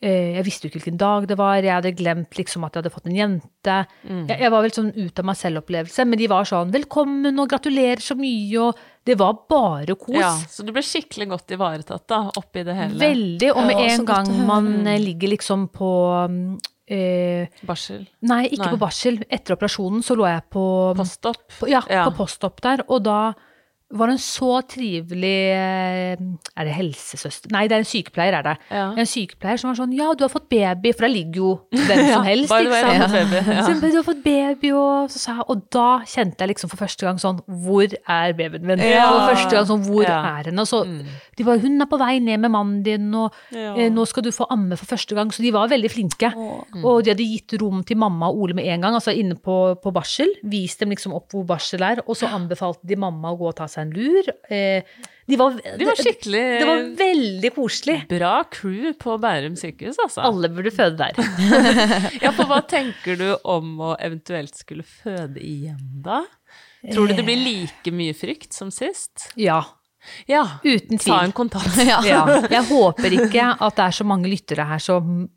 Jeg 0.00 0.44
visste 0.46 0.64
jo 0.64 0.70
ikke 0.70 0.78
hvilken 0.80 0.96
dag 1.00 1.26
det 1.28 1.36
var, 1.36 1.58
jeg 1.60 1.74
hadde 1.76 1.90
glemt 1.92 2.32
liksom 2.38 2.64
at 2.64 2.72
jeg 2.72 2.80
hadde 2.80 2.92
fått 2.94 3.06
en 3.10 3.16
jente. 3.18 3.74
Mm. 4.08 4.22
Jeg, 4.30 4.38
jeg 4.40 4.50
var 4.54 4.62
vel 4.64 4.72
sånn 4.72 4.88
ut 4.96 5.18
av 5.20 5.26
meg 5.28 5.36
selv-opplevelse, 5.36 6.06
men 6.08 6.18
de 6.18 6.28
var 6.32 6.48
sånn 6.48 6.72
'velkommen' 6.72 7.36
og 7.42 7.50
'gratulerer 7.50 8.00
så 8.00 8.16
mye', 8.16 8.56
og 8.64 8.78
det 9.04 9.18
var 9.20 9.34
bare 9.50 9.94
kos. 10.00 10.16
Ja, 10.16 10.32
så 10.48 10.64
du 10.64 10.72
ble 10.72 10.80
skikkelig 10.80 11.28
godt 11.28 11.52
ivaretatt 11.52 12.06
da, 12.08 12.20
oppi 12.32 12.64
det 12.64 12.74
hele. 12.78 12.96
Veldig. 12.96 13.50
Og 13.54 13.62
med 13.66 13.76
Ja, 13.76 13.94
en 13.94 14.04
gang 14.08 14.46
man 14.46 14.86
eh, 14.86 14.98
ligger 14.98 15.28
liksom 15.36 15.68
på 15.68 15.90
mm, 16.32 16.58
eh, 16.88 17.46
Barsel. 17.68 18.08
Nei, 18.22 18.46
ikke 18.48 18.70
Nei. 18.70 18.72
på 18.72 18.80
barsel. 18.80 19.20
Etter 19.28 19.54
operasjonen 19.54 20.00
så 20.02 20.16
lå 20.16 20.24
jeg 20.26 20.42
på 20.50 20.64
Postopp. 20.96 21.44
ja, 21.68 21.82
Ja. 21.90 22.08
på 22.08 22.16
postopp 22.24 22.60
der, 22.62 22.80
og 22.88 23.04
da 23.04 23.34
var 23.90 24.10
en 24.12 24.20
så 24.22 24.60
trivelig 24.70 25.38
eh, 25.50 26.20
Er 26.20 26.68
det 26.68 26.74
helsesøster? 26.76 27.50
Nei, 27.50 27.64
det 27.70 27.74
er 27.74 27.82
en 27.82 27.88
sykepleier, 27.88 28.36
er 28.38 28.46
det. 28.46 28.54
Ja. 28.70 28.84
En 28.94 29.08
sykepleier 29.08 29.58
som 29.58 29.70
var 29.72 29.78
sånn 29.80 29.94
Ja, 29.96 30.12
du 30.14 30.22
har 30.26 30.30
fått 30.32 30.46
baby, 30.52 30.92
for 30.94 31.06
der 31.06 31.12
ligger 31.12 31.40
jo 31.40 31.50
hvem 31.88 32.02
som 32.06 32.26
helst, 32.26 32.54
ikke 32.54 32.82
sant. 32.84 33.16
baby, 33.16 33.40
ja. 33.50 33.64
Så, 33.66 33.74
du 33.82 33.98
har 33.98 34.06
fått 34.06 34.22
baby, 34.22 34.72
og 34.78 35.10
så 35.10 35.22
sa 35.22 35.34
jeg 35.40 35.46
Og 35.50 35.64
da 35.74 35.88
kjente 36.06 36.44
jeg 36.44 36.52
liksom 36.52 36.70
for 36.72 36.82
første 36.84 37.08
gang 37.08 37.18
sånn 37.22 37.40
Hvor 37.64 37.96
er 37.98 38.36
babyen 38.38 38.68
min? 38.68 38.84
Ja. 38.84 39.08
For 39.10 39.34
første 39.34 39.58
gang 39.58 39.66
sånn 39.72 39.82
Hvor. 39.88 40.06
Mm. 40.06 40.28
er 40.30 40.50
henne? 40.52 40.64
Og 40.64 40.70
så 40.70 40.84
De 41.40 41.48
var 41.48 41.60
Hun 41.64 41.82
er 41.82 41.90
på 41.90 41.98
vei 42.00 42.12
ned 42.22 42.44
med 42.44 42.54
mannen 42.54 42.80
din, 42.86 43.10
og 43.16 43.34
eh, 43.56 43.88
nå 43.90 44.06
skal 44.08 44.24
du 44.24 44.30
få 44.34 44.46
amme 44.52 44.76
for 44.78 44.88
første 44.88 45.16
gang. 45.16 45.30
Så 45.34 45.42
de 45.42 45.50
var 45.54 45.70
veldig 45.70 45.90
flinke. 45.90 46.30
Og 46.80 47.02
de 47.04 47.12
hadde 47.12 47.26
gitt 47.26 47.54
rom 47.60 47.82
til 47.86 47.98
mamma 48.00 48.28
og 48.30 48.44
Ole 48.44 48.56
med 48.56 48.68
en 48.70 48.84
gang, 48.84 48.96
altså 48.96 49.12
inne 49.16 49.36
på, 49.40 49.56
på 49.82 49.92
barsel. 49.94 50.30
Vist 50.52 50.80
dem 50.82 50.92
liksom 50.94 51.14
opp 51.16 51.32
hvor 51.34 51.46
barsel 51.48 51.82
er, 51.86 52.02
og 52.06 52.16
så 52.18 52.30
anbefalte 52.32 52.86
de 52.88 52.98
mamma 53.00 53.32
å 53.32 53.38
gå 53.40 53.48
og 53.50 53.56
ta 53.58 53.68
seg 53.70 53.79
en 53.82 53.90
lur. 53.94 54.28
Eh, 54.50 54.82
de 55.30 55.36
var, 55.38 55.54
De 55.78 55.86
var 55.86 55.94
skikkelig 56.00 56.42
Det 56.58 56.66
var 56.66 56.80
veldig 56.98 57.50
koselig. 57.54 57.96
Bra 58.10 58.32
crew 58.50 58.92
på 58.98 59.14
Bærum 59.22 59.54
sykehus, 59.58 59.98
altså. 60.02 60.24
Alle 60.26 60.48
burde 60.50 60.72
føde 60.74 60.96
der. 60.98 61.20
Ja, 62.24 62.32
for 62.34 62.48
hva 62.50 62.60
tenker 62.66 63.18
du 63.20 63.28
om 63.44 63.76
å 63.90 63.92
eventuelt 64.02 64.56
skulle 64.58 64.82
føde 64.86 65.38
igjen, 65.38 65.78
da? 66.02 66.22
Tror 66.90 67.10
du 67.10 67.14
det 67.18 67.26
blir 67.28 67.38
like 67.44 67.92
mye 67.94 68.16
frykt 68.16 68.56
som 68.56 68.70
sist? 68.74 69.28
Ja, 69.38 69.60
Ja. 70.26 70.46
uten 70.64 70.96
Ta 70.98 71.20
en 71.22 71.30
tvil. 71.30 71.36
kontakt. 71.36 71.76
Ja. 71.86 72.00
Jeg 72.56 72.64
håper 72.70 73.12
ikke 73.20 73.50
at 73.60 73.76
det 73.76 73.84
er 73.86 73.98
så 74.00 74.06
mange 74.08 74.30
lyttere 74.32 74.64
her 74.66 74.80
som 74.82 75.28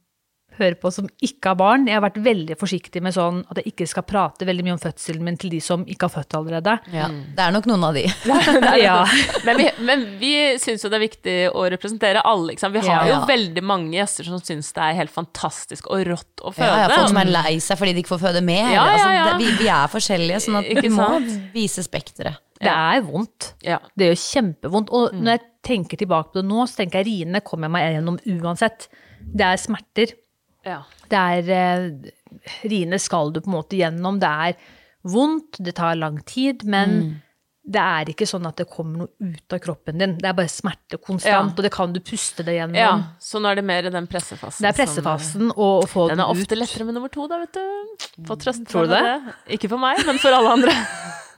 hører 0.60 0.76
på 0.82 0.92
som 0.94 1.08
ikke 1.26 1.50
har 1.52 1.58
barn. 1.60 1.88
Jeg 1.90 1.96
har 1.98 2.04
vært 2.06 2.20
veldig 2.26 2.56
forsiktig 2.60 3.02
med 3.02 3.16
sånn 3.16 3.40
at 3.50 3.58
jeg 3.62 3.72
ikke 3.74 3.88
skal 3.90 4.06
prate 4.06 4.46
veldig 4.46 4.66
mye 4.68 4.76
om 4.76 4.82
fødselen 4.84 5.24
min 5.26 5.38
til 5.42 5.50
de 5.54 5.60
som 5.66 5.84
ikke 5.90 6.06
har 6.10 6.14
født 6.14 6.36
allerede. 6.38 6.76
Ja, 6.94 7.08
det 7.10 7.42
er 7.48 7.56
nok 7.56 7.66
noen 7.72 7.86
av 7.90 7.98
de. 7.98 8.06
Ja. 8.84 9.00
Men 9.46 9.58
vi, 9.58 9.68
men 9.86 10.06
vi 10.22 10.32
syns 10.62 10.84
jo 10.86 10.90
det 10.94 11.00
er 11.00 11.04
viktig 11.06 11.36
å 11.56 11.66
representere 11.74 12.22
alle. 12.28 12.54
Ikke 12.54 12.66
sant? 12.66 12.76
Vi 12.78 12.84
har 12.86 13.08
Ja. 13.08 13.16
jo 13.16 13.28
veldig 13.30 13.64
mange 13.66 13.96
gjester 13.98 14.28
som 14.30 14.40
syns 14.44 14.70
det 14.76 14.84
er 14.84 14.98
helt 15.02 15.14
fantastisk 15.14 15.88
og 15.92 16.06
rått 16.08 16.44
å 16.46 16.52
føde. 16.54 16.70
Ja, 16.70 16.88
ja, 16.88 16.90
folk 16.98 17.10
som 17.14 17.22
er 17.24 17.32
lei 17.34 17.56
seg 17.64 17.80
fordi 17.80 17.94
de 17.98 18.04
ikke 18.04 18.14
får 18.16 18.24
føde 18.28 18.42
med. 18.46 18.62
Ja, 18.74 18.84
ja, 18.84 18.88
Altså, 18.94 19.10
ja. 19.14 19.24
det, 19.26 19.36
vi, 19.42 19.52
vi 19.64 19.70
er 19.74 19.88
forskjellige, 19.92 20.42
sånn 20.46 20.60
at 20.62 20.70
Ikke 20.74 20.86
vi 20.88 20.94
må 20.94 21.08
sant? 21.16 21.38
vise 21.54 21.84
spekteret. 21.86 22.40
Det 22.64 22.72
er 22.72 23.02
vondt. 23.04 23.50
Ja. 23.66 23.80
Det 23.98 24.08
gjør 24.12 24.20
kjempevondt. 24.24 24.92
Og 24.96 25.16
når 25.20 25.34
jeg 25.36 25.42
tenker 25.68 26.00
tilbake 26.00 26.32
på 26.32 26.40
det 26.40 26.46
nå, 26.48 26.62
så 26.70 26.78
tenker 26.80 27.02
jeg 27.02 27.10
riene 27.10 27.42
kommer 27.44 27.68
jeg 27.68 27.74
meg 27.76 27.88
gjennom 27.98 28.20
uansett. 28.40 28.86
Det 29.24 29.44
er 29.48 29.60
smerter. 29.60 30.14
Ja. 30.66 30.82
Det 31.12 31.20
er 31.20 31.50
eh, 31.54 32.12
Riene 32.68 33.00
skal 33.00 33.32
du 33.36 33.42
på 33.42 33.52
en 33.52 33.58
måte 33.60 33.78
gjennom. 33.78 34.20
Det 34.22 34.30
er 34.48 34.56
vondt, 35.04 35.60
det 35.64 35.76
tar 35.76 35.96
lang 36.00 36.22
tid, 36.26 36.64
men 36.66 37.20
det 37.64 37.80
er 37.80 38.10
ikke 38.12 38.26
sånn 38.28 38.46
at 38.48 38.58
det 38.60 38.66
kommer 38.72 39.04
noe 39.06 39.12
ut 39.36 39.54
av 39.56 39.60
kroppen 39.64 40.00
din. 40.00 40.16
Det 40.20 40.28
er 40.28 40.34
bare 40.36 40.52
smerte 40.52 40.98
konstant, 41.00 41.52
Ja. 41.54 41.56
og 41.56 41.62
det 41.64 41.72
kan 41.72 41.94
du 41.94 42.00
puste 42.04 42.44
det 42.44 42.56
gjennom. 42.58 42.76
ja. 42.76 42.94
Så 43.20 43.40
nå 43.40 43.52
er 43.52 43.56
det 43.56 43.64
mer 43.64 43.82
den 43.90 44.08
pressefasen. 44.08 44.62
Det 44.64 44.80
er 44.80 45.18
som- 45.20 45.52
og 45.56 45.84
å 45.84 45.88
få 45.88 46.08
Den 46.10 46.18
den 46.18 46.26
er 46.26 46.32
ofte 46.34 46.52
ut. 46.52 46.58
lettere 46.60 46.86
med 46.86 46.94
nummer 46.96 47.10
to, 47.10 47.28
da, 47.28 47.40
vet 47.40 47.54
du. 47.54 48.24
Få 48.28 48.36
trøst 48.36 48.68
Tror 48.68 48.84
du 48.88 48.90
med 48.96 49.04
det? 49.48 49.60
Ikke 49.60 49.70
for 49.70 49.78
meg, 49.78 50.06
men 50.06 50.18
for 50.18 50.32
alle 50.32 50.50
andre. 50.50 50.74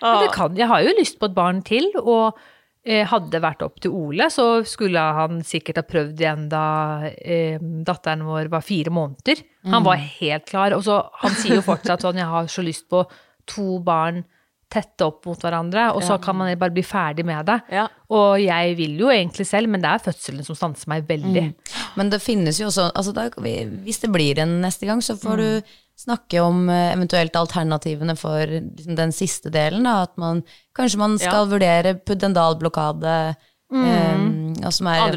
Det 0.00 0.30
kan, 0.32 0.54
jeg 0.56 0.68
har 0.68 0.80
jo 0.82 0.92
lyst 0.98 1.18
på 1.18 1.26
et 1.26 1.34
barn 1.34 1.60
til, 1.62 1.90
og 1.98 2.36
eh, 2.36 2.40
hadde 2.88 3.30
det 3.34 3.40
vært 3.44 3.62
opp 3.66 3.80
til 3.84 3.94
Ole, 3.94 4.30
så 4.32 4.62
skulle 4.68 5.02
han 5.18 5.42
sikkert 5.46 5.82
ha 5.82 5.84
prøvd 5.84 6.22
igjen 6.22 6.46
da 6.52 6.64
eh, 7.10 7.60
datteren 7.60 8.24
vår 8.26 8.48
var 8.52 8.64
fire 8.64 8.92
måneder. 8.94 9.42
Han 9.68 9.84
var 9.84 10.00
helt 10.00 10.46
klar. 10.48 10.76
Og 10.76 10.86
så, 10.86 11.02
han 11.20 11.36
sier 11.36 11.58
jo 11.58 11.66
fortsatt 11.66 12.06
sånn, 12.06 12.20
jeg 12.20 12.30
har 12.30 12.48
så 12.48 12.64
lyst 12.64 12.88
på 12.88 13.02
to 13.48 13.78
barn 13.84 14.22
tette 14.70 15.00
opp 15.06 15.24
mot 15.26 15.40
hverandre, 15.40 15.86
og 15.96 16.02
så 16.04 16.18
kan 16.20 16.36
man 16.36 16.50
bare 16.60 16.74
bli 16.76 16.82
ferdig 16.84 17.24
med 17.24 17.46
det. 17.48 17.58
Ja. 17.72 17.86
Og 18.12 18.36
jeg 18.42 18.76
vil 18.76 18.98
jo 19.00 19.08
egentlig 19.08 19.46
selv, 19.48 19.68
men 19.72 19.80
det 19.80 19.88
er 19.88 20.02
fødselen 20.04 20.44
som 20.44 20.54
stanser 20.58 20.88
meg 20.92 21.06
veldig. 21.08 21.54
Men 21.96 22.10
det 22.12 22.20
finnes 22.20 22.58
jo 22.60 22.66
også 22.68 22.90
altså 22.92 23.14
da, 23.16 23.28
Hvis 23.38 24.00
det 24.00 24.10
blir 24.12 24.38
en 24.38 24.60
neste 24.60 24.84
gang, 24.86 25.00
så 25.00 25.16
får 25.16 25.36
Mm. 25.38 25.42
du 25.42 25.62
snakke 25.98 26.40
om 26.44 26.68
eh, 26.70 26.92
eventuelt 26.94 27.32
alternativene 27.34 28.16
for 28.16 28.46
liksom, 28.46 28.94
den 28.94 29.10
siste 29.10 29.50
delen. 29.50 29.82
Da, 29.84 30.02
at 30.02 30.16
man 30.16 30.44
kanskje 30.76 30.98
man 30.98 31.18
skal 31.18 31.48
vurdere 31.48 31.94
pudendalblokade, 32.06 33.36
eh, 33.72 34.64
og 34.66 34.72
som 34.72 34.86
er 34.86 35.16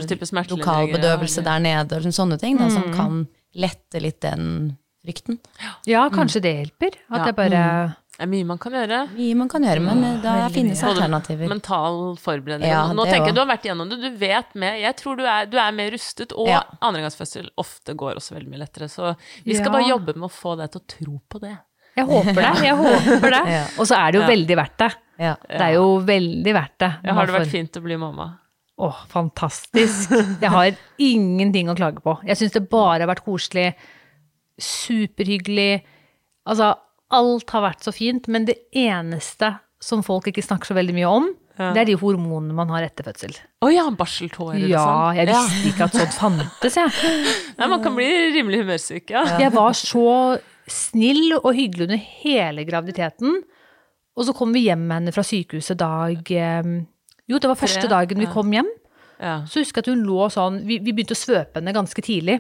lokalbedøvelse 0.50 1.42
ja, 1.42 1.48
der 1.52 1.60
nede, 1.60 1.98
og 1.98 2.04
sånne 2.14 2.40
ting, 2.40 2.58
da, 2.58 2.66
Mm. 2.66 2.72
som 2.72 2.94
kan 2.94 3.28
lette 3.54 4.02
litt 4.02 4.22
den 4.22 4.78
frykten. 5.06 5.40
Ja, 5.88 6.10
kanskje 6.10 6.42
det 6.42 6.56
hjelper. 6.56 6.96
At 7.12 7.18
Ja. 7.20 7.26
jeg 7.26 7.36
bare 7.36 7.96
Det 8.12 8.26
er 8.26 8.30
mye 8.30 8.46
man 8.46 8.58
kan 8.62 8.74
gjøre. 8.76 8.98
Mye 9.16 9.36
man 9.40 9.48
kan 9.50 9.64
gjøre, 9.66 9.82
men 9.82 10.02
eh, 10.04 10.18
da 10.22 10.34
veldig 10.44 10.54
finnes 10.54 10.82
mye. 10.84 10.90
alternativer. 10.92 11.48
Mental 11.50 11.96
forberedelse. 12.22 12.68
Ja, 12.70 12.82
Nå 12.94 13.06
tenker 13.08 13.32
jeg 13.32 13.36
du 13.38 13.40
har 13.42 13.48
vært 13.50 13.64
igjennom 13.66 13.90
det, 13.90 13.98
du 14.04 14.10
vet 14.20 14.52
mer. 14.62 14.76
Jeg 14.82 14.98
tror 15.00 15.18
du 15.18 15.24
er, 15.26 15.46
du 15.50 15.58
er 15.58 15.72
mer 15.72 15.92
rustet, 15.96 16.34
og 16.36 16.48
Ja. 16.52 16.60
andregangsfødsel 16.84 17.48
ofte 17.58 17.96
går 17.98 18.20
også 18.20 18.36
veldig 18.36 18.52
mye 18.52 18.62
lettere. 18.66 18.90
Så 18.92 19.16
vi 19.46 19.56
skal 19.56 19.72
Ja. 19.72 19.78
bare 19.78 19.88
jobbe 19.90 20.16
med 20.20 20.28
å 20.28 20.32
få 20.32 20.58
deg 20.60 20.72
til 20.72 20.82
å 20.82 20.88
tro 20.98 21.22
på 21.32 21.40
det. 21.42 21.56
Jeg 21.98 22.06
håper 22.08 22.36
det. 22.36 22.52
Jeg 22.68 22.76
håper 22.78 23.30
det. 23.32 23.42
Ja. 23.58 23.64
Og 23.80 23.88
så 23.88 23.96
er 23.98 24.12
det 24.12 24.20
jo 24.20 24.28
Ja. 24.28 24.28
veldig 24.36 24.56
verdt 24.62 24.78
det. 24.78 24.92
Ja. 25.20 25.36
Det 25.48 25.62
er 25.62 25.74
jo 25.80 25.88
veldig 26.06 26.54
verdt 26.54 26.78
det. 26.80 26.92
Ja, 27.04 27.14
har 27.14 27.26
det 27.26 27.36
vært 27.40 27.52
fint 27.52 27.72
å 27.80 27.82
bli 27.84 27.98
mamma? 27.98 28.30
Åh, 28.82 29.02
fantastisk. 29.08 30.10
Jeg 30.42 30.50
har 30.50 30.72
ingenting 31.00 31.68
å 31.70 31.76
klage 31.78 32.02
på. 32.02 32.20
Jeg 32.26 32.36
syns 32.38 32.52
det 32.54 32.70
bare 32.70 33.02
har 33.06 33.08
vært 33.16 33.24
koselig. 33.26 33.74
Superhyggelig. 34.60 35.82
Altså, 36.50 36.74
alt 37.12 37.50
har 37.56 37.62
vært 37.66 37.86
så 37.86 37.94
fint, 37.96 38.28
men 38.32 38.46
det 38.48 38.58
eneste 38.78 39.54
som 39.82 40.04
folk 40.06 40.28
ikke 40.30 40.44
snakker 40.46 40.72
så 40.72 40.78
veldig 40.78 40.94
mye 40.98 41.10
om, 41.10 41.30
Ja. 41.60 41.74
det 41.76 41.82
er 41.82 41.86
de 41.92 41.96
hormonene 42.00 42.54
man 42.56 42.70
har 42.70 42.82
etter 42.86 43.04
fødsel. 43.06 43.36
Å 43.62 43.70
ja, 43.74 43.84
barseltårer 43.92 44.68
Ja, 44.70 44.82
og 44.82 45.16
sånn. 45.16 45.16
jeg 45.20 45.28
visste 45.28 45.70
ikke 45.72 45.84
at 45.90 45.98
sånt 46.00 46.14
fantes, 46.18 46.76
jeg. 46.80 46.92
Nei, 47.60 47.68
man 47.68 47.84
kan 47.84 47.96
bli 47.98 48.08
rimelig 48.34 48.62
humørsyk, 48.64 49.10
ja. 49.14 49.26
Jeg 49.42 49.52
var 49.54 49.74
så 49.78 50.40
snill 50.72 51.34
og 51.42 51.52
hyggelig 51.58 51.88
under 51.90 51.98
hele 52.24 52.64
graviditeten. 52.66 53.42
Og 54.18 54.26
så 54.28 54.34
kom 54.36 54.54
vi 54.54 54.66
hjem 54.68 54.86
med 54.88 54.98
henne 55.02 55.14
fra 55.16 55.24
sykehuset 55.24 55.78
dag 55.80 56.32
eh, 56.32 56.72
Jo, 57.28 57.38
det 57.40 57.48
var 57.52 57.56
første 57.60 57.88
dagen 57.90 58.20
vi 58.20 58.28
kom 58.32 58.52
hjem. 58.52 58.68
Så 59.22 59.62
husker 59.62 59.82
jeg 59.82 59.86
at 59.86 59.90
hun 59.94 60.02
lå 60.08 60.26
sånn 60.34 60.56
Vi, 60.66 60.80
vi 60.82 60.92
begynte 60.98 61.14
å 61.14 61.20
svøpe 61.20 61.60
henne 61.60 61.74
ganske 61.76 62.02
tidlig. 62.02 62.40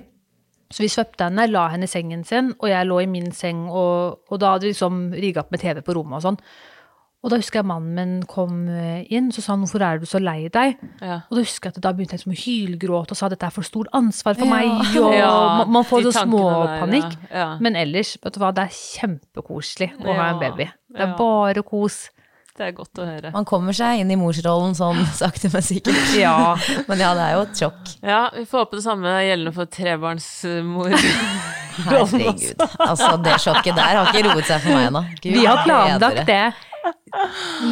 Så 0.71 0.83
vi 0.85 0.87
svøpte 0.91 1.27
henne, 1.27 1.47
la 1.51 1.67
henne 1.73 1.83
i 1.83 1.91
sengen 1.91 2.23
sin, 2.23 2.53
og 2.59 2.69
jeg 2.71 2.87
lå 2.87 2.99
i 3.03 3.09
min 3.11 3.31
seng, 3.35 3.65
og, 3.69 4.21
og 4.31 4.39
da 4.39 4.53
hadde 4.55 4.69
vi 4.69 4.73
liksom 4.75 5.11
rigga 5.13 5.43
opp 5.43 5.51
med 5.51 5.59
TV 5.59 5.81
på 5.83 5.93
rommet 5.97 6.21
og 6.21 6.29
sånn. 6.29 6.39
Og 7.21 7.29
da 7.29 7.37
husker 7.37 7.59
jeg 7.59 7.67
mannen 7.69 7.93
min 7.93 8.13
kom 8.25 8.63
eh, 8.73 9.03
inn, 9.13 9.27
så 9.31 9.43
sa 9.43 9.51
han 9.53 9.61
'hvorfor 9.61 9.83
er 9.85 9.99
du 10.01 10.05
så 10.09 10.17
lei 10.17 10.47
deg'? 10.49 10.79
Ja. 11.01 11.19
Og 11.29 11.35
da 11.37 11.41
husker 11.43 11.69
jeg 11.69 11.77
at 11.77 11.83
da 11.83 11.91
begynte 11.93 12.15
jeg 12.17 12.21
liksom 12.23 12.33
å 12.33 12.41
hylgråte 12.45 13.11
og 13.13 13.17
sa 13.19 13.29
'dette 13.29 13.45
er 13.45 13.53
for 13.53 13.61
stort 13.61 13.87
ansvar 13.93 14.33
for 14.33 14.45
Ja. 14.45 14.51
meg', 14.55 14.97
og 14.97 15.13
Ja, 15.21 15.63
man, 15.65 15.83
får 15.85 16.01
så 16.09 16.25
småpanikk. 16.25 17.17
ja. 17.31 17.57
Men 17.59 17.75
ellers, 17.75 18.17
vet 18.23 18.33
du 18.33 18.39
hva, 18.39 18.51
det 18.51 18.63
er 18.63 18.73
kjempekoselig 18.73 19.91
å 20.01 20.15
ha 20.15 20.29
en 20.31 20.39
baby. 20.39 20.65
Det 20.89 20.99
er 21.01 21.15
bare 21.17 21.61
kos. 21.63 22.09
Det 22.57 22.65
er 22.67 22.73
godt 22.75 22.99
å 22.99 23.05
høre. 23.07 23.29
Man 23.33 23.45
kommer 23.47 23.75
seg 23.75 24.01
inn 24.01 24.11
i 24.11 24.17
morsrollen 24.19 24.73
sånn 24.77 24.99
sakte, 25.21 25.49
men 25.53 25.63
sikkert. 25.65 26.15
Ja. 26.19 26.57
Men 26.89 26.99
ja, 27.01 27.13
det 27.17 27.27
er 27.27 27.37
jo 27.37 27.45
et 27.45 27.61
sjokk. 27.63 27.93
Ja, 28.03 28.23
vi 28.35 28.43
får 28.49 28.65
håpe 28.65 28.79
det 28.79 28.83
samme 28.85 29.13
gjeldende 29.23 29.53
for 29.55 29.71
trebarnsmor. 29.71 30.97
Herregud. 31.81 32.65
Altså, 32.83 33.13
det 33.23 33.37
sjokket 33.41 33.77
der 33.79 33.95
har 34.01 34.11
ikke 34.11 34.25
roet 34.27 34.49
seg 34.49 34.65
for 34.65 34.75
meg 34.75 34.89
ennå. 34.89 35.05
Vi 35.23 35.45
har 35.47 35.63
planlagt 35.63 36.27
det 36.27 36.43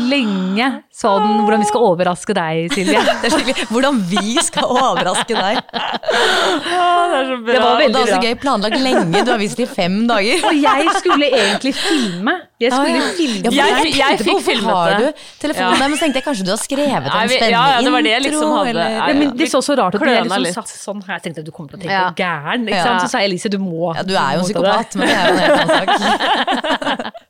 lenge 0.10 0.66
sånn 1.00 1.28
hvordan 1.46 1.62
vi 1.64 1.68
skal 1.70 1.84
overraske 1.88 2.34
deg, 2.36 2.74
Silje. 2.76 3.00
Hvordan 3.72 4.00
vi 4.10 4.34
skal 4.44 4.66
overraske 4.68 5.32
deg. 5.38 5.60
det. 5.64 7.38
Det 7.48 7.62
var 7.64 7.78
veldig 7.80 8.02
så 8.04 8.18
bra. 8.18 8.20
gøy, 8.26 8.36
planlagt 8.42 8.80
lenge. 8.84 9.22
Du 9.24 9.32
har 9.32 9.40
vist 9.40 9.58
det 9.60 9.64
i 9.70 9.72
fem 9.72 9.96
dager. 10.10 10.44
Og 10.50 10.56
jeg 10.60 10.90
skulle 11.00 11.30
egentlig 11.30 11.74
filme. 11.78 12.34
Jeg 12.60 12.74
skulle 12.76 13.02
filme. 13.16 13.54
Ja, 13.56 13.66
jeg, 13.70 13.86
Jeg- 13.88 13.96
jeg 13.96 14.20
fikk 14.20 14.34
hvorfor 14.34 14.52
filmet 14.52 14.76
det. 14.90 14.98
du 15.00 15.08
telefonen 15.46 15.72
Ja. 15.72 15.78
der, 15.80 15.88
men 15.88 15.96
så 15.96 16.02
tenkte 16.04 16.18
jeg 16.20 16.26
kanskje 16.28 16.44
du 16.44 16.52
har 16.52 16.60
skrevet 16.60 17.08
en 17.08 17.30
spennende 17.30 17.50
ja, 17.56 17.64
ja, 17.72 17.80
det 17.86 17.92
var 17.96 18.02
det 18.04 18.12
jeg 18.12 18.22
liksom 18.28 18.52
hadde. 18.58 18.70
eller 18.70 18.90
Ja, 18.90 19.08
men 19.14 19.38
det 19.40 19.48
så 19.50 19.62
så 19.64 19.78
rart 19.80 19.96
ut 19.96 20.02
jeg 20.04 20.24
liksom 20.28 20.54
satt 20.60 20.68
sånn 20.68 21.02
her. 21.08 21.14
Jeg 21.20 21.24
tenkte 21.30 21.46
du 21.48 21.52
kommer 21.56 21.70
til 21.72 21.80
å 21.80 21.82
tenke 21.86 21.96
Ja. 21.96 22.12
gæren. 22.20 22.68
Ikke 22.68 22.84
sant? 22.84 23.02
Så 23.02 23.08
sa 23.14 23.18
jeg 23.24 23.30
Elise, 23.32 23.48
du 23.50 23.58
må 23.64 23.96
Ja, 23.96 24.04
du 24.04 24.14
er 24.20 24.36
jo 24.36 24.40
en 24.40 24.46
psykopat, 24.50 24.96
men 25.00 25.08
det 25.08 25.16
er 25.16 25.24
jo 25.24 25.32
en 25.32 25.40
helt 25.40 25.56
annen 25.56 25.72
sak. 25.80 25.88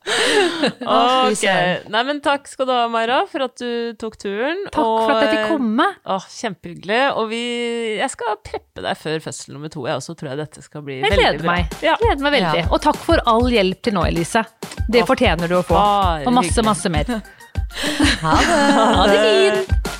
okay. 1.30 1.69
Nei, 1.92 2.02
men 2.08 2.20
takk 2.24 2.48
skal 2.50 2.68
du 2.68 2.72
ha, 2.74 2.84
Maira, 2.92 3.20
for 3.30 3.44
at 3.46 3.56
du 3.60 3.92
tok 4.00 4.16
turen. 4.20 4.64
Takk 4.70 4.80
for 4.80 5.12
at 5.14 5.24
jeg 5.26 5.32
fikk 5.36 5.52
komme. 5.54 5.86
Åh, 6.16 6.26
kjempehyggelig. 6.36 7.00
Og 7.20 7.28
vi 7.32 7.42
Jeg 8.00 8.10
skal 8.14 8.36
preppe 8.46 8.84
deg 8.84 8.98
før 9.00 9.22
fødsel 9.26 9.54
nummer 9.56 9.72
to, 9.72 9.84
jeg 9.88 10.00
også 10.00 10.16
tror 10.20 10.32
jeg 10.32 10.42
dette 10.42 10.64
skal 10.66 10.84
bli 10.86 10.98
Jeg 11.00 11.06
veldig 11.08 11.20
gleder 11.22 11.44
bra. 11.44 11.56
meg. 11.56 11.78
Ja. 11.84 11.94
Jeg 11.96 12.04
gleder 12.06 12.26
meg 12.28 12.36
veldig. 12.40 12.66
Og 12.70 12.82
takk 12.88 13.00
for 13.06 13.22
all 13.30 13.48
hjelp 13.52 13.82
til 13.86 13.96
nå, 13.98 14.06
Elise. 14.10 14.44
Det 14.90 15.04
Å, 15.04 15.08
fortjener 15.10 15.50
du 15.50 15.58
å 15.60 15.64
få. 15.66 15.78
Og 16.26 16.32
masse, 16.34 16.66
masse 16.66 16.92
mer. 16.92 17.16
Ha 18.20 18.36
det. 18.42 18.60
Ha 18.98 19.04
det 19.06 19.18
fint! 19.24 19.99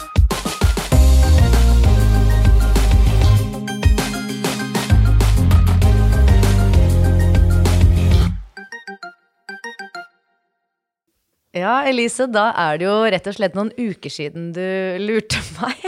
Ja, 11.57 11.81
Elise, 11.91 12.29
da 12.31 12.51
er 12.55 12.79
det 12.79 12.87
jo 12.87 12.97
rett 13.11 13.27
og 13.27 13.35
slett 13.35 13.57
noen 13.59 13.73
uker 13.75 14.13
siden 14.15 14.53
du 14.55 14.63
lurte 15.03 15.41
meg. 15.59 15.83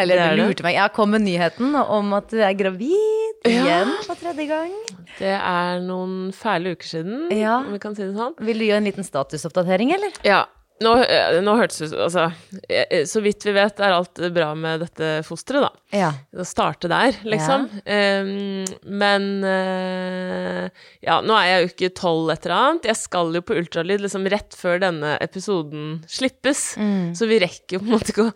Eller 0.00 0.20
er 0.20 0.36
du 0.36 0.42
lurte 0.46 0.64
meg. 0.64 0.76
Jeg 0.78 0.92
kom 0.96 1.12
med 1.12 1.24
nyheten 1.26 1.76
om 1.80 2.14
at 2.16 2.30
du 2.32 2.40
er 2.44 2.56
gravid 2.56 3.46
igjen 3.48 3.92
for 4.06 4.16
tredje 4.20 4.46
gang. 4.48 4.72
Det 5.18 5.34
er 5.36 5.80
noen 5.84 6.32
fæle 6.36 6.72
uker 6.76 6.88
siden, 6.96 7.26
Ja. 7.36 7.58
om 7.60 7.72
vi 7.76 7.80
kan 7.82 7.94
si 7.96 8.04
det 8.08 8.16
sånn. 8.16 8.34
Vil 8.44 8.58
du 8.60 8.66
gjøre 8.70 8.80
en 8.82 8.88
liten 8.88 9.06
statusoppdatering, 9.06 9.92
eller? 9.96 10.16
Ja. 10.26 10.42
Nå, 10.84 10.92
eh, 11.00 11.38
nå 11.40 11.54
hørtes 11.56 11.78
det 11.80 11.86
ut 11.88 12.02
Altså, 12.04 12.26
eh, 12.68 13.06
så 13.08 13.22
vidt 13.24 13.46
vi 13.46 13.54
vet, 13.56 13.80
er 13.80 13.94
alt 13.96 14.20
bra 14.34 14.50
med 14.58 14.82
dette 14.84 15.10
fosteret, 15.24 15.64
da. 15.64 15.70
Ja. 15.96 16.10
Å 16.36 16.44
starte 16.44 16.90
der, 16.90 17.16
liksom. 17.24 17.64
Ehm, 17.88 18.66
men 18.84 19.28
uh, 19.46 20.66
ja, 21.00 21.20
nå 21.24 21.36
er 21.38 21.46
jeg 21.48 21.62
jo 21.62 21.70
ikke 21.70 21.90
tolv 21.96 22.32
et 22.34 22.44
eller 22.44 22.56
annet. 22.56 22.88
Jeg 22.90 23.00
skal 23.00 23.32
jo 23.38 23.42
på 23.46 23.56
ultralyd 23.56 24.04
liksom 24.04 24.26
rett 24.32 24.56
før 24.58 24.82
denne 24.82 25.14
episoden 25.24 26.02
slippes. 26.10 26.64
Så 27.16 27.28
vi 27.30 27.40
rekker 27.40 27.78
jo 27.78 27.82
på 27.82 27.88
en 27.88 27.94
måte 27.96 28.12
ikke 28.12 28.28
å 28.28 28.34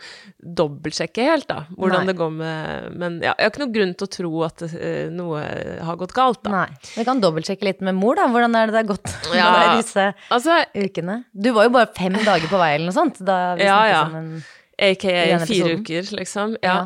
dobbeltsjekke 0.62 1.26
helt, 1.28 1.48
da, 1.50 1.66
hvordan 1.76 2.06
Nei. 2.06 2.08
det 2.08 2.16
går 2.16 2.30
med 2.32 2.96
Men 3.00 3.18
ja, 3.20 3.34
jeg 3.34 3.44
har 3.44 3.52
ikke 3.52 3.62
noen 3.64 3.74
grunn 3.74 3.94
til 3.98 4.06
å 4.06 4.12
tro 4.14 4.30
at 4.46 4.64
eh, 4.70 5.10
noe 5.12 5.42
har 5.84 5.98
gått 6.00 6.14
galt, 6.16 6.40
da. 6.46 6.62
Nei. 6.62 6.80
Vi 6.94 7.04
kan 7.08 7.20
dobbeltsjekke 7.20 7.68
litt 7.68 7.84
med 7.84 7.98
mor, 7.98 8.16
da. 8.16 8.28
Hvordan 8.32 8.56
er 8.56 8.70
det 8.70 8.76
det 8.78 8.82
har 8.84 8.90
gått 8.94 9.12
Ja. 9.36 9.50
disse 9.76 10.08
Altså, 10.32 10.62
ukene? 10.72 11.20
Du 11.32 11.52
var 11.56 11.68
jo 11.68 11.74
bare 11.76 11.90
fem 11.96 12.16
dager 12.16 12.29
på 12.50 12.58
vei, 12.60 12.74
eller 12.76 12.86
noe 12.90 12.96
sånt. 12.96 13.18
Da 13.26 13.54
vi 13.58 13.64
Ja, 13.66 13.80
ja. 13.88 14.02
sammen. 14.06 14.42
aka 14.80 15.46
fire 15.46 15.74
uker, 15.80 16.10
liksom. 16.16 16.56
Ja. 16.62 16.76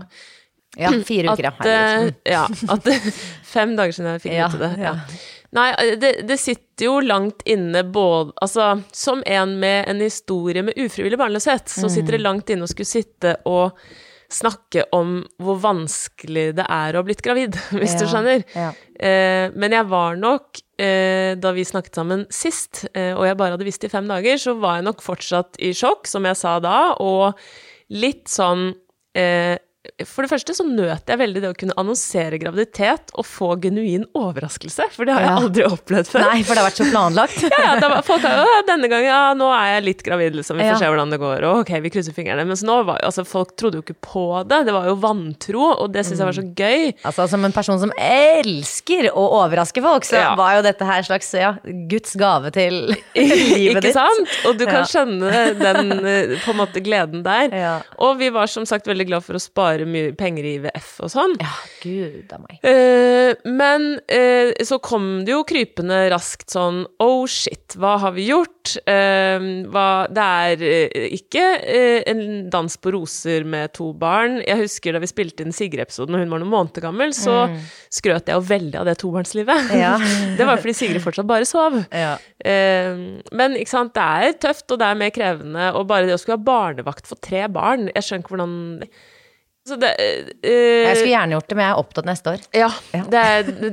Ja, 0.76 0.90
fire 1.06 1.30
uker, 1.32 1.44
ja. 1.44 1.52
At, 1.58 1.66
ja. 1.66 2.08
Ja, 2.24 2.48
at 2.74 2.88
fem 3.46 3.76
dager 3.78 3.92
siden 3.94 4.10
jeg 4.16 4.22
fikk 4.24 4.32
Ja, 4.34 4.48
vite 4.50 4.58
det. 4.64 4.72
Ja. 4.82 4.94
ja. 4.96 5.18
Nei, 5.54 5.68
det, 6.02 6.08
det 6.26 6.38
sitter 6.42 6.88
jo 6.88 6.96
langt 7.04 7.44
inne 7.46 7.84
både 7.86 8.32
Altså, 8.42 8.72
som 8.90 9.20
en 9.26 9.52
med 9.62 9.84
en 9.92 10.00
historie 10.02 10.64
med 10.66 10.74
ufrivillig 10.82 11.18
barnløshet, 11.20 11.70
så 11.70 11.86
sitter 11.92 12.16
det 12.16 12.24
langt 12.24 12.50
inne 12.50 12.66
å 12.66 12.70
skulle 12.72 12.90
sitte 12.90 13.36
og 13.46 13.78
snakke 14.34 14.82
om 14.96 15.20
hvor 15.38 15.60
vanskelig 15.62 16.48
det 16.58 16.64
er 16.66 16.96
å 16.96 17.04
ha 17.04 17.06
blitt 17.06 17.22
gravid, 17.22 17.54
hvis 17.78 17.94
du 18.00 18.06
skjønner. 18.10 18.42
ja. 18.56 18.72
Eh, 18.98 19.50
men 19.54 19.74
jeg 19.74 19.86
var 19.90 20.18
nok, 20.18 20.58
eh, 20.80 21.34
da 21.40 21.52
vi 21.54 21.64
snakket 21.66 21.98
sammen 22.00 22.24
sist, 22.32 22.84
eh, 22.94 23.12
og 23.14 23.26
jeg 23.28 23.38
bare 23.40 23.56
hadde 23.56 23.66
visst 23.66 23.84
i 23.86 23.92
fem 23.92 24.08
dager, 24.10 24.38
så 24.40 24.56
var 24.60 24.78
jeg 24.78 24.88
nok 24.88 25.04
fortsatt 25.04 25.60
i 25.62 25.72
sjokk, 25.76 26.08
som 26.10 26.26
jeg 26.28 26.38
sa 26.40 26.56
da, 26.62 26.78
og 27.02 27.38
litt 27.94 28.26
sånn 28.32 28.72
eh, 29.16 29.56
For 30.08 30.24
det 30.24 30.30
første 30.32 30.54
så 30.56 30.64
nøt 30.64 31.10
jeg 31.12 31.18
veldig 31.20 31.40
det 31.44 31.48
å 31.52 31.56
kunne 31.60 31.74
annonsere 31.80 32.38
graviditet 32.40 33.10
og 33.20 33.26
få 33.28 33.50
genuin 33.60 34.06
overraskelse, 34.16 34.86
for 34.94 35.04
det 35.04 35.12
har 35.12 35.24
jeg 35.26 35.34
aldri 35.42 35.66
opplevd 35.68 36.08
før. 36.08 36.24
Nei, 36.24 36.38
for 36.46 36.56
det 36.56 36.62
har 36.62 36.68
vært 36.70 36.80
så 36.80 36.86
planlagt. 36.88 37.42
Ja, 37.54 37.74
ja, 37.76 37.88
var 37.92 38.00
folk 38.06 38.24
har 38.24 38.38
jo, 38.40 38.54
denne 38.66 38.88
gangen, 38.88 39.06
ja, 39.10 39.18
nå 39.36 39.50
er 39.52 39.74
jeg 39.76 39.84
litt 39.90 40.02
gravid, 40.06 40.38
liksom, 40.38 40.56
vi 40.56 40.64
får 40.64 40.72
Ja. 40.72 40.78
se 40.80 40.88
hvordan 40.90 41.12
det 41.12 41.18
går, 41.20 41.44
og 41.50 41.60
ok, 41.62 41.72
vi 41.84 41.92
krysser 41.92 42.16
fingrene. 42.16 42.46
Mens 42.48 42.62
nå 42.66 42.78
var 42.88 43.02
altså, 43.04 43.26
folk 43.28 43.52
trodde 43.60 43.78
jo 43.78 43.84
ikke 43.84 43.98
på 44.08 44.24
det, 44.48 44.62
det 44.70 44.74
var 44.74 44.88
jo 44.88 44.96
vantro, 45.04 45.66
og 45.84 45.92
det 45.94 46.06
syns 46.08 46.22
jeg 46.24 46.30
var 46.30 46.38
så 46.38 46.46
gøy. 46.58 46.88
Altså, 47.04 47.28
som 47.34 47.44
en 47.46 47.54
person 47.54 47.78
som 47.84 47.92
elsker 48.00 49.10
å 49.12 49.26
overraske 49.42 49.84
folk, 49.84 50.08
så 50.08 50.16
Ja. 50.22 50.32
var 50.40 50.56
jo 50.58 50.64
dette 50.66 50.88
her 50.88 51.04
slags 51.06 51.28
ja, 51.36 51.52
Guds 51.92 52.16
gave 52.16 52.50
til 52.56 52.80
livet 53.14 53.76
Ikke 53.76 53.84
ditt. 53.90 53.98
sant? 54.00 54.34
Og 54.48 54.56
du 54.58 54.64
kan 54.66 54.88
skjønne 54.88 55.44
den 55.60 55.92
eh, 56.00 56.34
på 56.44 56.56
en 56.56 56.60
måte 56.64 56.82
gleden 56.84 57.22
der. 57.26 57.52
Og 58.00 58.16
vi 58.22 58.32
var 58.34 58.48
som 58.50 58.64
sagt 58.68 58.88
veldig 58.90 59.08
glad 59.12 59.24
for 59.28 59.36
å 59.38 59.42
spare 59.42 59.73
mye 59.88 60.12
penger 60.18 60.46
i 60.46 60.54
IVF 60.60 60.90
og 61.04 61.10
sånn. 61.12 61.34
Ja, 61.42 61.52
gud 61.82 62.32
av 62.34 62.44
meg. 62.44 62.58
Eh, 62.64 63.34
men 63.50 63.98
eh, 64.06 64.52
så 64.66 64.78
kom 64.82 65.24
det 65.26 65.34
jo 65.34 65.42
krypende 65.48 66.04
raskt 66.12 66.54
sånn 66.54 66.84
Oh 67.02 67.24
shit, 67.30 67.76
hva 67.80 67.96
har 68.02 68.14
vi 68.16 68.28
gjort? 68.30 68.76
Eh, 68.88 69.48
hva, 69.72 69.86
det 70.12 70.26
er 70.48 70.64
eh, 70.68 71.08
ikke 71.18 71.44
eh, 71.60 72.00
en 72.10 72.46
dans 72.52 72.78
på 72.78 72.94
roser 72.94 73.46
med 73.48 73.74
to 73.76 73.90
barn. 73.98 74.40
Jeg 74.44 74.62
husker 74.64 74.94
da 74.94 75.02
vi 75.02 75.10
spilte 75.10 75.44
inn 75.44 75.54
Sigrid-episoden 75.54 76.16
og 76.16 76.24
hun 76.24 76.32
var 76.32 76.42
noen 76.42 76.54
måneder 76.54 76.86
gammel, 76.86 77.14
så 77.16 77.48
skrøt 77.92 78.30
jeg 78.30 78.38
jo 78.38 78.46
veldig 78.48 78.80
av 78.80 78.88
det 78.88 78.96
tobarnslivet. 79.02 79.70
Mm. 79.70 79.76
Ja. 79.80 79.94
det 80.38 80.48
var 80.48 80.62
fordi 80.62 80.76
Sigrid 80.78 81.04
fortsatt 81.04 81.28
bare 81.28 81.48
sov. 81.48 81.80
Ja. 81.90 82.16
Eh, 82.38 82.94
men 83.34 83.58
ikke 83.58 83.74
sant, 83.74 83.94
det 83.96 84.04
er 84.04 84.38
tøft, 84.46 84.66
og 84.70 84.80
det 84.80 84.88
er 84.88 85.00
mer 85.00 85.12
krevende. 85.14 85.70
Og 85.78 85.88
bare 85.90 86.08
det 86.08 86.16
å 86.16 86.20
skulle 86.20 86.38
ha 86.40 86.46
barnevakt 86.46 87.08
for 87.08 87.20
tre 87.24 87.46
barn 87.52 87.88
Jeg 87.92 88.04
skjønner 88.06 88.24
ikke 88.24 88.34
hvordan 88.34 88.56
det, 89.80 89.90
uh, 89.96 90.32
Jeg 90.44 90.96
skulle 90.98 91.14
gjerne 91.14 91.36
gjort 91.38 91.48
det, 91.48 91.56
men 91.56 91.64
jeg 91.64 91.72
er 91.72 91.80
opptatt 91.80 92.08
neste 92.08 92.32
år. 92.34 92.42
ja, 92.52 92.68
det, 92.92 93.22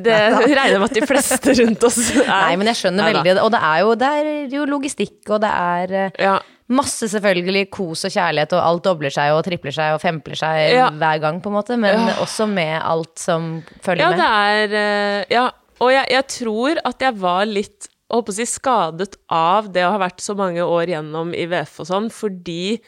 det 0.06 0.20
regner 0.62 0.80
med 0.80 0.88
at 0.88 0.96
de 0.96 1.04
fleste 1.10 1.56
rundt 1.60 1.84
oss 1.89 2.00
er. 2.16 2.24
Nei, 2.30 2.56
men 2.62 2.72
jeg 2.72 2.80
skjønner 2.80 3.04
Neida. 3.10 3.20
veldig. 3.26 3.36
Og 3.44 3.52
det 3.52 3.62
er 3.72 3.84
jo, 3.84 3.92
det 4.00 4.12
er 4.22 4.32
jo 4.56 4.66
logistikk, 4.72 5.20
og 5.36 5.42
det 5.44 5.52
er 5.52 5.96
eh, 6.06 6.22
Ja, 6.24 6.38
masse 6.72 7.10
selvfølgelig 7.12 7.66
kos 7.76 8.06
og 8.08 8.14
kjærlighet, 8.16 8.54
og 8.56 8.64
alt 8.64 8.86
dobler 8.88 9.12
seg 9.12 9.34
og 9.36 9.44
tripler 9.44 9.76
seg 9.76 9.98
og 9.98 10.00
fempler 10.00 10.39
seg 10.39 10.62
Ja. 10.78 10.88
hver 10.96 11.20
gang, 11.26 11.42
på 11.44 11.52
en 11.52 11.58
måte, 11.60 11.76
men 11.78 12.08
Ja. 12.08 12.16
også 12.24 12.48
med 12.48 12.78
alt 12.80 13.20
som 13.20 13.58
følger 13.84 14.06
ja 14.06 14.12
med. 14.16 14.70
det 14.72 14.80
er 14.80 15.26
Ja, 15.36 15.50
og 15.82 15.92
jeg, 15.92 16.08
jeg 16.16 16.28
tror 16.39 16.80
at 16.88 17.02
jeg 17.04 17.20
var 17.20 17.44
litt 17.52 17.89
holdt 18.12 18.26
på 18.28 18.32
å 18.34 18.39
si 18.39 18.46
skadet 18.48 19.14
av 19.32 19.68
det 19.72 19.84
å 19.88 19.92
ha 19.94 20.00
vært 20.08 20.20
så 20.24 20.36
mange 20.36 20.64
år 20.64 20.88
gjennom 20.96 21.36
IVF 21.36 21.78
og 21.84 21.88
sånn, 21.88 22.10
fordi 22.12 22.80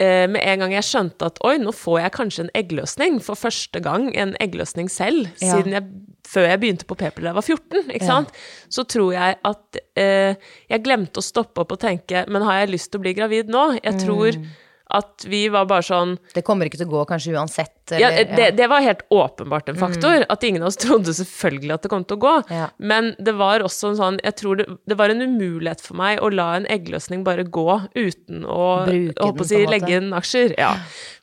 med 0.00 0.40
en 0.42 0.62
gang 0.64 0.72
jeg 0.72 0.86
skjønte 0.88 1.26
at 1.28 1.38
oi, 1.44 1.58
nå 1.60 1.72
får 1.76 1.98
jeg 2.00 2.12
kanskje 2.16 2.44
en 2.46 2.50
eggløsning, 2.56 3.18
for 3.22 3.36
første 3.36 3.82
gang 3.84 4.06
en 4.16 4.32
eggløsning 4.40 4.88
selv, 4.90 5.26
Ja. 5.42 5.52
siden 5.56 5.72
jeg, 5.76 5.84
før 6.30 6.46
jeg 6.48 6.60
begynte 6.62 6.86
på 6.88 6.96
p-piller 6.96 7.28
da 7.28 7.34
jeg 7.34 7.38
var 7.40 7.48
14, 7.48 7.90
ikke 7.90 8.06
Ja. 8.06 8.14
sant, 8.14 8.32
så 8.70 8.84
tror 8.88 9.12
jeg 9.12 9.36
at 9.44 9.76
eh, 9.96 10.34
jeg 10.70 10.82
glemte 10.84 11.20
å 11.20 11.26
stoppe 11.26 11.60
opp 11.60 11.72
og 11.72 11.80
tenke, 11.80 12.24
men 12.28 12.42
har 12.42 12.60
jeg 12.64 12.70
lyst 12.76 12.90
til 12.92 13.00
å 13.00 13.02
bli 13.04 13.14
gravid 13.14 13.48
nå? 13.52 13.78
Jeg 13.82 13.98
tror 14.06 14.32
Mm. 14.38 14.46
at 14.92 15.24
vi 15.28 15.48
var 15.48 15.66
bare 15.66 15.82
sånn 15.82 16.18
Det 16.34 16.44
kommer 16.44 16.66
ikke 16.66 16.78
til 16.78 16.86
å 16.88 16.90
gå 16.90 17.06
kanskje 17.06 17.34
uansett. 17.36 17.79
Ja, 17.98 18.08
eller- 18.10 18.36
det, 18.36 18.56
det 18.56 18.68
var 18.70 18.80
helt 18.84 19.02
åpenbart 19.10 19.68
en 19.68 19.76
faktor. 19.80 20.24
At 20.30 20.44
ingen 20.44 20.62
av 20.62 20.68
oss 20.68 20.76
trodde 20.76 21.10
selvfølgelig 21.16 21.72
at 21.74 21.82
det 21.82 21.90
kom 21.90 22.04
til 22.04 22.16
å 22.18 22.20
gå. 22.20 22.34
Ja. 22.50 22.68
Men 22.78 23.14
det 23.18 23.34
var 23.34 23.60
også 23.66 23.90
en 23.90 23.96
sånn 23.96 24.20
Jeg 24.22 24.36
tror 24.36 24.56
det, 24.60 24.66
det 24.86 24.96
var 24.96 25.08
en 25.10 25.22
umulighet 25.22 25.80
for 25.80 25.96
meg 25.96 26.20
å 26.20 26.28
la 26.32 26.54
en 26.56 26.66
eggløsning 26.66 27.24
bare 27.24 27.44
gå 27.44 27.66
uten 27.96 28.44
å 28.44 28.86
å 28.86 29.44
si, 29.44 29.62
en 29.64 29.70
legge 29.70 29.96
inn 29.96 30.12
aksjer. 30.12 30.54
Ja. 30.58 30.76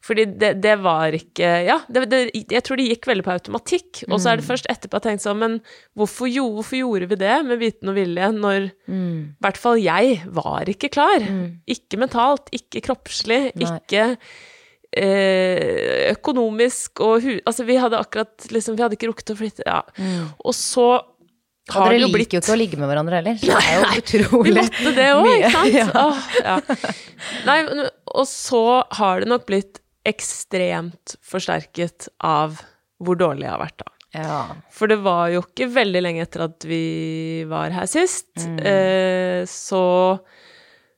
Fordi 0.08 0.26
det, 0.40 0.62
det 0.64 0.78
var 0.80 1.12
ikke 1.12 1.66
Ja, 1.68 1.80
det, 1.92 2.06
det, 2.10 2.20
jeg 2.34 2.64
tror 2.64 2.78
det 2.80 2.86
gikk 2.90 3.08
veldig 3.10 3.24
på 3.28 3.34
automatikk. 3.38 4.04
Og 4.10 4.20
så 4.20 4.32
er 4.34 4.38
det 4.38 4.46
Mm. 4.48 4.52
først 4.52 4.68
etterpå 4.72 4.98
jeg 5.00 5.04
tenkte 5.08 5.24
sånn 5.30 5.38
Men 5.40 5.62
hvorfor, 5.98 6.28
jo, 6.32 6.46
hvorfor 6.56 6.78
gjorde 6.80 7.10
vi 7.10 7.16
det 7.16 7.46
med 7.46 7.60
viten 7.60 7.90
og 7.90 7.96
vilje 7.96 8.32
når 8.34 8.72
Mm. 8.88 9.36
i 9.36 9.44
hvert 9.44 9.58
fall 9.58 9.76
jeg 9.78 10.22
var 10.32 10.64
ikke 10.66 10.90
klar? 10.90 11.20
Ikke 11.68 11.98
mentalt, 12.00 12.48
ikke 12.56 12.82
kroppslig, 12.86 13.52
Nei. 13.56 13.80
ikke 13.82 14.18
økonomisk 16.14 17.02
og 17.06 17.22
hu... 17.26 17.34
Altså, 17.48 17.66
vi 17.68 17.76
hadde 17.82 18.00
akkurat 18.00 18.48
liksom 18.54 18.78
Vi 18.78 18.84
hadde 18.86 18.98
ikke 18.98 19.10
rukket 19.12 19.34
å 19.34 19.38
flytte 19.40 19.66
Ja. 19.68 19.82
Og 20.44 20.56
så 20.58 20.86
Og 20.98 21.74
har 21.76 21.90
dere 21.92 21.98
det 21.98 22.00
jo 22.00 22.08
liker 22.08 22.18
blitt 22.18 22.36
jo 22.38 22.42
ikke 22.42 22.54
å 22.56 22.60
ligge 22.62 22.80
med 22.80 22.88
hverandre 22.92 23.20
heller. 23.20 23.36
Så 23.42 23.52
det 23.52 23.58
er 23.68 23.76
jo 23.76 23.90
Vi 23.92 24.02
utrolig 24.04 24.56
måtte 24.62 24.94
det 24.96 25.10
òg, 25.18 25.28
ikke 25.34 25.52
sant? 25.58 25.76
Ja. 25.82 25.88
Åh, 26.06 26.24
ja. 26.40 26.56
Nei, 27.50 27.58
og 28.16 28.26
så 28.32 28.64
har 29.02 29.22
det 29.24 29.30
nok 29.34 29.46
blitt 29.50 29.82
ekstremt 30.08 31.18
forsterket 31.28 32.08
av 32.24 32.62
hvor 33.04 33.20
dårlig 33.20 33.44
jeg 33.46 33.52
har 33.52 33.60
vært, 33.66 33.84
da. 33.84 33.92
Ja. 34.18 34.38
For 34.74 34.88
det 34.90 35.02
var 35.04 35.28
jo 35.34 35.42
ikke 35.44 35.68
veldig 35.76 36.02
lenge 36.06 36.24
etter 36.24 36.46
at 36.48 36.64
vi 36.66 37.44
var 37.52 37.76
her 37.76 37.90
sist, 37.92 38.30
Mm. 38.40 38.56
eh, 38.64 39.42
så 39.52 39.82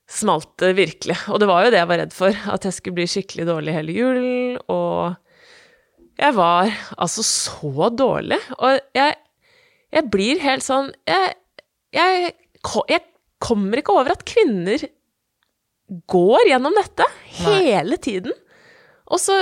smalt 0.10 0.52
det 0.62 0.72
virkelig. 0.78 1.16
Og 1.30 1.40
det 1.42 1.48
var 1.50 1.66
jo 1.68 1.72
det 1.74 1.80
jeg 1.82 1.90
var 1.92 2.00
redd 2.02 2.14
for, 2.18 2.34
at 2.54 2.66
jeg 2.66 2.76
skulle 2.78 2.98
bli 3.00 3.08
skikkelig 3.10 3.46
dårlig 3.50 3.76
hele 3.76 3.94
julen. 3.94 4.58
Og 4.74 5.16
jeg 6.20 6.36
var 6.38 6.72
altså 6.98 7.24
så 7.26 7.90
dårlig. 7.94 8.40
Og 8.58 8.80
jeg, 8.98 9.16
jeg 9.96 10.10
blir 10.14 10.42
helt 10.44 10.66
sånn 10.66 10.90
jeg, 11.08 11.36
jeg, 11.96 12.34
jeg 12.90 13.06
kommer 13.40 13.80
ikke 13.80 13.96
over 13.96 14.12
at 14.18 14.26
kvinner 14.28 14.82
går 16.12 16.50
gjennom 16.52 16.76
dette 16.78 17.06
hele 17.40 17.98
tiden. 18.02 18.34
Og 19.10 19.22
så 19.22 19.38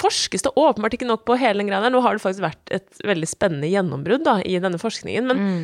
forskes 0.00 0.42
det 0.46 0.54
åpenbart 0.58 0.94
ikke 0.96 1.06
nok 1.10 1.26
på 1.28 1.36
hele 1.38 1.60
den 1.60 1.68
greia 1.68 1.82
der. 1.84 1.92
Nå 1.92 2.00
har 2.02 2.16
det 2.16 2.22
faktisk 2.24 2.42
vært 2.46 2.72
et 2.74 3.02
veldig 3.06 3.28
spennende 3.28 3.68
gjennombrudd 3.70 4.24
da, 4.26 4.38
i 4.42 4.56
denne 4.62 4.80
forskningen, 4.80 5.28
men 5.28 5.42
Mm. 5.44 5.60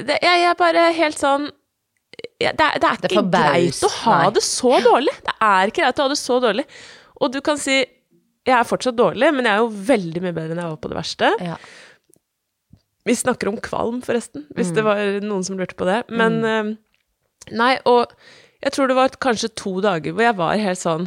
det, 0.00 0.16
jeg, 0.22 0.40
jeg 0.42 0.48
er 0.50 0.58
bare 0.58 0.88
helt 0.96 1.18
sånn 1.20 1.46
det, 2.40 2.64
er, 2.64 2.78
det 2.80 2.88
er 2.88 3.04
ikke 3.10 3.22
greit 3.30 3.84
å 3.84 3.90
ha 4.00 4.16
Nei. 4.24 4.30
det 4.38 4.42
så 4.46 4.72
dårlig. 4.84 5.12
Det 5.28 5.34
er 5.44 5.70
ikke 5.72 5.82
greit 5.84 6.00
å 6.00 6.06
ha 6.08 6.12
det 6.14 6.18
så 6.20 6.38
dårlig. 6.42 6.64
Og 7.20 7.32
du 7.34 7.40
kan 7.44 7.60
si 7.60 7.78
jeg 8.48 8.56
er 8.56 8.64
fortsatt 8.64 8.96
dårlig, 8.96 9.28
men 9.36 9.44
jeg 9.44 9.52
er 9.52 9.60
jo 9.60 9.68
veldig 9.92 10.22
mye 10.24 10.32
bedre 10.34 10.54
enn 10.56 10.62
jeg 10.62 10.70
var 10.72 10.78
på 10.80 10.88
det 10.90 10.96
verste. 10.96 11.28
Ja. 11.44 11.58
Vi 13.04 13.16
snakker 13.16 13.48
om 13.50 13.58
kvalm, 13.62 14.00
forresten, 14.04 14.46
hvis 14.56 14.70
Mm. 14.70 14.74
det 14.76 14.84
var 14.84 14.96
noen 15.24 15.44
som 15.44 15.58
lurte 15.60 15.76
på 15.76 15.86
det. 15.88 16.02
Men 16.08 16.44
eh, 16.44 16.70
Nei, 17.56 17.74
og 17.88 18.12
jeg 18.62 18.72
tror 18.72 18.88
det 18.90 18.96
var 18.98 19.08
kanskje 19.16 19.48
to 19.56 19.80
dager 19.80 20.12
hvor 20.12 20.22
jeg 20.26 20.36
var 20.36 20.58
helt 20.60 20.78
sånn 20.78 21.06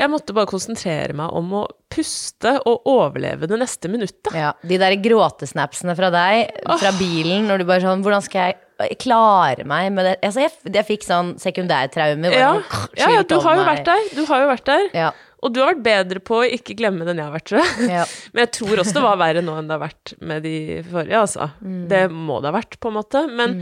Jeg 0.00 0.08
måtte 0.08 0.32
bare 0.32 0.48
konsentrere 0.48 1.12
meg 1.12 1.28
om 1.36 1.50
å 1.52 1.66
puste 1.92 2.54
og 2.66 2.86
overleve 2.88 3.44
det 3.46 3.58
neste 3.60 3.90
minuttet. 3.92 4.32
Ja, 4.32 4.54
de 4.64 4.78
der 4.80 4.96
gråtesnapsene 5.04 5.92
fra 5.98 6.08
deg, 6.14 6.48
fra 6.80 6.92
bilen, 6.96 7.44
når 7.46 7.60
du 7.60 7.64
bare 7.68 7.84
sånn 7.84 8.00
Hvordan 8.02 8.24
skal 8.24 8.48
jeg 8.48 8.56
klare 9.00 9.64
meg 9.68 9.90
med 9.92 10.04
det? 10.08 10.14
Altså, 10.26 10.40
jeg, 10.46 10.52
jeg 10.74 10.86
fikk 10.88 11.04
sånn 11.06 11.34
sekundærtraume. 11.42 12.22
bare 12.30 12.40
Ja, 12.40 12.52
ja, 12.98 13.10
ja, 13.18 13.22
du 13.22 13.36
har 13.40 13.56
jo 13.60 13.64
vært 13.68 13.84
der. 13.86 14.08
Du 14.16 14.24
har 14.28 14.40
jo 14.44 14.48
vært 14.50 14.64
der. 14.70 14.88
Ja, 14.96 15.12
Og 15.42 15.52
du 15.54 15.60
har 15.62 15.72
vært 15.74 15.82
bedre 15.86 16.20
på 16.22 16.36
å 16.42 16.48
ikke 16.58 16.76
glemme 16.78 17.04
den 17.08 17.18
jeg 17.18 17.26
har 17.26 17.32
vært, 17.34 17.46
tror 17.50 17.62
jeg. 17.64 17.88
ja. 17.90 18.04
Men 18.32 18.44
jeg 18.46 18.52
tror 18.58 18.78
også 18.82 18.94
det 18.98 19.02
var 19.06 19.16
verre 19.22 19.42
nå 19.42 19.56
enn 19.58 19.66
det 19.70 19.74
har 19.78 19.82
vært 19.88 20.12
med 20.20 20.42
de 20.46 20.54
forrige, 20.90 21.18
altså. 21.24 21.48
Mm. 21.60 21.80
Det 21.90 22.02
må 22.14 22.40
det 22.44 22.52
ha 22.52 22.56
vært, 22.60 22.78
på 22.82 22.92
en 22.92 22.98
måte. 23.00 23.24
Men 23.32 23.56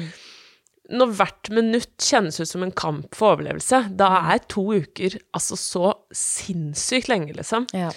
når 0.90 1.12
hvert 1.20 1.50
minutt 1.54 2.02
kjennes 2.02 2.40
ut 2.42 2.48
som 2.50 2.64
en 2.66 2.72
kamp 2.74 3.14
for 3.14 3.36
overlevelse, 3.36 3.84
da 3.96 4.08
Mm. 4.10 4.30
er 4.34 4.38
to 4.50 4.64
uker 4.74 5.18
altså 5.38 5.56
så 5.56 5.92
sinnssykt 6.12 7.08
lenge, 7.08 7.32
liksom. 7.38 7.66
ja. 7.72 7.92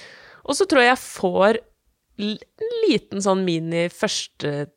Og 0.46 0.56
så 0.60 0.66
tror 0.68 0.82
jeg 0.84 0.92
jeg 0.92 1.00
får 1.00 1.58
en 2.20 2.38
liten 2.88 3.22
sånn 3.24 3.44
mini 3.48 3.88
første 3.90 4.68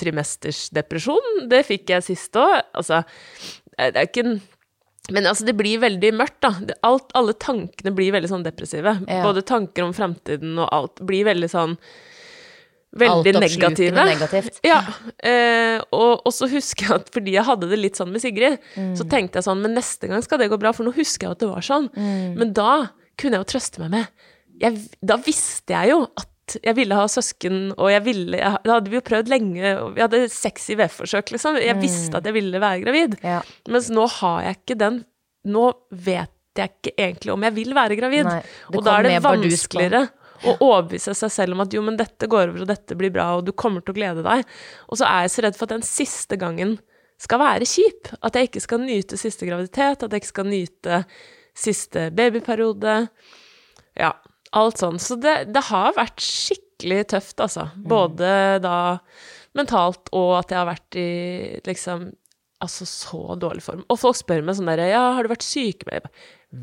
trimesters 0.00 0.68
depresjon. 0.74 1.46
Det 1.50 1.62
fikk 1.66 1.90
jeg 1.94 2.06
sist 2.06 2.36
òg. 2.40 2.60
Altså, 2.74 3.02
det 3.78 3.94
er 3.96 4.08
ikke 4.08 4.26
en 4.26 4.36
men 5.12 5.26
altså, 5.28 5.44
det 5.44 5.52
blir 5.58 5.82
veldig 5.82 6.14
mørkt, 6.16 6.38
da. 6.40 6.48
Alt, 6.88 7.10
alle 7.12 7.34
tankene 7.36 7.90
blir 7.92 8.08
veldig 8.14 8.30
sånn 8.30 8.44
depressive. 8.46 8.94
Ja. 9.04 9.18
Både 9.26 9.42
tanker 9.44 9.84
om 9.84 9.92
fremtiden 9.92 10.54
og 10.56 10.70
alt 10.72 11.02
blir 11.04 11.26
veldig 11.28 11.50
sånn 11.52 11.74
Veldig 12.94 13.32
negative. 13.42 14.04
negativt. 14.06 14.60
Ja. 14.64 14.78
Eh, 15.18 15.80
og, 15.92 16.22
og 16.24 16.32
så 16.32 16.46
husker 16.48 16.86
jeg 16.86 17.00
at 17.02 17.08
fordi 17.12 17.32
jeg 17.34 17.44
hadde 17.48 17.68
det 17.72 17.80
litt 17.80 17.98
sånn 17.98 18.12
med 18.14 18.22
Sigrid, 18.22 18.60
Mm. 18.78 18.92
så 18.96 19.04
tenkte 19.10 19.40
jeg 19.40 19.46
sånn 19.48 19.60
Men 19.60 19.74
neste 19.74 20.08
gang 20.08 20.22
skal 20.22 20.38
det 20.40 20.48
gå 20.52 20.58
bra, 20.62 20.70
for 20.72 20.86
nå 20.86 20.92
husker 20.94 21.26
jeg 21.26 21.34
at 21.36 21.42
det 21.42 21.48
var 21.50 21.66
sånn. 21.66 21.88
Mm. 21.92 22.36
Men 22.38 22.52
da 22.54 22.70
kunne 23.18 23.36
jeg 23.36 23.44
jo 23.44 23.50
trøste 23.58 23.82
meg 23.82 23.90
med 23.90 24.06
jeg, 24.62 24.78
Da 25.04 25.16
visste 25.26 25.74
jeg 25.74 25.90
jo 25.90 26.04
at 26.16 26.30
jeg 26.52 26.76
ville 26.76 26.96
ha 26.98 27.06
søsken, 27.08 27.72
og 27.74 27.88
jeg 27.88 28.04
ville 28.04 28.38
jeg, 28.38 28.58
Det 28.64 28.72
hadde 28.72 28.92
vi 28.92 28.98
jo 28.98 29.04
prøvd 29.06 29.30
lenge, 29.32 29.70
og 29.80 29.94
vi 29.96 30.02
hadde 30.04 30.20
seks 30.32 30.68
IVF-forsøk, 30.74 31.32
liksom. 31.34 31.58
Jeg 31.62 31.78
visste 31.80 32.20
at 32.20 32.28
jeg 32.28 32.36
ville 32.36 32.60
være 32.60 32.82
gravid. 32.84 33.16
Ja. 33.24 33.40
Mens 33.72 33.90
nå 33.94 34.06
har 34.20 34.44
jeg 34.48 34.60
ikke 34.60 34.78
den 34.84 35.02
Nå 35.44 35.64
vet 35.90 36.32
jeg 36.56 36.70
ikke 36.70 36.92
egentlig 36.96 37.32
om 37.34 37.42
jeg 37.44 37.52
vil 37.52 37.74
være 37.76 37.96
gravid. 37.98 38.24
Nei, 38.24 38.38
og 38.72 38.84
da 38.86 38.94
er 38.96 39.08
det 39.10 39.18
vanskeligere 39.24 40.06
å 40.48 40.54
overbevise 40.56 41.12
seg 41.18 41.32
selv 41.34 41.56
om 41.56 41.62
at 41.64 41.74
jo, 41.74 41.82
men 41.84 41.98
dette 41.98 42.28
går 42.30 42.48
over, 42.48 42.64
og 42.64 42.70
dette 42.70 42.96
blir 42.96 43.12
bra, 43.12 43.26
og 43.36 43.44
du 43.44 43.52
kommer 43.52 43.84
til 43.84 43.92
å 43.92 43.98
glede 43.98 44.24
deg. 44.24 44.44
Og 44.88 45.00
så 45.00 45.08
er 45.08 45.26
jeg 45.26 45.34
så 45.34 45.44
redd 45.44 45.58
for 45.58 45.68
at 45.68 45.76
den 45.76 45.84
siste 45.84 46.38
gangen 46.40 46.78
skal 47.20 47.42
være 47.42 47.68
kjip. 47.68 48.12
At 48.24 48.38
jeg 48.38 48.50
ikke 48.50 48.64
skal 48.64 48.84
nyte 48.84 49.20
siste 49.20 49.48
graviditet, 49.48 50.04
at 50.04 50.14
jeg 50.14 50.24
ikke 50.24 50.32
skal 50.32 50.48
nyte 50.48 51.00
siste 51.54 52.08
babyperiode. 52.14 52.96
Ja, 54.00 54.14
alt 54.56 54.80
sånn. 54.82 55.00
Så 55.02 55.18
det, 55.20 55.36
det 55.54 55.64
har 55.70 55.94
vært 55.96 56.22
skikkelig 56.22 57.00
tøft, 57.14 57.38
altså. 57.42 57.68
Både 57.76 58.34
da 58.64 58.76
mentalt 59.54 60.10
og 60.14 60.36
at 60.40 60.50
jeg 60.52 60.58
har 60.60 60.70
vært 60.72 61.00
i 61.00 61.08
liksom 61.66 62.12
Altså 62.64 62.86
så 62.88 63.34
dårlig 63.36 63.60
form. 63.60 63.82
Og 63.92 63.98
folk 64.00 64.16
spør 64.16 64.40
meg 64.46 64.56
sånn 64.56 64.68
derre 64.70 64.86
Ja, 64.88 65.00
har 65.16 65.26
du 65.26 65.28
vært 65.28 65.44
sykemeldt? 65.44 66.06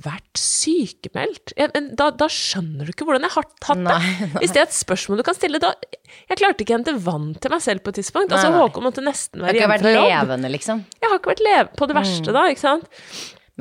Vært 0.02 0.40
sykemeldt? 0.40 1.52
Da, 2.00 2.08
da 2.16 2.28
skjønner 2.32 2.88
du 2.88 2.94
ikke 2.94 3.06
hvordan 3.06 3.28
jeg 3.28 3.34
har 3.36 3.46
hatt 3.46 3.68
det. 3.68 3.84
Nei, 3.84 4.30
Hvis 4.40 4.56
det 4.56 4.64
er 4.64 4.70
et 4.70 4.78
spørsmål 4.78 5.20
du 5.20 5.26
kan 5.28 5.38
stille, 5.38 5.60
da 5.62 5.74
Jeg 5.84 6.40
klarte 6.40 6.64
ikke 6.64 6.74
å 6.74 6.80
hente 6.80 6.96
vann 7.06 7.28
til 7.44 7.54
meg 7.54 7.62
selv 7.62 7.84
på 7.86 7.94
et 7.94 8.00
tidspunkt. 8.00 8.32
Altså, 8.34 8.50
Nei. 8.50 8.64
Håkon 8.64 8.88
måtte 8.88 9.04
nesten 9.06 9.44
være 9.44 9.60
innenfor 9.60 9.76
jobb. 9.76 9.84
Du 9.84 9.92
har 9.92 10.08
ikke 10.08 10.16
vært 10.16 10.24
levende, 10.24 10.54
liksom. 10.56 10.82
Jeg 10.96 11.12
har 11.12 11.22
ikke 11.22 11.34
vært 11.36 11.46
levende 11.50 11.82
på 11.84 11.92
det 11.92 12.00
verste, 12.00 12.36
da, 12.40 12.48
ikke 12.56 12.64
sant? 12.64 12.90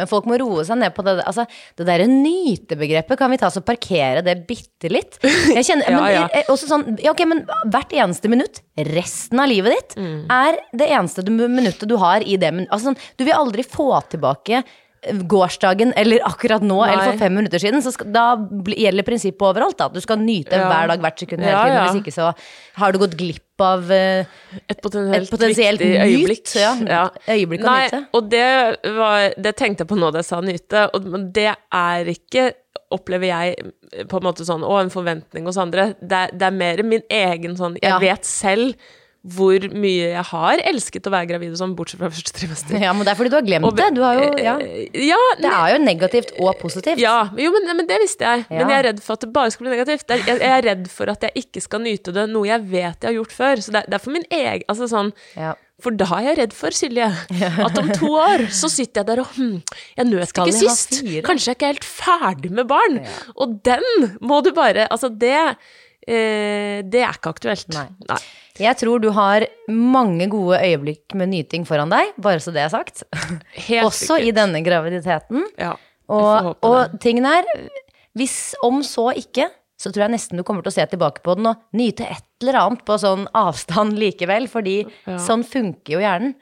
Men 0.00 0.08
folk 0.10 0.26
må 0.30 0.38
roe 0.40 0.64
seg 0.66 0.80
ned 0.80 0.94
på 0.96 1.04
det 1.06 1.18
Altså, 1.28 1.44
det 1.78 1.86
derre 1.88 2.08
nytebegrepet, 2.10 3.18
kan 3.20 3.30
vi 3.32 3.38
ta 3.40 3.50
så 3.52 3.62
parkere 3.64 4.24
det 4.26 4.36
bitte 4.48 4.90
litt? 4.92 5.18
Jeg 5.22 5.66
kjenner, 5.68 5.90
Ja, 5.92 6.00
men, 6.00 6.12
ja. 6.16 6.26
eh, 6.40 6.48
også 6.52 6.70
sånn, 6.70 6.86
ja, 7.02 7.12
ok, 7.14 7.22
men 7.28 7.44
hvert 7.70 7.92
eneste 7.96 8.30
minutt, 8.32 8.62
resten 8.90 9.40
av 9.42 9.50
livet 9.52 9.76
ditt, 9.76 9.96
Mm. 10.00 10.20
er 10.32 10.56
det 10.76 10.86
eneste 10.94 11.22
du, 11.26 11.32
minuttet 11.36 11.88
du 11.90 11.96
har 12.00 12.22
i 12.24 12.36
det 12.40 12.48
Altså 12.70 12.90
sånn, 12.90 12.98
du 13.18 13.24
vil 13.26 13.36
aldri 13.36 13.64
få 13.66 13.90
tilbake 14.10 14.62
gårsdagen 15.30 15.92
eller 15.96 16.20
akkurat 16.28 16.62
nå 16.62 16.76
Nei. 16.82 16.90
eller 16.92 17.12
for 17.12 17.18
fem 17.22 17.34
minutter 17.34 17.58
siden. 17.62 17.80
Så 17.82 17.92
skal, 17.94 18.10
da 18.12 18.24
gjelder 18.76 19.06
prinsippet 19.06 19.46
overalt. 19.48 19.78
Da. 19.80 19.88
Du 19.88 20.00
skal 20.00 20.18
nyte 20.20 20.52
Ja. 20.58 20.66
hver 20.68 20.88
dag, 20.92 21.00
hvert 21.00 21.18
sekund 21.22 21.40
hele 21.40 21.52
Ja, 21.56 21.62
tiden. 21.64 21.76
ja. 21.76 21.86
Hvis 21.88 22.00
ikke 22.02 22.12
så 22.16 22.34
har 22.82 22.92
du 22.92 22.98
gått 22.98 23.16
glipp 23.16 23.60
av 23.60 23.90
uh, 23.90 24.24
Et 24.68 24.80
potensielt, 24.82 25.22
Et 25.24 25.30
potensielt 25.30 25.80
viktig 25.80 25.98
nyt, 25.98 26.06
øyeblikk. 26.06 26.54
ja. 26.56 27.10
Øyeblikk 27.28 27.60
å 27.64 27.64
Nei, 27.64 27.82
nyte. 27.88 28.02
Og 28.14 28.30
det, 28.30 28.46
var, 28.96 29.34
det 29.36 29.56
tenkte 29.56 29.84
jeg 29.84 29.88
på 29.88 29.98
nå 30.00 30.10
da 30.12 30.18
jeg 30.20 30.30
sa 30.30 30.40
nyte, 30.40 30.86
og 30.94 31.32
det 31.32 31.50
er 31.72 32.04
ikke, 32.12 32.52
opplever 32.92 33.28
jeg, 33.30 33.72
på 34.08 34.16
en 34.20 34.24
måte 34.24 34.44
sånn, 34.46 34.64
å, 34.64 34.80
en 34.80 34.90
forventning 34.92 35.44
hos 35.46 35.56
andre. 35.60 35.94
Det 36.00 36.30
det 36.36 36.42
er 36.48 36.50
mer 36.56 36.82
min 36.82 37.02
egen 37.10 37.56
sånn 37.56 37.76
Jeg 37.82 38.00
vet 38.00 38.24
selv 38.24 38.74
hvor 39.20 39.60
mye 39.76 40.06
jeg 40.14 40.22
har 40.30 40.62
elsket 40.64 41.04
å 41.04 41.10
være 41.12 41.28
gravid 41.28 41.52
sånn, 41.60 41.74
bortsett 41.76 42.00
fra 42.00 42.08
første 42.14 42.32
trimester. 42.38 42.78
Ja, 42.80 42.94
men 42.96 43.04
det 43.04 43.12
er 43.12 43.18
fordi 43.18 43.32
du 43.32 43.36
har 43.36 43.44
glemt 43.44 43.68
Og- 43.68 43.76
det. 43.76 43.88
Du 43.94 44.00
har 44.00 44.16
jo, 44.16 44.28
ja. 44.40 44.54
Eh, 44.64 44.88
ja, 45.10 45.18
Det 45.36 45.50
er 45.52 45.74
jo 45.74 45.80
negativt 45.84 46.32
og 46.40 46.54
positivt. 46.62 46.98
ja, 47.02 47.28
jo, 47.36 47.50
men, 47.52 47.68
men 47.76 47.86
det 47.90 47.98
visste 48.00 48.24
jeg. 48.24 48.46
Ja. 48.48 48.62
Men 48.62 48.72
jeg 48.72 48.78
er 48.78 48.86
redd 48.90 49.02
for 49.04 49.18
at 49.18 49.26
det 49.26 49.32
bare 49.34 49.50
skal 49.52 49.66
bli 49.66 49.74
negativt. 49.76 50.08
Jeg, 50.08 50.24
jeg 50.24 50.40
er 50.56 50.62
redd 50.70 50.86
for 50.88 51.12
at 51.12 51.26
jeg 51.28 51.44
ikke 51.44 51.60
skal 51.66 51.84
nyte 51.84 52.14
det, 52.16 52.24
noe 52.32 52.48
jeg 52.48 52.64
vet 52.70 52.96
jeg 53.04 53.10
har 53.10 53.18
gjort 53.18 53.36
før. 53.36 53.60
Så 53.66 53.74
det 53.76 53.84
det 53.90 53.98
er 53.98 54.02
for 54.06 54.14
min 54.14 54.24
egen 54.30 54.64
Altså 54.70 54.88
sånn. 54.88 55.12
For 55.80 55.96
da 55.96 56.04
er 56.18 56.26
jeg 56.30 56.36
redd 56.42 56.52
for, 56.56 56.76
Silje, 56.76 57.06
at 57.66 57.78
om 57.80 57.88
to 57.96 58.10
år 58.20 58.42
så 58.52 58.68
sitter 58.68 59.00
jeg 59.00 59.08
der 59.08 59.22
og 59.22 59.30
hm, 59.36 59.54
Jeg 59.96 60.08
nøt 60.10 60.32
ikke 60.34 60.52
sist. 60.52 60.98
Kanskje 61.24 61.52
jeg 61.52 61.56
ikke 61.56 61.68
er 61.68 61.72
helt 61.74 61.88
ferdig 61.88 62.50
med 62.56 62.68
barn. 62.68 62.98
Og 63.36 63.54
den 63.64 63.84
må 64.20 64.40
du 64.44 64.50
bare 64.56 64.84
Altså, 64.92 65.08
det 65.12 65.32
eh, 66.08 66.80
Det 66.88 67.00
er 67.04 67.16
ikke 67.16 67.32
aktuelt. 67.32 67.68
Nei. 67.74 68.18
Jeg 68.60 68.76
tror 68.80 69.00
du 69.00 69.08
har 69.16 69.46
mange 69.72 70.26
gode 70.32 70.58
øyeblikk 70.60 71.14
med 71.16 71.32
nyting 71.32 71.64
foran 71.68 71.90
deg, 71.92 72.12
bare 72.20 72.42
så 72.44 72.52
det 72.54 72.60
er 72.66 72.72
sagt. 72.72 73.02
Helt 73.68 73.86
Også 73.88 74.18
i 74.20 74.32
denne 74.36 74.60
graviditeten. 74.66 75.46
Ja. 75.60 75.74
Og, 76.10 76.52
og 76.66 76.76
det. 76.92 77.00
tingen 77.04 77.24
er, 77.30 77.46
hvis 78.18 78.52
om 78.66 78.82
så 78.84 79.10
ikke, 79.16 79.46
så 79.80 79.88
tror 79.88 80.04
jeg 80.04 80.12
nesten 80.12 80.36
du 80.36 80.44
kommer 80.44 80.60
til 80.66 80.72
å 80.74 80.76
se 80.76 80.84
tilbake 80.92 81.22
på 81.24 81.38
den 81.38 81.46
og 81.54 81.60
nyte 81.78 82.04
et 82.04 82.26
eller 82.44 82.58
annet 82.60 82.82
på 82.84 82.98
sånn 83.00 83.22
avstand 83.38 83.96
likevel, 83.96 84.44
fordi 84.52 84.82
sånn 85.24 85.44
funker 85.46 85.94
jo 85.96 86.02
hjernen. 86.04 86.34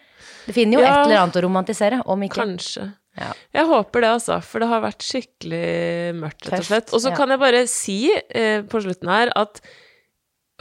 Du 0.48 0.54
finner 0.56 0.80
jo 0.80 0.82
Ja. 0.82 0.88
et 0.96 1.04
eller 1.06 1.20
annet 1.22 1.36
å 1.38 1.44
romantisere, 1.44 2.00
om 2.10 2.24
ikke. 2.26 2.40
Kanskje. 2.42 2.88
Ja. 3.18 3.28
Jeg 3.54 3.66
håper 3.68 4.02
det, 4.02 4.10
altså. 4.16 4.40
For 4.46 4.62
det 4.62 4.68
har 4.70 4.82
vært 4.82 5.04
skikkelig 5.06 5.62
mørkt, 6.18 6.48
rett 6.50 6.60
og 6.64 6.66
slett. 6.70 6.92
Og 6.94 7.02
så 7.02 7.12
kan 7.14 7.30
jeg 7.34 7.40
bare 7.42 7.62
si 7.70 7.98
eh, 8.14 8.62
på 8.66 8.82
slutten 8.82 9.10
her 9.10 9.30
at 9.38 9.60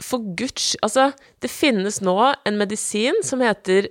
for 0.00 0.18
guds 0.38 0.76
Altså, 0.82 1.12
det 1.42 1.50
finnes 1.50 2.00
nå 2.00 2.18
en 2.46 2.56
medisin 2.60 3.22
som 3.26 3.40
heter 3.40 3.88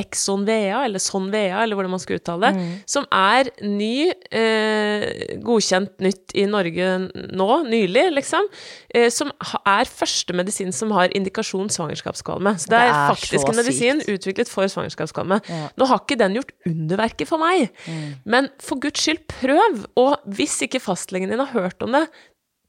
Exonvea, 0.00 0.84
eller 0.86 0.98
Sonvea, 1.02 1.58
eller 1.62 1.76
hvordan 1.76 1.90
man 1.92 2.00
skal 2.00 2.16
uttale 2.20 2.46
det, 2.46 2.56
Mm. 2.56 2.68
som 2.88 3.04
er 3.12 3.50
ny, 3.66 4.08
eh, 4.32 5.36
godkjent 5.44 5.98
nytt 6.00 6.32
i 6.34 6.46
Norge 6.46 7.10
nå, 7.36 7.48
nylig, 7.68 8.06
liksom, 8.14 8.46
eh, 8.94 9.10
som 9.10 9.30
er 9.66 9.84
første 9.84 10.32
medisin 10.32 10.72
som 10.72 10.90
har 10.92 11.08
indikasjon 11.10 11.68
svangerskapskvalme. 11.68 12.54
Så 12.56 12.68
det, 12.70 12.78
Det 12.78 12.80
er 12.80 12.94
er 12.94 13.14
faktisk 13.14 13.48
en 13.50 13.56
medisin 13.56 14.00
sykt. 14.00 14.08
utviklet 14.14 14.48
for 14.48 14.64
svangerskapskvalme. 14.64 15.40
Ja. 15.50 15.68
Nå 15.76 15.86
har 15.86 15.98
ikke 15.98 16.16
den 16.18 16.34
gjort 16.34 16.52
underverket 16.66 17.26
for 17.28 17.36
meg, 17.38 17.68
men 18.24 18.48
for 18.58 18.76
guds 18.80 19.00
skyld, 19.00 19.26
prøv, 19.28 19.84
og 19.96 20.18
hvis 20.28 20.62
ikke 20.62 20.80
fastlegen 20.80 21.28
din 21.28 21.38
har 21.44 21.52
hørt 21.52 21.82
om 21.82 21.92
det, 21.92 22.08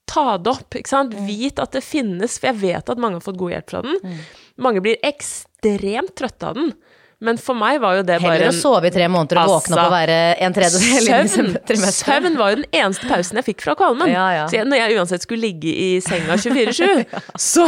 ta 0.09 0.37
det 0.37 0.51
opp, 0.51 0.75
ikke 0.75 0.89
sant? 0.91 1.13
Vit 1.27 1.59
at 1.61 1.71
det 1.75 1.83
finnes, 1.85 2.39
for 2.39 2.51
jeg 2.51 2.59
vet 2.61 2.89
at 2.89 2.97
mange 2.99 3.19
har 3.19 3.25
fått 3.25 3.37
god 3.39 3.53
hjelp 3.53 3.69
fra 3.71 3.81
den. 3.85 4.17
Mange 4.61 4.81
blir 4.83 4.97
ekstremt 5.07 6.15
trøtte 6.19 6.49
av 6.51 6.57
den, 6.59 6.73
Men 7.21 7.37
for 7.37 7.53
meg 7.53 7.77
var 7.83 7.99
jo 7.99 8.01
det 8.01 8.15
bare 8.17 8.33
Heller 8.33 8.49
å 8.49 8.53
sove 8.57 8.89
i 8.89 8.91
tre 8.95 9.05
måneder 9.13 9.37
og 9.43 9.51
våkne 9.51 9.75
opp 9.77 9.91
og 9.91 9.93
være 9.93 10.15
en 10.41 10.55
tredjedel 10.57 10.87
i 11.21 11.27
søvn, 11.29 11.83
søvn 11.93 12.37
var 12.39 12.55
jo 12.55 12.63
den 12.63 12.79
eneste 12.79 13.05
pausen 13.05 13.37
jeg 13.37 13.45
fikk 13.45 13.61
fra 13.61 13.75
kvalmen. 13.77 14.09
Ja, 14.09 14.23
ja. 14.33 14.47
Så 14.49 14.57
jeg, 14.57 14.65
når 14.65 14.81
jeg 14.81 14.97
uansett 14.97 15.27
skulle 15.27 15.45
ligge 15.45 15.69
i 15.69 15.89
senga 16.01 16.33
24-7, 16.41 17.05
så, 17.37 17.67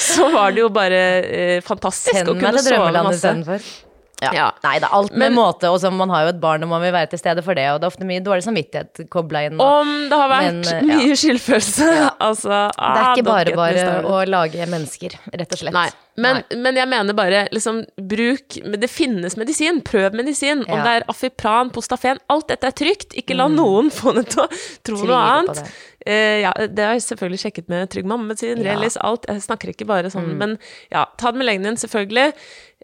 så 0.00 0.30
var 0.32 0.56
det 0.56 0.64
jo 0.64 0.70
bare 0.72 1.02
eh, 1.28 1.58
fantastisk 1.60 2.16
Send 2.16 2.32
å 2.32 2.38
kunne 2.40 2.62
sove 2.64 3.02
masse. 3.04 3.20
istedenfor. 3.20 3.68
Ja. 4.22 4.30
Ja. 4.32 4.44
Nei, 4.64 4.78
det 4.80 4.88
er 4.88 4.94
alt 4.96 5.10
med 5.12 5.18
Men- 5.18 5.34
måte, 5.36 5.68
og 5.68 5.78
så 5.82 5.90
man 5.92 6.08
har 6.08 6.22
jo 6.24 6.28
et 6.32 6.40
barn 6.40 6.62
og 6.64 6.70
man 6.70 6.80
vil 6.80 6.92
være 6.94 7.10
til 7.12 7.18
stede 7.20 7.42
for 7.44 7.52
det, 7.54 7.66
og 7.68 7.80
det 7.80 7.84
er 7.84 7.90
ofte 7.92 8.06
mye 8.08 8.22
dårlig 8.24 8.44
samvittighet 8.46 9.10
kobla 9.12 9.42
inn. 9.44 9.60
og- 9.60 9.82
Om 9.82 10.08
det 10.08 10.16
har 10.16 10.30
vært 10.30 10.54
Men, 10.54 10.88
ja. 10.88 10.96
mye 10.96 11.16
skyldfølelse. 11.22 12.16
Altså, 12.18 12.48
det 12.48 12.80
er 12.80 13.02
ah, 13.02 13.14
ikke 13.14 13.24
bare 13.26 13.52
bare 13.54 14.02
å 14.08 14.26
lage 14.26 14.66
mennesker, 14.72 15.18
rett 15.36 15.52
og 15.52 15.58
slett. 15.58 15.72
Nei, 15.76 15.90
men, 16.16 16.36
Nei. 16.48 16.56
men 16.64 16.76
jeg 16.80 16.88
mener 16.88 17.12
bare 17.12 17.42
liksom 17.52 17.82
bruk 18.08 18.48
Det 18.80 18.88
finnes 18.88 19.36
medisin, 19.36 19.82
prøv 19.84 20.14
medisin. 20.16 20.64
Om 20.66 20.80
det 20.82 20.94
er 21.02 21.04
Afipran, 21.12 21.68
Postafen, 21.70 22.16
alt 22.30 22.48
dette 22.48 22.64
er 22.64 22.72
trygt. 22.72 23.12
Ikke 23.20 23.36
la 23.36 23.48
noen 23.48 23.90
få 23.92 24.14
det 24.16 24.30
til 24.32 24.44
å 24.44 24.48
tro 24.82 24.96
Tvile 24.96 25.08
noe 25.12 25.28
annet. 25.42 25.60
Eh, 26.06 26.40
ja, 26.40 26.52
det 26.54 26.78
har 26.86 26.94
jeg 26.94 27.02
selvfølgelig 27.02 27.40
sjekket 27.42 27.68
med 27.68 27.90
Trygg 27.90 28.06
mammemedisin, 28.06 28.62
Ja. 28.64 28.76
Relis, 28.76 28.96
alt. 28.96 29.26
Jeg 29.28 29.42
snakker 29.42 29.74
ikke 29.74 29.86
bare 29.86 30.04
sånn, 30.08 30.24
Mm. 30.32 30.38
men 30.38 30.58
ja, 30.90 31.04
ta 31.18 31.32
det 31.32 31.36
med 31.42 31.46
lengden, 31.48 31.74
selvfølgelig. 31.76 32.32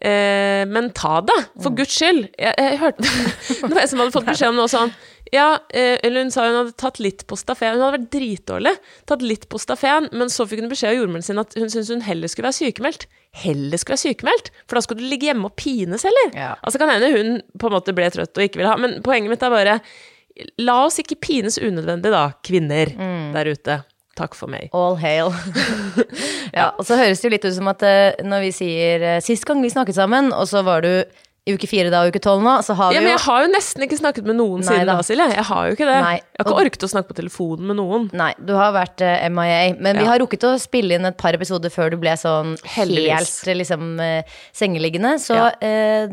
Eh, 0.01 0.65
men 0.67 0.89
ta 0.97 1.21
det, 1.21 1.37
for 1.61 1.71
Mm. 1.71 1.77
guds 1.77 1.95
skyld. 1.95 2.23
Jeg, 2.41 2.55
jeg 2.59 2.79
hørte 2.81 3.03
Det 3.69 3.75
var 3.75 3.83
en 3.83 3.89
som 3.91 4.01
hadde 4.01 4.15
fått 4.15 4.27
beskjed 4.33 4.49
om 4.49 4.57
noe 4.57 4.71
sånn 4.73 4.91
Ja, 5.33 5.59
eh, 5.73 5.99
eller 6.03 6.25
hun 6.25 6.31
sa 6.33 6.47
hun 6.49 6.57
hadde 6.59 6.73
tatt 6.81 6.99
litt 7.01 7.27
på 7.29 7.37
Stafen. 7.39 7.77
Hun 7.77 7.81
hadde 7.85 7.99
vært 8.01 8.09
dritdårlig. 8.13 8.73
Tatt 9.09 9.23
litt 9.25 9.47
på 9.53 9.61
Stafen, 9.63 10.09
men 10.13 10.29
så 10.33 10.45
fikk 10.49 10.61
hun 10.65 10.69
beskjed 10.73 10.91
av 10.91 10.97
jordmoren 10.99 11.23
sin 11.25 11.39
at 11.41 11.55
hun 11.57 11.71
syntes 11.73 11.89
hun 11.93 12.03
heller 12.05 12.29
skulle 12.29 12.49
være 12.51 12.59
sykemeldt. 12.59 13.07
Heller 13.45 13.81
skulle 13.81 13.97
være 13.97 14.07
sykemeldt, 14.11 14.51
for 14.69 14.77
da 14.77 14.83
skulle 14.85 15.01
du 15.05 15.09
ligge 15.09 15.31
hjemme 15.31 15.49
og 15.49 15.55
pines 15.57 16.05
heller. 16.09 16.35
Ja. 16.37 16.51
Altså 16.65 16.81
kan 16.83 16.91
hende 16.93 17.13
hun 17.15 17.39
på 17.63 17.71
en 17.71 17.77
måte 17.79 17.95
ble 17.97 18.11
trøtt 18.13 18.37
og 18.37 18.45
ikke 18.45 18.61
ville 18.61 18.73
ha, 18.75 18.77
men 18.81 18.99
poenget 19.07 19.33
mitt 19.33 19.43
er 19.47 19.55
bare 19.55 19.79
La 20.61 20.79
oss 20.87 20.97
ikke 21.01 21.19
pines 21.21 21.59
unødvendig, 21.61 22.09
da, 22.13 22.27
kvinner 22.45 22.93
Mm. 22.97 23.33
der 23.37 23.51
ute. 23.53 23.75
Takk 24.19 24.35
for 24.37 24.51
meg. 24.53 24.69
All 24.77 24.99
hail. 25.01 25.33
ja, 26.59 26.69
og 26.77 26.85
så 26.85 26.99
høres 27.01 27.23
det 27.23 27.29
jo 27.29 27.33
litt 27.33 27.47
ut 27.49 27.57
som 27.57 27.71
at 27.73 27.85
eh, 27.89 28.21
når 28.21 28.45
vi 28.45 28.51
sier 28.53 29.07
eh, 29.09 29.21
sist 29.25 29.47
gang 29.49 29.63
vi 29.65 29.73
snakket 29.73 29.97
sammen, 29.97 30.29
og 30.37 30.45
så 30.51 30.61
var 30.67 30.85
du 30.85 30.91
i 31.45 31.57
uke 31.57 31.67
fire 31.67 31.91
da 31.91 32.05
og 32.07 32.13
uke 32.15 32.21
tolv 32.23 32.39
nå, 32.45 32.53
så 32.63 32.71
har 32.79 32.93
vi 32.93 32.95
Ja, 32.95 33.01
men 33.03 33.11
jo 33.11 33.17
jeg 33.17 33.23
har 33.25 33.41
jo 33.43 33.49
nesten 33.51 33.83
ikke 33.83 33.97
snakket 33.99 34.27
med 34.31 34.37
noen 34.39 34.61
Nei 34.63 34.69
siden 34.69 34.87
da. 34.87 34.95
da, 34.95 35.03
Silje. 35.03 35.25
Jeg 35.35 35.45
har 35.49 35.63
jo 35.67 35.73
ikke 35.75 35.89
det. 35.89 35.97
Nei, 36.05 36.13
Jeg 36.23 36.39
har 36.39 36.45
ikke 36.47 36.53
og- 36.55 36.61
orket 36.63 36.85
å 36.87 36.91
snakke 36.93 37.09
på 37.11 37.17
telefonen 37.19 37.67
med 37.67 37.77
noen. 37.81 38.05
Nei, 38.15 38.29
du 38.39 38.53
har 38.55 38.71
vært 38.77 39.01
eh, 39.03 39.25
MIA, 39.29 39.75
men 39.81 39.97
vi 39.99 40.05
Ja. 40.05 40.11
har 40.13 40.21
rukket 40.23 40.47
å 40.47 40.53
spille 40.63 40.95
inn 40.95 41.05
et 41.05 41.17
par 41.19 41.33
episoder 41.35 41.67
før 41.75 41.91
du 41.91 41.97
ble 41.97 42.11
sånn 42.15 42.55
Heldigvis. 42.63 43.43
helt 43.43 43.49
eh, 43.49 43.59
liksom 43.59 44.01
eh, 44.01 44.23
sengeliggende. 44.55 45.19
Så 45.19 45.35
Ja. 45.35 45.51
eh, 45.61 46.07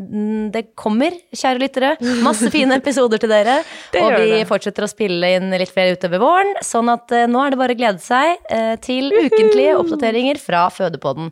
det 0.50 0.74
kommer, 0.74 1.12
kjære 1.32 1.60
lyttere, 1.62 1.92
masse 2.26 2.50
fine 2.50 2.72
episoder 2.82 3.20
til 3.22 3.28
dere. 3.30 3.62
Det 3.92 4.02
og 4.02 4.10
gjør 4.10 4.18
vi 4.24 4.30
det. 4.42 4.48
fortsetter 4.48 4.82
å 4.82 4.90
spille 4.90 5.36
inn 5.36 5.48
litt 5.52 5.70
flere 5.70 5.94
utover 5.96 6.18
våren, 6.18 6.54
sånn 6.60 6.90
at 6.92 7.06
eh, 7.12 7.26
nå 7.30 7.46
er 7.46 7.50
det 7.50 7.58
bare 7.62 7.76
å 7.76 7.78
glede 7.78 8.00
seg 8.02 8.36
eh, 8.50 8.74
til 8.82 9.12
ukentlige 9.14 9.78
oppdateringer 9.78 10.38
fra 10.42 10.66
Fødepodden. 10.74 11.30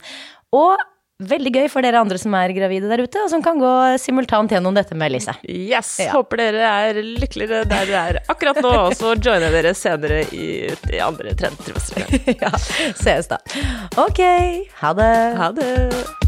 Og 0.54 0.78
veldig 1.18 1.50
gøy 1.54 1.64
for 1.70 1.82
dere 1.82 1.98
andre 1.98 2.18
som 2.20 2.34
er 2.38 2.52
gravide 2.54 2.90
der 2.90 3.02
ute, 3.02 3.22
og 3.24 3.30
som 3.32 3.42
kan 3.42 3.58
gå 3.58 3.72
simultant 3.98 4.52
gjennom 4.54 4.76
dette 4.76 4.94
med 4.98 5.10
Lise. 5.16 5.34
Yes! 5.50 5.96
Ja. 6.04 6.12
Håper 6.14 6.38
dere 6.44 6.68
er 6.90 7.00
lykkeligere 7.02 7.64
der 7.66 7.90
dere 7.90 8.04
er 8.12 8.20
akkurat 8.30 8.60
nå, 8.62 8.70
og 8.86 8.94
så 8.98 9.16
joiner 9.16 9.50
dere 9.54 9.74
senere 9.74 10.22
i, 10.30 10.68
i 10.94 11.02
andre 11.02 11.34
tredje 11.34 11.58
trimester. 11.66 12.06
ja, 12.38 12.52
sees 13.02 13.30
da. 13.32 13.42
Ok, 13.98 14.22
ha 14.84 14.94
det. 14.98 15.12
Ha 15.42 15.52
det! 15.58 16.27